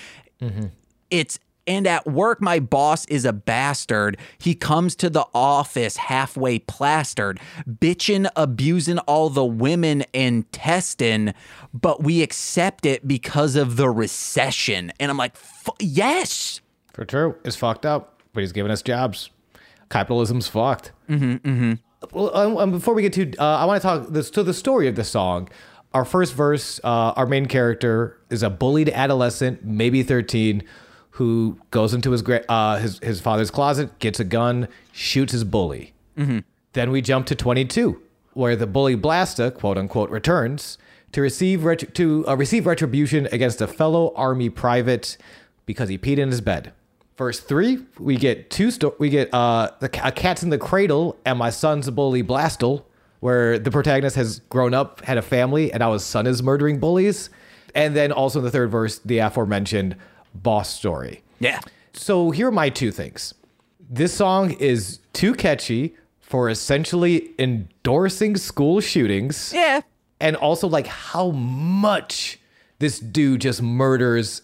It's 1.10 1.38
and 1.68 1.86
at 1.86 2.04
work 2.06 2.40
my 2.40 2.58
boss 2.58 3.04
is 3.06 3.24
a 3.24 3.32
bastard 3.32 4.16
he 4.38 4.54
comes 4.54 4.96
to 4.96 5.08
the 5.08 5.24
office 5.34 5.96
halfway 5.96 6.58
plastered 6.58 7.38
bitching, 7.68 8.28
abusing 8.34 8.98
all 9.00 9.30
the 9.30 9.44
women 9.44 10.02
and 10.12 10.50
testing 10.52 11.32
but 11.72 12.02
we 12.02 12.22
accept 12.22 12.84
it 12.84 13.06
because 13.06 13.54
of 13.54 13.76
the 13.76 13.88
recession 13.88 14.90
and 14.98 15.10
i'm 15.10 15.16
like 15.16 15.36
"Fu- 15.36 15.72
yes 15.78 16.60
For 16.92 17.04
true, 17.04 17.36
it's 17.44 17.54
fucked 17.54 17.86
up, 17.86 18.22
but 18.32 18.40
he's 18.40 18.50
giving 18.52 18.72
us 18.72 18.82
jobs. 18.82 19.30
Capitalism's 19.90 20.48
fucked. 20.48 20.90
Mm-hmm. 21.08 21.48
Mm-hmm. 21.48 21.72
Well, 22.12 22.36
um, 22.36 22.56
um, 22.56 22.70
before 22.72 22.92
we 22.94 23.02
get 23.02 23.12
to, 23.14 23.36
uh, 23.38 23.58
I 23.58 23.64
want 23.66 23.80
to 23.80 23.86
talk 23.88 24.08
this 24.08 24.30
to 24.30 24.42
the 24.42 24.52
story 24.54 24.88
of 24.88 24.96
the 24.96 25.04
song. 25.04 25.48
Our 25.94 26.04
first 26.04 26.34
verse, 26.34 26.80
uh, 26.84 27.12
our 27.16 27.26
main 27.26 27.46
character 27.46 28.18
is 28.30 28.42
a 28.42 28.50
bullied 28.50 28.88
adolescent, 28.90 29.64
maybe 29.64 30.02
thirteen, 30.02 30.62
who 31.18 31.58
goes 31.72 31.94
into 31.94 32.12
his 32.12 32.22
gra- 32.22 32.44
uh, 32.48 32.78
his 32.78 32.98
his 33.00 33.20
father's 33.20 33.50
closet, 33.50 33.98
gets 33.98 34.20
a 34.20 34.24
gun, 34.24 34.68
shoots 34.92 35.32
his 35.32 35.44
bully. 35.44 35.92
Then 36.74 36.90
we 36.90 37.00
jump 37.02 37.26
to 37.26 37.34
22, 37.34 38.00
where 38.34 38.54
the 38.54 38.66
bully 38.66 38.96
Blasta, 38.96 39.52
quote 39.52 39.76
unquote, 39.78 40.10
returns 40.10 40.78
to 41.12 41.20
receive 41.20 41.64
ret- 41.64 41.94
to 41.94 42.24
uh, 42.28 42.36
receive 42.36 42.66
retribution 42.66 43.26
against 43.32 43.60
a 43.60 43.66
fellow 43.66 44.12
army 44.14 44.48
private 44.48 45.16
because 45.66 45.88
he 45.88 45.98
peed 45.98 46.18
in 46.18 46.28
his 46.30 46.40
bed. 46.40 46.72
Verse 47.16 47.40
three, 47.40 47.78
we 47.98 48.16
get 48.16 48.48
two. 48.48 48.70
Sto- 48.70 48.94
we 48.98 49.08
get 49.08 49.32
uh, 49.34 49.70
the 49.80 49.86
a 50.06 50.12
cat's 50.12 50.42
in 50.44 50.50
the 50.50 50.58
cradle 50.58 51.16
and 51.24 51.36
my 51.38 51.50
son's 51.50 51.88
a 51.88 51.92
bully 51.92 52.22
Blastel, 52.22 52.84
where 53.18 53.58
the 53.58 53.72
protagonist 53.72 54.14
has 54.14 54.38
grown 54.50 54.72
up, 54.72 55.00
had 55.04 55.18
a 55.18 55.22
family, 55.22 55.72
and 55.72 55.80
now 55.80 55.94
his 55.94 56.04
son 56.04 56.28
is 56.28 56.42
murdering 56.44 56.78
bullies. 56.78 57.28
And 57.74 57.96
then 57.96 58.12
also 58.12 58.38
in 58.38 58.44
the 58.44 58.50
third 58.52 58.70
verse, 58.70 58.98
the 59.00 59.18
aforementioned 59.18 59.96
boss 60.42 60.68
story. 60.74 61.22
Yeah. 61.40 61.60
So 61.92 62.30
here 62.30 62.48
are 62.48 62.52
my 62.52 62.68
two 62.68 62.90
things. 62.90 63.34
This 63.90 64.12
song 64.14 64.52
is 64.52 64.98
too 65.12 65.34
catchy 65.34 65.94
for 66.20 66.48
essentially 66.50 67.30
endorsing 67.38 68.36
school 68.36 68.80
shootings 68.80 69.52
Yeah. 69.54 69.80
and 70.20 70.36
also 70.36 70.68
like 70.68 70.86
how 70.86 71.30
much 71.30 72.38
this 72.78 73.00
dude 73.00 73.40
just 73.40 73.62
murders 73.62 74.42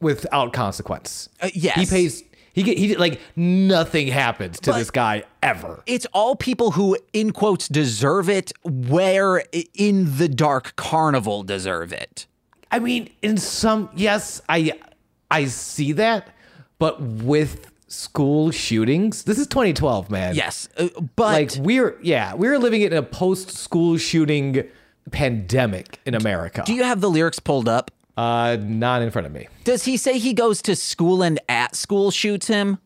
without 0.00 0.52
consequence. 0.52 1.28
Uh, 1.40 1.50
yes. 1.54 1.76
He 1.78 1.86
pays 1.86 2.22
he 2.52 2.62
get 2.62 2.78
he 2.78 2.94
like 2.96 3.20
nothing 3.34 4.06
happens 4.08 4.60
to 4.60 4.70
But- 4.70 4.78
this 4.78 4.90
guy 4.92 5.24
ever. 5.42 5.82
It's 5.86 6.06
all 6.12 6.36
people 6.36 6.70
who, 6.72 6.96
in 7.12 7.32
quotes, 7.32 7.66
deserve 7.66 8.28
it, 8.28 8.52
where 8.62 9.42
in 9.74 10.18
the 10.18 10.28
dark 10.28 10.76
carnival 10.76 11.42
deserve 11.42 11.92
it. 11.92 12.26
I 12.70 12.78
mean, 12.78 13.10
in 13.22 13.36
some 13.38 13.88
yes, 13.96 14.40
I 14.48 14.72
I 15.30 15.46
see 15.46 15.92
that, 15.92 16.28
but 16.78 17.00
with 17.00 17.70
school 17.88 18.50
shootings, 18.50 19.24
this 19.24 19.38
is 19.38 19.46
2012, 19.46 20.10
man. 20.10 20.34
Yes. 20.34 20.68
uh, 20.76 20.88
But 21.16 21.32
like 21.32 21.64
we're 21.64 21.96
yeah 22.02 22.34
we're 22.34 22.58
living 22.58 22.82
in 22.82 22.92
a 22.92 23.02
post 23.02 23.50
school 23.50 23.96
shooting 23.98 24.64
pandemic 25.10 26.00
in 26.06 26.14
america 26.14 26.62
do 26.64 26.72
you 26.74 26.82
have 26.82 27.00
the 27.02 27.10
lyrics 27.10 27.38
pulled 27.38 27.68
up? 27.68 27.90
uh 28.16 28.56
not 28.60 29.02
in 29.02 29.10
front 29.10 29.26
of 29.26 29.32
me 29.32 29.46
Does 29.64 29.84
he 29.84 29.96
say 29.98 30.18
he 30.18 30.32
goes 30.32 30.62
to 30.62 30.74
school 30.74 31.22
and 31.22 31.38
at 31.48 31.76
school 31.76 32.10
shoots 32.10 32.46
him? 32.48 32.78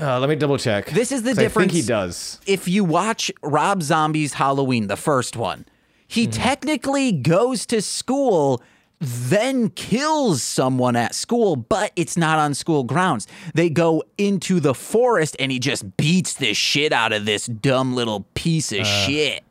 uh, 0.00 0.18
let 0.18 0.28
me 0.28 0.34
double 0.36 0.56
check 0.58 0.86
This 0.86 1.12
is 1.12 1.22
the 1.24 1.34
difference. 1.34 1.70
i 1.70 1.72
think 1.72 1.72
he 1.72 1.82
does 1.86 2.40
if 2.46 2.66
you 2.66 2.84
watch 2.84 3.30
Rob 3.42 3.82
Zombie's 3.82 4.32
Halloween, 4.34 4.86
the 4.88 4.96
first 4.96 5.36
one, 5.36 5.66
he 6.08 6.22
Mm-hmm. 6.26 6.30
technically 6.42 7.12
goes 7.12 7.66
to 7.66 7.82
school, 7.82 8.62
then 8.98 9.68
kills 9.70 10.42
someone 10.42 10.96
at 10.96 11.14
school, 11.14 11.54
but 11.56 11.92
it's 11.96 12.16
not 12.16 12.38
on 12.38 12.54
school 12.54 12.82
grounds. 12.84 13.26
They 13.54 13.68
go 13.68 14.02
into 14.16 14.58
the 14.60 14.74
forest 14.74 15.36
and 15.38 15.52
he 15.52 15.58
just 15.58 15.96
beats 15.96 16.34
the 16.34 16.54
shit 16.54 16.92
out 16.92 17.12
of 17.12 17.26
this 17.26 17.46
dumb 17.46 17.94
little 17.94 18.26
piece 18.34 18.72
Uh. 18.72 18.76
of 18.80 18.86
shit. 18.86 19.42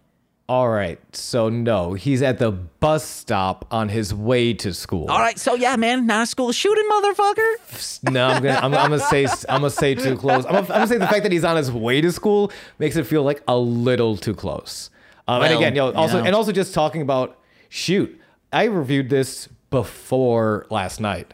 all 0.47 0.69
right 0.69 0.99
so 1.15 1.49
no 1.49 1.93
he's 1.93 2.21
at 2.21 2.37
the 2.37 2.51
bus 2.51 3.03
stop 3.03 3.65
on 3.71 3.89
his 3.89 4.13
way 4.13 4.53
to 4.53 4.71
school 4.75 5.09
All 5.09 5.17
right, 5.17 5.39
so 5.39 5.55
yeah, 5.55 5.75
man, 5.75 6.05
not 6.05 6.21
a 6.21 6.25
school 6.27 6.51
shooting, 6.51 6.83
motherfucker. 6.91 8.11
no 8.11 8.27
i'm 8.27 8.43
gonna 8.43 8.59
I'm, 8.59 8.73
I'm 8.75 8.89
gonna 8.91 8.99
say 8.99 9.25
i'm 9.49 9.61
gonna 9.61 9.69
say 9.71 9.95
too 9.95 10.15
close 10.15 10.45
I'm 10.45 10.53
gonna, 10.53 10.71
I'm 10.73 10.87
say 10.87 10.97
the 10.99 11.07
fact 11.07 11.23
that 11.23 11.31
he's 11.31 11.43
on 11.43 11.57
his 11.57 11.71
way 11.71 11.99
to 12.01 12.11
school 12.11 12.51
makes 12.77 12.95
it 12.95 13.05
feel 13.07 13.23
like 13.23 13.41
a 13.47 13.57
little 13.57 14.17
too 14.17 14.35
close 14.35 14.91
um, 15.27 15.41
and 15.41 15.51
again 15.55 15.73
you 15.73 15.81
know, 15.81 15.91
also 15.93 16.17
you 16.17 16.21
know. 16.21 16.27
and 16.27 16.35
also 16.35 16.51
just 16.51 16.75
talking 16.75 17.01
about 17.01 17.39
shoot 17.69 18.19
i 18.55 18.63
reviewed 18.63 19.09
this 19.09 19.47
before 19.69 20.65
last 20.71 20.99
night 20.99 21.33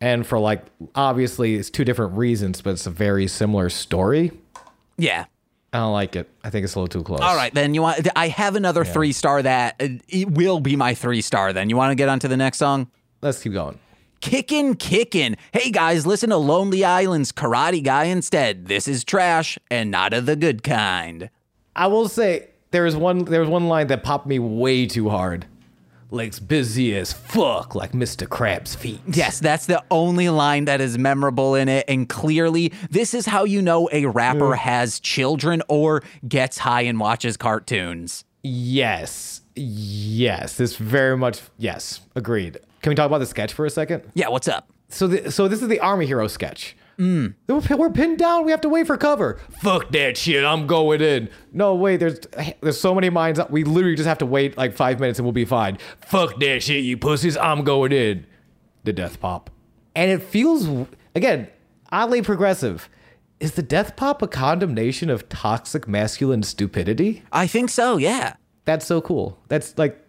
and 0.00 0.26
for 0.26 0.38
like 0.38 0.64
obviously 0.94 1.56
it's 1.56 1.68
two 1.70 1.84
different 1.84 2.16
reasons 2.16 2.62
but 2.62 2.70
it's 2.70 2.86
a 2.86 2.90
very 2.90 3.26
similar 3.26 3.68
story 3.68 4.30
Yeah. 4.96 5.24
i 5.72 5.78
don't 5.78 5.92
like 5.92 6.16
it 6.16 6.28
i 6.44 6.50
think 6.50 6.64
it's 6.64 6.74
a 6.74 6.80
little 6.80 6.88
too 6.88 7.02
close 7.04 7.20
All 7.20 7.36
right, 7.36 7.52
then 7.52 7.74
you 7.74 7.82
want. 7.82 8.06
I 8.16 8.28
have 8.28 8.56
another 8.56 8.84
three 8.84 9.12
star 9.12 9.42
that 9.42 9.76
uh, 9.80 9.88
it 10.08 10.30
will 10.30 10.60
be 10.60 10.76
my 10.76 10.94
three 10.94 11.20
star. 11.20 11.52
Then 11.52 11.68
you 11.70 11.76
want 11.76 11.90
to 11.90 11.94
get 11.94 12.08
on 12.08 12.18
to 12.20 12.28
the 12.28 12.36
next 12.36 12.58
song? 12.58 12.90
let's 13.22 13.42
keep 13.42 13.52
going 13.52 13.78
Kickin' 14.20 14.76
Kickin'. 14.76 15.36
Hey 15.52 15.70
guys, 15.70 16.06
listen 16.06 16.30
to 16.30 16.36
Lonely 16.38 16.84
Island's 16.84 17.32
Karate 17.32 17.84
Guy 17.84 18.04
instead. 18.04 18.66
This 18.66 18.88
is 18.88 19.04
trash 19.04 19.58
and 19.70 19.90
not 19.90 20.12
of 20.14 20.24
the 20.26 20.36
good 20.36 20.62
kind. 20.62 21.28
i 21.74 21.86
will 21.86 22.08
say 22.08 22.48
there 22.70 22.86
is 22.86 22.96
one 22.96 23.24
there 23.24 23.40
was 23.40 23.48
one 23.48 23.68
line 23.68 23.86
that 23.88 24.02
popped 24.02 24.26
me 24.26 24.38
way 24.38 24.86
too 24.86 25.08
hard 25.08 25.46
legs 26.16 26.40
busy 26.40 26.96
as 26.96 27.12
fuck 27.12 27.74
like 27.74 27.92
mr 27.92 28.28
crab's 28.28 28.74
feet 28.74 29.00
Yes, 29.06 29.38
that's 29.40 29.66
the 29.66 29.82
only 29.90 30.28
line 30.28 30.64
that 30.66 30.80
is 30.80 30.98
memorable 30.98 31.54
in 31.54 31.68
it. 31.68 31.84
And 31.88 32.08
clearly, 32.08 32.72
this 32.90 33.14
is 33.14 33.24
how 33.26 33.44
you 33.44 33.62
know 33.62 33.88
a 33.92 34.06
rapper 34.06 34.54
has 34.54 35.00
children 35.00 35.62
or 35.68 36.02
gets 36.26 36.58
high 36.58 36.82
and 36.82 36.98
watches 37.00 37.36
cartoons. 37.36 38.24
Yes. 38.42 39.40
Yes. 39.54 40.56
This 40.56 40.76
very 40.76 41.16
much 41.16 41.40
yes. 41.58 42.00
Agreed. 42.14 42.58
Can 42.82 42.90
we 42.90 42.94
talk 42.94 43.06
about 43.06 43.18
the 43.18 43.26
sketch 43.26 43.52
for 43.52 43.64
a 43.66 43.70
second? 43.70 44.02
Yeah, 44.14 44.28
what's 44.28 44.48
up? 44.48 44.70
So 44.88 45.06
the, 45.06 45.30
so 45.30 45.48
this 45.48 45.62
is 45.62 45.68
the 45.68 45.80
army 45.80 46.06
hero 46.06 46.26
sketch. 46.28 46.76
Mm. 46.98 47.34
We're, 47.46 47.76
we're 47.76 47.90
pinned 47.90 48.18
down. 48.18 48.44
We 48.44 48.50
have 48.50 48.60
to 48.62 48.68
wait 48.68 48.86
for 48.86 48.96
cover. 48.96 49.38
Fuck 49.60 49.90
that 49.92 50.16
shit. 50.16 50.44
I'm 50.44 50.66
going 50.66 51.00
in. 51.00 51.28
No, 51.52 51.74
wait. 51.74 51.98
There's 51.98 52.20
there's 52.60 52.80
so 52.80 52.94
many 52.94 53.10
mines. 53.10 53.38
We 53.50 53.64
literally 53.64 53.96
just 53.96 54.08
have 54.08 54.18
to 54.18 54.26
wait 54.26 54.56
like 54.56 54.74
five 54.74 54.98
minutes 54.98 55.18
and 55.18 55.26
we'll 55.26 55.32
be 55.32 55.44
fine. 55.44 55.78
Fuck 56.00 56.40
that 56.40 56.62
shit, 56.62 56.84
you 56.84 56.96
pussies. 56.96 57.36
I'm 57.36 57.64
going 57.64 57.92
in. 57.92 58.26
The 58.84 58.92
death 58.92 59.20
pop. 59.20 59.50
And 59.94 60.10
it 60.10 60.22
feels 60.22 60.88
again 61.14 61.48
oddly 61.90 62.22
progressive. 62.22 62.88
Is 63.38 63.52
the 63.52 63.62
death 63.62 63.96
pop 63.96 64.22
a 64.22 64.28
condemnation 64.28 65.10
of 65.10 65.28
toxic 65.28 65.86
masculine 65.86 66.42
stupidity? 66.42 67.22
I 67.32 67.46
think 67.46 67.68
so, 67.68 67.98
yeah. 67.98 68.36
That's 68.64 68.86
so 68.86 69.02
cool. 69.02 69.38
That's 69.48 69.76
like, 69.76 70.02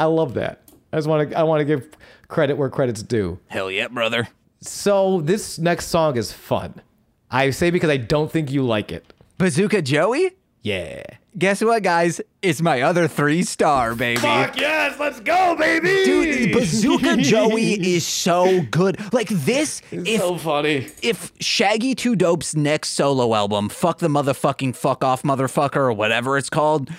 I 0.00 0.06
love 0.06 0.34
that. 0.34 0.62
I 0.92 0.96
just 0.96 1.06
want 1.06 1.30
to, 1.30 1.38
I 1.38 1.44
want 1.44 1.60
to 1.60 1.64
give 1.64 1.88
credit 2.26 2.56
where 2.56 2.68
credit's 2.68 3.04
due. 3.04 3.38
Hell 3.46 3.70
yeah, 3.70 3.86
brother. 3.86 4.28
So 4.60 5.20
this 5.22 5.58
next 5.58 5.86
song 5.86 6.16
is 6.16 6.32
fun. 6.32 6.82
I 7.30 7.50
say 7.50 7.70
because 7.70 7.90
I 7.90 7.96
don't 7.96 8.30
think 8.30 8.50
you 8.50 8.62
like 8.62 8.92
it. 8.92 9.12
Bazooka 9.38 9.82
Joey? 9.82 10.32
Yeah. 10.62 11.02
Guess 11.38 11.62
what, 11.62 11.82
guys? 11.82 12.20
It's 12.42 12.60
my 12.60 12.82
other 12.82 13.06
three 13.08 13.42
star, 13.44 13.94
baby. 13.94 14.20
Fuck 14.20 14.58
yes, 14.58 14.98
let's 14.98 15.20
go, 15.20 15.56
baby. 15.56 16.04
Dude, 16.04 16.52
Bazooka 16.52 17.16
Joey 17.22 17.94
is 17.94 18.06
so 18.06 18.60
good. 18.70 18.98
Like 19.14 19.28
this, 19.28 19.80
if 19.92 20.20
so 20.20 20.36
funny. 20.36 20.88
if 21.02 21.32
Shaggy 21.40 21.94
Two 21.94 22.16
Dope's 22.16 22.54
next 22.56 22.90
solo 22.90 23.32
album, 23.34 23.68
Fuck 23.68 24.00
the 24.00 24.08
Motherfucking 24.08 24.74
Fuck 24.76 25.04
Off 25.04 25.22
Motherfucker, 25.22 25.76
or 25.76 25.92
whatever 25.92 26.36
it's 26.36 26.50
called, 26.50 26.90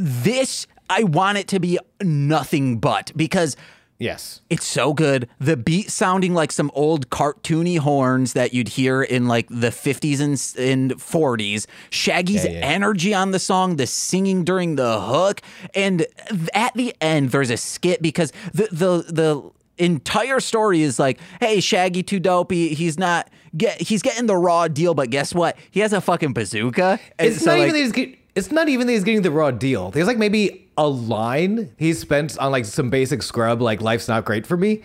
this, 0.00 0.66
I 0.88 1.02
want 1.02 1.36
it 1.38 1.48
to 1.48 1.58
be 1.60 1.78
nothing 2.00 2.78
but 2.78 3.12
because 3.16 3.56
Yes. 3.98 4.42
it's 4.50 4.66
so 4.66 4.92
good. 4.92 5.28
The 5.40 5.56
beat 5.56 5.90
sounding 5.90 6.34
like 6.34 6.52
some 6.52 6.70
old 6.74 7.08
cartoony 7.10 7.78
horns 7.78 8.34
that 8.34 8.52
you'd 8.52 8.68
hear 8.68 9.02
in 9.02 9.26
like 9.26 9.48
the 9.48 9.68
50s 9.68 10.20
and, 10.20 10.32
and 10.70 10.92
40s. 11.00 11.66
Shaggy's 11.90 12.44
Yeah, 12.44 12.50
yeah. 12.50 12.66
energy 12.66 13.14
on 13.14 13.30
the 13.30 13.38
song, 13.38 13.76
the 13.76 13.86
singing 13.86 14.44
during 14.44 14.76
the 14.76 15.00
hook, 15.00 15.40
and 15.74 16.06
at 16.54 16.74
the 16.74 16.94
end 17.00 17.30
there's 17.30 17.50
a 17.50 17.56
skit 17.56 18.02
because 18.02 18.32
the 18.52 18.68
the 18.70 19.04
the 19.12 19.50
entire 19.78 20.40
story 20.40 20.82
is 20.82 20.98
like, 20.98 21.18
hey, 21.40 21.60
Shaggy 21.60 22.02
too 22.02 22.18
dopey. 22.20 22.74
He's 22.74 22.98
not 22.98 23.28
get 23.56 23.80
he's 23.80 24.02
getting 24.02 24.26
the 24.26 24.36
raw 24.36 24.68
deal, 24.68 24.94
but 24.94 25.10
guess 25.10 25.34
what? 25.34 25.56
He 25.70 25.80
has 25.80 25.92
a 25.92 26.00
fucking 26.00 26.32
bazooka. 26.32 26.98
And 27.18 27.28
It's 27.28 27.40
so, 27.40 27.46
not 27.46 27.52
like, 27.58 27.68
even 27.68 27.72
that 27.74 27.78
he's 27.98 28.16
it's 28.36 28.52
not 28.52 28.68
even 28.68 28.86
that 28.86 28.92
he's 28.92 29.02
getting 29.02 29.22
the 29.22 29.30
raw 29.30 29.50
deal. 29.50 29.90
There's 29.90 30.06
like 30.06 30.18
maybe 30.18 30.70
a 30.76 30.86
line 30.86 31.72
he 31.78 31.94
spent 31.94 32.38
on 32.38 32.52
like 32.52 32.66
some 32.66 32.90
basic 32.90 33.22
scrub, 33.22 33.62
like 33.62 33.80
life's 33.80 34.08
not 34.08 34.26
great 34.26 34.46
for 34.46 34.58
me. 34.58 34.82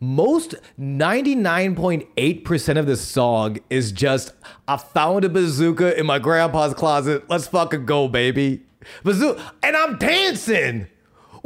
Most 0.00 0.54
99.8% 0.80 2.78
of 2.78 2.86
this 2.86 3.00
song 3.02 3.58
is 3.70 3.92
just 3.92 4.32
I 4.66 4.78
found 4.78 5.24
a 5.24 5.28
bazooka 5.28 5.98
in 5.98 6.06
my 6.06 6.18
grandpa's 6.18 6.74
closet. 6.74 7.28
Let's 7.28 7.46
fucking 7.46 7.86
go, 7.86 8.08
baby. 8.08 8.62
Bazooka 9.04 9.52
and 9.62 9.76
I'm 9.76 9.98
dancing 9.98 10.86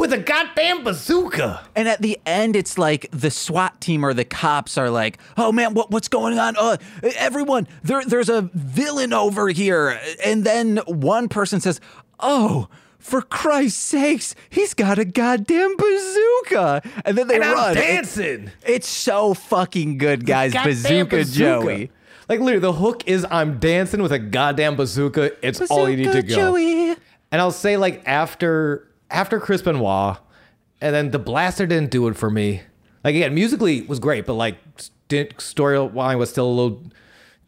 with 0.01 0.13
a 0.15 0.19
goddamn 0.19 0.83
bazooka. 0.83 1.61
And 1.77 1.87
at 1.87 2.01
the 2.01 2.19
end, 2.25 2.57
it's 2.57 2.79
like 2.79 3.07
the 3.13 3.31
SWAT 3.31 3.81
team 3.81 4.03
or 4.05 4.15
the 4.15 4.25
cops 4.25 4.79
are 4.79 4.91
like, 4.91 5.19
"Oh 5.37 5.53
man, 5.53 5.75
what, 5.75 5.91
what's 5.91 6.09
going 6.09 6.39
on? 6.39 6.57
Uh, 6.57 6.79
everyone, 7.17 7.69
there, 7.85 8.03
there's 8.05 8.31
a 8.31 8.51
villain 8.55 9.13
over 9.13 9.49
here." 9.51 10.01
And 10.25 10.43
then 10.43 10.79
one 10.87 11.29
person 11.29 11.61
says, 11.61 11.81
"Oh." 12.19 12.69
For 13.03 13.23
Christ's 13.23 13.81
sakes, 13.83 14.35
he's 14.51 14.75
got 14.75 14.99
a 14.99 15.07
goddamn 15.07 15.75
bazooka. 15.79 16.83
And 17.07 17.17
then 17.17 17.29
they 17.29 17.37
And 17.37 17.45
I'm 17.45 17.55
run. 17.55 17.71
It- 17.73 17.81
dancing. 17.81 18.51
it's 18.63 18.87
so 18.87 19.33
fucking 19.33 19.97
good, 19.97 20.27
guys. 20.27 20.53
Goddamn 20.53 21.07
Bazooka, 21.07 21.25
Joey. 21.25 21.91
Like 22.29 22.41
literally, 22.41 22.59
the 22.59 22.75
hook 22.75 23.05
is 23.09 23.27
I'm 23.31 23.59
dancing 23.59 24.03
with 24.03 24.13
a 24.13 24.19
goddamn 24.19 24.77
bazooka. 24.77 25.33
It's 25.43 25.63
all 25.71 25.89
you 25.89 25.97
need 25.97 26.13
to 26.13 26.23
Bazooka 26.23 26.29
go. 26.29 26.35
Joey. 26.35 26.91
And 27.33 27.41
I'll 27.41 27.51
say 27.53 27.79
like 27.79 28.03
after 28.07 28.87
after 29.11 29.41
Chris 29.41 29.63
Benoit, 29.63 30.19
and 30.81 30.95
then 30.95 31.11
the 31.11 31.19
blaster 31.19 31.67
didn't 31.67 31.91
do 31.91 32.09
it 32.09 32.17
for 32.17 32.31
me. 32.31 32.63
Like 33.05 33.15
again, 33.15 33.35
musically 33.35 33.83
was 33.83 33.99
great, 33.99 34.27
but 34.27 34.35
like 34.35 34.59
didn't, 35.09 35.39
storyline 35.39 36.19
was 36.19 36.31
still 36.31 36.47
a 36.47 36.51
little 36.51 36.83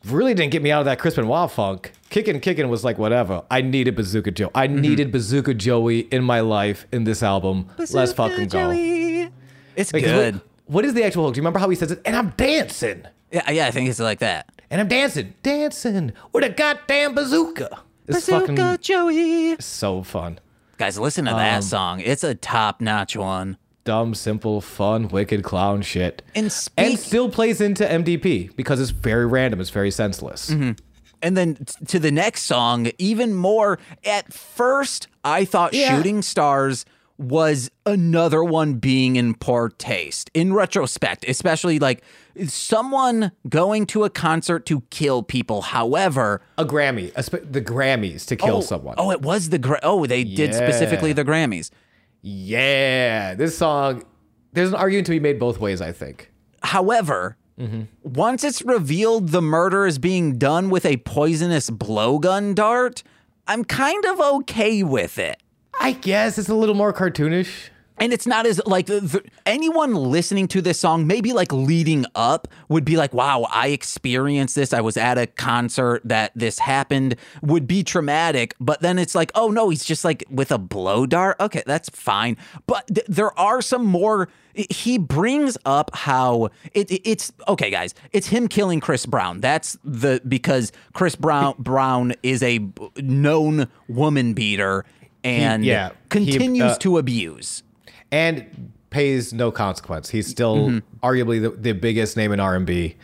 really 0.04 0.34
didn't 0.34 0.52
get 0.52 0.62
me 0.62 0.70
out 0.70 0.80
of 0.80 0.84
that 0.86 0.98
Chris 0.98 1.14
Benoit 1.14 1.50
funk. 1.50 1.92
Kicking 2.10 2.40
Kicking 2.40 2.68
was 2.68 2.84
like 2.84 2.98
whatever. 2.98 3.42
I 3.50 3.62
needed 3.62 3.94
Bazooka 3.96 4.32
Joe. 4.32 4.50
I 4.54 4.66
mm-hmm. 4.66 4.80
needed 4.80 5.12
Bazooka 5.12 5.54
Joey 5.54 6.00
in 6.00 6.24
my 6.24 6.40
life 6.40 6.86
in 6.92 7.04
this 7.04 7.22
album. 7.22 7.68
Let's 7.78 7.92
Bazooka 7.92 8.14
fucking 8.14 8.48
go. 8.48 8.72
Joey. 8.72 9.30
It's 9.76 9.92
Like, 9.92 10.04
good. 10.04 10.40
what 10.66 10.84
is 10.84 10.94
the 10.94 11.04
actual 11.04 11.24
hook? 11.24 11.34
Do 11.34 11.38
you 11.38 11.42
remember 11.42 11.58
how 11.58 11.68
he 11.68 11.76
says 11.76 11.90
it? 11.90 12.02
And 12.04 12.16
I'm 12.16 12.30
dancing. 12.30 13.06
Yeah, 13.30 13.50
yeah, 13.50 13.66
I 13.66 13.70
think 13.70 13.88
it's 13.88 14.00
like 14.00 14.18
that. 14.18 14.50
And 14.70 14.80
I'm 14.80 14.88
dancing, 14.88 15.34
dancing 15.42 16.12
with 16.32 16.44
a 16.44 16.50
goddamn 16.50 17.14
bazooka. 17.14 17.80
It's 18.06 18.26
Bazooka 18.26 18.56
fucking 18.56 18.78
Joey. 18.82 19.56
so 19.60 20.02
fun. 20.02 20.38
Guys, 20.82 20.98
listen 20.98 21.26
to 21.26 21.30
Um, 21.30 21.36
that 21.36 21.62
song. 21.62 22.00
It's 22.00 22.24
a 22.24 22.34
top 22.34 22.80
notch 22.80 23.16
one. 23.16 23.56
Dumb, 23.84 24.16
simple, 24.16 24.60
fun, 24.60 25.06
wicked 25.06 25.44
clown 25.44 25.80
shit. 25.82 26.22
And 26.34 26.52
and 26.76 26.98
still 26.98 27.28
plays 27.28 27.60
into 27.60 27.84
MDP 27.88 28.50
because 28.56 28.80
it's 28.80 28.90
very 28.90 29.24
random. 29.24 29.60
It's 29.60 29.70
very 29.70 29.92
senseless. 29.92 30.48
And 30.50 31.36
then 31.36 31.54
t- 31.54 31.84
to 31.86 32.00
the 32.00 32.10
next 32.10 32.42
song, 32.42 32.90
even 32.98 33.32
more. 33.32 33.78
At 34.04 34.32
first, 34.32 35.06
I 35.22 35.44
thought 35.44 35.72
Yeah. 35.72 35.96
Shooting 35.96 36.20
Stars 36.20 36.84
was 37.16 37.70
another 37.86 38.42
one 38.42 38.74
being 38.74 39.14
in 39.14 39.34
poor 39.34 39.68
taste. 39.68 40.32
In 40.34 40.52
retrospect, 40.52 41.24
especially 41.28 41.78
like 41.78 42.02
someone 42.46 43.32
going 43.48 43.86
to 43.86 44.04
a 44.04 44.10
concert 44.10 44.66
to 44.66 44.82
kill 44.90 45.22
people. 45.22 45.62
However, 45.62 46.40
A 46.58 46.64
Grammy, 46.64 47.12
a 47.16 47.22
sp- 47.24 47.44
the 47.50 47.60
Grammys 47.62 48.26
to 48.26 48.36
kill 48.36 48.56
oh, 48.56 48.60
someone. 48.60 48.94
Oh, 48.98 49.10
it 49.10 49.22
was 49.22 49.48
the 49.50 49.58
gra- 49.58 49.80
oh 49.82 50.06
they 50.06 50.24
did 50.24 50.50
Yeah. 50.50 50.56
specifically 50.56 51.12
the 51.12 51.24
Grammys. 51.24 51.70
Yeah, 52.22 53.34
this 53.34 53.58
song. 53.58 54.04
There's 54.52 54.68
an 54.68 54.74
argument 54.76 55.06
to 55.06 55.12
be 55.12 55.20
made 55.20 55.38
both 55.38 55.58
ways. 55.58 55.80
I 55.80 55.92
think. 55.92 56.30
However, 56.62 57.36
Mm-hmm. 57.60 57.82
once 58.02 58.44
it's 58.44 58.62
revealed 58.62 59.28
the 59.28 59.42
murder 59.42 59.86
is 59.86 59.98
being 59.98 60.38
done 60.38 60.70
with 60.70 60.86
a 60.86 60.96
poisonous 60.96 61.68
blowgun 61.68 62.54
dart, 62.54 63.02
I'm 63.46 63.62
kind 63.64 64.02
of 64.06 64.18
okay 64.20 64.82
with 64.82 65.18
it. 65.18 65.36
I 65.78 65.92
guess 65.92 66.38
it's 66.38 66.48
a 66.48 66.54
little 66.54 66.74
more 66.74 66.94
cartoonish. 66.94 67.68
And 68.02 68.12
it's 68.12 68.26
not 68.26 68.46
as 68.46 68.60
like 68.66 68.86
the, 68.86 69.00
the- 69.00 69.24
anyone 69.46 69.94
listening 69.94 70.48
to 70.48 70.60
this 70.60 70.80
song, 70.80 71.06
maybe 71.06 71.32
like 71.32 71.52
leading 71.52 72.04
up, 72.16 72.48
would 72.68 72.84
be 72.84 72.96
like, 72.96 73.14
wow, 73.14 73.46
I 73.48 73.68
experienced 73.68 74.56
this. 74.56 74.72
I 74.72 74.80
was 74.80 74.96
at 74.96 75.18
a 75.18 75.28
concert 75.28 76.02
that 76.04 76.32
this 76.34 76.58
happened, 76.58 77.14
would 77.42 77.68
be 77.68 77.84
traumatic. 77.84 78.56
But 78.58 78.80
then 78.80 78.98
it's 78.98 79.14
like, 79.14 79.30
oh 79.36 79.50
no, 79.50 79.68
he's 79.68 79.84
just 79.84 80.04
like 80.04 80.24
with 80.28 80.50
a 80.50 80.58
blow 80.58 81.06
dart. 81.06 81.36
Okay, 81.38 81.62
that's 81.64 81.88
fine. 81.90 82.36
But 82.66 82.88
th- 82.88 83.06
there 83.08 83.38
are 83.38 83.62
some 83.62 83.84
more. 83.86 84.28
He 84.54 84.98
brings 84.98 85.56
up 85.64 85.94
how 85.94 86.46
it, 86.74 86.90
it- 86.90 87.08
it's 87.08 87.32
okay, 87.46 87.70
guys. 87.70 87.94
It's 88.12 88.26
him 88.26 88.48
killing 88.48 88.80
Chris 88.80 89.06
Brown. 89.06 89.40
That's 89.40 89.78
the 89.84 90.20
because 90.26 90.72
Chris 90.92 91.14
Brown 91.14 91.54
Brown 91.58 92.14
is 92.24 92.42
a 92.42 92.58
known 92.96 93.68
woman 93.88 94.34
beater 94.34 94.84
and 95.24 95.64
yeah, 95.64 95.90
he, 95.90 95.94
continues 96.10 96.62
uh, 96.72 96.78
to 96.78 96.98
abuse. 96.98 97.62
And 98.12 98.72
pays 98.90 99.32
no 99.32 99.50
consequence. 99.50 100.10
He's 100.10 100.28
still 100.28 100.68
Mm-hmm. 100.68 101.04
arguably 101.04 101.40
the, 101.42 101.50
the 101.50 101.72
biggest 101.72 102.16
name 102.16 102.30
in 102.30 102.38
R 102.38 102.54
and 102.54 102.64
B. 102.66 102.94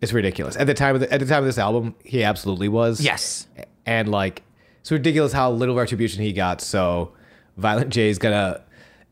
It's 0.00 0.12
ridiculous. 0.12 0.56
At 0.56 0.66
the 0.66 0.74
time 0.74 0.94
of 0.96 1.00
the, 1.02 1.12
at 1.12 1.20
the 1.20 1.26
time 1.26 1.38
of 1.40 1.44
this 1.46 1.58
album, 1.58 1.94
he 2.04 2.24
absolutely 2.24 2.68
was. 2.68 3.00
Yes. 3.00 3.46
and 3.86 4.08
like 4.10 4.42
it's 4.80 4.90
ridiculous 4.90 5.32
how 5.32 5.50
little 5.52 5.74
retribution 5.76 6.22
he 6.22 6.32
got. 6.32 6.60
So 6.60 7.12
Violent 7.56 7.90
J 7.90 8.08
is 8.08 8.18
gonna. 8.18 8.62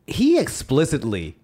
He 0.06 0.38
explicitly 0.38 1.36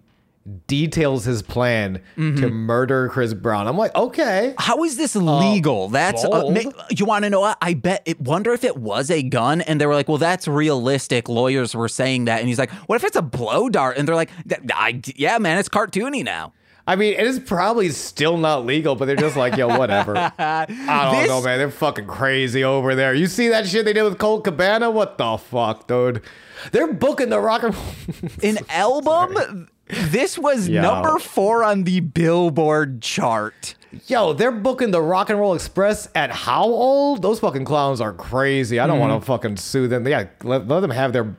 details 0.67 1.23
his 1.25 1.41
plan 1.41 2.01
Mm-hmm. 2.17 2.41
to 2.41 2.49
murder 2.49 3.09
Chris 3.09 3.33
Brown. 3.33 3.67
I'm 3.67 3.77
like, 3.77 3.93
okay, 3.95 4.53
How 4.57 4.83
is 4.83 4.97
this 4.97 5.15
legal? 5.15 5.87
that's 5.89 6.23
uh, 6.23 6.29
bold. 6.29 6.53
ma- 6.53 6.71
you 6.89 7.05
want 7.05 7.23
to 7.23 7.29
know 7.29 7.41
what? 7.41 7.57
I 7.61 7.73
bet. 7.73 8.01
It, 8.05 8.19
wonder 8.19 8.51
if 8.53 8.63
it 8.63 8.77
was 8.77 9.09
a 9.11 9.23
gun, 9.23 9.61
and 9.61 9.79
they 9.79 9.85
were 9.85 9.93
like, 9.93 10.07
"Well, 10.09 10.17
that's 10.17 10.47
realistic." 10.47 11.29
Lawyers 11.29 11.75
were 11.75 11.87
saying 11.89 12.25
that, 12.25 12.39
and 12.39 12.47
he's 12.47 12.59
like, 12.59 12.71
"What 12.87 12.95
if 12.95 13.03
it's 13.03 13.15
a 13.15 13.21
blow 13.21 13.69
dart?" 13.69 13.97
And 13.97 14.07
they're 14.07 14.15
like, 14.15 14.29
I, 14.73 15.01
"Yeah, 15.15 15.37
man, 15.37 15.57
it's 15.57 15.69
cartoony 15.69 16.23
now." 16.23 16.53
I 16.87 16.95
mean, 16.95 17.13
it 17.13 17.25
is 17.27 17.39
probably 17.39 17.89
still 17.89 18.37
not 18.37 18.65
legal, 18.65 18.95
but 18.95 19.05
they're 19.05 19.15
just 19.15 19.37
like, 19.37 19.55
yo, 19.55 19.67
whatever. 19.77 20.17
I 20.39 20.65
don't 20.67 21.15
This- 21.21 21.27
know, 21.29 21.41
man. 21.41 21.59
They're 21.59 21.69
fucking 21.69 22.07
crazy 22.07 22.63
over 22.63 22.95
there. 22.95 23.13
You 23.13 23.27
see 23.27 23.49
that 23.49 23.67
shit 23.67 23.85
they 23.85 23.93
did 23.93 24.01
with 24.03 24.17
Colt 24.17 24.43
Cabana? 24.43 24.89
What 24.89 25.17
the 25.19 25.37
fuck, 25.37 25.87
dude? 25.87 26.23
They're 26.71 26.91
booking 26.91 27.29
the 27.29 27.39
rock 27.39 27.61
and 27.63 27.75
An 28.43 28.57
album. 28.69 29.69
This 29.91 30.37
was 30.37 30.69
Yo. 30.69 30.81
number 30.81 31.19
four 31.19 31.63
on 31.63 31.83
the 31.83 31.99
Billboard 31.99 33.01
chart. 33.01 33.75
Yo, 34.07 34.31
they're 34.31 34.51
booking 34.51 34.91
the 34.91 35.01
Rock 35.01 35.29
and 35.29 35.37
Roll 35.37 35.53
Express 35.53 36.07
at 36.15 36.31
how 36.31 36.63
old? 36.63 37.21
Those 37.21 37.39
fucking 37.41 37.65
clowns 37.65 37.99
are 37.99 38.13
crazy. 38.13 38.79
I 38.79 38.87
don't 38.87 38.99
want 38.99 39.11
to 39.11 39.17
mm-hmm. 39.17 39.25
fucking 39.25 39.57
sue 39.57 39.89
them. 39.89 40.07
Yeah, 40.07 40.27
let, 40.43 40.67
let 40.67 40.79
them 40.79 40.91
have 40.91 41.11
their 41.11 41.35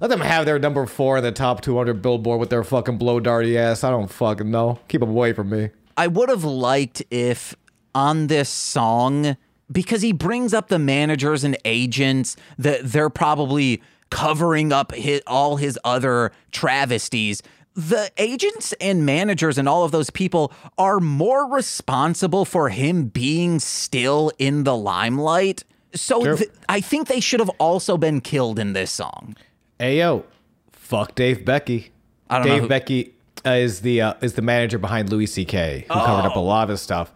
let 0.00 0.10
them 0.10 0.20
have 0.20 0.44
their 0.44 0.58
number 0.58 0.86
four 0.86 1.18
in 1.18 1.24
the 1.24 1.32
top 1.32 1.62
200 1.62 2.02
Billboard 2.02 2.38
with 2.38 2.50
their 2.50 2.62
fucking 2.62 2.98
blow 2.98 3.18
darty 3.18 3.56
ass. 3.56 3.82
I 3.82 3.90
don't 3.90 4.08
fucking 4.08 4.50
know. 4.50 4.78
Keep 4.88 5.00
them 5.00 5.10
away 5.10 5.32
from 5.32 5.50
me. 5.50 5.70
I 5.96 6.06
would 6.06 6.28
have 6.28 6.44
liked 6.44 7.02
if 7.10 7.56
on 7.94 8.26
this 8.26 8.50
song, 8.50 9.38
because 9.72 10.02
he 10.02 10.12
brings 10.12 10.52
up 10.52 10.68
the 10.68 10.78
managers 10.78 11.44
and 11.44 11.56
agents 11.64 12.36
that 12.58 12.80
they're 12.84 13.10
probably 13.10 13.82
covering 14.10 14.72
up 14.72 14.94
his, 14.94 15.22
all 15.26 15.56
his 15.56 15.78
other 15.82 16.30
travesties. 16.52 17.42
The 17.76 18.10
agents 18.16 18.72
and 18.80 19.04
managers 19.04 19.58
and 19.58 19.68
all 19.68 19.84
of 19.84 19.92
those 19.92 20.08
people 20.08 20.50
are 20.78 20.98
more 20.98 21.46
responsible 21.52 22.44
for 22.46 22.70
him 22.70 23.04
being 23.04 23.58
still 23.58 24.32
in 24.38 24.64
the 24.64 24.74
limelight. 24.74 25.62
So 25.94 26.36
th- 26.36 26.50
I 26.68 26.80
think 26.80 27.06
they 27.08 27.20
should 27.20 27.40
have 27.40 27.50
also 27.58 27.96
been 27.98 28.20
killed 28.22 28.58
in 28.58 28.72
this 28.72 28.90
song. 28.90 29.36
Hey 29.78 29.98
yo, 29.98 30.24
fuck 30.72 31.14
Dave 31.14 31.44
Becky. 31.44 31.90
I 32.30 32.38
don't 32.38 32.46
know 32.46 32.52
Dave 32.54 32.62
who- 32.62 32.68
Becky 32.68 33.14
uh, 33.44 33.50
is 33.50 33.80
the 33.82 34.00
uh, 34.00 34.14
is 34.22 34.32
the 34.34 34.42
manager 34.42 34.78
behind 34.78 35.10
Louis 35.10 35.26
C.K. 35.26 35.84
who 35.86 35.94
covered 35.94 36.26
up 36.28 36.36
a 36.36 36.40
lot 36.40 36.64
of 36.64 36.70
his 36.70 36.80
stuff. 36.80 37.12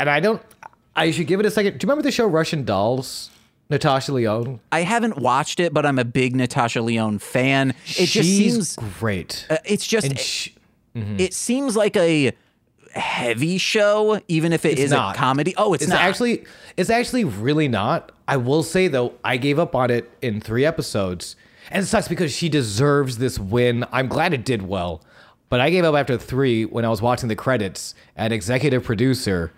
And 0.00 0.10
I 0.10 0.18
don't. 0.20 0.42
I 0.96 1.10
should 1.12 1.26
give 1.28 1.38
it 1.40 1.46
a 1.46 1.50
second. 1.50 1.78
Do 1.78 1.84
you 1.84 1.88
remember 1.88 2.02
the 2.02 2.10
show 2.12 2.26
Russian 2.26 2.64
Dolls? 2.64 3.30
Natasha 3.74 4.12
Lyonne. 4.12 4.60
I 4.72 4.80
haven't 4.82 5.18
watched 5.18 5.58
it, 5.60 5.74
but 5.74 5.84
I'm 5.84 5.98
a 5.98 6.04
big 6.04 6.34
Natasha 6.36 6.80
Lyonne 6.80 7.18
fan. 7.18 7.70
It 7.86 8.06
just 8.06 8.28
She's 8.28 8.52
seems 8.52 8.76
great. 8.76 9.46
uh, 9.50 9.58
it's 9.64 9.86
just 9.86 10.06
and 10.06 10.18
sh- 10.18 10.50
it 10.94 11.34
seems 11.34 11.74
like 11.76 11.96
a 11.96 12.32
heavy 12.92 13.58
show, 13.58 14.20
even 14.28 14.52
if 14.52 14.64
it 14.64 14.78
is 14.78 14.92
not. 14.92 15.16
a 15.16 15.18
comedy. 15.18 15.52
Oh, 15.56 15.74
it's, 15.74 15.82
It's 15.82 15.90
not. 15.90 16.00
actually 16.00 16.44
it's 16.76 16.88
actually 16.90 17.24
really 17.24 17.66
not. 17.66 18.12
I 18.28 18.36
will 18.36 18.62
say 18.62 18.86
though, 18.88 19.14
I 19.24 19.36
gave 19.36 19.58
up 19.58 19.74
on 19.74 19.90
it 19.90 20.08
in 20.22 20.40
three 20.40 20.64
episodes. 20.64 21.34
And 21.70 21.82
it 21.82 21.86
sucks 21.86 22.06
because 22.08 22.32
she 22.32 22.48
deserves 22.48 23.18
this 23.18 23.38
win. 23.38 23.84
I'm 23.90 24.06
glad 24.06 24.32
it 24.34 24.44
did 24.44 24.62
well. 24.62 25.02
But 25.48 25.60
I 25.60 25.70
gave 25.70 25.82
up 25.84 25.94
after 25.96 26.16
three 26.18 26.64
when 26.64 26.84
I 26.84 26.88
was 26.90 27.02
watching 27.02 27.28
the 27.28 27.34
credits 27.36 27.94
and 28.16 28.32
executive 28.32 28.84
producer 28.84 29.52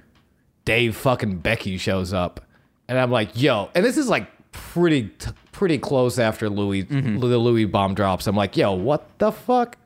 Dave 0.65 0.97
fucking 0.97 1.39
Becky 1.39 1.77
shows 1.79 2.13
up. 2.15 2.41
And 2.89 2.99
I'm 2.99 3.11
like, 3.11 3.31
yo, 3.41 3.71
and 3.75 3.85
this 3.85 3.97
is 3.97 4.09
like 4.09 4.29
pretty 4.53 5.09
t- 5.19 5.31
pretty 5.53 5.79
close 5.79 6.19
after 6.19 6.49
Louis 6.49 6.85
Mm-hmm. 6.85 7.19
the 7.21 7.39
Louis 7.39 7.65
bomb 7.65 7.95
drops. 7.95 8.27
I'm 8.27 8.37
like, 8.37 8.57
yo, 8.57 8.73
what 8.73 9.19
the 9.19 9.33
fuck? 9.33 9.77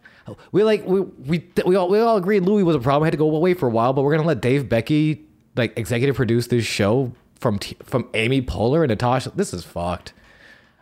We 0.52 0.62
like 0.62 0.84
we 0.86 1.00
we 1.00 1.44
we 1.66 1.74
all 1.76 1.88
we 1.88 1.98
all 1.98 2.16
agreed 2.16 2.40
Louis 2.44 2.62
was 2.62 2.76
a 2.76 2.80
problem. 2.80 3.06
Had 3.06 3.12
to 3.12 3.16
go 3.18 3.34
away 3.34 3.54
for 3.54 3.66
a 3.66 3.70
while, 3.70 3.92
but 3.92 4.02
we're 4.02 4.14
gonna 4.14 4.28
let 4.28 4.40
Dave 4.40 4.68
Becky 4.68 5.24
like 5.56 5.76
executive 5.78 6.14
produce 6.14 6.46
this 6.46 6.64
show 6.64 7.12
from 7.40 7.58
T- 7.58 7.76
from 7.84 8.08
Amy 8.14 8.42
Poehler 8.42 8.82
and 8.82 8.90
Natasha. 8.90 9.32
This 9.34 9.52
is 9.52 9.64
fucked. 9.64 10.12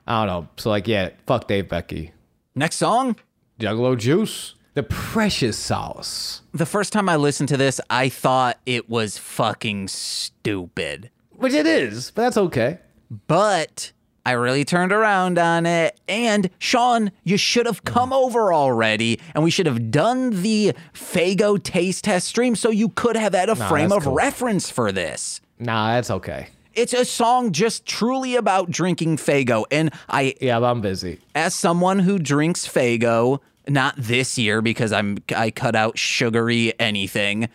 I 0.07 0.27
don't 0.27 0.27
know. 0.45 0.49
So 0.57 0.69
like, 0.71 0.87
yeah, 0.89 1.11
fuck 1.27 1.47
Dave 1.49 1.69
Becky. 1.69 2.13
Next 2.55 2.77
song. 2.77 3.17
Juggalo 3.61 3.97
Juice, 3.97 4.55
the 4.75 4.83
precious 4.83 5.57
sauce, 5.59 6.43
The 6.55 6.67
first 6.67 6.93
time 6.93 7.09
I 7.09 7.17
listened 7.17 7.49
to 7.51 7.57
this, 7.57 7.81
I 7.91 8.09
thought 8.09 8.59
it 8.67 8.89
was 8.89 9.19
fucking 9.19 9.89
stupid. 9.89 11.11
Which 11.39 11.55
it 11.55 11.67
is, 11.67 12.11
but 12.11 12.23
that's 12.23 12.37
okay. 12.37 12.79
But 13.27 13.93
I 14.27 14.33
really 14.33 14.65
turned 14.65 14.93
around 14.93 15.39
on 15.39 15.65
it. 15.65 15.99
And 16.09 16.51
Sean, 16.59 17.13
you 17.25 17.37
should 17.39 17.65
have 17.67 17.85
come 17.85 18.13
over 18.13 18.53
already, 18.53 19.19
and 19.35 19.43
we 19.43 19.51
should 19.51 19.67
have 19.67 19.91
done 19.91 20.43
the 20.43 20.75
Faygo 20.93 21.63
taste 21.63 22.05
test 22.05 22.29
stream 22.29 22.55
so 22.55 22.71
you 22.71 22.91
could 22.91 23.17
have 23.17 23.35
had 23.35 23.49
a 23.49 23.57
frame 23.57 23.93
of 23.93 24.03
cool. 24.05 24.15
reference 24.15 24.71
for 24.71 24.93
this. 24.93 25.41
Nah, 25.59 25.95
that's 25.95 26.11
okay. 26.11 26.49
It's 26.75 26.93
a 26.93 27.05
song 27.05 27.53
just 27.53 27.87
truly 27.87 28.37
about 28.37 28.71
drinking 28.71 29.17
Faygo. 29.17 29.65
And 29.71 29.93
I 30.09 30.35
Yeah, 30.41 30.61
but 30.61 30.71
I'm 30.71 30.81
busy. 30.81 31.19
as 31.35 31.55
someone 31.55 32.01
who 32.01 32.19
drinks 32.19 32.69
Faygo, 32.69 33.41
not 33.67 33.95
this 33.97 34.39
year 34.39 34.61
because 34.63 34.93
I'm 34.93 35.19
I 35.35 35.51
cut 35.51 35.75
out 35.75 35.99
sugary 35.99 36.73
anything, 36.79 37.49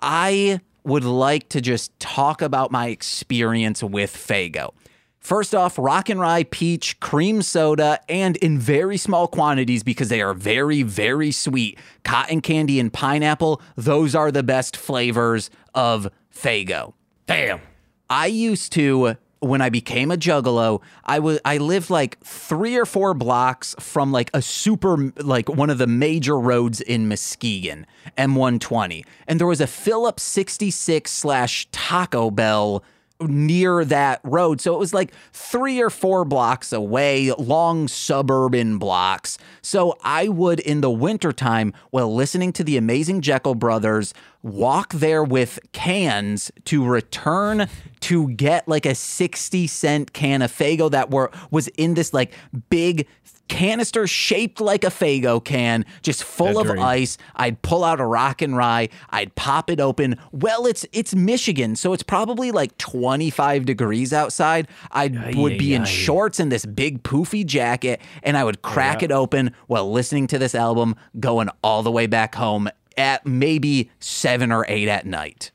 I 0.00 0.60
would 0.84 1.04
like 1.04 1.48
to 1.50 1.60
just 1.60 1.98
talk 1.98 2.42
about 2.42 2.70
my 2.70 2.88
experience 2.88 3.82
with 3.82 4.14
Faygo. 4.14 4.72
First 5.20 5.54
off, 5.54 5.78
rock 5.78 6.08
and 6.08 6.18
rye, 6.18 6.44
peach, 6.44 6.98
cream 6.98 7.42
soda, 7.42 8.00
and 8.08 8.36
in 8.38 8.58
very 8.58 8.96
small 8.96 9.28
quantities 9.28 9.82
because 9.82 10.08
they 10.08 10.22
are 10.22 10.32
very, 10.32 10.82
very 10.82 11.30
sweet. 11.30 11.78
Cotton 12.04 12.40
candy 12.40 12.80
and 12.80 12.90
pineapple, 12.90 13.60
those 13.76 14.14
are 14.14 14.32
the 14.32 14.42
best 14.42 14.78
flavors 14.78 15.50
of 15.74 16.08
Faygo. 16.34 16.94
Damn. 17.26 17.60
I 18.08 18.26
used 18.26 18.72
to 18.72 19.16
when 19.40 19.60
I 19.60 19.70
became 19.70 20.10
a 20.10 20.16
juggalo, 20.16 20.80
I 21.04 21.18
was 21.18 21.40
I 21.44 21.56
lived 21.56 21.90
like 21.90 22.20
three 22.20 22.76
or 22.76 22.84
four 22.84 23.14
blocks 23.14 23.74
from 23.80 24.12
like 24.12 24.30
a 24.34 24.42
super 24.42 25.12
like 25.16 25.48
one 25.48 25.70
of 25.70 25.78
the 25.78 25.86
major 25.86 26.38
roads 26.38 26.80
in 26.80 27.08
Muskegon, 27.08 27.86
M120, 28.16 29.04
and 29.26 29.40
there 29.40 29.46
was 29.46 29.60
a 29.60 29.66
Phillips 29.66 30.22
66 30.22 31.10
slash 31.10 31.66
Taco 31.72 32.30
Bell 32.30 32.84
near 33.20 33.84
that 33.84 34.20
road. 34.24 34.60
So 34.60 34.74
it 34.74 34.78
was 34.78 34.94
like 34.94 35.12
three 35.32 35.80
or 35.80 35.90
four 35.90 36.24
blocks 36.24 36.72
away, 36.72 37.32
long 37.32 37.88
suburban 37.88 38.78
blocks. 38.78 39.38
So 39.62 39.98
I 40.02 40.28
would, 40.28 40.60
in 40.60 40.80
the 40.80 40.90
wintertime, 40.90 41.72
while 41.90 42.14
listening 42.14 42.52
to 42.54 42.64
the 42.64 42.76
amazing 42.76 43.20
Jeckel 43.20 43.58
Brothers, 43.58 44.14
walk 44.42 44.92
there 44.92 45.22
with 45.22 45.58
cans 45.72 46.50
to 46.64 46.84
return 46.84 47.68
to 48.00 48.28
get 48.30 48.66
like 48.66 48.86
a 48.86 48.94
60 48.94 49.66
cent 49.66 50.12
can 50.12 50.42
of 50.42 50.50
Faygo 50.50 50.90
that 50.90 51.10
were 51.10 51.30
was 51.50 51.68
in 51.68 51.94
this 51.94 52.14
like 52.14 52.32
big 52.70 53.06
canister 53.50 54.06
shaped 54.06 54.60
like 54.60 54.84
a 54.84 54.86
Faygo 54.86 55.44
can, 55.44 55.84
just 56.02 56.22
full 56.22 56.56
A 56.56 56.60
of 56.60 56.66
dream. 56.68 56.82
ice. 56.82 57.18
I'd 57.34 57.60
pull 57.62 57.82
out 57.82 58.00
a 58.00 58.06
rock 58.06 58.40
and 58.40 58.56
rye. 58.56 58.88
I'd 59.10 59.34
pop 59.34 59.68
it 59.68 59.80
open. 59.80 60.16
Well, 60.30 60.66
it's 60.66 60.86
it's 60.92 61.14
Michigan, 61.14 61.74
so 61.74 61.92
it's 61.92 62.04
probably 62.04 62.52
like 62.52 62.78
25 62.78 63.66
degrees 63.66 64.12
outside. 64.12 64.68
I 64.92 65.32
would 65.34 65.58
be 65.58 65.74
in 65.74 65.84
shorts 65.84 66.38
and 66.38 66.50
this 66.50 66.64
big 66.64 67.02
poofy 67.02 67.44
jacket, 67.44 68.00
and 68.22 68.36
I 68.36 68.44
would 68.44 68.58
oh, 68.62 68.68
crack 68.68 69.02
yeah. 69.02 69.06
it 69.06 69.12
open 69.12 69.52
while 69.66 69.90
listening 69.90 70.28
to 70.28 70.38
this 70.38 70.54
album, 70.54 70.94
going 71.18 71.48
all 71.62 71.82
the 71.82 71.90
way 71.90 72.06
back 72.06 72.36
home 72.36 72.70
at 72.96 73.26
maybe 73.26 73.90
seven 73.98 74.52
or 74.52 74.64
eight 74.68 74.88
at 74.88 75.06
night. 75.06 75.50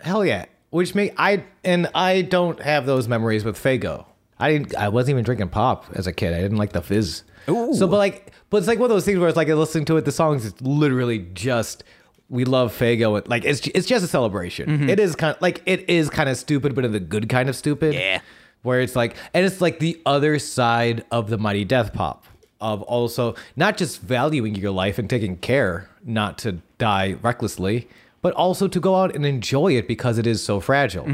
Hell 0.00 0.24
yeah. 0.24 0.46
Which 0.70 0.94
make 0.94 1.12
I 1.18 1.44
and 1.64 1.90
I 1.92 2.22
don't 2.22 2.62
have 2.62 2.86
those 2.86 3.08
memories 3.08 3.44
with 3.44 3.58
Faygo. 3.58 4.06
I 4.38 4.52
didn't. 4.52 4.76
I 4.76 4.88
wasn't 4.88 5.10
even 5.10 5.24
drinking 5.24 5.48
pop 5.48 5.86
as 5.92 6.06
a 6.06 6.12
kid. 6.12 6.34
I 6.34 6.40
didn't 6.40 6.56
like 6.56 6.72
the 6.72 6.82
fizz. 6.82 7.24
Ooh. 7.48 7.74
So, 7.74 7.86
but 7.86 7.98
like, 7.98 8.32
but 8.50 8.58
it's 8.58 8.68
like 8.68 8.78
one 8.78 8.90
of 8.90 8.94
those 8.94 9.04
things 9.04 9.18
where 9.18 9.28
it's 9.28 9.36
like 9.36 9.48
listening 9.48 9.84
to 9.86 9.96
it. 9.96 10.04
The 10.04 10.12
songs 10.12 10.44
is 10.44 10.60
literally 10.60 11.20
just 11.34 11.84
we 12.28 12.44
love 12.44 12.76
Faygo. 12.76 13.26
Like 13.28 13.44
it's 13.44 13.66
it's 13.68 13.86
just 13.86 14.04
a 14.04 14.08
celebration. 14.08 14.68
Mm-hmm. 14.68 14.88
It 14.88 14.98
is 14.98 15.14
kind 15.14 15.36
of 15.36 15.42
like 15.42 15.62
it 15.66 15.88
is 15.88 16.10
kind 16.10 16.28
of 16.28 16.36
stupid, 16.36 16.74
but 16.74 16.84
in 16.84 16.92
the 16.92 17.00
good 17.00 17.28
kind 17.28 17.48
of 17.48 17.56
stupid. 17.56 17.94
Yeah. 17.94 18.20
Where 18.62 18.80
it's 18.80 18.94
like, 18.94 19.16
and 19.34 19.44
it's 19.44 19.60
like 19.60 19.80
the 19.80 20.00
other 20.06 20.38
side 20.38 21.04
of 21.10 21.28
the 21.28 21.36
mighty 21.36 21.64
death 21.64 21.92
pop 21.92 22.24
of 22.60 22.80
also 22.82 23.34
not 23.56 23.76
just 23.76 24.00
valuing 24.00 24.54
your 24.54 24.70
life 24.70 24.98
and 24.98 25.10
taking 25.10 25.36
care 25.36 25.90
not 26.04 26.38
to 26.38 26.58
die 26.78 27.16
recklessly, 27.22 27.88
but 28.22 28.32
also 28.34 28.68
to 28.68 28.80
go 28.80 28.96
out 28.96 29.14
and 29.14 29.26
enjoy 29.26 29.76
it 29.76 29.86
because 29.86 30.16
it 30.16 30.26
is 30.26 30.42
so 30.42 30.60
fragile. 30.60 31.04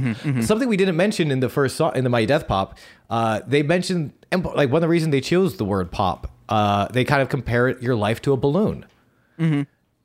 Something 0.42 0.68
we 0.68 0.76
didn't 0.76 0.96
mention 0.96 1.30
in 1.30 1.40
the 1.40 1.48
first 1.48 1.74
song 1.76 1.92
in 1.96 2.04
the 2.04 2.10
Mighty 2.10 2.26
Death 2.26 2.46
Pop, 2.46 2.78
uh, 3.10 3.40
they 3.46 3.62
mentioned 3.62 4.12
like 4.32 4.68
one 4.70 4.76
of 4.76 4.80
the 4.82 4.88
reasons 4.88 5.10
they 5.12 5.20
chose 5.22 5.56
the 5.56 5.64
word 5.64 5.90
pop. 5.90 6.30
Uh, 6.50 6.86
they 6.88 7.04
kind 7.04 7.20
of 7.22 7.28
compare 7.28 7.68
it, 7.68 7.82
your 7.82 7.96
life 7.96 8.22
to 8.22 8.32
a 8.32 8.36
balloon, 8.36 8.84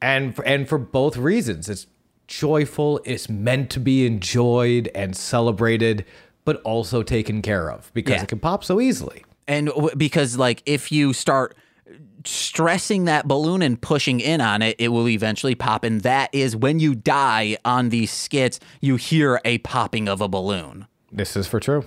and 0.02 0.40
and 0.46 0.68
for 0.68 0.78
both 0.78 1.18
reasons, 1.18 1.70
it's 1.70 1.88
joyful. 2.28 3.00
It's 3.06 3.30
meant 3.30 3.70
to 3.72 3.80
be 3.80 4.06
enjoyed 4.06 4.90
and 4.96 5.16
celebrated, 5.16 6.06
but 6.46 6.62
also 6.64 7.04
taken 7.04 7.42
care 7.42 7.70
of 7.70 7.92
because 7.94 8.16
Yeah. 8.16 8.24
it 8.24 8.28
can 8.30 8.40
pop 8.40 8.64
so 8.64 8.80
easily. 8.82 9.24
And 9.48 9.68
w- 9.68 9.96
because 9.96 10.38
like 10.38 10.62
if 10.66 10.92
you 10.92 11.14
start 11.14 11.56
stressing 12.26 13.06
that 13.06 13.28
balloon 13.28 13.62
and 13.62 13.80
pushing 13.82 14.20
in 14.20 14.42
on 14.42 14.62
it, 14.62 14.76
it 14.80 14.90
will 14.90 15.08
eventually 15.08 15.56
pop. 15.56 15.84
And 15.84 16.02
that 16.02 16.30
is 16.34 16.56
when 16.56 16.80
you 16.80 16.96
die 16.96 17.58
on 17.66 17.90
these 17.90 18.12
skits, 18.12 18.60
you 18.82 18.96
hear 18.96 19.42
a 19.46 19.58
popping 19.60 20.08
of 20.08 20.22
a 20.22 20.28
balloon. 20.28 20.88
This 21.12 21.36
is 21.36 21.48
for 21.48 21.60
true. 21.60 21.86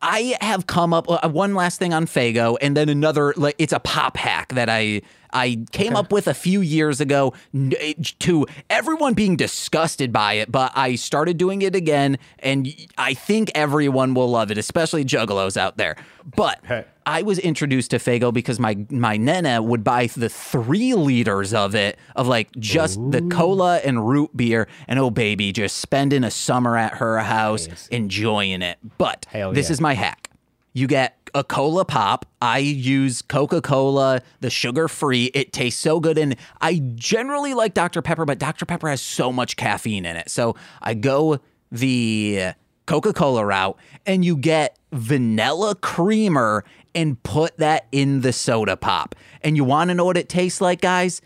I 0.00 0.36
have 0.40 0.66
come 0.66 0.92
up 0.92 1.10
uh, 1.10 1.28
one 1.28 1.54
last 1.54 1.78
thing 1.78 1.92
on 1.92 2.06
Faygo, 2.06 2.56
and 2.60 2.76
then 2.76 2.88
another. 2.88 3.32
Like 3.36 3.56
it's 3.58 3.72
a 3.72 3.80
pop 3.80 4.16
hack 4.16 4.52
that 4.52 4.68
I 4.68 5.02
I 5.34 5.64
came 5.72 5.96
up 5.96 6.12
with 6.12 6.28
a 6.28 6.34
few 6.34 6.60
years 6.60 7.00
ago 7.00 7.34
eh, 7.54 7.94
to 8.20 8.46
everyone 8.70 9.14
being 9.14 9.36
disgusted 9.36 10.12
by 10.12 10.34
it, 10.34 10.50
but 10.50 10.72
I 10.74 10.94
started 10.94 11.36
doing 11.36 11.62
it 11.62 11.74
again, 11.74 12.18
and 12.38 12.68
I 12.96 13.14
think 13.14 13.50
everyone 13.54 14.14
will 14.14 14.30
love 14.30 14.50
it, 14.50 14.58
especially 14.58 15.04
juggalos 15.04 15.56
out 15.56 15.76
there. 15.76 15.96
But 16.36 16.60
Hey. 16.64 16.84
I 17.06 17.22
was 17.22 17.38
introduced 17.38 17.90
to 17.90 17.98
Faygo 17.98 18.32
because 18.32 18.58
my 18.58 18.76
my 18.88 19.16
nana 19.16 19.60
would 19.60 19.84
buy 19.84 20.06
the 20.06 20.28
three 20.28 20.94
liters 20.94 21.52
of 21.52 21.74
it, 21.74 21.98
of 22.16 22.28
like 22.28 22.50
just 22.56 22.98
the 23.10 23.20
cola 23.22 23.78
and 23.78 24.08
root 24.08 24.34
beer, 24.36 24.68
and 24.88 24.98
oh 24.98 25.10
baby, 25.10 25.52
just 25.52 25.78
spending 25.78 26.24
a 26.24 26.30
summer 26.30 26.78
at 26.78 26.94
her 26.94 27.18
house 27.18 27.88
enjoying 27.88 28.62
it. 28.62 28.78
But 28.96 29.26
Hell 29.28 29.52
this 29.52 29.68
yeah. 29.68 29.72
is 29.72 29.80
my 29.80 29.94
hack. 29.94 30.30
You 30.72 30.86
get 30.86 31.23
a 31.34 31.44
cola 31.44 31.84
pop. 31.84 32.26
I 32.40 32.58
use 32.58 33.22
Coca 33.22 33.60
Cola, 33.60 34.22
the 34.40 34.50
sugar 34.50 34.88
free. 34.88 35.26
It 35.34 35.52
tastes 35.52 35.80
so 35.80 36.00
good. 36.00 36.16
And 36.16 36.36
I 36.60 36.80
generally 36.94 37.54
like 37.54 37.74
Dr. 37.74 38.02
Pepper, 38.02 38.24
but 38.24 38.38
Dr. 38.38 38.64
Pepper 38.64 38.88
has 38.88 39.02
so 39.02 39.32
much 39.32 39.56
caffeine 39.56 40.06
in 40.06 40.16
it. 40.16 40.30
So 40.30 40.54
I 40.80 40.94
go 40.94 41.40
the 41.72 42.52
Coca 42.86 43.12
Cola 43.12 43.44
route 43.44 43.76
and 44.06 44.24
you 44.24 44.36
get 44.36 44.78
vanilla 44.92 45.74
creamer 45.74 46.64
and 46.94 47.20
put 47.22 47.56
that 47.58 47.86
in 47.90 48.20
the 48.20 48.32
soda 48.32 48.76
pop. 48.76 49.14
And 49.40 49.56
you 49.56 49.64
want 49.64 49.88
to 49.88 49.94
know 49.94 50.04
what 50.04 50.16
it 50.16 50.28
tastes 50.28 50.60
like, 50.60 50.80
guys? 50.80 51.20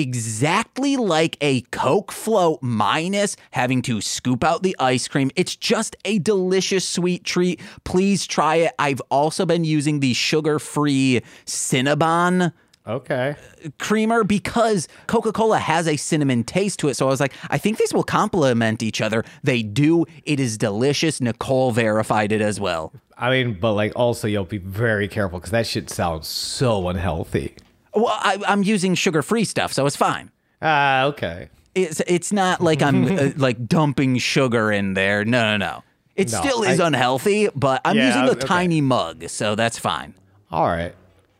Exactly 0.00 0.96
like 0.96 1.36
a 1.40 1.62
Coke 1.72 2.12
float 2.12 2.60
minus 2.62 3.36
having 3.50 3.82
to 3.82 4.00
scoop 4.00 4.44
out 4.44 4.62
the 4.62 4.76
ice 4.78 5.08
cream. 5.08 5.30
It's 5.36 5.56
just 5.56 5.96
a 6.04 6.18
delicious 6.18 6.88
sweet 6.88 7.24
treat. 7.24 7.60
Please 7.84 8.26
try 8.26 8.56
it. 8.56 8.72
I've 8.78 9.00
also 9.10 9.44
been 9.44 9.64
using 9.64 10.00
the 10.00 10.14
sugar 10.14 10.58
free 10.58 11.22
Cinnabon 11.46 12.48
uh, 12.48 12.50
Okay. 12.90 13.36
creamer 13.78 14.24
because 14.24 14.88
Coca 15.08 15.30
Cola 15.30 15.58
has 15.58 15.86
a 15.86 15.96
cinnamon 15.96 16.42
taste 16.42 16.78
to 16.78 16.88
it. 16.88 16.94
So 16.94 17.06
I 17.06 17.10
was 17.10 17.20
like, 17.20 17.34
I 17.50 17.58
think 17.58 17.76
these 17.76 17.92
will 17.92 18.02
complement 18.02 18.82
each 18.82 19.02
other. 19.02 19.24
They 19.42 19.62
do. 19.62 20.06
It 20.24 20.40
is 20.40 20.56
delicious. 20.56 21.20
Nicole 21.20 21.70
verified 21.72 22.32
it 22.32 22.40
as 22.40 22.58
well. 22.58 22.94
I 23.18 23.28
mean, 23.30 23.58
but 23.60 23.74
like 23.74 23.92
also 23.94 24.26
you'll 24.26 24.44
be 24.46 24.56
very 24.58 25.06
careful 25.06 25.38
because 25.38 25.50
that 25.50 25.66
shit 25.66 25.90
sounds 25.90 26.28
so 26.28 26.88
unhealthy. 26.88 27.54
Well, 27.98 28.14
I, 28.18 28.38
I'm 28.46 28.62
using 28.62 28.94
sugar 28.94 29.22
free 29.22 29.44
stuff, 29.44 29.72
so 29.72 29.86
it's 29.86 29.96
fine. 29.96 30.30
Ah, 30.62 31.04
okay. 31.04 31.48
it's 31.74 32.00
it's 32.06 32.32
not 32.32 32.60
like 32.60 32.82
I'm 32.82 33.04
uh, 33.06 33.30
like 33.36 33.66
dumping 33.66 34.18
sugar 34.18 34.70
in 34.72 34.94
there. 34.94 35.24
No, 35.24 35.42
no, 35.42 35.56
no. 35.56 35.82
It 36.16 36.32
No, 36.32 36.40
still 36.40 36.62
is 36.64 36.80
I- 36.80 36.86
unhealthy, 36.88 37.48
but 37.54 37.80
I'm 37.84 37.96
Yeah, 37.96 38.06
using 38.08 38.22
a 38.24 38.30
okay. 38.32 38.46
tiny 38.46 38.80
mug, 38.80 39.28
so 39.28 39.54
that's 39.54 39.78
fine. 39.78 40.14
All 40.50 40.66
right. 40.66 40.94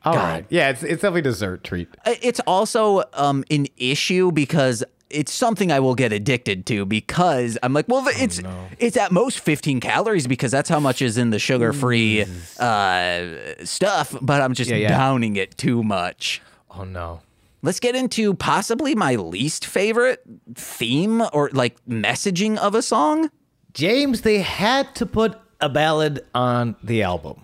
All 0.04 0.14
right. 0.14 0.42
God. 0.42 0.46
Yeah, 0.50 0.70
it's 0.70 0.82
it's 0.82 1.02
definitely 1.02 1.20
a 1.20 1.24
dessert 1.24 1.64
treat. 1.64 1.88
It's 2.06 2.40
also 2.40 3.02
um 3.14 3.44
an 3.50 3.66
issue 3.76 4.30
because 4.32 4.84
it's 5.10 5.32
something 5.32 5.72
I 5.72 5.80
will 5.80 5.94
get 5.94 6.12
addicted 6.12 6.66
to 6.66 6.84
because 6.84 7.56
I'm 7.62 7.72
like, 7.72 7.88
well, 7.88 8.04
Oh, 8.06 8.12
it's 8.14 8.40
it's 8.78 8.96
at 8.98 9.10
most 9.10 9.40
15 9.40 9.80
calories 9.80 10.26
because 10.26 10.52
that's 10.52 10.68
how 10.68 10.78
much 10.80 11.00
is 11.02 11.16
in 11.18 11.30
the 11.30 11.38
sugar-free 11.38 12.26
uh, 12.58 13.24
stuff, 13.64 14.14
but 14.20 14.42
I'm 14.42 14.52
just 14.54 14.70
Yeah, 14.70 14.76
yeah. 14.76 14.88
downing 14.90 15.36
it 15.36 15.56
too 15.56 15.82
much. 15.82 16.42
Oh 16.78 16.84
no. 16.84 17.20
Let's 17.60 17.80
get 17.80 17.96
into 17.96 18.34
possibly 18.34 18.94
my 18.94 19.16
least 19.16 19.66
favorite 19.66 20.22
theme 20.54 21.22
or 21.32 21.50
like 21.52 21.76
messaging 21.86 22.56
of 22.56 22.74
a 22.74 22.82
song. 22.82 23.30
James, 23.72 24.20
they 24.20 24.38
had 24.38 24.94
to 24.94 25.06
put 25.06 25.36
a 25.60 25.68
ballad 25.68 26.24
on 26.34 26.76
the 26.84 27.02
album. 27.02 27.42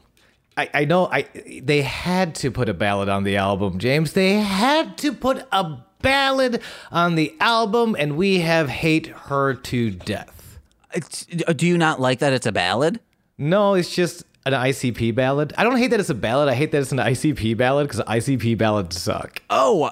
I, 0.56 0.70
I 0.72 0.84
know 0.84 1.06
I 1.06 1.26
they 1.62 1.82
had 1.82 2.36
to 2.36 2.52
put 2.52 2.68
a 2.68 2.74
ballad 2.74 3.08
on 3.08 3.24
the 3.24 3.36
album, 3.36 3.78
James. 3.80 4.12
They 4.12 4.34
had 4.34 4.96
to 4.98 5.12
put 5.12 5.44
a 5.50 5.78
ballad 6.00 6.62
on 6.92 7.16
the 7.16 7.34
album, 7.40 7.96
and 7.98 8.16
we 8.16 8.40
have 8.40 8.68
hate 8.68 9.08
her 9.08 9.54
to 9.54 9.90
death. 9.90 10.60
It's, 10.92 11.26
uh, 11.48 11.54
do 11.54 11.66
you 11.66 11.76
not 11.76 12.00
like 12.00 12.20
that 12.20 12.32
it's 12.32 12.46
a 12.46 12.52
ballad? 12.52 13.00
No, 13.36 13.74
it's 13.74 13.92
just 13.92 14.24
an 14.46 14.52
ICP 14.52 15.14
ballad. 15.14 15.52
I 15.56 15.64
don't 15.64 15.76
hate 15.76 15.90
that 15.90 16.00
it's 16.00 16.10
a 16.10 16.14
ballad. 16.14 16.48
I 16.48 16.54
hate 16.54 16.72
that 16.72 16.82
it's 16.82 16.92
an 16.92 16.98
ICP 16.98 17.56
ballad 17.56 17.88
because 17.88 18.00
ICP 18.00 18.58
ballads 18.58 19.00
suck. 19.00 19.42
Oh, 19.50 19.90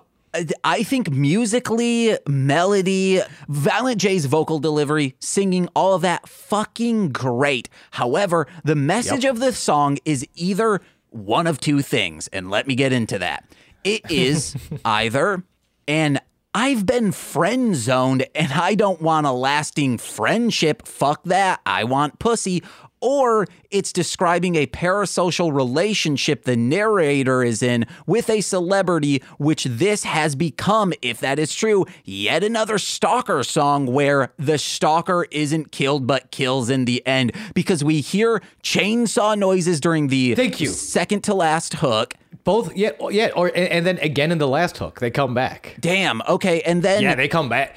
I 0.65 0.83
think 0.83 1.11
musically, 1.11 2.17
melody, 2.27 3.21
Violent 3.49 4.01
J's 4.01 4.25
vocal 4.27 4.59
delivery, 4.59 5.15
singing, 5.21 5.69
all 5.77 5.95
of 5.95 6.03
that, 6.03 6.27
fucking 6.29 7.11
great. 7.11 7.69
However, 7.91 8.47
the 8.65 8.75
message 8.75 9.25
of 9.27 9.41
the 9.41 9.53
song 9.53 9.99
is 10.05 10.27
either 10.35 10.81
one 11.11 11.47
of 11.47 11.61
two 11.61 11.83
things, 11.83 12.29
and 12.29 12.51
let 12.51 12.67
me 12.67 12.75
get 12.75 12.93
into 12.95 13.19
that. 13.19 13.45
It 13.85 14.03
is 14.11 14.57
either, 14.87 15.45
and 15.87 16.19
I've 16.55 16.85
been 16.87 17.13
friend 17.13 17.75
zoned 17.75 18.27
and 18.35 18.53
I 18.53 18.75
don't 18.75 19.01
want 19.01 19.27
a 19.27 19.33
lasting 19.33 19.99
friendship. 19.99 20.87
Fuck 20.87 21.25
that. 21.25 21.61
I 21.65 21.85
want 21.85 22.19
pussy. 22.19 22.63
or 23.01 23.47
it's 23.73 23.93
describing 23.93 24.57
a 24.57 24.67
parasocial 24.67 25.53
relationship 25.53 26.45
the 26.45 26.57
narrator 26.57 27.43
is 27.43 27.63
in 27.63 27.87
with 28.07 28.31
a 28.31 28.41
celebrity, 28.41 29.23
which 29.39 29.65
this 29.65 30.05
has 30.05 30.35
become, 30.35 30.93
if 31.03 31.19
that 31.21 31.39
is 31.39 31.55
true, 31.55 31.87
yet 32.05 32.45
another 32.45 32.79
stalker 32.79 33.43
song 33.43 33.87
where 33.87 34.33
the 34.39 34.59
stalker 34.59 35.27
isn't 35.31 35.73
killed 35.73 36.07
but 36.07 36.31
kills 36.31 36.71
in 36.71 36.85
the 36.85 37.05
end 37.07 37.33
because 37.55 37.83
we 37.83 38.01
hear 38.01 38.43
chainsaw 38.63 39.37
noises 39.37 39.81
during 39.81 40.09
the 40.09 40.35
Thank 40.35 40.61
you. 40.61 40.69
second 40.69 41.23
to 41.25 41.35
last 41.35 41.75
hook. 41.75 42.15
Both, 42.45 42.75
yeah, 42.75 42.91
yeah, 43.11 43.31
or 43.37 43.53
and, 43.55 43.87
then 43.87 43.99
again 43.99 44.33
in 44.33 44.39
the 44.39 44.49
last 44.49 44.77
hook, 44.79 44.99
they 44.99 45.13
come 45.13 45.33
back. 45.33 45.77
Damn. 45.79 46.23
Okay, 46.29 46.61
and 46.63 46.83
then 46.83 47.01
Yeah, 47.01 47.15
they 47.15 47.29
come 47.29 47.49
back. 47.49 47.77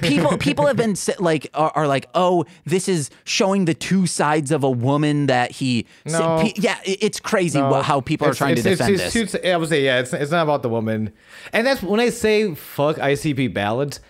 people 0.00 0.38
people 0.38 0.66
have 0.66 0.78
been 0.78 0.96
like 1.18 1.46
are, 1.52 1.70
are 1.74 1.86
like 1.86 2.06
oh 2.14 2.46
this 2.64 2.88
is 2.88 3.10
showing 3.24 3.66
the 3.66 3.74
two 3.74 4.06
sides 4.06 4.50
of 4.50 4.64
a 4.64 4.70
woman 4.70 4.95
that 5.26 5.50
he 5.52 5.86
No. 6.06 6.40
pe- 6.42 6.52
yeah 6.56 6.78
it's 6.84 7.20
crazy 7.20 7.58
No, 7.60 7.82
how 7.82 8.00
people 8.00 8.26
are 8.26 8.30
it's- 8.30 8.38
trying 8.38 8.54
to 8.56 8.60
it's- 8.60 8.78
defend 8.78 8.94
it's- 8.94 9.12
this 9.12 9.34
it's- 9.34 9.52
I 9.52 9.56
would 9.56 9.68
say, 9.68 9.84
yeah, 9.84 9.98
it's, 10.00 10.12
it's 10.12 10.30
not 10.30 10.42
about 10.42 10.62
the 10.62 10.68
woman, 10.68 11.12
and 11.52 11.66
that's 11.66 11.82
when 11.82 12.00
I 12.00 12.08
say 12.10 12.54
fuck 12.54 12.96
ICP 12.96 13.52
ballads. 13.52 14.00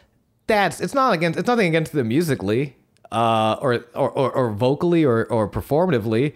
That's 0.47 0.81
it's 0.81 0.95
not 0.95 1.13
against 1.13 1.39
it's 1.39 1.49
nothing 1.49 1.67
against 1.69 1.93
them 1.93 2.09
musically, 2.09 2.77
uh, 3.11 3.57
or 3.61 3.85
or, 3.95 4.11
or 4.11 4.31
or 4.33 4.51
vocally 4.53 5.05
or 5.05 5.25
or 5.27 5.49
performatively. 5.49 6.35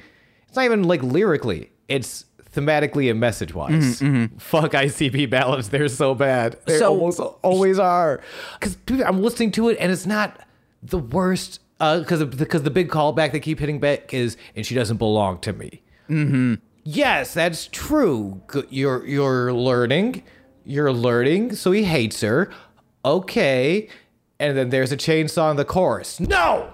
It's 0.49 0.57
not 0.57 0.65
even 0.65 0.83
like 0.85 1.03
lyrically. 1.03 1.71
It's 1.89 2.25
thematically 2.53 3.09
and 3.09 3.21
message 3.21 3.55
wise. 3.55 4.01
Fuck 4.39 4.73
ICP 4.73 5.31
ballads. 5.31 5.69
They're 5.69 5.87
so 5.87 6.17
bad. 6.17 6.57
They 6.67 6.73
Mm-hmm, 6.73 6.79
So- 6.81 6.89
almost 6.91 7.21
always 7.43 7.79
are. 7.79 8.21
Because 8.59 8.77
I'm 9.07 9.23
listening 9.23 9.53
to 9.53 9.69
it 9.69 9.77
and 9.79 9.93
it's 9.93 10.07
not 10.07 10.41
the 10.83 10.99
worst. 10.99 11.61
Because 11.81 12.23
because 12.25 12.63
the 12.63 12.71
big 12.71 12.89
callback 12.91 13.33
they 13.33 13.41
keep 13.41 13.59
hitting 13.59 13.81
back 13.81 14.13
is 14.13 14.37
and 14.55 14.65
she 14.67 14.75
doesn't 14.75 14.99
belong 14.99 15.39
to 15.41 15.53
me. 15.55 15.83
Mm-hmm. 16.11 16.55
Yes, 16.85 17.33
that's 17.35 17.67
true. 17.69 18.43
You're 18.69 19.07
you're 19.07 19.53
learning. 19.53 20.23
You're 20.65 20.93
learning. 20.93 21.55
So 21.57 21.73
he 21.73 21.85
hates 21.85 22.21
her. 22.21 22.51
Okay. 23.05 23.89
And 24.39 24.57
then 24.57 24.69
there's 24.71 24.93
a 24.93 24.97
chainsaw 24.97 25.51
in 25.51 25.57
the 25.57 25.65
chorus. 25.65 26.21
No. 26.21 26.73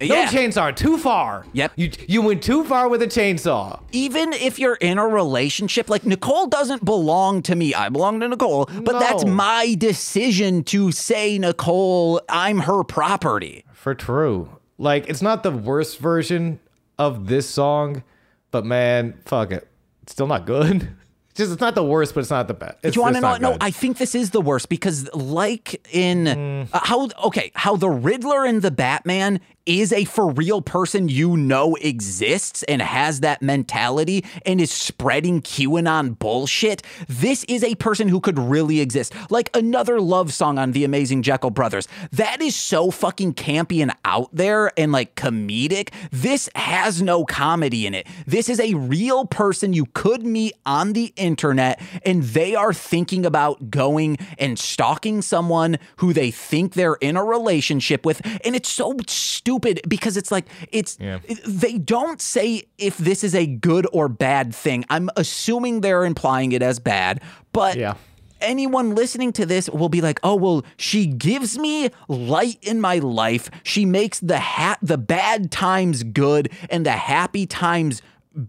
No 0.00 0.24
chainsaw. 0.26 0.74
Too 0.74 0.98
far. 0.98 1.46
Yep. 1.52 1.72
You 1.76 1.90
you 2.08 2.20
went 2.22 2.42
too 2.42 2.64
far 2.64 2.88
with 2.88 3.00
a 3.02 3.06
chainsaw. 3.06 3.80
even 3.92 4.32
if 4.32 4.58
you're 4.58 4.74
in 4.76 4.98
a 4.98 5.06
relationship 5.06 5.88
like 5.88 6.04
nicole 6.04 6.46
doesn't 6.46 6.84
belong 6.84 7.42
to 7.42 7.54
me 7.54 7.72
i 7.74 7.88
belong 7.88 8.20
to 8.20 8.28
nicole 8.28 8.66
but 8.82 8.98
that's 8.98 9.24
my 9.24 9.74
decision 9.78 10.62
to 10.64 10.90
say 10.92 11.38
nicole 11.38 12.20
i'm 12.28 12.58
her 12.58 12.82
property 12.84 13.64
For 13.84 13.94
true. 13.94 14.48
Like 14.78 15.10
it's 15.10 15.20
not 15.20 15.42
the 15.42 15.50
worst 15.50 15.98
version 15.98 16.58
of 16.98 17.26
this 17.26 17.46
song, 17.46 18.02
but 18.50 18.64
man, 18.64 19.12
fuck 19.26 19.52
it. 19.52 19.68
It's 20.02 20.12
still 20.12 20.26
not 20.26 20.46
good. 20.46 20.88
It's 21.34 21.38
just 21.40 21.52
it's 21.54 21.60
not 21.60 21.74
the 21.74 21.82
worst, 21.82 22.14
but 22.14 22.20
it's 22.20 22.30
not 22.30 22.46
the 22.46 22.54
best. 22.54 22.76
It's, 22.84 22.94
Do 22.94 23.00
you 23.00 23.02
want 23.02 23.16
to 23.16 23.20
know? 23.20 23.36
No. 23.38 23.56
I 23.60 23.72
think 23.72 23.98
this 23.98 24.14
is 24.14 24.30
the 24.30 24.40
worst 24.40 24.68
because, 24.68 25.12
like 25.14 25.84
in 25.92 26.26
Mm. 26.26 26.68
uh, 26.72 26.78
how 26.84 27.08
okay, 27.24 27.50
how 27.56 27.74
the 27.74 27.90
Riddler 27.90 28.44
and 28.44 28.62
the 28.62 28.70
Batman 28.70 29.40
is 29.66 29.92
a 29.92 30.04
for 30.04 30.30
real 30.30 30.60
person 30.60 31.08
you 31.08 31.36
know 31.36 31.74
exists 31.76 32.62
and 32.64 32.82
has 32.82 33.20
that 33.20 33.40
mentality 33.40 34.24
and 34.44 34.60
is 34.60 34.70
spreading 34.70 35.40
QAnon 35.40 36.18
bullshit. 36.18 36.82
This 37.08 37.44
is 37.44 37.64
a 37.64 37.74
person 37.76 38.08
who 38.08 38.20
could 38.20 38.38
really 38.38 38.80
exist, 38.80 39.14
like 39.30 39.50
another 39.54 40.00
love 40.00 40.32
song 40.32 40.58
on 40.58 40.72
the 40.72 40.84
Amazing 40.84 41.22
Jeckel 41.22 41.52
Brothers. 41.52 41.88
That 42.12 42.42
is 42.42 42.54
so 42.54 42.90
fucking 42.90 43.34
campy 43.34 43.80
and 43.80 43.92
out 44.04 44.28
there 44.32 44.70
and 44.78 44.92
like 44.92 45.14
comedic. 45.14 45.90
This 46.10 46.50
has 46.54 47.00
no 47.00 47.24
comedy 47.24 47.86
in 47.86 47.94
it. 47.94 48.06
This 48.26 48.48
is 48.48 48.60
a 48.60 48.74
real 48.74 49.24
person 49.24 49.72
you 49.72 49.86
could 49.86 50.24
meet 50.24 50.54
on 50.66 50.92
the 50.92 51.12
internet 51.16 51.80
and 52.04 52.22
they 52.22 52.54
are 52.54 52.72
thinking 52.72 53.24
about 53.24 53.70
going 53.70 54.18
and 54.38 54.58
stalking 54.58 55.22
someone 55.22 55.78
who 55.96 56.12
they 56.12 56.30
think 56.30 56.74
they're 56.74 56.94
in 56.96 57.16
a 57.16 57.24
relationship 57.24 58.04
with 58.04 58.20
and 58.44 58.54
it's 58.54 58.68
so 58.68 58.96
stupid 59.06 59.53
because 59.58 60.16
it's 60.16 60.30
like 60.30 60.46
it's 60.72 60.96
Yeah. 61.00 61.18
they 61.46 61.78
don't 61.78 62.20
say 62.20 62.64
if 62.78 62.96
this 62.98 63.24
is 63.24 63.34
a 63.34 63.46
good 63.46 63.86
or 63.92 64.08
bad 64.08 64.54
thing 64.54 64.84
i'm 64.90 65.10
assuming 65.16 65.80
they're 65.80 66.04
implying 66.04 66.52
it 66.52 66.62
as 66.62 66.78
bad 66.78 67.20
but 67.52 67.76
Yeah. 67.76 67.94
anyone 68.40 68.94
listening 68.94 69.32
to 69.34 69.46
this 69.46 69.70
will 69.70 69.88
be 69.88 70.00
like, 70.02 70.20
"Oh, 70.22 70.34
well, 70.34 70.64
she 70.76 71.06
gives 71.06 71.56
me 71.58 71.88
light 72.08 72.58
in 72.62 72.78
my 72.80 72.98
life. 72.98 73.48
She 73.62 73.86
makes 73.86 74.20
the 74.20 74.38
ha- 74.38 74.76
the 74.82 74.98
bad 74.98 75.50
times 75.50 76.02
good 76.02 76.50
and 76.68 76.84
the 76.84 76.92
happy 76.92 77.46
times 77.46 78.02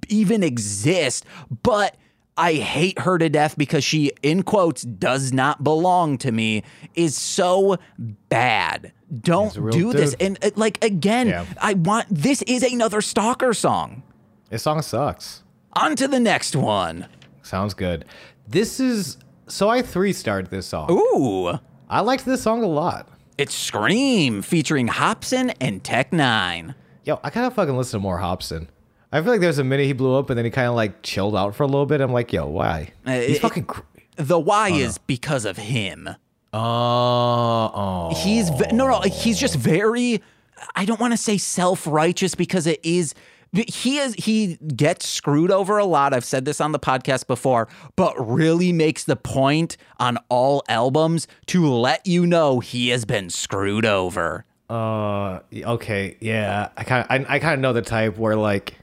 even 0.09 0.43
exist." 0.43 1.23
But 1.63 1.95
I 2.37 2.53
hate 2.55 2.99
her 2.99 3.17
to 3.17 3.29
death 3.29 3.57
because 3.57 3.83
she, 3.83 4.11
in 4.21 4.43
quotes, 4.43 4.81
does 4.81 5.31
not 5.31 5.63
belong 5.63 6.17
to 6.19 6.31
me, 6.31 6.63
is 6.93 7.17
so 7.17 7.77
bad. 8.29 8.91
Don't 9.21 9.53
do 9.71 9.93
this. 9.93 10.15
And 10.19 10.37
uh, 10.43 10.49
like 10.55 10.83
again, 10.83 11.27
Yeah. 11.27 11.45
I 11.61 11.75
want 11.75 12.07
this 12.09 12.41
is 12.43 12.63
another 12.63 13.01
stalker 13.01 13.53
song. 13.53 14.03
This 14.49 14.63
song 14.63 14.81
sucks. 14.81 15.43
On 15.73 15.95
to 15.95 16.07
the 16.07 16.19
next 16.19 16.55
one. 16.55 17.07
Sounds 17.41 17.73
good. 17.73 18.05
This 18.47 18.79
is 18.79 19.17
so 19.47 19.69
I 19.69 19.81
three 19.81 20.11
starred 20.11 20.49
this 20.49 20.65
song. 20.67 20.91
Ooh. 20.91 21.59
I 21.89 22.01
liked 22.01 22.25
this 22.25 22.41
song 22.41 22.63
a 22.63 22.67
lot. 22.67 23.09
It's 23.37 23.53
Scream 23.53 24.41
featuring 24.41 24.87
Hopsin 24.87 25.53
and 25.61 25.83
Tech 25.83 26.11
Nine. 26.11 26.73
Yo, 27.03 27.19
I 27.23 27.29
kind 27.29 27.45
of 27.45 27.53
fucking 27.53 27.77
listen 27.77 27.99
to 27.99 28.01
more 28.01 28.19
Hopsin. 28.19 28.67
I 29.15 29.21
feel 29.21 29.31
like 29.31 29.41
there's 29.41 29.59
a 29.59 29.63
minute 29.63 29.85
he 29.85 29.93
blew 29.93 30.15
up 30.15 30.29
and 30.29 30.37
then 30.37 30.43
he 30.45 30.51
kind 30.51 30.67
of 30.67 30.75
like 30.75 31.01
chilled 31.01 31.35
out 31.35 31.55
for 31.55 31.63
a 31.63 31.67
little 31.67 31.85
bit. 31.85 32.01
I'm 32.01 32.11
like, 32.11 32.33
yo, 32.33 32.47
why? 32.47 32.91
Uh, 33.05 33.11
He's 33.13 33.37
it- 33.37 33.41
fucking. 33.41 33.65
Cr- 33.65 33.81
The 34.17 34.37
why 34.39 34.69
is 34.69 34.97
because 34.97 35.45
of 35.45 35.57
him. 35.57 36.09
oh, 36.53 37.71
oh. 37.73 38.13
He's 38.23 38.49
ve- 38.49 38.71
no, 38.73 38.87
no. 38.87 39.01
He's 39.01 39.39
just 39.39 39.55
very. 39.55 40.21
I 40.75 40.85
don't 40.85 40.99
want 40.99 41.13
to 41.13 41.17
say 41.17 41.37
self-righteous 41.37 42.35
because 42.35 42.65
it 42.67 42.79
is. 42.83 43.13
He 43.53 43.99
is. 43.99 44.15
He 44.15 44.55
gets 44.75 45.07
screwed 45.07 45.51
over 45.51 45.77
a 45.77 45.85
lot. 45.85 46.13
I've 46.13 46.25
said 46.25 46.43
this 46.45 46.59
on 46.59 46.71
the 46.73 46.79
podcast 46.79 47.25
before, 47.27 47.67
but 47.95 48.13
really 48.19 48.73
makes 48.73 49.03
the 49.05 49.15
point 49.15 49.77
on 49.97 50.17
all 50.29 50.63
albums 50.67 51.27
to 51.47 51.65
let 51.67 52.05
you 52.05 52.25
know 52.27 52.59
he 52.59 52.89
has 52.89 53.05
been 53.05 53.29
screwed 53.29 53.85
over. 53.85 54.43
Uh, 54.69 55.39
okay, 55.53 56.17
yeah. 56.19 56.69
I 56.75 56.83
kind 56.83 57.05
of, 57.05 57.11
I, 57.29 57.35
I 57.35 57.39
kind 57.39 57.53
of 57.53 57.59
know 57.61 57.71
the 57.71 57.81
type 57.83 58.17
where 58.17 58.35
like, 58.35 58.73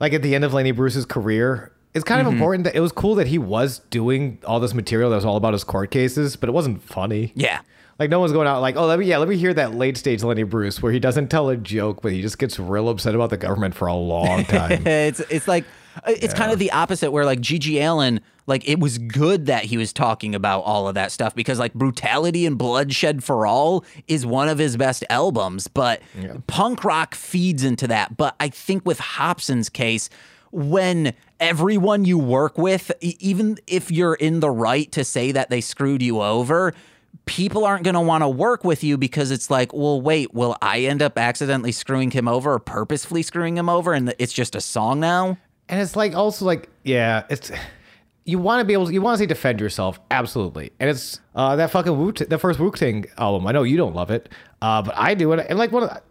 like 0.00 0.12
at 0.12 0.22
the 0.22 0.34
end 0.34 0.44
of 0.44 0.52
Lenny 0.54 0.72
Bruce's 0.72 1.06
career, 1.06 1.72
it's 1.94 2.04
kind 2.04 2.20
of 2.20 2.26
Mm-hmm. 2.26 2.36
important 2.36 2.64
that 2.64 2.74
it 2.74 2.80
was 2.80 2.92
cool 2.92 3.14
that 3.16 3.28
he 3.28 3.38
was 3.38 3.78
doing 3.90 4.38
all 4.46 4.58
this 4.60 4.74
material 4.74 5.10
that 5.10 5.16
was 5.16 5.24
all 5.24 5.36
about 5.36 5.52
his 5.52 5.62
court 5.64 5.90
cases, 5.90 6.36
but 6.36 6.48
it 6.48 6.52
wasn't 6.52 6.82
funny. 6.82 7.32
Yeah. 7.36 7.60
Like 7.98 8.10
no 8.10 8.18
one's 8.18 8.32
going 8.32 8.48
out 8.48 8.60
like, 8.60 8.74
oh, 8.74 8.86
let 8.86 8.98
me 8.98 9.06
yeah, 9.06 9.18
let 9.18 9.28
me 9.28 9.36
hear 9.36 9.54
that 9.54 9.74
late 9.74 9.96
stage 9.96 10.24
Lenny 10.24 10.42
Bruce 10.42 10.82
where 10.82 10.90
he 10.90 10.98
doesn't 10.98 11.28
tell 11.28 11.48
a 11.48 11.56
joke, 11.56 12.02
but 12.02 12.10
he 12.10 12.20
just 12.22 12.38
gets 12.38 12.58
real 12.58 12.88
upset 12.88 13.14
about 13.14 13.30
the 13.30 13.36
government 13.36 13.74
for 13.76 13.86
a 13.86 13.94
long 13.94 14.44
time. 14.44 14.82
it's 14.86 15.20
it's 15.30 15.46
like 15.46 15.64
Uh, 15.96 16.12
it's 16.20 16.34
kind 16.34 16.52
of 16.52 16.58
the 16.58 16.70
opposite 16.72 17.10
where 17.10 17.24
like 17.24 17.40
GG 17.40 17.80
Allin 17.80 18.20
like 18.46 18.68
it 18.68 18.78
was 18.78 18.98
good 18.98 19.46
that 19.46 19.64
he 19.64 19.76
was 19.76 19.92
talking 19.92 20.34
about 20.34 20.60
all 20.60 20.88
of 20.88 20.94
that 20.94 21.12
stuff 21.12 21.34
because 21.34 21.58
like 21.58 21.72
brutality 21.74 22.44
and 22.46 22.58
bloodshed 22.58 23.24
for 23.24 23.46
all 23.46 23.84
is 24.06 24.26
one 24.26 24.48
of 24.48 24.58
his 24.58 24.76
best 24.76 25.04
albums 25.08 25.68
but 25.68 26.02
punk 26.46 26.84
rock 26.84 27.14
feeds 27.14 27.64
into 27.64 27.86
that. 27.88 28.16
But 28.16 28.34
I 28.40 28.48
think 28.48 28.84
with 28.84 28.98
Hopsin's 28.98 29.68
case 29.68 30.10
when 30.50 31.14
everyone 31.40 32.04
you 32.04 32.18
work 32.18 32.58
with 32.58 32.92
even 33.00 33.58
if 33.66 33.90
you're 33.90 34.14
in 34.14 34.40
the 34.40 34.50
right 34.50 34.90
to 34.92 35.04
say 35.04 35.32
that 35.32 35.50
they 35.50 35.60
screwed 35.60 36.02
you 36.02 36.20
over 36.20 36.72
people 37.26 37.64
aren't 37.64 37.84
going 37.84 37.94
to 37.94 38.00
want 38.00 38.22
to 38.22 38.28
work 38.28 38.64
with 38.64 38.84
you 38.84 38.98
because 38.98 39.30
it's 39.30 39.50
like, 39.50 39.72
well, 39.72 40.00
wait, 40.00 40.34
will 40.34 40.56
I 40.60 40.80
end 40.80 41.02
up 41.02 41.18
accidentally 41.18 41.72
screwing 41.72 42.10
him 42.10 42.28
over 42.28 42.52
or 42.52 42.58
purposefully 42.58 43.22
screwing 43.22 43.56
him 43.56 43.68
over 43.68 43.94
and 43.94 44.14
it's 44.18 44.32
just 44.32 44.54
a 44.54 44.60
song 44.60 45.00
now? 45.00 45.38
And 45.68 45.80
it's 45.80 45.96
like 45.96 46.14
also 46.14 46.44
like 46.44 46.68
yeah, 46.82 47.24
it's 47.30 47.50
you 48.24 48.38
want 48.38 48.60
to 48.60 48.64
be 48.64 48.72
able 48.72 48.86
to, 48.86 48.92
you 48.92 49.02
want 49.02 49.16
to 49.18 49.22
say 49.22 49.26
defend 49.26 49.60
yourself 49.60 49.98
absolutely. 50.10 50.72
And 50.80 50.88
it's 50.90 51.20
uh 51.34 51.56
that 51.56 51.70
fucking 51.70 51.96
Wu 51.98 52.12
the 52.12 52.38
first 52.38 52.58
Wu 52.60 52.70
Tang 52.72 53.06
album. 53.18 53.46
I 53.46 53.52
know 53.52 53.62
you 53.62 53.76
don't 53.76 53.94
love 53.94 54.10
it, 54.10 54.28
uh, 54.62 54.82
but 54.82 54.94
I 54.96 55.14
do. 55.14 55.32
And, 55.32 55.40
and 55.42 55.58
like 55.58 55.72
one 55.72 55.84
of 55.84 55.90
the, 55.90 56.02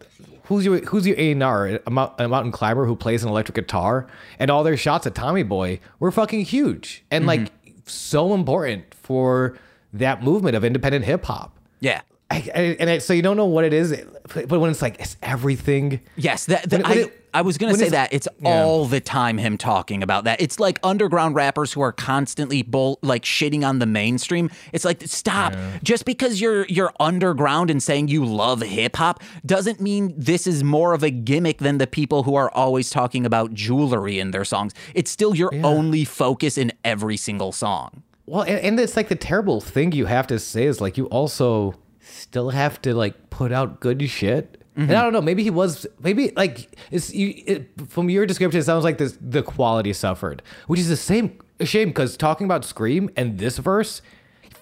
who's 0.44 0.64
your 0.64 0.78
who's 0.80 1.06
your 1.06 1.18
A 1.18 1.32
and 1.32 1.42
R 1.42 1.80
a, 1.86 1.90
mount- 1.90 2.12
a 2.20 2.28
mountain 2.28 2.52
climber 2.52 2.84
who 2.86 2.94
plays 2.96 3.22
an 3.22 3.30
electric 3.30 3.56
guitar, 3.56 4.06
and 4.38 4.50
all 4.50 4.62
their 4.64 4.76
shots 4.76 5.06
at 5.06 5.14
Tommy 5.14 5.42
Boy 5.42 5.80
were 5.98 6.10
fucking 6.12 6.44
huge 6.44 7.04
and 7.10 7.26
like 7.26 7.50
so 7.86 8.32
important 8.34 8.92
for 8.94 9.58
that 9.92 10.22
movement 10.22 10.56
of 10.56 10.64
independent 10.64 11.04
hip 11.04 11.24
hop. 11.24 11.56
Yeah. 11.80 12.00
I, 12.30 12.36
I, 12.54 12.60
and 12.80 12.90
I, 12.90 12.98
so 12.98 13.12
you 13.12 13.20
don't 13.22 13.36
know 13.36 13.44
what 13.44 13.64
it 13.64 13.72
is, 13.74 14.02
but 14.32 14.48
when 14.58 14.70
it's 14.70 14.80
like 14.82 14.98
it's 14.98 15.16
everything. 15.22 16.00
Yes, 16.16 16.46
that, 16.46 16.68
that 16.70 16.90
it- 16.96 17.23
I 17.34 17.42
was 17.42 17.58
gonna 17.58 17.74
say 17.74 17.88
that 17.90 18.12
it's 18.12 18.28
Yeah. 18.40 18.62
all 18.62 18.86
the 18.86 19.00
time 19.00 19.38
him 19.38 19.58
talking 19.58 20.02
about 20.02 20.24
that. 20.24 20.40
It's 20.40 20.58
like 20.60 20.78
underground 20.82 21.34
rappers 21.34 21.72
who 21.72 21.80
are 21.82 21.92
constantly 21.92 22.62
bull 22.62 22.98
like 23.02 23.24
shitting 23.24 23.66
on 23.68 23.80
the 23.80 23.86
mainstream. 23.86 24.50
It's 24.72 24.84
like 24.84 25.02
stop. 25.06 25.54
Just 25.82 26.04
because 26.04 26.40
you're 26.40 26.64
you're 26.66 26.92
underground 27.00 27.70
and 27.70 27.82
saying 27.82 28.08
you 28.08 28.24
love 28.24 28.62
hip 28.62 28.96
hop 28.96 29.22
doesn't 29.44 29.80
mean 29.80 30.14
this 30.16 30.46
is 30.46 30.62
more 30.64 30.94
of 30.94 31.02
a 31.02 31.10
gimmick 31.10 31.58
than 31.58 31.78
the 31.78 31.86
people 31.86 32.22
who 32.22 32.34
are 32.36 32.50
always 32.52 32.88
talking 32.88 33.26
about 33.26 33.52
jewelry 33.52 34.18
in 34.18 34.30
their 34.30 34.44
songs. 34.44 34.72
It's 34.94 35.10
still 35.10 35.34
your 35.34 35.52
only 35.64 36.04
focus 36.04 36.56
in 36.56 36.72
every 36.84 37.16
single 37.16 37.52
song. 37.52 38.02
Well, 38.26 38.42
and, 38.42 38.58
and 38.60 38.80
it's 38.80 38.96
like 38.96 39.08
the 39.08 39.16
terrible 39.16 39.60
thing 39.60 39.92
you 39.92 40.06
have 40.06 40.26
to 40.28 40.38
say 40.38 40.64
is 40.64 40.80
like 40.80 40.96
you 40.96 41.06
also 41.06 41.74
still 42.00 42.50
have 42.50 42.80
to 42.82 42.94
like 42.94 43.28
put 43.30 43.52
out 43.52 43.80
good 43.80 44.08
shit. 44.08 44.63
And 44.76 44.90
I 44.90 44.94
mm-hmm. 44.94 45.02
don't 45.04 45.12
know, 45.12 45.20
maybe 45.22 45.44
he 45.44 45.50
was 45.50 45.86
maybe 46.00 46.32
like 46.36 46.76
it's 46.90 47.14
you 47.14 47.42
it, 47.46 47.70
from 47.88 48.10
your 48.10 48.26
description 48.26 48.60
it 48.60 48.64
sounds 48.64 48.82
like 48.82 48.98
this 48.98 49.16
the 49.20 49.42
quality 49.42 49.92
suffered, 49.92 50.42
which 50.66 50.80
is 50.80 50.88
the 50.88 50.96
same 50.96 51.38
shame 51.60 51.88
because 51.88 52.16
talking 52.16 52.44
about 52.44 52.64
Scream 52.64 53.08
and 53.16 53.38
this 53.38 53.58
verse, 53.58 54.02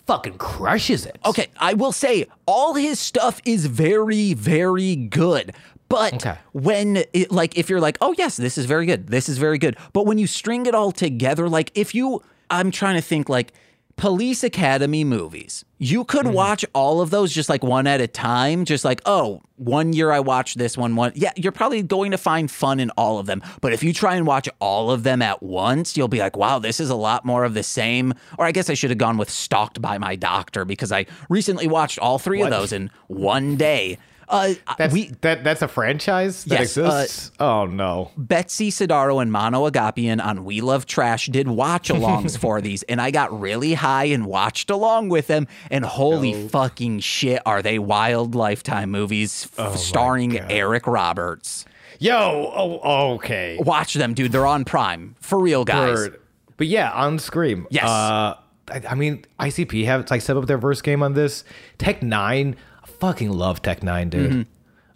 fucking 0.06 0.36
crushes 0.38 1.06
it. 1.06 1.18
Okay, 1.24 1.48
I 1.58 1.74
will 1.74 1.92
say 1.92 2.26
all 2.46 2.74
his 2.74 3.00
stuff 3.00 3.40
is 3.44 3.66
very, 3.66 4.34
very 4.34 4.96
good. 4.96 5.54
But 5.88 6.14
Okay. 6.14 6.36
when 6.52 7.04
it, 7.12 7.30
like 7.30 7.56
if 7.58 7.68
you're 7.68 7.80
like, 7.80 7.98
oh 8.00 8.14
yes, 8.16 8.36
this 8.36 8.56
is 8.56 8.66
very 8.66 8.86
good, 8.86 9.08
this 9.08 9.28
is 9.28 9.38
very 9.38 9.58
good. 9.58 9.76
But 9.92 10.06
when 10.06 10.18
you 10.18 10.26
string 10.26 10.66
it 10.66 10.74
all 10.74 10.92
together, 10.92 11.48
like 11.48 11.70
if 11.74 11.94
you, 11.94 12.22
I'm 12.50 12.70
trying 12.70 12.96
to 12.96 13.02
think 13.02 13.28
like 13.28 13.52
Police 13.96 14.42
Academy 14.42 15.04
movies. 15.04 15.64
You 15.78 16.04
could 16.04 16.26
hmm. 16.26 16.32
watch 16.32 16.64
all 16.74 17.00
of 17.00 17.10
those 17.10 17.32
just 17.32 17.48
like 17.48 17.62
one 17.62 17.86
at 17.86 18.00
a 18.00 18.06
time, 18.06 18.64
just 18.64 18.84
like, 18.84 19.00
oh, 19.06 19.42
one 19.56 19.92
year 19.92 20.10
I 20.10 20.20
watched 20.20 20.58
this 20.58 20.76
one, 20.76 20.96
one. 20.96 21.12
Yeah, 21.14 21.32
you're 21.36 21.52
probably 21.52 21.82
going 21.82 22.10
to 22.12 22.18
find 22.18 22.50
fun 22.50 22.80
in 22.80 22.90
all 22.90 23.18
of 23.18 23.26
them. 23.26 23.42
But 23.60 23.72
if 23.72 23.82
you 23.82 23.92
try 23.92 24.16
and 24.16 24.26
watch 24.26 24.48
all 24.60 24.90
of 24.90 25.02
them 25.02 25.22
at 25.22 25.42
once, 25.42 25.96
you'll 25.96 26.08
be 26.08 26.18
like, 26.18 26.36
wow, 26.36 26.58
this 26.58 26.80
is 26.80 26.90
a 26.90 26.94
lot 26.94 27.24
more 27.24 27.44
of 27.44 27.54
the 27.54 27.62
same. 27.62 28.14
Or 28.38 28.46
I 28.46 28.52
guess 28.52 28.70
I 28.70 28.74
should 28.74 28.90
have 28.90 28.98
gone 28.98 29.18
with 29.18 29.30
Stalked 29.30 29.80
by 29.80 29.98
My 29.98 30.16
Doctor 30.16 30.64
because 30.64 30.92
I 30.92 31.06
recently 31.28 31.66
watched 31.66 31.98
all 31.98 32.18
three 32.18 32.40
What? 32.40 32.52
of 32.52 32.58
those 32.58 32.72
in 32.72 32.90
one 33.08 33.56
day. 33.56 33.98
Uh, 34.32 34.54
That's 34.78 34.92
we 34.94 35.08
that 35.20 35.44
that's 35.44 35.60
a 35.62 35.68
franchise 35.68 36.44
that 36.44 36.60
Yes, 36.60 36.78
uh, 36.78 36.84
exists. 36.84 37.30
oh 37.38 37.66
no. 37.66 38.10
Betsy 38.16 38.70
Sodaro 38.70 39.20
and 39.20 39.30
Mano 39.30 39.68
Agapion 39.70 40.24
on 40.24 40.44
We 40.44 40.60
Love 40.62 40.86
Trash 40.86 41.26
did 41.26 41.48
watch 41.48 41.90
alongs 41.90 42.38
for 42.44 42.60
these, 42.62 42.82
and 42.84 43.00
I 43.00 43.10
got 43.10 43.38
really 43.38 43.74
high 43.74 44.04
and 44.06 44.24
watched 44.26 44.70
along 44.70 45.10
with 45.10 45.26
them. 45.26 45.46
And 45.70 45.84
holy 45.84 46.48
fucking 46.48 47.00
shit, 47.00 47.42
are 47.44 47.60
they 47.62 47.78
wild 47.78 48.34
lifetime 48.34 48.90
movies 48.90 49.48
f- 49.58 49.76
starring 49.76 50.38
Eric 50.50 50.86
Roberts? 50.86 51.66
Yo, 51.98 52.50
oh 52.54 53.14
okay. 53.16 53.58
Watch 53.60 53.94
them, 53.94 54.14
dude. 54.14 54.32
They're 54.32 54.46
on 54.46 54.64
Prime 54.64 55.14
for 55.20 55.38
real, 55.38 55.64
guys. 55.64 55.94
Word. 55.94 56.20
But 56.56 56.66
yeah, 56.68 56.90
on 56.92 57.18
Scream. 57.18 57.66
Yes. 57.70 57.84
Uh, 57.84 58.36
I, 58.70 58.82
I 58.90 58.94
mean, 58.94 59.24
ICP 59.38 59.84
have 59.84 60.10
like 60.10 60.22
set 60.22 60.36
up 60.36 60.46
their 60.46 60.58
verse 60.58 60.80
game 60.80 61.02
on 61.02 61.12
this. 61.14 61.44
Tech 61.78 62.02
Nine, 62.02 62.56
fucking 63.02 63.32
love 63.32 63.60
Tech 63.62 63.82
Nine, 63.82 64.10
dude. 64.10 64.30
Mm-hmm. 64.30 64.42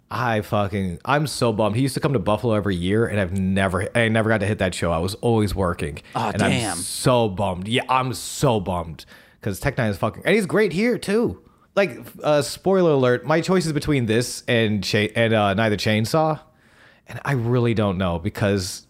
I 0.09 0.39
fucking, 0.39 0.99
I'm 1.03 1.27
so 1.27 1.51
bummed. 1.51 1.75
He 1.75 1.81
used 1.81 1.93
to 1.95 1.99
come 1.99 2.13
to 2.13 2.19
Buffalo 2.19 2.53
every 2.53 2.77
year, 2.77 3.05
and 3.05 3.19
I've 3.19 3.37
never, 3.37 3.89
I 3.93 4.07
never 4.07 4.29
got 4.29 4.39
to 4.39 4.45
hit 4.45 4.59
that 4.59 4.73
show. 4.73 4.93
I 4.93 4.99
was 4.99 5.15
always 5.15 5.53
working. 5.53 5.99
Aw, 6.15 6.29
and 6.29 6.39
damn. 6.39 6.71
I'm 6.71 6.77
so 6.77 7.27
bummed. 7.27 7.67
Yeah, 7.67 7.81
I'm 7.89 8.13
so 8.13 8.61
bummed 8.61 9.05
because 9.41 9.59
Tech 9.59 9.77
Nine 9.77 9.89
is 9.89 9.97
fucking, 9.97 10.23
and 10.25 10.33
he's 10.33 10.45
great 10.45 10.71
here 10.71 10.97
too. 10.97 11.43
Like, 11.75 11.99
uh, 12.23 12.43
spoiler 12.43 12.91
alert, 12.91 13.25
my 13.25 13.41
choice 13.41 13.65
is 13.65 13.73
between 13.73 14.05
this 14.05 14.41
and 14.47 14.81
cha- 14.85 15.09
and 15.13 15.33
uh, 15.33 15.53
Night 15.53 15.73
of 15.73 15.77
the 15.77 15.77
Chainsaw, 15.77 16.39
and 17.07 17.19
I 17.25 17.33
really 17.33 17.73
don't 17.73 17.97
know 17.97 18.19
because 18.19 18.87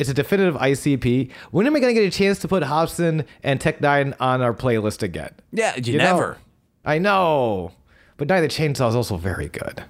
it's 0.00 0.10
a 0.10 0.14
definitive 0.14 0.56
ICP. 0.56 1.30
When 1.52 1.68
am 1.68 1.76
I 1.76 1.78
going 1.78 1.94
to 1.94 2.00
get 2.00 2.12
a 2.12 2.18
chance 2.18 2.40
to 2.40 2.48
put 2.48 2.64
Hopsin 2.64 3.26
and 3.44 3.60
Tech 3.60 3.80
Nine 3.80 4.16
on 4.18 4.42
our 4.42 4.52
playlist 4.52 5.04
again? 5.04 5.34
Yeah, 5.52 5.76
you, 5.76 5.98
know? 5.98 6.04
never. 6.04 6.38
I 6.84 6.98
know, 6.98 7.72
but 8.20 8.28
Night 8.28 8.44
of 8.44 8.54
the 8.54 8.54
Chainsaw 8.54 8.86
is 8.90 8.94
also 8.94 9.16
very 9.16 9.48
good. 9.48 9.82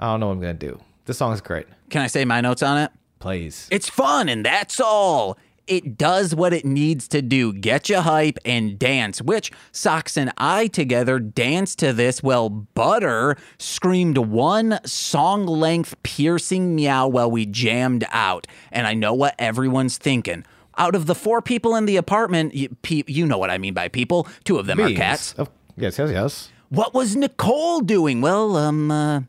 I 0.00 0.06
don't 0.06 0.18
know 0.18 0.26
what 0.26 0.32
I'm 0.32 0.40
going 0.40 0.58
to 0.58 0.66
do. 0.66 0.80
This 1.04 1.18
song's 1.18 1.40
great. 1.40 1.68
Can 1.88 2.02
I 2.02 2.08
say 2.08 2.24
my 2.24 2.40
notes 2.40 2.64
on 2.64 2.78
it? 2.78 2.90
Please. 3.20 3.68
It's 3.70 3.88
fun, 3.88 4.28
and 4.28 4.44
that's 4.44 4.80
all. 4.80 5.38
It 5.68 5.96
does 5.96 6.34
what 6.34 6.52
it 6.52 6.64
needs 6.64 7.06
to 7.06 7.22
do 7.22 7.52
get 7.52 7.88
you 7.88 8.00
hype 8.00 8.38
and 8.44 8.76
dance, 8.76 9.22
which 9.22 9.52
Socks 9.70 10.16
and 10.16 10.32
I 10.36 10.66
together 10.66 11.20
danced 11.20 11.78
to 11.78 11.92
this 11.92 12.24
while 12.24 12.48
Butter 12.50 13.36
screamed 13.58 14.18
one 14.18 14.80
song 14.84 15.46
length 15.46 15.94
piercing 16.02 16.74
meow 16.74 17.06
while 17.06 17.30
we 17.30 17.46
jammed 17.46 18.04
out. 18.10 18.48
And 18.72 18.88
I 18.88 18.94
know 18.94 19.14
what 19.14 19.36
everyone's 19.38 19.96
thinking. 19.96 20.44
Out 20.76 20.96
of 20.96 21.06
the 21.06 21.14
four 21.14 21.40
people 21.40 21.76
in 21.76 21.86
the 21.86 21.98
apartment, 21.98 22.52
you, 22.52 22.70
pe- 22.82 23.04
you 23.06 23.24
know 23.26 23.38
what 23.38 23.50
I 23.50 23.58
mean 23.58 23.74
by 23.74 23.86
people, 23.86 24.26
two 24.42 24.58
of 24.58 24.66
them 24.66 24.80
are 24.80 24.90
cats. 24.92 25.34
Of- 25.34 25.50
yes, 25.76 25.98
yes, 25.98 26.10
yes. 26.10 26.50
What 26.70 26.94
was 26.94 27.16
Nicole 27.16 27.80
doing? 27.80 28.20
Well, 28.20 28.56
um, 28.56 28.92
uh, 28.92 29.22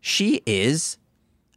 she 0.00 0.42
is, 0.44 0.98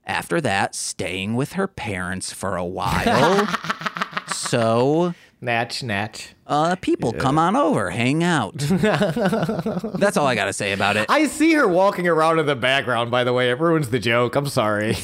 after 0.06 0.40
that, 0.40 0.76
staying 0.76 1.34
with 1.34 1.54
her 1.54 1.68
parents 1.68 2.32
for 2.32 2.56
a 2.56 2.64
while. 2.64 3.48
so, 4.28 5.16
Natch, 5.44 5.84
natch. 5.84 6.30
uh, 6.48 6.78
people 6.78 7.12
come 7.12 7.38
on 7.38 7.58
over, 7.58 7.90
hang 7.90 8.24
out. 8.24 8.54
That's 8.58 10.16
all 10.16 10.26
I 10.26 10.36
got 10.36 10.46
to 10.46 10.54
say 10.54 10.72
about 10.72 10.96
it. 10.96 11.06
I 11.10 11.28
see 11.28 11.52
her 11.56 11.68
walking 11.68 12.08
around 12.08 12.40
in 12.40 12.46
the 12.46 12.56
background, 12.56 13.12
by 13.12 13.26
the 13.26 13.34
way. 13.34 13.50
It 13.50 13.60
ruins 13.60 13.90
the 13.90 14.00
joke. 14.00 14.38
I'm 14.38 14.48
sorry. 14.48 14.96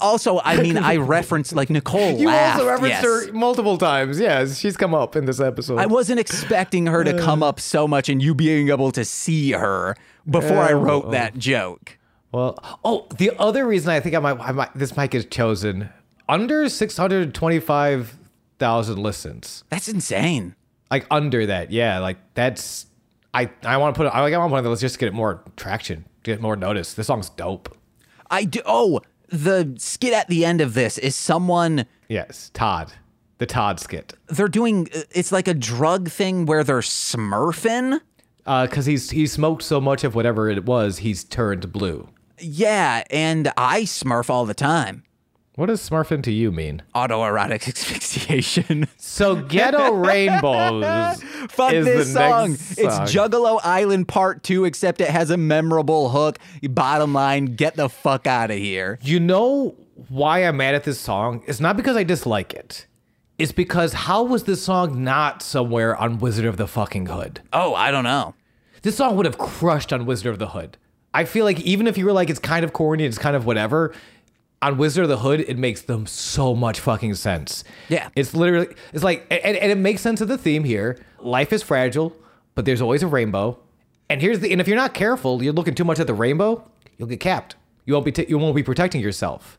Also, 0.00 0.40
I 0.42 0.62
mean, 0.62 0.78
I 0.78 0.96
referenced 0.96 1.54
like 1.54 1.68
Nicole 1.68 2.18
You 2.18 2.28
laughed. 2.28 2.60
also 2.60 2.70
referenced 2.70 3.02
yes. 3.02 3.26
her 3.26 3.32
multiple 3.34 3.76
times. 3.76 4.18
Yes, 4.18 4.58
she's 4.58 4.78
come 4.78 4.94
up 4.94 5.14
in 5.14 5.26
this 5.26 5.40
episode. 5.40 5.78
I 5.78 5.84
wasn't 5.84 6.20
expecting 6.20 6.86
her 6.86 7.04
to 7.04 7.18
come 7.18 7.42
up 7.42 7.60
so 7.60 7.86
much 7.86 8.08
and 8.08 8.22
you 8.22 8.34
being 8.34 8.70
able 8.70 8.92
to 8.92 9.04
see 9.04 9.52
her 9.52 9.94
before 10.28 10.62
I 10.62 10.72
wrote 10.72 11.10
that 11.10 11.36
joke. 11.36 11.98
Well, 12.32 12.58
oh, 12.82 13.06
the 13.18 13.32
other 13.38 13.66
reason 13.66 13.90
I 13.90 14.00
think 14.00 14.14
I 14.14 14.20
might, 14.20 14.40
I 14.40 14.52
might 14.52 14.74
this 14.74 14.96
mic 14.96 15.14
is 15.14 15.26
chosen 15.26 15.90
under 16.30 16.68
six 16.70 16.96
hundred 16.96 17.34
twenty-five 17.34 18.16
thousand 18.58 18.98
listens. 18.98 19.64
That's 19.68 19.88
insane. 19.88 20.54
Like 20.90 21.06
under 21.10 21.46
that, 21.46 21.70
yeah. 21.70 21.98
Like 21.98 22.18
that's 22.34 22.86
I 23.34 23.50
I 23.64 23.76
want 23.76 23.94
to 23.94 23.98
put 23.98 24.06
it. 24.06 24.10
I 24.10 24.20
like 24.20 24.34
I 24.34 24.38
want 24.38 24.50
to 24.50 24.54
put 24.54 24.64
it 24.64 24.66
on 24.66 24.72
the 24.74 24.80
just 24.80 24.94
to 24.94 24.98
get 25.00 25.06
it 25.08 25.14
more 25.14 25.42
traction, 25.56 26.06
get 26.22 26.40
more 26.40 26.56
notice. 26.56 26.94
This 26.94 27.08
song's 27.08 27.30
dope. 27.30 27.76
I 28.30 28.44
do. 28.44 28.60
Oh, 28.66 29.00
the 29.28 29.74
skit 29.78 30.12
at 30.12 30.28
the 30.28 30.44
end 30.44 30.60
of 30.60 30.74
this 30.74 30.98
is 30.98 31.14
someone 31.14 31.86
Yes, 32.08 32.50
Todd, 32.54 32.92
the 33.38 33.46
Todd 33.46 33.80
skit, 33.80 34.14
they're 34.28 34.48
doing 34.48 34.88
it's 35.10 35.32
like 35.32 35.48
a 35.48 35.54
drug 35.54 36.08
thing 36.08 36.46
where 36.46 36.62
they're 36.64 36.78
smurfing. 36.80 38.00
Uh, 38.46 38.66
because 38.66 38.86
Uh, 38.86 38.90
he's 38.92 39.10
he 39.10 39.26
smoked 39.26 39.62
so 39.64 39.80
much 39.80 40.04
of 40.04 40.14
whatever 40.14 40.48
it 40.48 40.64
was, 40.64 40.98
he's 40.98 41.24
turned 41.24 41.72
blue. 41.72 42.08
Yeah, 42.38 43.02
and 43.10 43.50
I 43.56 43.82
smurf 43.82 44.30
all 44.30 44.44
the 44.46 44.54
time. 44.54 45.02
What 45.56 45.66
does 45.66 45.80
smurfing 45.88 46.22
to 46.24 46.32
you 46.32 46.52
mean? 46.52 46.82
Autoerotic 46.94 47.66
asphyxiation. 47.68 48.88
So 48.98 49.36
ghetto 49.36 49.94
rainbows. 49.94 51.22
Fuck 51.48 51.72
is 51.72 51.86
this 51.86 52.12
song. 52.12 52.50
next 52.50 52.72
It's. 52.78 52.94
Juggalo 53.14 53.58
Island 53.64 54.06
Part 54.06 54.42
2, 54.42 54.66
except 54.66 55.00
it 55.00 55.08
has 55.08 55.30
a 55.30 55.38
memorable 55.38 56.10
hook. 56.10 56.38
Bottom 56.62 57.14
line, 57.14 57.46
get 57.56 57.74
the 57.74 57.88
fuck 57.88 58.26
out 58.26 58.50
of 58.50 58.58
here. 58.58 58.98
You 59.00 59.18
know 59.18 59.74
why 60.10 60.40
I'm 60.40 60.58
mad 60.58 60.74
at 60.74 60.84
this 60.84 61.00
song? 61.00 61.42
It's 61.46 61.58
not 61.58 61.78
because 61.78 61.96
I 61.96 62.04
dislike 62.04 62.52
it. 62.52 62.86
It's 63.38 63.52
because 63.52 63.94
how 63.94 64.24
was 64.24 64.44
this 64.44 64.62
song 64.62 65.02
not 65.02 65.42
somewhere 65.42 65.96
on 65.96 66.18
Wizard 66.18 66.44
of 66.44 66.58
the 66.58 66.66
fucking 66.66 67.06
Hood? 67.06 67.40
Oh, 67.54 67.74
I 67.74 67.90
don't 67.90 68.04
know. 68.04 68.34
This 68.82 68.96
song 68.96 69.16
would 69.16 69.24
have 69.24 69.38
crushed 69.38 69.90
on 69.90 70.04
Wizard 70.04 70.32
of 70.32 70.38
the 70.38 70.48
Hood. 70.48 70.76
I 71.14 71.24
feel 71.24 71.46
like 71.46 71.60
even 71.60 71.86
if 71.86 71.96
you 71.96 72.04
were 72.04 72.12
like 72.12 72.28
it's 72.28 72.38
kind 72.38 72.62
of 72.62 72.74
corny, 72.74 73.04
it's 73.04 73.16
kind 73.16 73.34
of 73.34 73.46
whatever. 73.46 73.94
On 74.62 74.78
Wizard 74.78 75.04
of 75.04 75.08
the 75.10 75.18
Hood, 75.18 75.40
it 75.40 75.58
makes 75.58 75.82
them 75.82 76.06
so 76.06 76.54
much 76.54 76.80
fucking 76.80 77.14
sense. 77.14 77.62
Yeah. 77.88 78.08
It's 78.16 78.34
literally 78.34 78.68
it's 78.92 79.04
like 79.04 79.26
and, 79.30 79.56
and 79.56 79.70
it 79.70 79.78
makes 79.78 80.00
sense 80.00 80.20
of 80.20 80.28
the 80.28 80.38
theme 80.38 80.64
here. 80.64 80.98
Life 81.20 81.52
is 81.52 81.62
fragile, 81.62 82.16
but 82.54 82.64
there's 82.64 82.80
always 82.80 83.02
a 83.02 83.06
rainbow. 83.06 83.58
And 84.08 84.20
here's 84.22 84.40
the 84.40 84.50
and 84.52 84.60
if 84.60 84.66
you're 84.66 84.76
not 84.76 84.94
careful, 84.94 85.42
you're 85.42 85.52
looking 85.52 85.74
too 85.74 85.84
much 85.84 86.00
at 86.00 86.06
the 86.06 86.14
rainbow, 86.14 86.68
you'll 86.96 87.08
get 87.08 87.20
capped. 87.20 87.56
You 87.84 87.92
won't 87.94 88.04
be 88.06 88.12
t- 88.12 88.26
you 88.28 88.38
won't 88.38 88.56
be 88.56 88.62
protecting 88.62 89.00
yourself. 89.02 89.58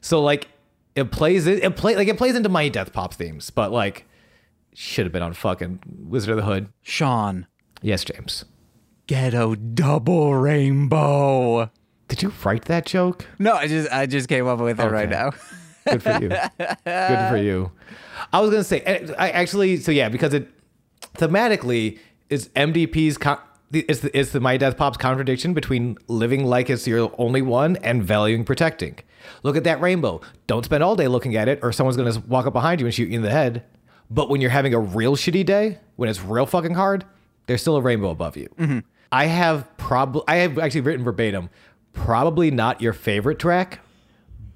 So 0.00 0.20
like 0.22 0.48
it 0.94 1.10
plays 1.10 1.46
it, 1.46 1.64
it 1.64 1.76
play 1.76 1.96
like 1.96 2.08
it 2.08 2.18
plays 2.18 2.36
into 2.36 2.48
my 2.48 2.68
death 2.68 2.92
pop 2.92 3.14
themes, 3.14 3.50
but 3.50 3.72
like 3.72 4.04
should 4.74 5.06
have 5.06 5.12
been 5.12 5.22
on 5.22 5.32
fucking 5.32 5.80
Wizard 6.04 6.30
of 6.30 6.36
the 6.36 6.42
Hood. 6.44 6.68
Sean, 6.82 7.46
Yes, 7.80 8.04
James. 8.04 8.44
ghetto 9.06 9.54
double 9.54 10.34
rainbow. 10.34 11.70
Did 12.14 12.22
you 12.22 12.32
write 12.44 12.66
that 12.66 12.86
joke? 12.86 13.26
No, 13.40 13.54
I 13.54 13.66
just 13.66 13.90
I 13.90 14.06
just 14.06 14.28
came 14.28 14.46
up 14.46 14.60
with 14.60 14.78
it 14.78 14.84
right 14.90 15.08
now. 15.08 15.32
Good 15.84 16.02
for 16.02 16.12
you. 16.22 16.28
Good 16.28 17.28
for 17.28 17.36
you. 17.36 17.72
I 18.32 18.40
was 18.40 18.50
gonna 18.50 18.62
say, 18.62 18.80
eh, 18.82 19.12
I 19.18 19.30
actually, 19.30 19.78
so 19.78 19.90
yeah, 19.90 20.08
because 20.08 20.32
it 20.32 20.48
thematically 21.14 21.98
is 22.30 22.48
MDP's 22.50 23.18
co- 23.18 23.38
the- 23.70 23.84
it's 23.88 24.00
the, 24.00 24.16
it's 24.18 24.30
the 24.30 24.40
My 24.40 24.56
Death 24.56 24.76
Pop's 24.76 24.96
contradiction 24.96 25.54
between 25.54 25.98
living 26.08 26.44
like 26.46 26.70
it's 26.70 26.86
your 26.86 27.12
only 27.18 27.42
one 27.42 27.76
and 27.78 28.02
valuing 28.02 28.44
protecting. 28.44 28.98
Look 29.42 29.56
at 29.56 29.64
that 29.64 29.80
rainbow. 29.80 30.20
Don't 30.46 30.64
spend 30.64 30.82
all 30.84 30.96
day 30.96 31.08
looking 31.08 31.34
at 31.36 31.48
it, 31.48 31.58
or 31.62 31.72
someone's 31.72 31.96
gonna 31.96 32.22
walk 32.28 32.46
up 32.46 32.52
behind 32.52 32.80
you 32.80 32.86
and 32.86 32.94
shoot 32.94 33.08
you 33.08 33.16
in 33.16 33.22
the 33.22 33.30
head. 33.30 33.64
But 34.10 34.28
when 34.28 34.40
you're 34.40 34.50
having 34.50 34.74
a 34.74 34.78
real 34.80 35.16
shitty 35.16 35.44
day, 35.44 35.78
when 35.96 36.08
it's 36.08 36.22
real 36.22 36.46
fucking 36.46 36.74
hard, 36.74 37.04
there's 37.46 37.60
still 37.62 37.76
a 37.76 37.80
rainbow 37.80 38.10
above 38.10 38.36
you. 38.36 38.48
Mm-hmm. 38.58 38.78
I 39.10 39.26
have 39.26 39.76
probably 39.76 40.22
I 40.28 40.36
have 40.36 40.58
actually 40.58 40.82
written 40.82 41.04
verbatim, 41.04 41.50
probably 41.94 42.50
not 42.50 42.80
your 42.82 42.92
favorite 42.92 43.38
track, 43.38 43.80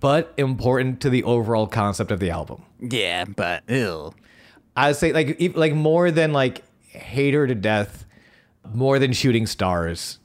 but 0.01 0.35
important 0.37 1.01
to 1.01 1.11
the 1.11 1.25
overall 1.25 1.67
concept 1.67 2.11
of 2.11 2.21
the 2.21 2.31
album. 2.31 2.63
Yeah, 2.81 3.25
but 3.25 3.63
ew. 3.69 4.13
I 4.77 4.89
would 4.89 4.97
say 4.97 5.13
like 5.13 5.41
like 5.57 5.75
more 5.75 6.11
than 6.11 6.33
like 6.33 6.63
hater 6.89 7.47
to 7.47 7.55
death, 7.55 8.05
more 8.73 8.99
than 8.99 9.13
shooting 9.13 9.47
stars. 9.47 10.19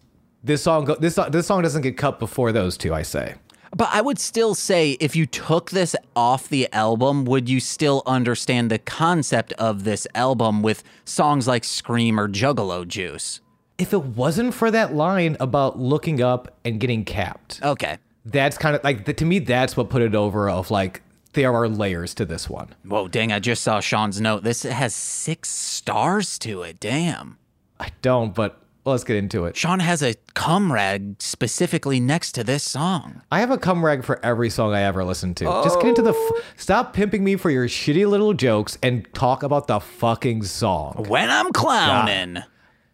This 0.44 0.61
song 0.61 0.85
go, 0.85 0.95
this 0.95 1.15
song- 1.15 1.31
this 1.31 1.48
song 1.48 1.61
doesn't 1.64 1.81
get 1.81 1.98
cut 1.98 2.19
before 2.19 2.52
those 2.52 2.77
two. 2.77 2.94
I 2.94 3.02
say. 3.03 3.35
But 3.76 3.90
I 3.91 4.02
would 4.02 4.19
still 4.19 4.53
say 4.53 4.91
if 4.99 5.15
you 5.15 5.26
took 5.26 5.72
this 5.72 5.95
off 6.15 6.48
the 6.48 6.72
album, 6.73 7.26
would 7.26 7.49
you 7.49 7.60
still 7.60 8.03
understand 8.06 8.69
the 8.69 8.77
concept 8.77 9.52
of 9.53 9.84
this 9.84 10.06
album 10.14 10.61
with 10.61 10.84
songs 11.06 11.48
like 11.48 11.64
Scream 11.64 12.19
or 12.19 12.27
Juggalo 12.27 12.88
Juice? 12.88 13.41
If 13.78 13.94
it 13.94 14.04
wasn't 14.04 14.54
for 14.54 14.70
that 14.72 14.94
line 14.94 15.36
about 15.40 15.80
looking 15.80 16.22
up 16.22 16.58
and 16.64 16.80
getting 16.80 17.04
capped, 17.06 17.60
Okay. 17.64 17.98
that's 18.26 18.58
kind 18.58 18.76
of 18.76 18.84
like 18.84 19.16
to 19.18 19.26
me 19.26 19.40
that's 19.40 19.76
what 19.76 19.90
put 19.90 20.02
it 20.02 20.14
over. 20.16 20.50
Of 20.50 20.70
like 20.72 21.02
there 21.34 21.54
are 21.54 21.68
layers 21.68 22.14
to 22.16 22.26
this 22.26 22.48
one. 22.50 22.76
Whoa, 22.88 23.08
dang, 23.08 23.32
I 23.32 23.40
just 23.40 23.64
saw 23.64 23.80
Sean's 23.80 24.22
note. 24.22 24.44
This 24.44 24.64
has 24.64 24.94
six 24.94 25.50
stars 25.50 26.38
to 26.40 26.62
it. 26.62 26.80
Damn. 26.80 27.38
I 27.80 27.90
don't, 28.04 28.36
but 28.36 28.62
let's 28.86 29.04
get 29.04 29.16
into 29.18 29.45
it. 29.45 29.58
Sean 29.58 29.80
has 29.80 30.04
a 30.04 30.14
cum 30.36 30.72
rag 30.72 31.16
specifically 31.20 32.00
next 32.00 32.34
to 32.34 32.44
this 32.44 32.64
song. 32.64 33.24
I 33.32 33.40
have 33.40 33.50
a 33.50 33.58
cum 33.58 33.84
rag 33.84 34.04
for 34.04 34.24
every 34.24 34.52
song 34.52 34.74
I 34.76 34.84
ever 34.84 35.04
listen 35.04 35.34
to. 35.36 35.45
Just 35.45 35.80
get 35.80 35.90
into 35.90 36.04
the. 36.04 36.12
F- 36.12 36.16
oh. 36.18 36.41
Stop 36.56 36.94
pimping 36.94 37.24
me 37.24 37.36
for 37.36 37.50
your 37.50 37.68
shitty 37.68 38.08
little 38.08 38.34
jokes 38.36 38.78
and 38.84 39.12
talk 39.16 39.41
about 39.41 39.66
the 39.68 39.80
fucking 39.80 40.44
song. 40.44 41.06
When 41.08 41.32
I'm 41.32 41.52
clowning. 41.52 42.44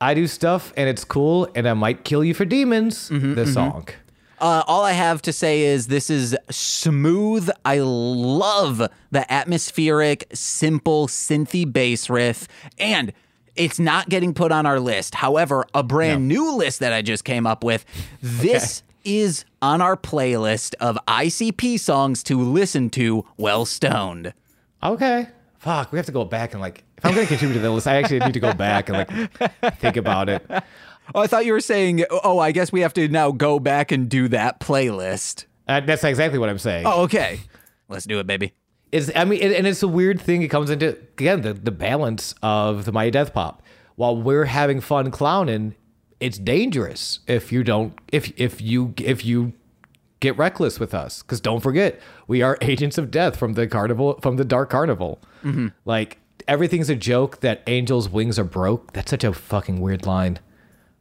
I 0.01 0.13
do 0.13 0.27
stuff 0.27 0.71
and 0.77 0.87
it's 0.89 1.03
cool 1.03 1.47
and 1.55 1.67
I 1.67 1.73
might 1.73 2.03
kill 2.05 2.23
you 2.23 2.33
for 2.33 2.45
demons. 2.45 3.09
the 3.09 3.45
song. 3.45 3.87
Uh, 4.39 4.63
all 4.67 4.85
I 4.85 4.93
have 4.93 5.21
to 5.23 5.33
say 5.33 5.63
is 5.63 5.87
this 5.87 6.09
is 6.09 6.35
smooth. 6.49 7.49
I 7.65 7.79
love 7.79 8.81
the 9.11 9.31
atmospheric, 9.31 10.27
simple 10.33 11.07
synthy 11.07 11.71
bass 11.71 12.09
riff, 12.09 12.47
and 12.77 13.11
it's 13.57 13.79
not 13.79 14.07
getting 14.07 14.33
put 14.33 14.53
on 14.53 14.65
our 14.65 14.79
list. 14.79 15.15
However, 15.15 15.65
a 15.73 15.83
brand 15.83 16.29
new 16.29 16.55
list 16.55 16.79
that 16.79 16.93
I 16.93 17.01
just 17.01 17.25
came 17.25 17.45
up 17.45 17.65
with, 17.65 17.83
this 18.21 18.81
is 19.03 19.43
on 19.61 19.81
our 19.81 19.97
playlist 19.97 20.73
of 20.79 20.97
ICP 21.07 21.77
songs 21.77 22.23
to 22.23 22.39
listen 22.41 22.89
to 22.91 23.25
well 23.35 23.65
stoned. 23.65 24.33
Okay. 24.81 25.27
Fuck, 25.59 25.91
we 25.91 25.99
have 25.99 26.05
to 26.05 26.11
go 26.11 26.25
back 26.25 26.53
and 26.53 26.61
like. 26.61 26.83
If 26.97 27.05
I'm 27.05 27.13
gonna 27.13 27.27
contribute 27.27 27.55
to 27.55 27.59
the 27.59 27.69
list, 27.71 27.87
I 27.87 27.97
actually 27.97 28.19
need 28.19 28.33
to 28.33 28.39
go 28.39 28.53
back 28.53 28.89
and 28.89 28.97
like 28.97 29.77
think 29.77 29.97
about 29.97 30.29
it. 30.29 30.45
Oh, 31.15 31.21
I 31.21 31.25
thought 31.25 31.43
you 31.43 31.53
were 31.53 31.59
saying, 31.59 32.05
oh, 32.11 32.37
I 32.37 32.51
guess 32.51 32.71
we 32.71 32.81
have 32.81 32.93
to 32.93 33.07
now 33.07 33.31
go 33.31 33.59
back 33.59 33.91
and 33.91 34.07
do 34.07 34.27
that 34.27 34.59
playlist. 34.59 35.45
Uh, 35.67 35.79
that's 35.79 36.03
exactly 36.03 36.37
what 36.37 36.49
I'm 36.49 36.59
saying. 36.59 36.85
Oh, 36.85 37.01
okay. 37.05 37.39
Let's 37.87 38.05
do 38.05 38.19
it, 38.19 38.27
baby. 38.27 38.53
It's 38.91 39.09
I 39.15 39.25
mean, 39.25 39.41
and 39.41 39.53
and 39.53 39.65
it's 39.67 39.81
a 39.81 39.87
weird 39.87 40.21
thing. 40.21 40.43
It 40.43 40.49
comes 40.49 40.69
into 40.69 40.89
again 40.89 41.41
the 41.41 41.53
the 41.53 41.71
balance 41.71 42.35
of 42.41 42.85
the 42.85 42.91
Mighty 42.91 43.11
Death 43.11 43.33
Pop. 43.33 43.63
While 43.95 44.17
we're 44.21 44.45
having 44.45 44.81
fun 44.81 45.11
clowning, 45.11 45.75
it's 46.19 46.37
dangerous 46.37 47.19
if 47.27 47.51
you 47.51 47.63
don't 47.63 47.97
if 48.11 48.31
if 48.39 48.61
you 48.61 48.93
if 48.97 49.25
you 49.25 49.53
get 50.19 50.37
reckless 50.37 50.79
with 50.79 50.93
us. 50.93 51.21
Because 51.21 51.41
don't 51.41 51.61
forget, 51.61 51.99
we 52.27 52.41
are 52.41 52.57
agents 52.61 52.97
of 52.97 53.11
death 53.11 53.37
from 53.37 53.53
the 53.53 53.67
carnival 53.67 54.19
from 54.21 54.37
the 54.37 54.45
dark 54.45 54.69
carnival. 54.69 55.19
Mm-hmm. 55.43 55.67
Like 55.85 56.17
everything's 56.47 56.89
a 56.89 56.95
joke. 56.95 57.41
That 57.41 57.63
angels' 57.67 58.09
wings 58.09 58.37
are 58.39 58.43
broke. 58.43 58.93
That's 58.93 59.11
such 59.11 59.23
a 59.23 59.33
fucking 59.33 59.79
weird 59.81 60.05
line. 60.05 60.39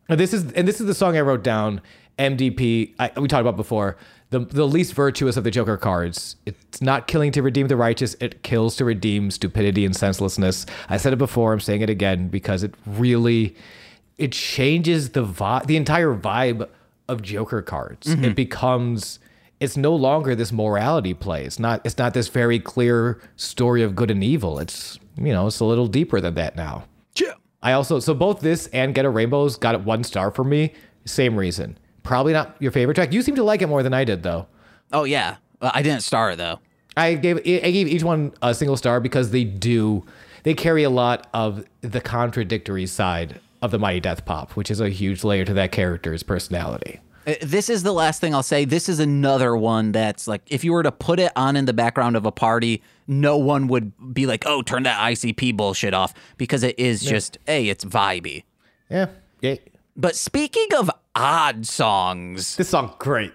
And 0.08 0.18
this 0.18 0.32
is 0.32 0.52
and 0.52 0.66
this 0.66 0.80
is 0.80 0.86
the 0.86 0.94
song 0.94 1.16
I 1.16 1.20
wrote 1.20 1.42
down. 1.42 1.80
MDP. 2.18 2.94
I, 2.98 3.12
we 3.16 3.28
talked 3.28 3.42
about 3.42 3.56
before. 3.56 3.96
The 4.30 4.40
the 4.40 4.66
least 4.66 4.92
virtuous 4.92 5.36
of 5.36 5.44
the 5.44 5.50
Joker 5.50 5.76
cards. 5.76 6.36
It's 6.44 6.82
not 6.82 7.06
killing 7.06 7.32
to 7.32 7.42
redeem 7.42 7.68
the 7.68 7.76
righteous. 7.76 8.14
It 8.20 8.42
kills 8.42 8.76
to 8.76 8.84
redeem 8.84 9.30
stupidity 9.30 9.84
and 9.84 9.94
senselessness. 9.96 10.66
I 10.88 10.96
said 10.96 11.12
it 11.12 11.16
before. 11.16 11.52
I'm 11.52 11.60
saying 11.60 11.80
it 11.82 11.90
again 11.90 12.28
because 12.28 12.62
it 12.62 12.74
really 12.86 13.56
it 14.18 14.32
changes 14.32 15.10
the 15.10 15.24
vibe, 15.24 15.66
the 15.66 15.76
entire 15.76 16.14
vibe 16.14 16.68
of 17.09 17.22
Joker 17.22 17.62
cards. 17.62 18.09
It 18.09 18.18
mm-hmm. 18.18 18.32
becomes. 18.32 19.18
It's 19.60 19.76
no 19.76 19.94
longer 19.94 20.36
this 20.36 20.52
morality 20.52 21.14
play. 21.14 21.44
It's 21.44 21.59
not. 21.59 21.80
It's 21.85 21.98
not 21.98 22.14
this 22.14 22.28
very 22.28 22.60
clear 22.60 23.20
story 23.36 23.82
of 23.82 23.97
good 23.97 24.10
and 24.10 24.22
evil. 24.22 24.59
It's 24.59 24.98
you 25.16 25.32
know. 25.32 25.47
It's 25.47 25.60
a 25.60 25.64
little 25.64 25.89
deeper 25.89 26.20
than 26.20 26.35
that 26.35 26.56
now. 26.56 26.85
Yeah. 27.16 27.35
I 27.62 27.72
also 27.72 27.98
so 27.98 28.14
both 28.14 28.40
this 28.40 28.68
and 28.68 28.94
Ghetto 28.94 29.10
Rainbows 29.10 29.56
got 29.56 29.74
it 29.74 29.80
one 29.82 30.05
star 30.05 30.30
for 30.30 30.44
me. 30.44 30.74
Same 31.05 31.36
reason. 31.36 31.78
Probably 32.02 32.32
not 32.32 32.56
your 32.60 32.72
favorite 32.72 32.94
track. 32.94 33.12
You 33.12 33.22
seem 33.22 33.35
to 33.35 33.43
like 33.43 33.62
it 33.62 33.66
more 33.66 33.82
than 33.82 33.93
I 33.93 34.05
did 34.05 34.22
though. 34.22 34.47
Oh, 34.93 35.05
yeah. 35.05 35.36
I 35.60 35.82
didn't 35.82 36.02
star 36.02 36.30
it, 36.30 36.36
though. 36.36 36.60
I 36.97 37.14
gave 37.14 37.39
I 37.39 37.70
gave 37.70 37.86
each 37.86 38.02
one 38.02 38.32
a 38.43 38.55
single 38.55 38.76
star 38.76 38.98
because 38.98 39.30
they 39.30 39.44
do 39.44 40.05
they 40.43 40.55
carry 40.55 40.82
a 40.82 40.90
lot 40.90 41.28
of 41.32 41.64
the 41.80 42.01
contradictory 42.01 42.86
side 42.86 43.40
of 43.62 43.70
the 43.70 43.78
Mighty 43.78 44.01
Death 44.01 44.24
Pop, 44.24 44.52
which 44.52 44.70
is 44.70 44.80
a 44.80 44.89
huge 44.89 45.24
layer 45.24 45.44
to 45.44 45.55
that 45.55 45.72
character's 45.72 46.22
personality. 46.22 47.01
Uh, 47.26 47.35
This 47.43 47.68
is 47.68 47.82
the 47.82 47.93
last 47.93 48.20
thing 48.20 48.35
I'll 48.35 48.43
say. 48.43 48.64
This 48.64 48.89
is 48.89 49.01
another 49.01 49.56
one 49.56 49.93
that's 49.93 50.26
like, 50.28 50.43
if 50.47 50.64
you 50.64 50.72
were 50.72 50.82
to 50.82 50.93
put 50.93 51.18
it 51.20 51.32
on 51.36 51.56
in 51.56 51.64
the 51.64 51.72
background 51.72 52.16
of 52.16 52.24
a 52.26 52.32
party, 52.32 52.82
no 53.06 53.36
one 53.36 53.66
would 53.68 53.93
be 54.14 54.26
like, 54.26 54.44
oh, 54.47 54.62
turn 54.62 54.85
that 54.85 54.98
ICP 55.01 55.56
bullshit 55.56 55.94
off 55.94 56.14
because 56.36 56.62
it 56.62 56.78
is 56.78 57.02
just, 57.02 57.39
hey, 57.47 57.68
it's 57.68 57.85
vibey. 57.85 58.44
Yeah. 58.90 59.06
Yeah. 59.40 59.56
But 59.97 60.14
speaking 60.14 60.68
of 60.76 60.90
odd 61.16 61.66
songs, 61.66 62.56
This 62.56 62.68
song 62.68 62.94
great. 62.98 63.32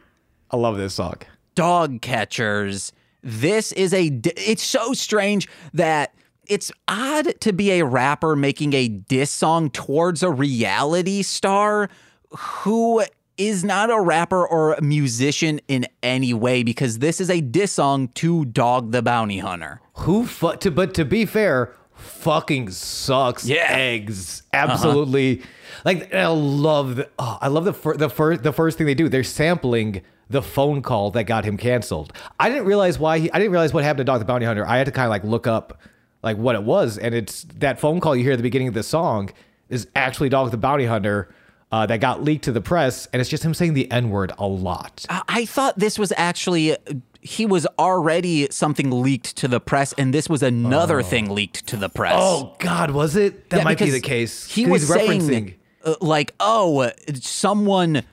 I 0.52 0.58
love 0.58 0.78
this 0.78 0.94
song. 0.96 1.16
dog 1.56 2.02
catchers. 2.02 2.94
This 3.22 3.72
is 3.74 3.94
a. 3.94 4.08
It's 4.38 4.64
so 4.64 4.94
strange 4.94 5.48
that 5.74 6.14
it's 6.48 6.72
odd 6.88 7.40
to 7.42 7.54
be 7.54 7.72
a 7.72 7.86
rapper 7.86 8.36
making 8.36 8.74
a 8.74 8.88
diss 8.88 9.32
song 9.32 9.70
towards 9.70 10.24
a 10.24 10.30
reality 10.32 11.22
star 11.22 11.90
who 12.38 13.04
is 13.38 13.64
not 13.64 13.90
a 13.90 14.00
rapper 14.00 14.46
or 14.46 14.74
a 14.74 14.82
musician 14.82 15.60
in 15.68 15.88
any 16.04 16.34
way 16.34 16.64
because 16.64 17.00
this 17.00 17.20
is 17.20 17.30
a 17.30 17.42
diss 17.42 17.72
song 17.74 18.08
to 18.10 18.46
Dog 18.46 18.92
the 18.92 19.02
Bounty 19.02 19.40
Hunter. 19.40 19.82
Who 19.98 20.26
fu- 20.26 20.56
to 20.58 20.70
but 20.72 20.94
to 20.96 21.06
be 21.06 21.26
fair, 21.26 21.74
fucking 21.96 22.70
sucks 22.72 23.46
Yeah. 23.46 23.68
eggs. 23.72 24.44
Uh-huh. 24.54 24.72
Absolutely. 24.72 25.42
Like 25.86 26.14
I 26.14 26.28
love 26.28 26.96
the 26.98 27.10
oh, 27.18 27.38
I 27.42 27.48
love 27.48 27.66
the 27.66 27.74
fir- 27.74 27.98
the 27.98 28.10
first 28.10 28.44
the 28.44 28.54
first 28.54 28.78
thing 28.78 28.86
they 28.88 28.94
do. 28.96 29.10
They're 29.10 29.24
sampling 29.24 30.02
the 30.30 30.42
phone 30.42 30.82
call 30.82 31.12
that 31.12 31.24
got 31.26 31.44
him 31.46 31.58
canceled. 31.58 32.14
I 32.40 32.50
didn't 32.50 32.66
realize 32.66 32.98
why 33.00 33.20
he 33.20 33.32
I 33.32 33.40
didn't 33.40 33.52
realize 33.52 33.74
what 33.74 33.84
happened 33.84 34.00
to 34.00 34.04
Dog 34.06 34.20
the 34.20 34.26
Bounty 34.26 34.46
Hunter. 34.46 34.66
I 34.68 34.78
had 34.78 34.86
to 34.86 34.92
kind 34.92 35.06
of 35.06 35.10
like 35.10 35.24
look 35.24 35.48
up 35.48 35.80
like 36.24 36.38
what 36.38 36.56
it 36.56 36.64
was 36.64 36.98
and 36.98 37.14
it's 37.14 37.44
that 37.60 37.80
phone 37.80 38.00
call 38.00 38.16
you 38.16 38.24
hear 38.24 38.34
at 38.34 38.38
the 38.38 38.44
beginning 38.44 38.68
of 38.70 38.74
the 38.74 38.82
song 38.84 39.30
is 39.70 39.88
actually 39.96 40.30
Dog 40.30 40.50
the 40.52 40.58
Bounty 40.58 40.86
Hunter. 40.86 41.30
Uh, 41.72 41.88
that 41.88 42.00
got 42.00 42.24
leaked 42.24 42.44
to 42.44 42.52
the 42.52 42.62
press, 42.62 43.08
and 43.12 43.20
it's 43.20 43.32
just 43.32 43.44
him 43.44 43.52
saying 43.52 43.74
the 43.74 43.90
N 43.90 44.12
word 44.12 44.32
a 44.38 44.46
lot. 44.46 45.08
I- 45.10 45.24
I 45.28 45.46
thought 45.46 45.80
this 45.80 45.98
was 45.98 46.14
actually. 46.18 46.78
He 47.20 47.48
was 47.48 47.66
already 47.80 48.48
something 48.52 48.92
leaked 48.92 49.36
to 49.38 49.48
the 49.48 49.60
press, 49.60 49.92
and 49.98 50.14
this 50.14 50.30
was 50.30 50.44
another 50.44 51.02
thing 51.02 51.32
leaked 51.34 51.66
to 51.66 51.76
the 51.76 51.90
press. 51.90 52.14
Oh 52.16 52.56
God, 52.60 52.92
was 52.92 53.16
it? 53.16 53.50
That 53.50 53.58
Yeah, 53.58 53.64
might 53.64 53.80
be 53.80 53.90
the 53.90 54.00
case. 54.02 54.46
He 54.46 54.68
was 54.68 54.88
referencing. 54.88 55.28
saying, 55.28 55.54
uh, 55.84 55.96
like, 56.00 56.36
oh, 56.40 56.92
someone 57.20 58.04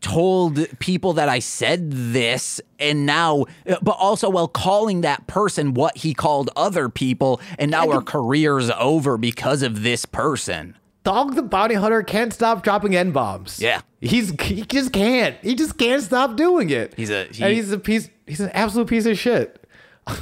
told 0.00 0.66
people 0.78 1.12
that 1.14 1.28
I 1.28 1.38
said 1.38 1.90
this, 1.90 2.60
and 2.78 3.06
now, 3.06 3.44
but 3.82 3.96
also 3.98 4.28
while 4.30 4.48
calling 4.48 5.00
that 5.02 5.26
person 5.26 5.74
what 5.74 5.96
he 5.98 6.14
called 6.14 6.50
other 6.56 6.88
people, 6.88 7.40
and 7.58 7.70
now 7.70 7.90
our 7.90 8.02
career's 8.02 8.70
over 8.70 9.16
because 9.18 9.62
of 9.62 9.82
this 9.82 10.04
person. 10.04 10.76
Dog 11.04 11.36
the 11.36 11.42
Bounty 11.42 11.76
Hunter 11.76 12.02
can't 12.02 12.32
stop 12.32 12.62
dropping 12.64 12.96
N 12.96 13.12
bombs. 13.12 13.60
Yeah. 13.60 13.82
He's 14.00 14.30
he 14.40 14.62
just 14.62 14.92
can't. 14.92 15.36
He 15.42 15.54
just 15.54 15.78
can't 15.78 16.02
stop 16.02 16.36
doing 16.36 16.70
it. 16.70 16.94
He's 16.96 17.10
a- 17.10 17.26
he- 17.30 17.44
and 17.44 17.52
he's 17.54 17.70
a 17.70 17.78
piece 17.78 18.10
he's 18.26 18.40
an 18.40 18.50
absolute 18.50 18.88
piece 18.88 19.06
of 19.06 19.16
shit. 19.18 19.62
I 20.08 20.14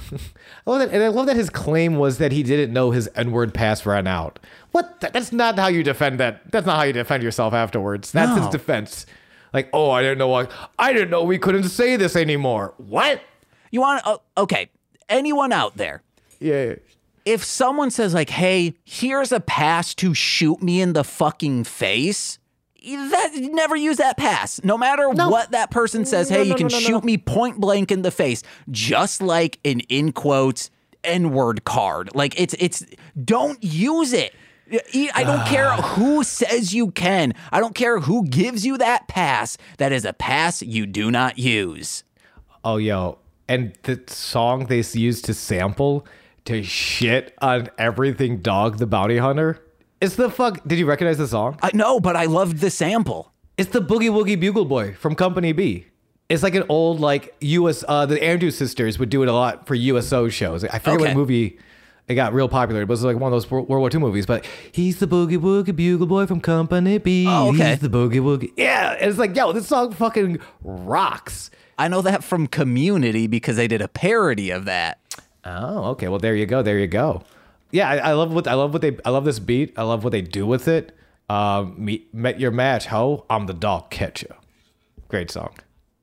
love 0.66 0.78
that, 0.81 0.91
and 0.93 1.03
I 1.03 1.09
love 1.09 1.27
that 1.27 1.36
his 1.36 1.51
claim 1.51 1.97
was 1.97 2.19
that 2.19 2.32
he 2.32 2.43
didn't 2.43 2.73
know 2.73 2.91
his 2.91 3.09
N-word 3.15 3.53
pass 3.53 3.85
ran 3.85 4.07
out. 4.07 4.39
What? 4.73 5.01
the- 5.01 5.11
That's 5.12 5.32
not 5.32 5.59
how 5.59 5.66
you 5.69 5.82
defend 5.82 6.20
that. 6.20 6.51
That's 6.51 6.66
not 6.66 6.77
how 6.77 6.82
you 6.85 6.93
defend 6.93 7.23
yourself 7.23 7.53
afterwards. 7.55 8.12
That's 8.12 8.39
his 8.39 8.49
defense. 8.49 9.05
Like, 9.55 9.70
oh, 9.72 9.90
I 9.90 10.02
didn't 10.02 10.18
know. 10.18 10.28
What, 10.28 10.51
I 10.78 10.93
didn't 10.93 11.10
know 11.10 11.22
we 11.24 11.39
couldn't 11.39 11.64
say 11.70 11.97
this 11.97 12.16
anymore. 12.16 12.74
What? 12.76 13.22
You 13.70 13.81
want, 13.81 14.02
oh, 14.05 14.20
okay, 14.36 14.68
anyone 15.09 15.52
out 15.52 15.76
there, 15.76 16.02
Yeah. 16.40 16.74
if 17.24 17.43
someone 17.44 17.90
says, 17.90 18.12
like, 18.14 18.31
hey, 18.31 18.74
here's 18.85 19.32
a 19.32 19.40
pass 19.40 19.94
to 19.94 20.12
shoot 20.12 20.62
me 20.62 20.81
in 20.81 20.93
the 20.93 21.05
fucking 21.05 21.64
face, 21.64 22.39
that 22.85 23.31
never 23.35 23.74
use 23.76 23.97
that 23.97 24.16
pass. 24.16 24.60
No 24.62 24.76
matter 24.76 25.12
No. 25.14 25.31
what 25.31 25.52
that 25.52 25.70
person 25.70 26.05
says, 26.05 26.31
No, 26.31 26.36
hey, 26.39 26.43
no, 26.43 26.48
you 26.51 26.55
can 26.56 26.66
no, 26.66 26.74
no, 26.76 26.81
shoot 26.81 26.90
no. 27.05 27.06
me 27.06 27.16
point 27.16 27.59
blank 27.60 27.90
in 27.90 28.02
the 28.02 28.10
face, 28.10 28.43
just 28.70 29.22
like 29.22 29.59
an 29.64 29.81
in 29.89 30.12
quotes 30.12 30.70
N-word 31.02 31.64
card. 31.64 32.10
Like 32.14 32.39
it's 32.40 32.55
it's 32.59 32.85
don't 33.24 33.62
use 33.62 34.12
it. 34.12 34.35
I 35.15 35.24
don't 35.24 35.47
care 35.47 35.70
who 35.73 36.24
says 36.24 36.74
you 36.74 36.91
can. 36.91 37.35
I 37.53 37.61
don't 37.61 37.74
care 37.74 38.01
who 38.01 38.27
gives 38.27 38.65
you 38.65 38.78
that 38.78 39.09
pass. 39.09 39.57
That 39.78 39.93
is 39.93 40.05
a 40.05 40.12
pass 40.12 40.62
you 40.62 40.86
do 40.86 41.11
not 41.11 41.39
use. 41.39 42.05
Oh, 42.65 42.77
yo. 42.78 43.19
And 43.49 43.74
the 43.82 44.03
song 44.07 44.66
they 44.66 44.82
used 44.95 45.24
to 45.27 45.35
sample 45.35 46.07
to 46.47 46.62
shit 46.62 47.35
on 47.43 47.69
everything 47.78 48.39
Dog 48.39 48.78
the 48.78 48.86
Bounty 48.86 49.19
Hunter. 49.19 49.61
It's 50.01 50.16
the 50.16 50.31
fuck. 50.31 50.66
Did 50.66 50.78
you 50.78 50.86
recognize 50.86 51.19
the 51.19 51.28
song? 51.28 51.59
I 51.62 51.70
know, 51.74 52.01
but 52.01 52.16
I 52.16 52.24
loved 52.24 52.59
the 52.59 52.70
sample. 52.70 53.32
It's 53.57 53.70
the 53.70 53.81
Boogie 53.81 54.11
Woogie 54.11 54.39
Bugle 54.39 54.65
Boy 54.65 54.95
from 54.95 55.15
Company 55.15 55.53
B. 55.53 55.86
It's 56.28 56.43
like 56.43 56.55
an 56.55 56.65
old 56.70 57.01
like 57.01 57.35
US. 57.41 57.85
Uh, 57.86 58.07
the 58.07 58.23
Andrews 58.23 58.57
sisters 58.57 58.99
would 58.99 59.11
do 59.11 59.23
it 59.23 59.28
a 59.28 59.32
lot 59.32 59.66
for 59.66 59.74
USO 59.74 60.28
shows. 60.28 60.65
I 60.65 60.78
forget 60.78 60.95
Okay. 60.95 61.05
what 61.09 61.15
movie 61.16 61.59
it 62.06 62.14
got 62.14 62.35
real 62.35 62.48
popular. 62.48 62.82
It 62.82 62.89
was 62.89 63.02
like 63.02 63.16
one 63.16 63.32
of 63.32 63.32
those 63.32 63.51
World 63.51 63.68
War 63.68 63.90
II 63.93 64.01
movies. 64.01 64.26
But 64.26 64.47
he's 64.72 64.98
the 64.98 65.06
Boogie 65.06 65.39
Woogie 65.39 65.74
Bugle 65.74 66.06
Boy 66.06 66.26
from 66.26 66.40
Company 66.40 66.98
B. 66.98 67.26
Oh, 67.28 67.48
okay. 67.48 67.70
He's 67.70 67.78
the 67.81 67.89
Boogie 67.89 68.20
Woogie. 68.20 68.52
Yeah, 68.56 68.93
and 68.93 69.10
it's 69.10 69.18
like 69.18 69.35
yo, 69.35 69.52
this 69.52 69.66
song 69.66 69.93
fucking 69.93 70.39
rocks. 70.62 71.51
I 71.78 71.89
know 71.89 72.02
that 72.02 72.22
from 72.22 72.47
Community 72.47 73.26
because 73.26 73.56
they 73.56 73.66
did 73.66 73.81
a 73.81 73.89
parody 73.89 74.51
of 74.51 74.66
that. 74.66 75.01
Oh, 75.44 75.90
okay. 75.90 76.09
Well, 76.09 76.18
there 76.18 76.35
you 76.35 76.47
go. 76.47 76.62
There 76.62 76.78
you 76.78 76.86
go. 76.86 77.22
Yeah, 77.70 77.89
I, 77.89 77.97
I 77.97 78.12
love 78.12 78.32
what 78.32 78.47
I 78.47 78.55
love 78.55 78.72
what 78.72 78.82
they 78.82 78.97
I 79.05 79.10
love 79.10 79.24
this 79.24 79.39
beat. 79.39 79.72
I 79.76 79.82
love 79.82 80.05
what 80.05 80.10
they 80.10 80.22
do 80.22 80.47
with 80.47 80.68
it. 80.68 80.97
Um, 81.28 81.74
meet, 81.78 82.12
met 82.14 82.39
your 82.39 82.51
match, 82.51 82.86
ho. 82.86 83.24
I'm 83.31 83.47
the 83.47 83.55
dog 83.55 83.90
catcher. 83.90 84.36
Great 85.09 85.31
song. 85.31 85.55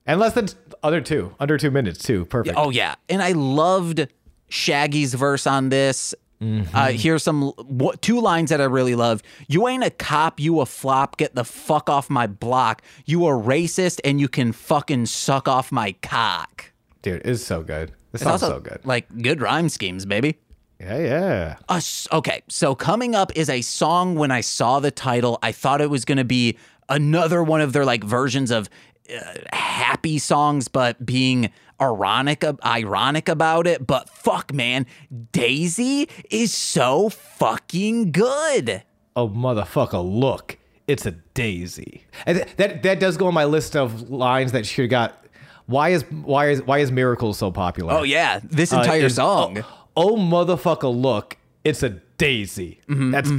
And 0.06 0.20
less 0.20 0.34
than 0.34 0.50
other 0.84 1.00
two, 1.00 1.36
under 1.40 1.58
two 1.58 1.72
minutes 1.72 2.04
too. 2.04 2.26
Perfect. 2.26 2.58
Oh 2.58 2.72
yeah, 2.72 2.96
and 3.08 3.22
I 3.22 3.34
loved 3.34 4.08
Shaggy's 4.52 5.14
verse 5.16 5.48
on 5.48 5.70
this. 5.70 6.14
Mm-hmm. 6.42 6.76
Uh, 6.76 6.88
here's 6.88 7.22
some 7.24 7.54
two 8.02 8.20
lines 8.20 8.50
that 8.50 8.60
I 8.60 8.66
really 8.66 8.96
loved. 8.96 9.24
You 9.48 9.68
ain't 9.68 9.84
a 9.84 9.92
cop, 9.92 10.40
you 10.40 10.60
a 10.60 10.66
flop. 10.66 11.18
Get 11.18 11.36
the 11.36 11.44
fuck 11.44 11.88
off 11.90 12.10
my 12.10 12.26
block. 12.28 12.82
You 13.06 13.26
a 13.28 13.30
racist, 13.32 14.00
and 14.04 14.20
you 14.20 14.28
can 14.28 14.52
fucking 14.52 15.06
suck 15.06 15.48
off 15.48 15.72
my 15.72 15.94
cock. 16.02 16.72
dude, 17.04 17.22
it's 17.26 17.44
so 17.44 17.62
good. 17.64 17.90
This 18.12 18.22
It's 18.22 18.24
song's 18.24 18.42
so 18.42 18.60
good. 18.60 18.80
like 18.84 19.08
good 19.22 19.40
rhyme 19.40 19.70
schemes, 19.70 20.06
baby. 20.06 20.38
Yeah, 20.80 20.98
yeah. 20.98 21.56
Us. 21.70 22.08
Okay, 22.12 22.42
so 22.50 22.74
coming 22.74 23.14
up 23.14 23.32
is 23.36 23.48
a 23.50 23.62
song. 23.62 24.16
When 24.16 24.32
I 24.32 24.42
saw 24.42 24.80
the 24.80 24.90
title, 24.92 25.38
I 25.44 25.52
thought 25.52 25.80
it 25.80 25.92
was 25.92 26.06
going 26.06 26.18
to 26.18 26.26
be 26.26 26.58
another 26.90 27.44
one 27.44 27.62
of 27.62 27.72
their 27.72 27.86
like 27.86 28.04
versions 28.04 28.50
of 28.50 28.68
uh, 29.16 29.34
happy 29.54 30.18
songs, 30.18 30.68
but 30.68 31.06
being 31.06 31.52
ironic, 31.82 32.44
ironic 32.66 33.28
about 33.28 33.68
it. 33.68 33.86
But 33.88 34.10
fuck, 34.10 34.54
man, 34.54 34.86
Daisy 35.32 36.08
is 36.30 36.54
so 36.56 37.10
fucking 37.10 38.12
good. 38.12 38.84
Oh 39.16 39.28
motherfucker, 39.28 40.04
look, 40.04 40.58
it's 40.88 41.06
a 41.06 41.12
daisy. 41.12 42.06
And 42.26 42.38
th- 42.38 42.56
that 42.58 42.84
that 42.84 43.00
does 43.00 43.18
go 43.18 43.28
on 43.28 43.34
my 43.34 43.46
list 43.46 43.76
of 43.76 44.10
lines 44.10 44.52
that 44.54 44.66
should 44.66 44.84
have 44.84 44.90
got. 44.92 45.18
Why 45.66 45.90
is 45.90 46.04
why 46.10 46.50
is 46.50 46.62
why 46.64 46.80
is 46.80 46.92
Miracle 46.92 47.34
so 47.34 47.52
popular? 47.52 47.94
Oh 47.94 48.04
yeah, 48.04 48.40
this 48.44 48.72
Uh, 48.74 48.80
entire 48.80 49.06
is- 49.06 49.16
song. 49.16 49.60
Oh, 49.98 50.14
oh, 50.14 50.16
motherfucker, 50.18 50.94
look, 50.94 51.38
it's 51.66 51.84
a 51.84 51.90
daisy. 52.18 52.80
Mm-hmm, 52.88 53.12
that's 53.12 53.32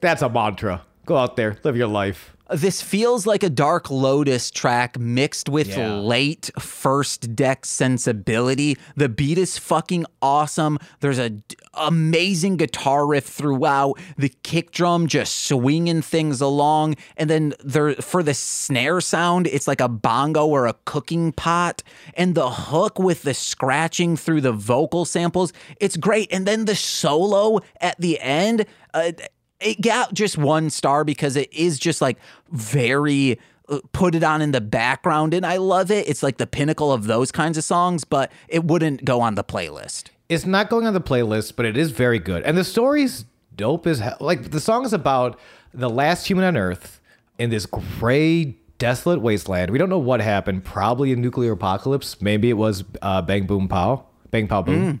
that's 0.00 0.22
a 0.22 0.28
mantra. 0.28 0.82
Go 1.06 1.16
out 1.16 1.36
there, 1.36 1.58
live 1.64 1.76
your 1.76 1.88
life. 1.88 2.35
This 2.48 2.80
feels 2.80 3.26
like 3.26 3.42
a 3.42 3.50
Dark 3.50 3.90
Lotus 3.90 4.52
track 4.52 4.98
mixed 4.98 5.48
with 5.48 5.68
Yeah. 5.76 5.94
late 5.96 6.50
first 6.58 7.34
deck 7.34 7.66
sensibility. 7.66 8.76
The 8.96 9.08
beat 9.08 9.36
is 9.36 9.58
fucking 9.58 10.06
awesome. 10.22 10.78
There's 11.00 11.18
a 11.18 11.30
d- 11.30 11.56
amazing 11.74 12.56
guitar 12.56 13.04
riff 13.04 13.24
throughout. 13.26 13.98
The 14.16 14.32
kick 14.44 14.70
drum 14.70 15.08
just 15.08 15.44
swinging 15.46 16.02
things 16.02 16.40
along, 16.40 16.94
and 17.16 17.28
then 17.28 17.54
there 17.64 17.94
for 17.96 18.22
the 18.22 18.34
snare 18.34 19.00
sound, 19.00 19.48
it's 19.48 19.66
like 19.66 19.80
a 19.80 19.88
bongo 19.88 20.46
or 20.46 20.66
a 20.66 20.74
cooking 20.84 21.32
pot, 21.32 21.82
and 22.14 22.36
the 22.36 22.50
hook 22.50 22.98
with 22.98 23.22
the 23.22 23.34
scratching 23.34 24.16
through 24.16 24.42
the 24.42 24.52
vocal 24.52 25.04
samples. 25.04 25.52
It's 25.80 25.96
great, 25.96 26.32
and 26.32 26.46
then 26.46 26.66
the 26.66 26.76
solo 26.76 27.58
at 27.80 28.00
the 28.00 28.20
end. 28.20 28.66
Uh, 28.94 29.12
it 29.60 29.80
got 29.80 30.14
just 30.14 30.36
one 30.38 30.70
star 30.70 31.04
because 31.04 31.36
it 31.36 31.52
is 31.52 31.78
just 31.78 32.00
like 32.00 32.18
very 32.50 33.38
uh, 33.68 33.78
put 33.92 34.14
it 34.14 34.22
on 34.22 34.42
in 34.42 34.52
the 34.52 34.60
background 34.60 35.34
and 35.34 35.44
I 35.44 35.56
love 35.56 35.90
it. 35.90 36.08
It's 36.08 36.22
like 36.22 36.36
the 36.36 36.46
pinnacle 36.46 36.92
of 36.92 37.04
those 37.04 37.32
kinds 37.32 37.58
of 37.58 37.64
songs, 37.64 38.04
but 38.04 38.30
it 38.48 38.64
wouldn't 38.64 39.04
go 39.04 39.20
on 39.20 39.34
the 39.34 39.44
playlist. 39.44 40.10
It's 40.28 40.46
not 40.46 40.70
going 40.70 40.86
on 40.86 40.94
the 40.94 41.00
playlist, 41.00 41.54
but 41.56 41.66
it 41.66 41.76
is 41.76 41.90
very 41.90 42.18
good. 42.18 42.42
And 42.44 42.56
the 42.56 42.64
story's 42.64 43.24
dope 43.54 43.86
as 43.86 44.00
hell. 44.00 44.16
Like 44.20 44.50
the 44.50 44.60
song 44.60 44.84
is 44.84 44.92
about 44.92 45.38
the 45.72 45.90
last 45.90 46.26
human 46.26 46.44
on 46.44 46.56
Earth 46.56 47.00
in 47.38 47.50
this 47.50 47.66
gray, 47.66 48.56
desolate 48.78 49.20
wasteland. 49.20 49.70
We 49.70 49.78
don't 49.78 49.88
know 49.88 49.98
what 49.98 50.20
happened. 50.20 50.64
Probably 50.64 51.12
a 51.12 51.16
nuclear 51.16 51.52
apocalypse. 51.52 52.20
Maybe 52.20 52.50
it 52.50 52.54
was 52.54 52.84
uh, 53.02 53.22
bang 53.22 53.46
boom 53.46 53.68
pow, 53.68 54.06
bang 54.30 54.48
pow 54.48 54.62
boom, 54.62 55.00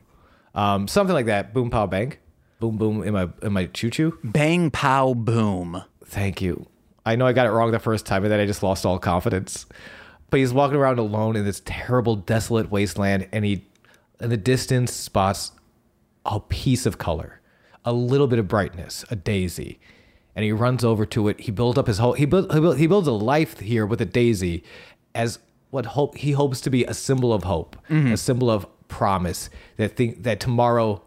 um, 0.54 0.88
something 0.88 1.14
like 1.14 1.26
that. 1.26 1.52
Boom 1.54 1.70
pow 1.70 1.86
bang, 1.86 2.14
boom 2.58 2.76
boom 2.76 3.02
in 3.02 3.14
my 3.14 3.28
in 3.42 3.52
my 3.52 3.66
choo 3.66 3.90
choo. 3.90 4.18
Bang 4.22 4.70
pow 4.70 5.14
boom. 5.14 5.82
Thank 6.04 6.40
you. 6.40 6.66
I 7.04 7.16
know 7.16 7.26
I 7.26 7.32
got 7.32 7.46
it 7.46 7.50
wrong 7.50 7.70
the 7.70 7.78
first 7.78 8.04
time, 8.06 8.24
and 8.24 8.32
then 8.32 8.40
I 8.40 8.46
just 8.46 8.62
lost 8.62 8.84
all 8.84 8.98
confidence. 8.98 9.66
But 10.30 10.40
he's 10.40 10.52
walking 10.52 10.76
around 10.76 10.98
alone 10.98 11.36
in 11.36 11.44
this 11.44 11.62
terrible, 11.64 12.16
desolate 12.16 12.70
wasteland, 12.70 13.28
and 13.30 13.44
he, 13.44 13.64
in 14.20 14.30
the 14.30 14.36
distance, 14.36 14.92
spots 14.92 15.52
a 16.24 16.40
piece 16.40 16.84
of 16.84 16.98
color, 16.98 17.40
a 17.84 17.92
little 17.92 18.26
bit 18.26 18.40
of 18.40 18.48
brightness, 18.48 19.04
a 19.08 19.14
daisy, 19.14 19.78
and 20.34 20.44
he 20.44 20.50
runs 20.50 20.84
over 20.84 21.06
to 21.06 21.28
it. 21.28 21.40
He 21.40 21.52
builds 21.52 21.78
up 21.78 21.86
his 21.86 21.98
whole. 21.98 22.14
He 22.14 22.24
build, 22.24 22.52
he, 22.52 22.58
build, 22.58 22.78
he 22.78 22.88
builds 22.88 23.06
a 23.06 23.12
life 23.12 23.60
here 23.60 23.86
with 23.86 24.00
a 24.00 24.04
daisy, 24.04 24.64
as 25.14 25.38
what 25.70 25.86
hope 25.86 26.16
he 26.16 26.32
hopes 26.32 26.60
to 26.62 26.70
be 26.70 26.84
a 26.84 26.94
symbol 26.94 27.32
of 27.32 27.44
hope, 27.44 27.76
mm-hmm. 27.88 28.12
a 28.12 28.16
symbol 28.16 28.50
of 28.50 28.66
promise. 28.88 29.48
That 29.76 29.96
think 29.96 30.24
that 30.24 30.40
tomorrow 30.40 31.02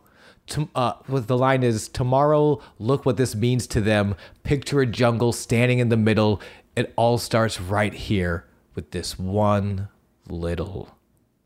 to, 0.49 0.69
uh, 0.75 0.93
what 1.07 1.27
the 1.27 1.37
line 1.37 1.63
is 1.63 1.87
tomorrow 1.87 2.61
look 2.77 3.05
what 3.05 3.17
this 3.17 3.35
means 3.35 3.67
to 3.67 3.81
them. 3.81 4.15
Picture 4.43 4.81
a 4.81 4.85
jungle 4.85 5.31
standing 5.31 5.79
in 5.79 5.89
the 5.89 5.97
middle. 5.97 6.41
It 6.75 6.93
all 6.95 7.17
starts 7.17 7.59
right 7.59 7.93
here 7.93 8.45
with 8.75 8.91
this 8.91 9.17
one 9.17 9.89
little 10.27 10.95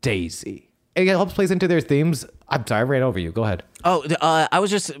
daisy. 0.02 0.70
It 0.94 1.08
helps 1.08 1.32
plays 1.32 1.50
into 1.50 1.66
their 1.66 1.80
themes. 1.80 2.24
I'm 2.48 2.64
sorry 2.66 2.80
i 2.80 2.84
ran 2.84 3.02
over 3.02 3.18
you. 3.18 3.32
Go 3.32 3.42
ahead. 3.42 3.64
Oh, 3.84 4.04
uh, 4.20 4.46
I 4.52 4.60
was 4.60 4.70
just, 4.70 4.92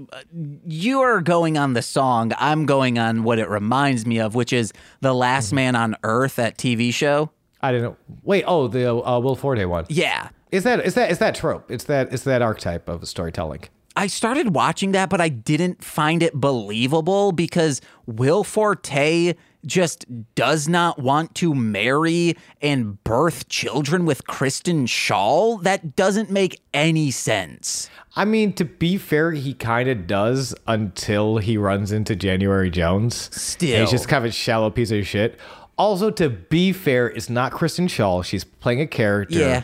you 0.66 1.00
are 1.00 1.20
going 1.20 1.56
on 1.56 1.74
the 1.74 1.82
song. 1.82 2.32
I'm 2.38 2.66
going 2.66 2.98
on 2.98 3.22
what 3.22 3.38
it 3.38 3.48
reminds 3.48 4.04
me 4.04 4.18
of, 4.18 4.34
which 4.34 4.52
is 4.52 4.72
The 5.02 5.14
Last 5.14 5.52
Man 5.52 5.76
on 5.76 5.96
Earth, 6.02 6.36
that 6.36 6.58
TV 6.58 6.92
show. 6.92 7.30
i 7.60 7.70
didn't 7.70 7.96
wait 8.24 8.44
oh 8.46 8.66
the 8.66 8.92
uh, 8.92 9.18
will 9.20 9.36
forte 9.36 9.64
one. 9.64 9.86
Yeah. 9.88 10.30
is 10.50 10.64
that 10.64 10.84
is 10.84 10.94
that 10.94 11.10
is 11.12 11.18
that 11.18 11.36
trope? 11.36 11.70
It's 11.70 11.84
that 11.84 12.12
it's 12.12 12.24
that 12.24 12.42
archetype 12.42 12.88
of 12.88 13.06
storytelling 13.06 13.62
I 13.96 14.08
started 14.08 14.54
watching 14.54 14.92
that, 14.92 15.08
but 15.08 15.20
I 15.20 15.28
didn't 15.28 15.84
find 15.84 16.22
it 16.22 16.34
believable 16.34 17.30
because 17.30 17.80
Will 18.06 18.42
Forte 18.42 19.34
just 19.64 20.04
does 20.34 20.68
not 20.68 20.98
want 20.98 21.34
to 21.36 21.54
marry 21.54 22.36
and 22.60 23.02
birth 23.04 23.48
children 23.48 24.04
with 24.04 24.26
Kristen 24.26 24.86
Schaal. 24.86 25.62
That 25.62 25.96
doesn't 25.96 26.30
make 26.30 26.60
any 26.74 27.10
sense. 27.10 27.88
I 28.16 28.24
mean, 28.24 28.52
to 28.54 28.64
be 28.64 28.98
fair, 28.98 29.32
he 29.32 29.54
kind 29.54 29.88
of 29.88 30.06
does 30.06 30.54
until 30.66 31.38
he 31.38 31.56
runs 31.56 31.92
into 31.92 32.14
January 32.16 32.70
Jones. 32.70 33.30
Still. 33.32 33.80
He's 33.80 33.90
just 33.90 34.08
kind 34.08 34.24
of 34.24 34.30
a 34.30 34.32
shallow 34.32 34.70
piece 34.70 34.90
of 34.90 35.06
shit. 35.06 35.38
Also, 35.76 36.10
to 36.10 36.30
be 36.30 36.72
fair, 36.72 37.08
it's 37.08 37.30
not 37.30 37.52
Kristen 37.52 37.88
Schaal. 37.88 38.24
She's 38.24 38.44
playing 38.44 38.80
a 38.80 38.86
character. 38.86 39.38
Yeah. 39.38 39.62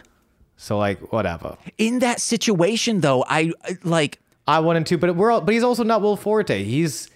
So, 0.61 0.77
like, 0.77 1.11
whatever. 1.11 1.57
In 1.79 2.01
that 2.01 2.21
situation, 2.21 3.01
though, 3.01 3.25
I 3.27 3.53
like. 3.83 4.21
I 4.47 4.59
wanted 4.61 4.85
to, 4.87 4.99
but 4.99 5.17
we're 5.17 5.31
all, 5.31 5.41
but 5.41 5.55
he's 5.55 5.63
also 5.63 5.85
not 5.85 6.03
Will 6.03 6.19
Forte. 6.19 6.65
He's 6.65 7.09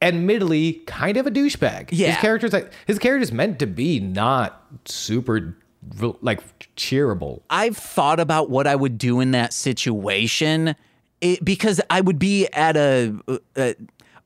admittedly 0.00 0.74
kind 0.86 1.16
of 1.16 1.26
a 1.26 1.30
douchebag. 1.32 1.88
Yeah. 1.90 2.12
His 2.12 2.16
character's 2.18 2.52
like 2.52 2.70
his 2.86 3.00
character's 3.00 3.32
meant 3.32 3.58
to 3.58 3.66
be 3.66 3.98
not 3.98 4.62
super 4.84 5.56
like 6.20 6.40
cheerable. 6.76 7.42
I've 7.50 7.76
thought 7.76 8.20
about 8.20 8.50
what 8.50 8.68
I 8.68 8.76
would 8.76 8.98
do 8.98 9.18
in 9.18 9.32
that 9.32 9.52
situation 9.52 10.76
it, 11.20 11.44
because 11.44 11.80
I 11.90 12.02
would 12.02 12.20
be 12.20 12.46
at 12.52 12.76
a, 12.76 13.16
a 13.56 13.74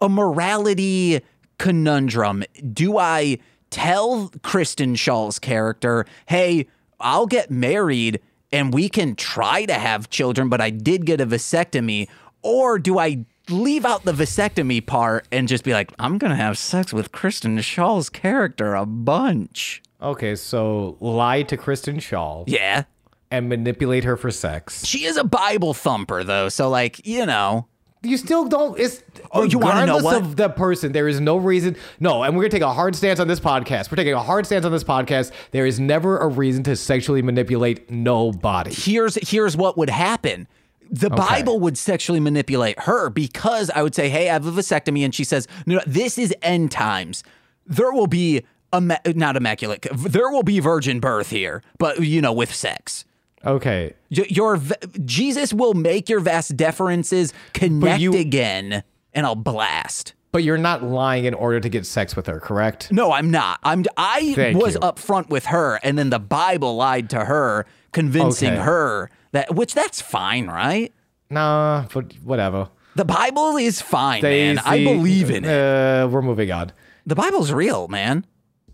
a 0.03 0.09
morality 0.11 1.23
conundrum. 1.57 2.45
Do 2.75 2.99
I 2.99 3.39
tell 3.71 4.31
Kristen 4.43 4.97
Schaal's 4.97 5.39
character, 5.39 6.05
"Hey, 6.27 6.67
I'll 7.01 7.27
get 7.27 7.51
married 7.51 8.21
and 8.53 8.73
we 8.73 8.89
can 8.89 9.15
try 9.15 9.65
to 9.67 9.75
have 9.75 10.11
children, 10.11 10.49
but 10.49 10.61
I 10.61 10.71
did 10.71 11.07
get 11.07 11.21
a 11.21 11.27
vasectomy," 11.27 12.09
or 12.43 12.79
do 12.79 12.99
I 12.99 13.25
leave 13.49 13.85
out 13.85 14.05
the 14.05 14.13
vasectomy 14.13 14.85
part 14.85 15.27
and 15.31 15.47
just 15.47 15.63
be 15.63 15.73
like, 15.73 15.93
I'm 16.01 16.19
gonna 16.19 16.35
have 16.37 16.59
sex 16.59 16.93
with 16.93 17.13
Kristen 17.13 17.59
Schaal's 17.59 18.09
character 18.11 18.75
a 18.75 18.85
bunch. 18.85 19.83
Okay, 20.03 20.35
so 20.35 20.97
lie 21.01 21.43
to 21.45 21.57
Kristen 21.57 21.99
Schaal 21.99 22.45
Yeah. 22.49 22.83
and 23.31 23.49
manipulate 23.49 24.05
her 24.05 24.17
for 24.17 24.31
sex. 24.31 24.85
She 24.85 25.05
is 25.05 25.17
a 25.17 25.25
Bible 25.25 25.75
thumper 25.75 26.25
though, 26.25 26.49
so 26.49 26.69
like, 26.69 27.07
you 27.07 27.25
know. 27.25 27.67
You 28.07 28.17
still 28.17 28.47
don't. 28.47 28.79
It's 28.79 29.03
Oh, 29.33 29.43
you 29.43 29.59
wanna 29.59 29.87
know 29.87 29.97
regardless 29.97 30.05
what? 30.05 30.17
of 30.17 30.37
the 30.37 30.49
person. 30.49 30.93
There 30.93 31.09
is 31.09 31.21
no 31.21 31.37
reason. 31.37 31.77
No, 32.01 32.23
and 32.23 32.37
we're 32.37 32.43
gonna 32.45 32.51
take 32.51 32.63
a 32.63 32.73
hard 32.73 32.95
stance 32.95 33.21
on 33.21 33.29
this 33.29 33.41
podcast. 33.41 33.91
We're 33.91 33.97
taking 33.97 34.15
a 34.15 34.23
hard 34.23 34.47
stance 34.47 34.65
on 34.65 34.73
this 34.73 34.85
podcast. 34.85 35.33
There 35.51 35.67
is 35.67 35.79
never 35.81 36.19
a 36.19 36.29
reason 36.29 36.63
to 36.65 36.77
sexually 36.77 37.23
manipulate 37.23 37.91
nobody. 37.91 38.73
Here's 38.73 39.17
here's 39.29 39.57
what 39.57 39.77
would 39.77 39.91
happen. 39.91 40.49
The 40.91 41.11
Bible 41.11 41.59
would 41.61 41.77
sexually 41.77 42.21
manipulate 42.21 42.79
her 42.81 43.11
because 43.11 43.71
I 43.71 43.83
would 43.83 43.95
say, 43.95 44.09
"Hey, 44.09 44.31
I 44.31 44.35
have 44.35 44.47
a 44.47 44.53
vasectomy," 44.53 45.05
and 45.05 45.15
she 45.15 45.25
says, 45.25 45.49
"No, 45.67 45.77
no 45.77 45.81
this 45.87 46.17
is 46.19 46.35
end 46.43 46.71
times. 46.71 47.25
There 47.67 47.93
will 47.93 48.07
be 48.07 48.43
a 48.73 48.81
not 48.81 49.37
immaculate. 49.37 49.87
There 49.93 50.31
will 50.31 50.45
be 50.45 50.61
virgin 50.61 51.01
birth 51.01 51.31
here, 51.31 51.63
but 51.79 52.01
you 52.01 52.21
know, 52.21 52.33
with 52.33 52.55
sex." 52.55 53.05
Okay, 53.47 53.95
Your 54.11 54.59
Jesus 55.05 55.53
will 55.53 55.75
make 55.75 56.09
your 56.09 56.21
vas 56.21 56.49
deferences 56.49 57.33
connect 57.55 58.01
you- 58.01 58.15
again, 58.17 58.83
and 59.15 59.25
I'll 59.27 59.35
blast. 59.37 60.15
but 60.33 60.43
you're 60.43 60.59
not 60.59 60.83
lying 60.83 61.25
in 61.25 61.33
order 61.33 61.61
to 61.61 61.69
get 61.69 61.87
sex 61.87 62.15
with 62.17 62.27
her, 62.27 62.41
correct? 62.41 62.93
No, 62.93 63.13
I'm 63.13 63.31
not. 63.31 63.59
I'm. 63.63 63.85
I 63.97 64.35
Thank 64.35 64.59
was 64.61 64.75
you. 64.75 64.81
upfront 64.81 65.29
with 65.31 65.47
her, 65.47 65.79
and 65.83 65.97
then 65.99 66.11
the 66.11 66.19
Bible 66.19 66.77
lied 66.77 67.09
to 67.11 67.25
her, 67.25 67.65
convincing 67.93 68.53
Okay. 68.55 68.63
her 68.63 69.11
that. 69.33 69.55
Which 69.55 69.73
that's 69.75 70.01
fine, 70.03 70.47
right? 70.49 70.93
Nah, 71.31 71.87
but 71.95 72.13
whatever. 72.25 72.69
The 72.97 73.05
Bible 73.05 73.57
is 73.57 73.81
fine, 73.81 74.23
man. 74.23 74.59
I 74.59 74.83
believe 74.85 75.31
in 75.31 75.45
it. 75.45 75.49
Uh, 75.51 76.09
we're 76.09 76.23
moving 76.23 76.51
on. 76.51 76.73
The 77.07 77.15
Bible's 77.15 77.53
real, 77.53 77.89
man. 77.89 78.25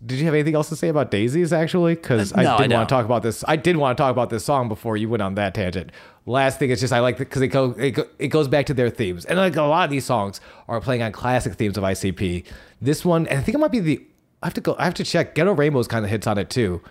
Did 0.05 0.19
you 0.19 0.25
have 0.25 0.33
anything 0.33 0.55
else 0.55 0.69
to 0.69 0.75
say 0.75 0.89
about 0.89 1.11
daisies? 1.11 1.53
Actually, 1.53 1.95
because 1.95 2.33
Uh, 2.33 2.41
no, 2.41 2.55
I 2.55 2.61
did 2.67 2.71
want 2.73 2.89
to 2.89 2.93
talk 2.93 3.05
about 3.05 3.23
this. 3.23 3.43
I 3.47 3.55
did 3.55 3.77
want 3.77 3.97
to 3.97 4.01
talk 4.01 4.11
about 4.11 4.29
this 4.29 4.43
song 4.43 4.67
before 4.67 4.97
you 4.97 5.07
went 5.07 5.21
on 5.23 5.35
that 5.35 5.53
tangent. 5.53 5.91
Last 6.25 6.59
thing 6.59 6.69
is 6.71 6.79
just 6.81 6.91
I 6.91 6.99
like 6.99 7.17
because 7.17 7.41
it, 7.41 7.47
go, 7.49 7.71
it 7.77 7.91
go 7.91 8.05
it 8.19 8.27
goes 8.29 8.47
back 8.47 8.65
to 8.67 8.73
their 8.73 8.89
themes, 8.89 9.23
and 9.25 9.37
like 9.37 9.55
a 9.55 9.61
lot 9.61 9.85
of 9.85 9.89
these 9.91 10.05
songs 10.05 10.41
are 10.67 10.79
playing 10.81 11.01
on 11.01 11.11
classic 11.11 11.53
themes 11.55 11.77
of 11.77 11.83
ICP. 11.83 12.45
This 12.81 13.03
one, 13.05 13.27
and 13.27 13.39
I 13.39 13.41
think 13.41 13.55
it 13.55 13.59
might 13.59 13.71
be 13.71 13.79
the. 13.79 14.05
I 14.41 14.47
have 14.47 14.53
to 14.55 14.61
go. 14.61 14.75
I 14.79 14.85
have 14.85 14.93
to 14.95 15.03
check. 15.03 15.35
Ghetto 15.35 15.53
Rainbows 15.53 15.87
kind 15.87 16.03
of 16.03 16.11
hits 16.11 16.27
on 16.27 16.37
it 16.37 16.49
too, 16.49 16.81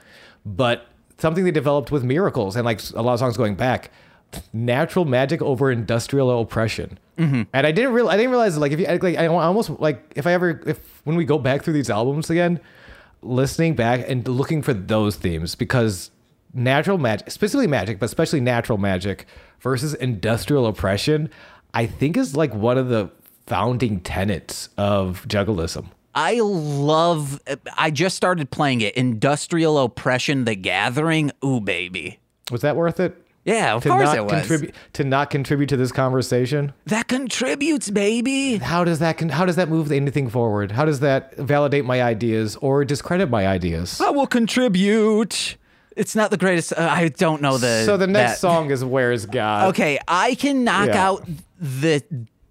but 0.47 0.87
something 1.19 1.45
they 1.45 1.51
developed 1.51 1.91
with 1.93 2.03
Miracles 2.05 2.57
and 2.57 2.65
like 2.65 2.81
a 2.95 3.03
lot 3.03 3.15
of 3.15 3.19
songs 3.19 3.37
going 3.37 3.55
back. 3.55 3.91
Natural 4.55 5.05
magic 5.05 5.43
over 5.43 5.71
industrial 5.71 6.41
oppression, 6.41 6.99
Mm-hmm. 7.19 7.43
and 7.53 7.67
I 7.67 7.71
didn't 7.73 7.93
real 7.93 8.09
I 8.09 8.17
didn't 8.17 8.31
realize 8.31 8.57
like 8.57 8.73
if 8.73 8.81
you 8.81 8.87
like 8.87 9.19
I 9.19 9.27
almost 9.27 9.69
like 9.79 10.11
if 10.17 10.27
I 10.27 10.33
ever 10.33 10.63
if 10.67 10.79
when 11.05 11.17
we 11.17 11.27
go 11.27 11.37
back 11.39 11.63
through 11.63 11.75
these 11.75 11.91
albums 11.91 12.31
again, 12.31 12.59
listening 13.23 13.75
back 13.75 14.09
and 14.09 14.27
looking 14.27 14.63
for 14.63 14.75
those 14.75 15.17
themes 15.17 15.55
because 15.55 16.11
natural 16.53 16.99
magic, 16.99 17.31
specifically 17.31 17.67
magic, 17.67 17.99
but 17.99 18.07
especially 18.07 18.41
natural 18.41 18.79
magic 18.79 19.27
versus 19.61 19.95
industrial 19.95 20.67
oppression, 20.67 21.31
I 21.75 21.87
think 21.87 22.17
is 22.17 22.37
like 22.37 22.55
one 22.55 22.79
of 22.79 22.89
the 22.89 23.11
founding 23.47 24.01
tenets 24.01 24.69
of 24.77 25.27
juggalism. 25.29 25.91
I 26.15 26.41
love. 26.41 27.41
I 27.79 27.91
just 27.91 28.17
started 28.17 28.51
playing 28.51 28.83
it. 28.83 28.95
Industrial 28.97 29.79
Oppression: 29.79 30.45
The 30.45 30.55
Gathering. 30.55 31.31
Ooh, 31.43 31.61
baby. 31.61 32.19
Was 32.51 32.61
that 32.61 32.77
worth 32.77 33.01
it? 33.01 33.17
Yeah, 33.45 33.75
of 33.75 33.83
To 33.83 33.89
course 33.89 34.05
not 34.05 34.17
it 34.17 34.25
was. 34.25 34.33
contribute 34.33 34.75
to 34.93 35.05
not 35.05 35.31
contribute 35.31 35.69
to 35.71 35.77
this 35.77 35.91
conversation. 35.91 36.73
that 36.87 37.09
contributes, 37.09 37.91
baby. 37.91 38.59
How 38.59 38.85
does 38.85 39.01
that 39.01 39.19
con- 39.19 39.31
how 39.31 39.45
does 39.45 39.57
that 39.57 39.69
move 39.69 39.91
anything 39.91 40.29
forward? 40.31 40.71
How 40.73 40.85
does 40.85 41.01
that 41.01 41.37
validate 41.37 41.85
my 41.85 42.01
ideas 42.03 42.55
or 42.57 42.85
discredit 42.85 43.29
my 43.31 43.47
ideas? 43.49 44.01
I 44.01 44.11
will 44.11 44.29
contribute. 44.29 45.57
It's 45.97 46.15
not 46.17 46.31
the 46.31 46.37
greatest. 46.37 46.73
Uh, 46.73 46.89
I 46.91 47.09
don't 47.09 47.43
know 47.43 47.59
the. 47.59 47.83
so 47.85 47.97
the 47.97 48.07
next 48.07 48.33
that- 48.35 48.39
song 48.39 48.71
is 48.71 48.85
"Where's 48.85 49.27
God." 49.27 49.69
Okay, 49.71 49.99
I 50.07 50.37
can 50.37 50.65
knock 50.65 50.87
Yeah. 50.89 51.07
out 51.09 51.29
the 51.61 52.03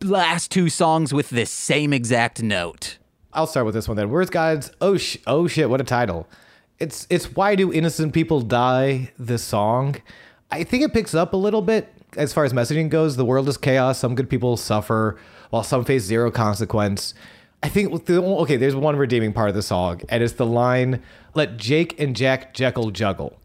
last 0.04 0.52
two 0.52 0.70
songs 0.70 1.14
with 1.14 1.30
the 1.30 1.46
same 1.46 1.94
exact 1.94 2.44
note. 2.44 2.98
I'll 3.34 3.48
start 3.48 3.66
with 3.66 3.76
this 3.76 3.88
one 3.88 3.96
then. 3.98 4.10
Where's 4.10 4.30
God's? 4.30 4.72
Oh 4.82 4.98
sh- 4.98 5.18
oh 5.26 5.48
shit! 5.48 5.70
What 5.70 5.80
a 5.80 5.86
title! 5.86 6.28
It's 6.80 7.08
it's 7.10 7.34
why 7.36 7.56
do 7.56 7.72
innocent 7.72 8.14
people 8.14 8.42
die? 8.42 9.12
This 9.18 9.42
song, 9.44 9.96
I 10.52 10.64
think 10.64 10.84
it 10.84 10.94
picks 10.94 11.14
up 11.16 11.34
a 11.34 11.38
little 11.38 11.62
bit 11.62 11.94
as 12.18 12.34
far 12.34 12.44
as 12.46 12.54
messaging 12.54 12.90
goes. 12.90 13.16
The 13.16 13.26
world 13.26 13.48
is 13.48 13.58
chaos. 13.58 14.00
Some 14.00 14.16
good 14.16 14.30
people 14.30 14.58
suffer 14.58 15.18
while 15.50 15.64
some 15.64 15.86
face 15.86 16.04
zero 16.04 16.32
consequence. 16.32 17.14
I 17.64 17.70
think 17.70 17.94
okay, 18.10 18.58
there's 18.58 18.76
one 18.76 18.96
redeeming 18.96 19.34
part 19.34 19.50
of 19.50 19.56
the 19.56 19.62
song, 19.62 20.02
and 20.10 20.24
it's 20.24 20.34
the 20.34 20.46
line 20.46 21.02
"Let 21.36 21.58
Jake 21.58 22.00
and 22.00 22.16
Jack 22.16 22.54
Jekyll 22.54 22.90
juggle," 22.92 23.38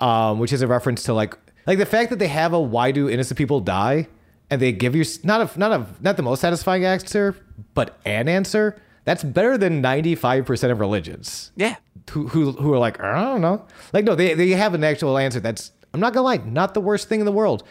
um, 0.00 0.38
which 0.38 0.52
is 0.52 0.62
a 0.62 0.66
reference 0.66 1.02
to 1.04 1.14
like 1.14 1.36
like 1.66 1.78
the 1.78 1.86
fact 1.86 2.10
that 2.10 2.18
they 2.18 2.28
have 2.28 2.52
a 2.52 2.60
"Why 2.60 2.90
do 2.90 3.08
innocent 3.08 3.38
people 3.38 3.60
die?" 3.60 4.08
and 4.50 4.60
they 4.62 4.70
give 4.72 4.94
you 4.94 5.04
not 5.24 5.54
a 5.54 5.58
not 5.58 5.72
a 5.72 5.86
not 6.00 6.16
the 6.16 6.22
most 6.22 6.40
satisfying 6.40 6.84
answer, 6.84 7.36
but 7.74 7.98
an 8.04 8.28
answer 8.28 8.80
that's 9.04 9.22
better 9.24 9.56
than 9.56 9.80
ninety 9.80 10.14
five 10.14 10.44
percent 10.44 10.72
of 10.72 10.80
religions 10.80 11.52
Yeah. 11.56 11.76
who 12.10 12.28
who 12.28 12.52
who 12.52 12.72
are 12.74 12.78
like 12.78 13.00
I 13.00 13.20
don't 13.22 13.40
know. 13.40 13.64
Like 13.92 14.04
no, 14.04 14.14
they 14.14 14.34
they 14.34 14.50
have 14.50 14.74
an 14.74 14.82
actual 14.84 15.18
answer. 15.18 15.40
That's 15.40 15.70
I'm 15.94 16.00
not 16.00 16.12
gonna 16.12 16.24
lie, 16.24 16.38
not 16.38 16.74
the 16.74 16.80
worst 16.80 17.08
thing 17.08 17.20
in 17.20 17.26
the 17.26 17.32
world. 17.32 17.62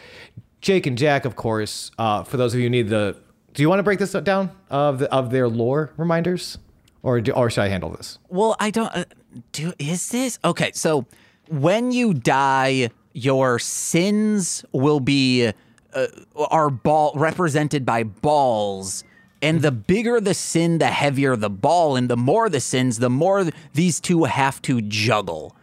Jake 0.60 0.86
and 0.86 0.98
Jack, 0.98 1.24
of 1.24 1.36
course. 1.36 1.90
Uh, 1.98 2.24
for 2.24 2.36
those 2.36 2.54
of 2.54 2.60
you 2.60 2.66
who 2.66 2.70
need 2.70 2.88
the, 2.88 3.16
do 3.54 3.62
you 3.62 3.68
want 3.68 3.78
to 3.78 3.82
break 3.82 3.98
this 3.98 4.12
down 4.12 4.50
of 4.70 4.98
the, 4.98 5.12
of 5.12 5.30
their 5.30 5.48
lore 5.48 5.92
reminders, 5.96 6.58
or 7.02 7.20
do, 7.20 7.32
or 7.32 7.50
should 7.50 7.62
I 7.62 7.68
handle 7.68 7.90
this? 7.90 8.18
Well, 8.28 8.56
I 8.58 8.70
don't. 8.70 8.94
Uh, 8.94 9.04
do 9.52 9.72
is 9.78 10.08
this 10.10 10.38
okay? 10.44 10.72
So 10.74 11.06
when 11.48 11.92
you 11.92 12.14
die, 12.14 12.90
your 13.12 13.58
sins 13.58 14.64
will 14.72 15.00
be 15.00 15.52
uh, 15.94 16.06
are 16.36 16.70
ball 16.70 17.12
represented 17.16 17.84
by 17.86 18.02
balls. 18.02 19.04
And 19.42 19.60
the 19.60 19.70
bigger 19.70 20.20
the 20.20 20.34
sin, 20.34 20.78
the 20.78 20.86
heavier 20.86 21.36
the 21.36 21.50
ball, 21.50 21.94
and 21.94 22.08
the 22.08 22.16
more 22.16 22.48
the 22.48 22.60
sins, 22.60 22.98
the 22.98 23.10
more 23.10 23.42
th- 23.42 23.54
these 23.74 24.00
two 24.00 24.24
have 24.24 24.60
to 24.62 24.80
juggle. 24.80 25.54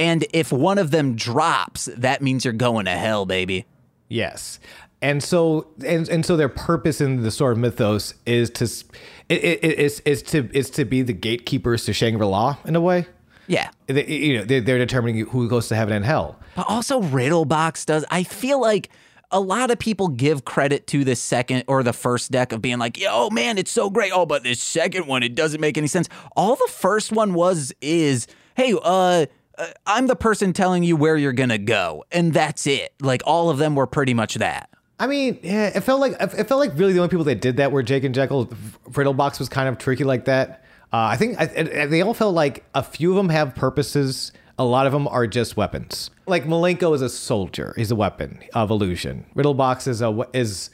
And 0.00 0.24
if 0.32 0.50
one 0.50 0.78
of 0.78 0.90
them 0.90 1.14
drops, 1.14 1.84
that 1.96 2.22
means 2.22 2.44
you're 2.44 2.54
going 2.54 2.86
to 2.86 2.92
hell, 2.92 3.26
baby. 3.26 3.66
Yes. 4.08 4.58
And 5.02 5.22
so 5.22 5.68
and, 5.86 6.08
and 6.08 6.24
so 6.26 6.36
their 6.36 6.48
purpose 6.48 7.00
in 7.00 7.22
the 7.22 7.30
sort 7.30 7.52
of 7.52 7.58
mythos 7.58 8.14
is 8.26 8.50
to 8.50 8.64
it, 8.64 9.44
it, 9.44 9.64
it- 9.64 9.78
is 9.78 10.00
is 10.00 10.22
to 10.24 10.48
is 10.56 10.70
to 10.70 10.84
be 10.84 11.02
the 11.02 11.12
gatekeepers 11.12 11.84
to 11.84 11.92
Shangri-La 11.92 12.56
in 12.64 12.76
a 12.76 12.80
way. 12.80 13.06
Yeah. 13.46 13.70
They, 13.86 14.06
you 14.06 14.38
know, 14.38 14.44
they're, 14.44 14.60
they're 14.60 14.78
determining 14.78 15.26
who 15.26 15.48
goes 15.48 15.68
to 15.68 15.74
heaven 15.76 15.92
and 15.94 16.04
hell. 16.04 16.38
But 16.54 16.66
also 16.68 17.00
Riddlebox 17.02 17.84
does. 17.86 18.04
I 18.10 18.22
feel 18.22 18.60
like 18.60 18.90
a 19.32 19.40
lot 19.40 19.70
of 19.70 19.78
people 19.78 20.08
give 20.08 20.44
credit 20.44 20.86
to 20.88 21.04
the 21.04 21.16
second 21.16 21.64
or 21.66 21.82
the 21.82 21.92
first 21.92 22.30
deck 22.30 22.52
of 22.52 22.60
being 22.62 22.78
like, 22.78 22.98
"Yo, 22.98 23.30
man, 23.30 23.58
it's 23.58 23.70
so 23.70 23.90
great." 23.90 24.12
Oh, 24.14 24.26
but 24.26 24.42
this 24.44 24.62
second 24.62 25.06
one, 25.06 25.22
it 25.22 25.34
doesn't 25.34 25.60
make 25.60 25.78
any 25.78 25.86
sense. 25.88 26.08
All 26.36 26.56
the 26.56 26.68
first 26.70 27.10
one 27.12 27.32
was 27.34 27.72
is, 27.80 28.26
"Hey, 28.54 28.74
uh." 28.82 29.26
Uh, 29.60 29.66
I'm 29.86 30.06
the 30.06 30.16
person 30.16 30.52
telling 30.54 30.82
you 30.82 30.96
where 30.96 31.16
you're 31.16 31.34
gonna 31.34 31.58
go, 31.58 32.04
and 32.10 32.32
that's 32.32 32.66
it. 32.66 32.94
Like 33.00 33.22
all 33.26 33.50
of 33.50 33.58
them 33.58 33.74
were 33.74 33.86
pretty 33.86 34.14
much 34.14 34.36
that. 34.36 34.70
I 34.98 35.06
mean, 35.06 35.38
yeah, 35.42 35.70
it 35.74 35.80
felt 35.82 36.00
like 36.00 36.12
it 36.18 36.48
felt 36.48 36.60
like 36.60 36.72
really 36.76 36.94
the 36.94 36.98
only 36.98 37.10
people 37.10 37.24
that 37.24 37.40
did 37.40 37.58
that 37.58 37.70
were 37.70 37.82
Jake 37.82 38.04
and 38.04 38.14
Jekyll. 38.14 38.46
Riddlebox 38.90 39.38
was 39.38 39.48
kind 39.48 39.68
of 39.68 39.76
tricky 39.78 40.04
like 40.04 40.24
that. 40.24 40.64
Uh, 40.92 41.08
I 41.12 41.16
think 41.16 41.38
I, 41.38 41.86
they 41.86 42.00
all 42.00 42.14
felt 42.14 42.34
like 42.34 42.64
a 42.74 42.82
few 42.82 43.10
of 43.10 43.16
them 43.16 43.28
have 43.28 43.54
purposes. 43.54 44.32
A 44.58 44.64
lot 44.64 44.86
of 44.86 44.92
them 44.92 45.06
are 45.08 45.26
just 45.26 45.56
weapons. 45.56 46.10
Like 46.26 46.44
Milenko 46.44 46.94
is 46.94 47.02
a 47.02 47.08
soldier; 47.08 47.74
he's 47.76 47.90
a 47.90 47.96
weapon 47.96 48.40
of 48.54 48.70
illusion. 48.70 49.26
Riddlebox 49.36 49.86
is 49.88 50.00
a 50.00 50.26
is 50.32 50.70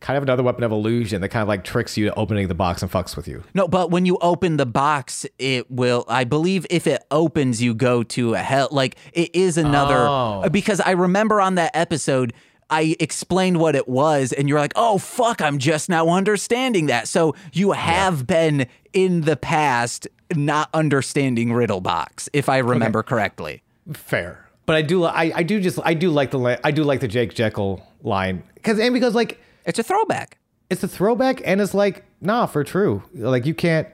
kind 0.00 0.16
of 0.16 0.22
another 0.22 0.42
weapon 0.42 0.64
of 0.64 0.72
illusion 0.72 1.20
that 1.20 1.28
kind 1.28 1.42
of 1.42 1.48
like 1.48 1.64
tricks 1.64 1.96
you 1.96 2.06
to 2.06 2.14
opening 2.14 2.48
the 2.48 2.54
box 2.54 2.82
and 2.82 2.90
fucks 2.90 3.16
with 3.16 3.28
you. 3.28 3.42
No, 3.54 3.68
but 3.68 3.90
when 3.90 4.06
you 4.06 4.18
open 4.20 4.56
the 4.56 4.66
box, 4.66 5.26
it 5.38 5.70
will. 5.70 6.04
I 6.08 6.24
believe 6.24 6.66
if 6.70 6.86
it 6.86 7.04
opens, 7.10 7.62
you 7.62 7.74
go 7.74 8.02
to 8.04 8.34
a 8.34 8.38
hell. 8.38 8.68
Like 8.70 8.96
it 9.12 9.34
is 9.34 9.58
another. 9.58 9.98
Oh. 9.98 10.48
Because 10.50 10.80
I 10.80 10.92
remember 10.92 11.40
on 11.40 11.56
that 11.56 11.72
episode, 11.74 12.32
I 12.70 12.96
explained 13.00 13.58
what 13.58 13.74
it 13.74 13.88
was, 13.88 14.32
and 14.32 14.48
you're 14.48 14.58
like, 14.58 14.72
"Oh 14.76 14.98
fuck, 14.98 15.40
I'm 15.40 15.58
just 15.58 15.88
now 15.88 16.08
understanding 16.08 16.86
that." 16.86 17.08
So 17.08 17.34
you 17.52 17.72
have 17.72 18.26
been 18.26 18.66
in 18.92 19.22
the 19.22 19.36
past 19.36 20.06
not 20.34 20.68
understanding 20.74 21.52
Riddle 21.52 21.80
Box, 21.80 22.28
if 22.32 22.48
I 22.48 22.58
remember 22.58 23.02
correctly. 23.02 23.62
Fair. 23.92 24.48
But 24.66 24.76
I 24.76 24.82
do, 24.82 25.04
I, 25.04 25.32
I 25.34 25.42
do 25.42 25.60
just, 25.60 25.78
I 25.82 25.94
do 25.94 26.10
like 26.10 26.30
the, 26.30 26.60
I 26.62 26.70
do 26.70 26.84
like 26.84 27.00
the 27.00 27.08
Jake 27.08 27.34
Jekyll 27.34 27.82
line 28.02 28.42
because, 28.54 28.78
and 28.78 28.92
because 28.92 29.14
like 29.14 29.40
It's 29.64 29.78
a 29.78 29.82
throwback. 29.82 30.38
it's 30.70 30.82
a 30.82 30.88
throwback 30.88 31.40
and 31.44 31.60
it's 31.60 31.74
like 31.74 32.04
nah 32.20 32.46
for 32.46 32.64
true. 32.64 33.02
Like 33.14 33.46
you 33.46 33.54
can't 33.54 33.88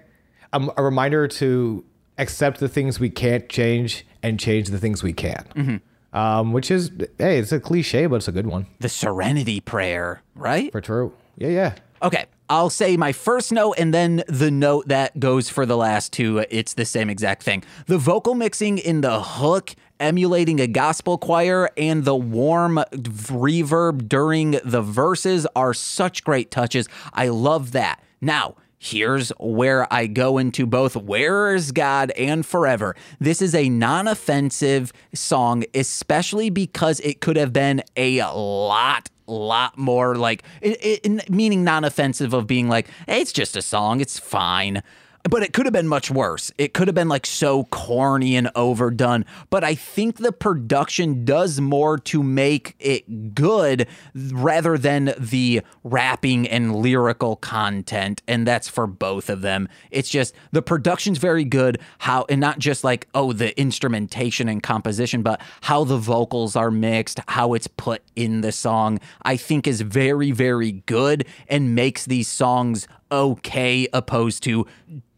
um, 0.53 0.71
a 0.77 0.83
reminder 0.83 1.27
to 1.29 1.85
accept 2.19 2.61
the 2.61 2.69
things 2.69 3.01
we 3.01 3.11
can't 3.11 3.49
change 3.49 4.07
and 4.23 4.39
change 4.39 4.69
the 4.69 4.79
things 4.79 5.03
we 5.03 5.13
can. 5.13 5.81
Um, 6.13 6.53
which 6.53 6.71
is 6.71 6.91
hey 7.19 7.39
it's 7.39 7.51
a 7.53 7.59
cliche 7.61 8.07
but 8.07 8.17
it's 8.17 8.29
a 8.29 8.33
good 8.33 8.47
one. 8.47 8.67
The 8.81 8.89
Serenity 8.89 9.61
Prayer, 9.61 10.23
right? 10.37 10.71
for 10.71 10.81
true. 10.81 11.13
Yeah 11.37 11.49
yeah. 11.49 11.75
Okay, 12.03 12.27
I'll 12.55 12.71
say 12.71 12.97
my 12.97 13.11
first 13.11 13.51
note 13.51 13.75
and 13.79 13.93
then 13.93 14.23
the 14.29 14.49
note 14.49 14.87
that 14.87 15.19
goes 15.19 15.49
for 15.49 15.67
the 15.67 15.77
last 15.77 16.13
two. 16.13 16.45
It's 16.51 16.75
the 16.75 16.85
same 16.85 17.11
exact 17.11 17.43
thing. 17.43 17.65
The 17.87 17.99
vocal 17.99 18.37
mixing 18.37 18.79
in 18.79 19.01
the 19.01 19.21
hook, 19.21 19.75
emulating 19.99 20.61
a 20.61 20.69
gospel 20.69 21.19
choir, 21.19 21.69
and 21.77 22.05
the 22.05 22.15
warm 22.15 22.77
reverb 22.93 24.09
during 24.09 24.53
the 24.65 24.83
verses 24.83 25.49
are 25.57 25.75
such 25.75 26.23
great 26.23 26.53
touches. 26.53 26.89
I 27.13 27.27
love 27.27 27.73
that. 27.73 28.01
Now, 28.21 28.55
Here's 28.79 29.31
where 29.41 29.91
I 29.91 30.07
go 30.07 30.37
into 30.37 30.67
both 30.67 30.95
Where 30.95 31.55
is 31.55 31.73
God 31.73 32.11
and 32.19 32.45
Forever. 32.45 32.95
This 33.19 33.41
is 33.41 33.55
a 33.55 33.71
non 33.71 34.07
offensive 34.07 34.93
song, 35.15 35.65
especially 35.73 36.51
because 36.51 37.01
it 37.01 37.23
could 37.23 37.39
have 37.39 37.51
been 37.51 37.83
a 37.97 38.23
lot 38.25 39.09
lot 39.33 39.77
more 39.79 40.17
like 40.17 40.43
it, 40.61 41.05
it, 41.05 41.31
meaning 41.31 41.65
non-offensive 41.65 42.33
of 42.33 42.47
being 42.47 42.69
like 42.69 42.89
hey, 43.07 43.21
it's 43.21 43.33
just 43.33 43.57
a 43.57 43.63
song. 43.63 44.01
It's 44.01 44.19
fine 44.19 44.83
but 45.25 45.43
it 45.43 45.55
could 45.55 45.65
have 45.65 45.73
been 45.73 45.89
much 45.89 46.11
worse. 46.11 46.53
It 46.59 46.75
could 46.75 46.87
have 46.87 46.95
been 46.95 47.09
like 47.09 47.25
so 47.25 47.65
corny 47.65 48.37
and 48.37 48.51
overdone. 48.55 49.25
But 49.49 49.65
I 49.65 49.75
think 49.75 50.19
the 50.19 50.33
production 50.33 51.25
does 51.25 51.61
more 51.61 51.99
to 51.99 52.23
make 52.23 52.77
it 52.79 53.35
good 53.35 53.89
rather 54.15 54.77
than 54.77 55.15
the 55.19 55.63
rapping 55.83 56.47
and 56.47 56.77
lyrical 56.77 57.37
content. 57.37 58.23
And 58.29 58.47
that's 58.47 58.69
for 58.69 58.87
both 58.87 59.31
of 59.31 59.41
them. 59.41 59.69
It's 59.91 60.11
just 60.11 60.35
the 60.53 60.63
production's 60.63 61.17
very 61.17 61.45
good. 61.45 61.81
How, 61.99 62.27
and 62.29 62.41
not 62.41 62.59
just 62.59 62.85
like, 62.85 63.09
oh, 63.15 63.33
the 63.33 63.59
instrumentation 63.59 64.47
and 64.49 64.63
composition, 64.63 65.23
but 65.23 65.41
how 65.63 65.85
the 65.85 65.97
vocals 65.97 66.55
are 66.55 66.71
mixed, 66.71 67.19
how 67.29 67.55
it's 67.55 67.67
put 67.67 68.03
in 68.15 68.43
the 68.43 68.53
song, 68.53 69.01
I 69.23 69.39
think 69.39 69.67
is 69.67 69.81
very, 69.81 70.33
very 70.33 70.73
good 70.73 71.27
and 71.49 71.75
makes 71.75 72.05
these 72.05 72.29
songs 72.29 72.87
okay 73.11 73.87
opposed 73.93 74.43
to 74.43 74.67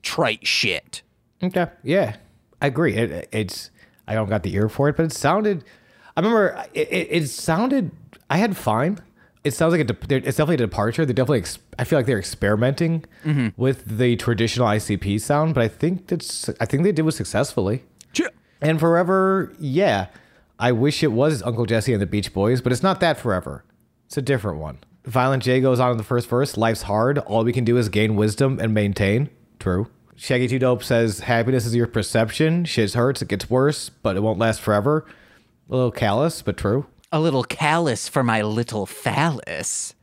trite 0.06 0.46
shit. 0.46 1.02
Okay. 1.42 1.66
Yeah, 1.82 2.16
I 2.62 2.68
agree. 2.68 2.94
It, 2.94 3.28
it's 3.32 3.70
I 4.06 4.14
don't 4.14 4.28
got 4.28 4.44
the 4.44 4.54
ear 4.54 4.68
for 4.68 4.88
it, 4.88 4.96
but 4.96 5.04
it 5.04 5.12
sounded. 5.12 5.64
I 6.16 6.20
remember 6.20 6.64
it, 6.72 6.88
it, 6.90 7.08
it 7.10 7.28
sounded. 7.28 7.90
I 8.30 8.38
had 8.38 8.56
fine. 8.56 9.00
It 9.44 9.52
sounds 9.52 9.72
like 9.72 9.80
a 9.80 9.84
de- 9.84 10.16
it's 10.16 10.36
definitely 10.36 10.54
a 10.54 10.58
departure. 10.68 11.04
They 11.04 11.12
definitely. 11.12 11.40
Ex- 11.40 11.58
I 11.78 11.84
feel 11.84 11.98
like 11.98 12.06
they're 12.06 12.18
experimenting 12.18 13.04
mm-hmm. 13.24 13.48
with 13.60 13.98
the 13.98 14.16
traditional 14.16 14.66
ICP 14.68 15.20
sound, 15.20 15.54
but 15.54 15.62
I 15.64 15.68
think 15.68 16.06
that's. 16.06 16.48
I 16.60 16.66
think 16.66 16.84
they 16.84 16.92
did 16.92 17.06
it 17.06 17.12
successfully. 17.12 17.84
Sure. 18.12 18.30
And 18.60 18.80
forever, 18.80 19.52
yeah. 19.58 20.06
I 20.58 20.72
wish 20.72 21.02
it 21.02 21.12
was 21.12 21.42
Uncle 21.42 21.66
Jesse 21.66 21.92
and 21.92 22.00
the 22.00 22.06
Beach 22.06 22.32
Boys, 22.32 22.62
but 22.62 22.72
it's 22.72 22.82
not 22.82 23.00
that 23.00 23.18
forever. 23.18 23.62
It's 24.06 24.16
a 24.16 24.22
different 24.22 24.58
one. 24.58 24.78
Violent 25.04 25.42
J 25.42 25.60
goes 25.60 25.78
on 25.78 25.90
in 25.92 25.98
the 25.98 26.02
first 26.02 26.28
verse. 26.28 26.56
Life's 26.56 26.82
hard. 26.82 27.18
All 27.18 27.44
we 27.44 27.52
can 27.52 27.64
do 27.64 27.76
is 27.76 27.90
gain 27.90 28.16
wisdom 28.16 28.58
and 28.58 28.72
maintain. 28.72 29.28
True. 29.58 29.88
Shaggy 30.16 30.48
Two 30.48 30.58
Dope 30.58 30.82
says 30.82 31.20
happiness 31.20 31.66
is 31.66 31.74
your 31.74 31.86
perception. 31.86 32.64
Shit 32.64 32.94
hurts. 32.94 33.20
It 33.20 33.28
gets 33.28 33.50
worse, 33.50 33.90
but 33.90 34.16
it 34.16 34.20
won't 34.20 34.38
last 34.38 34.60
forever. 34.60 35.04
A 35.68 35.74
little 35.74 35.90
callous, 35.90 36.42
but 36.42 36.56
true. 36.56 36.86
A 37.12 37.20
little 37.20 37.44
callous 37.44 38.08
for 38.08 38.22
my 38.22 38.42
little 38.42 38.86
phallus. 38.86 39.94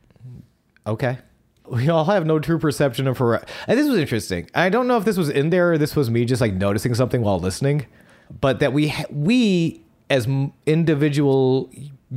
Okay. 0.86 1.18
We 1.66 1.88
all 1.88 2.04
have 2.04 2.26
no 2.26 2.38
true 2.38 2.58
perception 2.58 3.06
of 3.06 3.16
forever. 3.16 3.44
And 3.66 3.78
this 3.78 3.88
was 3.88 3.98
interesting. 3.98 4.50
I 4.54 4.68
don't 4.68 4.86
know 4.86 4.98
if 4.98 5.04
this 5.04 5.16
was 5.16 5.30
in 5.30 5.50
there 5.50 5.72
or 5.72 5.78
this 5.78 5.96
was 5.96 6.10
me 6.10 6.24
just 6.24 6.40
like 6.40 6.54
noticing 6.54 6.94
something 6.94 7.22
while 7.22 7.40
listening, 7.40 7.86
but 8.40 8.60
that 8.60 8.72
we 8.72 8.88
ha- 8.88 9.06
we 9.10 9.82
as 10.10 10.28
individual 10.66 11.70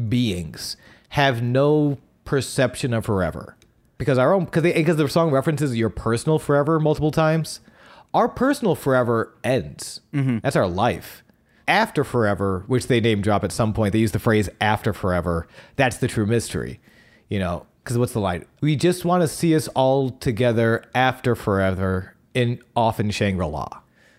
beings 0.10 0.78
have 1.10 1.42
no 1.42 1.98
perception 2.26 2.94
of 2.94 3.06
forever 3.06 3.57
because 3.98 4.18
our 4.18 4.34
own 4.34 4.46
because 4.46 4.64
because 4.64 4.98
the 4.98 5.10
song 5.10 5.32
references 5.32 5.76
your 5.76 5.90
personal 5.90 6.40
forever 6.40 6.80
multiple 6.80 7.12
times. 7.12 7.60
Our 8.14 8.30
personal 8.30 8.76
forever 8.76 9.36
ends. 9.44 10.02
Mm-hmm. 10.14 10.40
That's 10.40 10.56
our 10.56 10.68
life. 10.68 11.24
After 11.68 12.04
forever, 12.04 12.64
which 12.68 12.88
they 12.88 13.02
name 13.02 13.22
drop 13.22 13.44
at 13.44 13.52
some 13.52 13.74
point, 13.74 13.92
they 13.92 14.00
use 14.00 14.14
the 14.14 14.20
phrase 14.20 14.50
after 14.62 14.94
forever. 14.94 15.48
That's 15.76 15.98
the 15.98 16.08
true 16.08 16.26
mystery. 16.26 16.80
You 17.28 17.40
know, 17.40 17.66
because 17.84 17.98
what's 17.98 18.14
the 18.14 18.20
line? 18.20 18.46
We 18.62 18.76
just 18.76 19.04
want 19.04 19.22
to 19.22 19.28
see 19.28 19.54
us 19.56 19.68
all 19.70 20.12
together 20.12 20.86
after 20.96 21.36
forever 21.36 22.16
in 22.34 22.62
off 22.76 23.00
in 23.00 23.12
Shangri-La. 23.12 23.68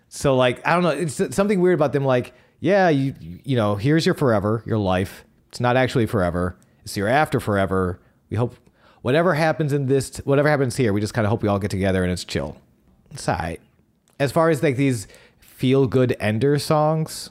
So 0.09 0.37
like, 0.37 0.67
I 0.67 0.75
don't 0.75 0.83
know, 0.83 0.91
it's 0.91 1.35
something 1.35 1.61
weird 1.61 1.75
about 1.75 1.93
them 1.93 2.05
like, 2.05 2.35
yeah, 2.61 2.89
you 2.89 3.15
you 3.21 3.57
know, 3.57 3.77
here's 3.77 4.05
your 4.05 4.15
forever, 4.15 4.63
your 4.67 4.79
life. 4.79 5.25
It's 5.49 5.61
not 5.61 5.77
actually 5.77 6.07
forever. 6.07 6.57
It's 6.85 6.97
your 6.97 7.09
after 7.09 7.41
forever. 7.41 8.01
We 8.29 8.37
hope 8.37 8.57
whatever 9.03 9.35
happens 9.35 9.73
in 9.73 9.87
this 9.87 10.19
whatever 10.19 10.49
happens 10.49 10.77
here, 10.77 10.93
we 10.93 11.01
just 11.01 11.15
kind 11.15 11.27
of 11.27 11.31
hope 11.31 11.43
we 11.43 11.49
all 11.49 11.59
get 11.59 11.71
together 11.71 12.03
and 12.03 12.13
it's 12.13 12.25
chill. 12.25 12.57
It's 13.11 13.29
all 13.29 13.37
right. 13.37 13.61
As 14.19 14.33
far 14.33 14.51
as 14.51 14.63
like 14.63 14.77
these 14.77 15.07
feel 15.39 15.87
good 15.87 16.17
ender 16.21 16.59
songs, 16.59 17.31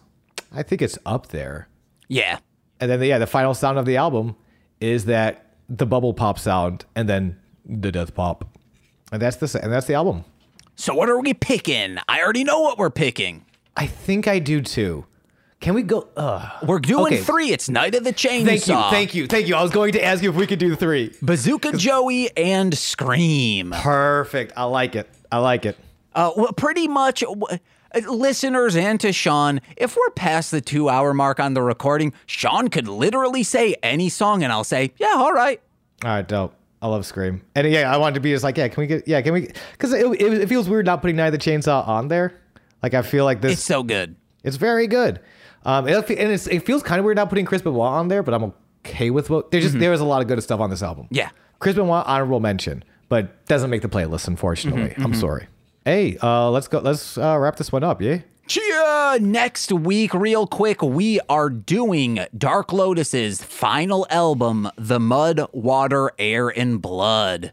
I 0.54 0.64
think 0.64 0.82
it's 0.82 0.98
up 1.06 1.28
there. 1.28 1.68
Yeah. 2.08 2.40
And 2.80 2.90
then 2.90 3.02
yeah, 3.04 3.18
the 3.18 3.28
final 3.28 3.54
sound 3.54 3.78
of 3.78 3.86
the 3.86 3.98
album 3.98 4.36
is 4.80 5.06
that 5.06 5.54
the 5.70 5.86
bubble 5.86 6.14
pop 6.14 6.40
sound 6.40 6.86
and 6.96 7.10
then 7.10 7.38
the 7.66 7.92
death 7.92 8.16
pop. 8.16 8.46
And 9.12 9.22
that's 9.22 9.38
the 9.38 9.60
and 9.62 9.72
that's 9.72 9.88
the 9.88 9.94
album. 9.94 10.26
So 10.76 10.94
what 10.94 11.10
are 11.10 11.20
we 11.20 11.34
picking? 11.34 11.98
I 12.08 12.22
already 12.22 12.44
know 12.44 12.62
what 12.62 12.78
we're 12.78 12.90
picking. 12.90 13.46
I 13.76 13.88
think 13.88 14.28
I 14.28 14.40
do 14.40 14.62
too. 14.62 15.06
Can 15.60 15.74
we 15.74 15.82
go? 15.82 16.08
Uh, 16.16 16.50
We're 16.64 16.80
doing 16.80 17.14
Okay. 17.16 17.18
three. 17.24 17.52
It's 17.52 17.68
Night 17.68 17.96
of 17.96 18.04
the 18.04 18.14
Chainsaw. 18.14 18.46
thank 18.46 18.68
you, 18.68 18.76
thank 18.76 19.16
you, 19.16 19.28
thank 19.28 19.48
you. 19.48 19.56
I 19.56 19.64
was 19.64 19.72
going 19.72 19.92
to 19.94 20.04
ask 20.04 20.22
you 20.22 20.30
if 20.30 20.36
we 20.36 20.46
could 20.46 20.60
do 20.60 20.76
three. 20.76 21.14
Bazooka 21.22 21.74
Joey 21.78 22.30
and 22.38 22.78
Scream. 22.78 23.72
Perfect. 23.76 24.54
I 24.56 24.66
like 24.66 24.96
it. 24.96 25.10
I 25.32 25.40
like 25.40 25.66
it. 25.66 25.76
Uh, 26.14 26.32
well, 26.38 26.54
pretty 26.54 26.88
much, 26.88 27.22
w- 27.22 27.42
uh, 27.50 28.00
listeners 28.12 28.76
and 28.76 29.00
to 29.00 29.12
Sean, 29.12 29.60
if 29.76 29.96
we're 29.98 30.10
past 30.12 30.52
the 30.52 30.62
two 30.62 30.90
hour 30.90 31.14
mark 31.14 31.40
on 31.40 31.54
the 31.56 31.62
recording, 31.64 32.14
Sean 32.28 32.68
could 32.70 32.88
literally 32.88 33.44
say 33.44 33.76
any 33.82 34.10
song 34.10 34.44
and 34.44 34.54
I'll 34.54 34.64
say, 34.64 34.94
yeah, 34.98 35.14
all 35.16 35.34
right. 35.34 35.60
All 36.04 36.12
right, 36.12 36.28
dope. 36.28 36.54
I 36.84 36.88
love 36.88 37.04
Scream. 37.08 37.42
And 37.56 37.68
yeah, 37.72 37.92
I 37.92 37.98
wanted 37.98 38.14
to 38.16 38.20
be 38.20 38.32
just 38.32 38.44
like, 38.44 38.58
yeah, 38.58 38.68
can 38.68 38.82
we 38.82 38.88
get, 38.88 39.08
yeah, 39.08 39.22
can 39.22 39.34
we, 39.34 39.50
because 39.72 39.92
it, 39.94 40.06
it, 40.22 40.34
it 40.42 40.50
feels 40.50 40.70
weird 40.70 40.86
not 40.86 41.02
putting 41.02 41.16
Night 41.16 41.28
of 41.28 41.32
the 41.34 41.40
Chainsaw 41.40 41.88
on 41.88 42.08
there. 42.10 42.40
Like, 42.84 42.94
I 42.94 43.02
feel 43.02 43.26
like 43.26 43.42
this, 43.42 43.54
It's 43.54 43.64
so 43.64 43.82
good. 43.82 44.16
It's 44.44 44.58
very 44.58 44.86
good. 44.86 45.20
Um, 45.68 45.88
it, 45.88 46.10
and 46.10 46.32
it's, 46.32 46.48
it 46.48 46.66
feels 46.66 46.82
kind 46.82 46.98
of 46.98 47.06
weird 47.06 47.18
not 47.18 47.30
putting 47.30 47.46
Chris 47.46 47.62
Benoit 47.62 47.82
on 47.92 48.08
there, 48.08 48.24
but 48.24 48.34
I'm 48.34 48.54
okay 48.86 49.10
with 49.10 49.30
what. 49.30 49.52
There's 49.52 49.66
just 49.66 49.78
there 49.78 49.92
is 49.92 50.00
a 50.00 50.06
lot 50.06 50.22
of 50.22 50.28
good 50.28 50.42
stuff 50.42 50.62
on 50.62 50.70
this 50.70 50.82
album. 50.82 51.08
Yeah. 51.12 51.30
Chris 51.60 51.76
Benoit 51.76 52.06
honorable 52.08 52.40
mention, 52.40 52.84
but 53.10 53.46
doesn't 53.48 53.70
make 53.70 53.82
the 53.82 53.90
playlist. 53.90 54.28
Unfortunately, 54.30 54.94
I'm 54.98 55.14
sorry. 55.14 55.48
Hey, 55.84 56.18
uh, 56.24 56.50
let's 56.52 56.68
go. 56.68 56.80
Let's 56.80 57.18
uh, 57.18 57.38
wrap 57.38 57.58
this 57.58 57.72
one 57.72 57.84
up. 57.84 58.02
Yeah. 58.02 58.20
Chia! 58.48 59.18
Next 59.20 59.74
week, 59.74 60.14
real 60.14 60.48
quick, 60.48 60.82
we 60.82 61.20
are 61.28 61.50
doing 61.50 62.20
Dark 62.38 62.72
Lotus's 62.72 63.44
final 63.44 64.08
album, 64.10 64.70
The 64.78 65.02
Mud, 65.02 65.48
Water, 65.52 66.12
Air, 66.18 66.48
and 66.48 66.82
Blood. 66.82 67.52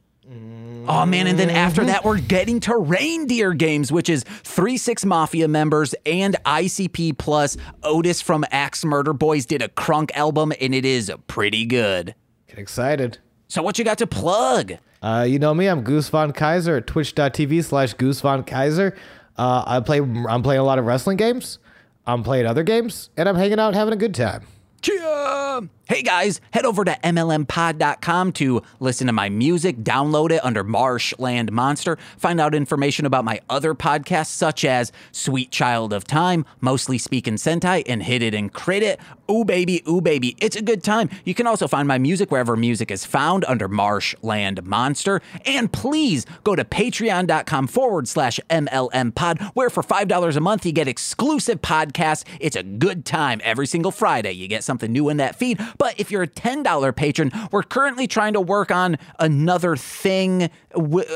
Oh 0.86 1.06
man, 1.06 1.26
and 1.26 1.38
then 1.38 1.48
after 1.50 1.84
that, 1.86 2.04
we're 2.04 2.18
getting 2.20 2.60
to 2.60 2.76
Reindeer 2.76 3.54
Games, 3.54 3.90
which 3.90 4.08
is 4.10 4.22
3 4.24 4.76
6 4.76 5.04
Mafia 5.06 5.48
members 5.48 5.94
and 6.04 6.36
ICP 6.44 7.16
plus 7.16 7.56
Otis 7.82 8.20
from 8.20 8.44
Axe 8.50 8.84
Murder 8.84 9.14
Boys 9.14 9.46
did 9.46 9.62
a 9.62 9.68
crunk 9.68 10.10
album, 10.14 10.52
and 10.60 10.74
it 10.74 10.84
is 10.84 11.10
pretty 11.26 11.64
good. 11.64 12.14
Get 12.48 12.58
excited. 12.58 13.18
So, 13.48 13.62
what 13.62 13.78
you 13.78 13.84
got 13.84 13.98
to 13.98 14.06
plug? 14.06 14.74
Uh, 15.02 15.24
you 15.28 15.38
know 15.38 15.54
me. 15.54 15.66
I'm 15.66 15.82
Goose 15.82 16.08
Von 16.08 16.32
Kaiser 16.32 16.76
at 16.76 16.86
twitch.tv 16.86 17.64
slash 17.64 17.94
Goose 17.94 18.20
Von 18.20 18.44
Kaiser. 18.44 18.94
Uh, 19.38 19.64
I 19.66 19.80
play. 19.80 20.00
I'm 20.00 20.42
playing 20.42 20.60
a 20.60 20.64
lot 20.64 20.78
of 20.78 20.84
wrestling 20.84 21.16
games. 21.16 21.58
I'm 22.06 22.22
playing 22.22 22.46
other 22.46 22.62
games, 22.62 23.08
and 23.16 23.28
I'm 23.28 23.36
hanging 23.36 23.58
out, 23.58 23.74
having 23.74 23.94
a 23.94 23.96
good 23.96 24.14
time. 24.14 24.46
Chia! 24.82 25.62
Hey 25.86 26.00
guys, 26.00 26.40
head 26.50 26.64
over 26.64 26.82
to 26.82 26.92
MLMpod.com 27.04 28.32
to 28.32 28.62
listen 28.80 29.06
to 29.06 29.12
my 29.12 29.28
music, 29.28 29.76
download 29.76 30.30
it 30.30 30.42
under 30.42 30.64
Marshland 30.64 31.52
Monster, 31.52 31.98
find 32.16 32.40
out 32.40 32.54
information 32.54 33.04
about 33.04 33.26
my 33.26 33.42
other 33.50 33.74
podcasts 33.74 34.28
such 34.28 34.64
as 34.64 34.92
Sweet 35.12 35.50
Child 35.50 35.92
of 35.92 36.04
Time, 36.04 36.46
Mostly 36.62 36.96
Speaking 36.96 37.34
Sentai, 37.34 37.82
and 37.86 38.02
Hit 38.02 38.22
It 38.22 38.34
and 38.34 38.50
Crit 38.50 38.82
It. 38.82 38.98
Ooh 39.30 39.44
baby, 39.44 39.82
ooh 39.86 40.00
baby, 40.00 40.34
it's 40.38 40.56
a 40.56 40.62
good 40.62 40.82
time. 40.82 41.10
You 41.26 41.34
can 41.34 41.46
also 41.46 41.68
find 41.68 41.86
my 41.86 41.98
music 41.98 42.30
wherever 42.30 42.56
music 42.56 42.90
is 42.90 43.04
found 43.04 43.44
under 43.44 43.68
Marshland 43.68 44.64
Monster. 44.64 45.20
And 45.44 45.70
please 45.70 46.24
go 46.44 46.56
to 46.56 46.64
patreon.com 46.64 47.66
forward 47.66 48.08
slash 48.08 48.40
MLM 48.48 49.14
pod, 49.14 49.38
where 49.52 49.68
for 49.68 49.82
$5 49.82 50.36
a 50.36 50.40
month 50.40 50.64
you 50.64 50.72
get 50.72 50.88
exclusive 50.88 51.60
podcasts. 51.60 52.24
It's 52.40 52.56
a 52.56 52.62
good 52.62 53.04
time 53.04 53.42
every 53.44 53.66
single 53.66 53.92
Friday. 53.92 54.32
You 54.32 54.48
get 54.48 54.64
something 54.64 54.90
new 54.90 55.10
in 55.10 55.18
that 55.18 55.36
feed. 55.36 55.60
But 55.78 55.98
if 55.98 56.10
you're 56.10 56.22
a 56.22 56.28
$10 56.28 56.96
patron, 56.96 57.32
we're 57.50 57.62
currently 57.62 58.06
trying 58.06 58.34
to 58.34 58.40
work 58.40 58.70
on 58.70 58.96
another 59.18 59.76
thing. 59.76 60.50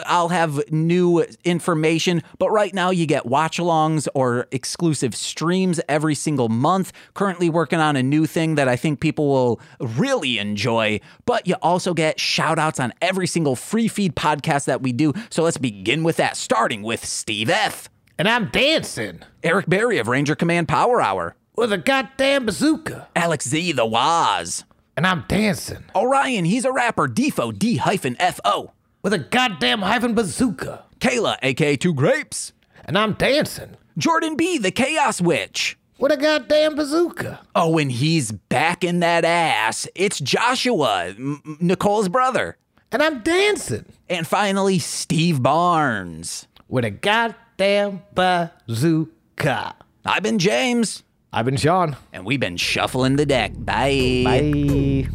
I'll 0.07 0.29
have 0.29 0.61
new 0.71 1.25
information, 1.45 2.23
but 2.39 2.51
right 2.51 2.73
now 2.73 2.91
you 2.91 3.07
get 3.07 3.27
watch 3.27 3.59
alongs 3.59 4.09
or 4.15 4.47
exclusive 4.53 5.15
streams 5.15 5.81
every 5.89 6.15
single 6.15 6.49
month. 6.49 6.93
Currently 7.15 7.49
working 7.51 7.79
on 7.79 7.97
a 7.97 8.03
new 8.03 8.27
thing 8.27 8.55
that 8.57 8.69
I 8.69 8.77
think 8.77 9.01
people 9.01 9.29
will 9.29 9.61
really 9.81 10.39
enjoy, 10.39 11.01
but 11.25 11.47
you 11.47 11.55
also 11.63 11.95
get 11.95 12.21
shout 12.21 12.59
outs 12.59 12.81
on 12.81 12.93
every 13.01 13.27
single 13.27 13.57
free 13.57 13.89
feed 13.89 14.15
podcast 14.15 14.67
that 14.67 14.83
we 14.83 14.93
do. 14.93 15.13
So 15.31 15.43
let's 15.43 15.59
begin 15.59 16.05
with 16.05 16.17
that, 16.17 16.37
starting 16.37 16.83
with 16.83 17.05
Steve 17.05 17.51
F. 17.51 17.89
And 18.19 18.29
I'm 18.29 18.47
dancing 18.47 19.21
Eric 19.45 19.67
Berry 19.69 19.99
of 19.99 20.09
Ranger 20.09 20.35
Command 20.35 20.67
Power 20.67 21.01
Hour, 21.01 21.37
with 21.59 21.73
a 21.73 21.79
goddamn 21.79 22.47
bazooka. 22.47 23.09
Alex 23.17 23.49
Z, 23.49 23.73
the 23.73 23.85
Waz, 23.87 24.65
And 24.97 25.07
I'm 25.07 25.25
dancing 25.29 25.85
Orion, 25.95 26.45
he's 26.45 26.65
a 26.65 26.73
rapper, 26.73 27.09
Defo, 27.09 27.57
D 27.57 27.77
hyphen 27.77 28.17
F 28.19 28.41
O, 28.45 28.73
with 29.03 29.13
a 29.13 29.19
goddamn 29.19 29.83
hyphen 29.83 30.15
bazooka. 30.15 30.85
Kayla, 31.01 31.37
aka 31.43 31.77
Two 31.77 31.95
Grapes, 31.95 32.53
And 32.85 32.97
I'm 32.97 33.13
dancing 33.15 33.77
Jordan 33.97 34.37
B, 34.37 34.59
the 34.59 34.71
Chaos 34.71 35.21
Witch. 35.21 35.77
with 35.99 36.13
a 36.13 36.17
goddamn 36.17 36.77
bazooka. 36.77 37.41
Oh, 37.57 37.77
and 37.79 37.91
he's 37.91 38.31
back 38.31 38.85
in 38.85 39.01
that 39.01 39.25
ass. 39.25 39.89
It's 39.97 40.21
Joshua, 40.21 41.07
M- 41.09 41.43
Nicole's 41.61 42.09
brother. 42.09 42.57
And 42.93 43.03
I'm 43.03 43.19
dancing 43.21 43.85
And 44.09 44.27
finally, 44.27 44.79
Steve 44.79 45.43
Barnes. 45.43 46.47
with 46.69 46.85
a 46.85 46.91
goddamn 46.91 48.03
bazooka. 48.15 49.75
I've 50.05 50.23
been 50.23 50.39
James, 50.39 51.03
I've 51.33 51.45
been 51.45 51.57
Sean. 51.57 51.97
and 52.13 52.25
we've 52.25 52.41
been 52.41 52.57
shuffling 52.57 53.17
the 53.17 53.27
deck. 53.27 53.53
Bye. 53.57 54.23
Bye. 54.25 55.09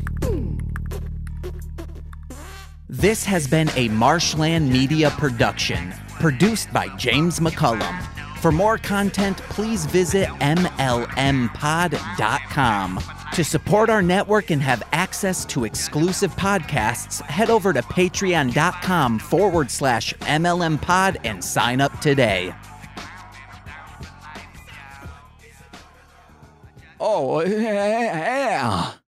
This 2.88 3.26
has 3.26 3.48
been 3.48 3.70
a 3.76 3.88
Marshland 3.90 4.72
Media 4.72 5.10
production, 5.12 5.92
produced 6.20 6.72
by 6.72 6.90
James 6.98 7.40
McCollum. 7.40 8.00
For 8.38 8.52
more 8.52 8.78
content, 8.78 9.38
please 9.50 9.86
visit 9.88 10.28
MLMpod.com. 10.40 11.00
To 13.34 13.44
support 13.44 13.90
our 13.90 14.04
network 14.04 14.52
and 14.52 14.62
have 14.62 14.84
access 14.92 15.44
to 15.46 15.66
exclusive 15.66 16.36
podcasts, 16.36 17.22
head 17.22 17.50
over 17.50 17.74
to 17.74 17.82
patreon.com 17.82 19.18
forward 19.18 19.72
slash 19.72 20.14
MLMpod 20.16 21.18
and 21.24 21.44
sign 21.44 21.82
up 21.82 22.00
today. 22.00 22.54
Oh, 27.06 27.42
yeah. 27.46 28.94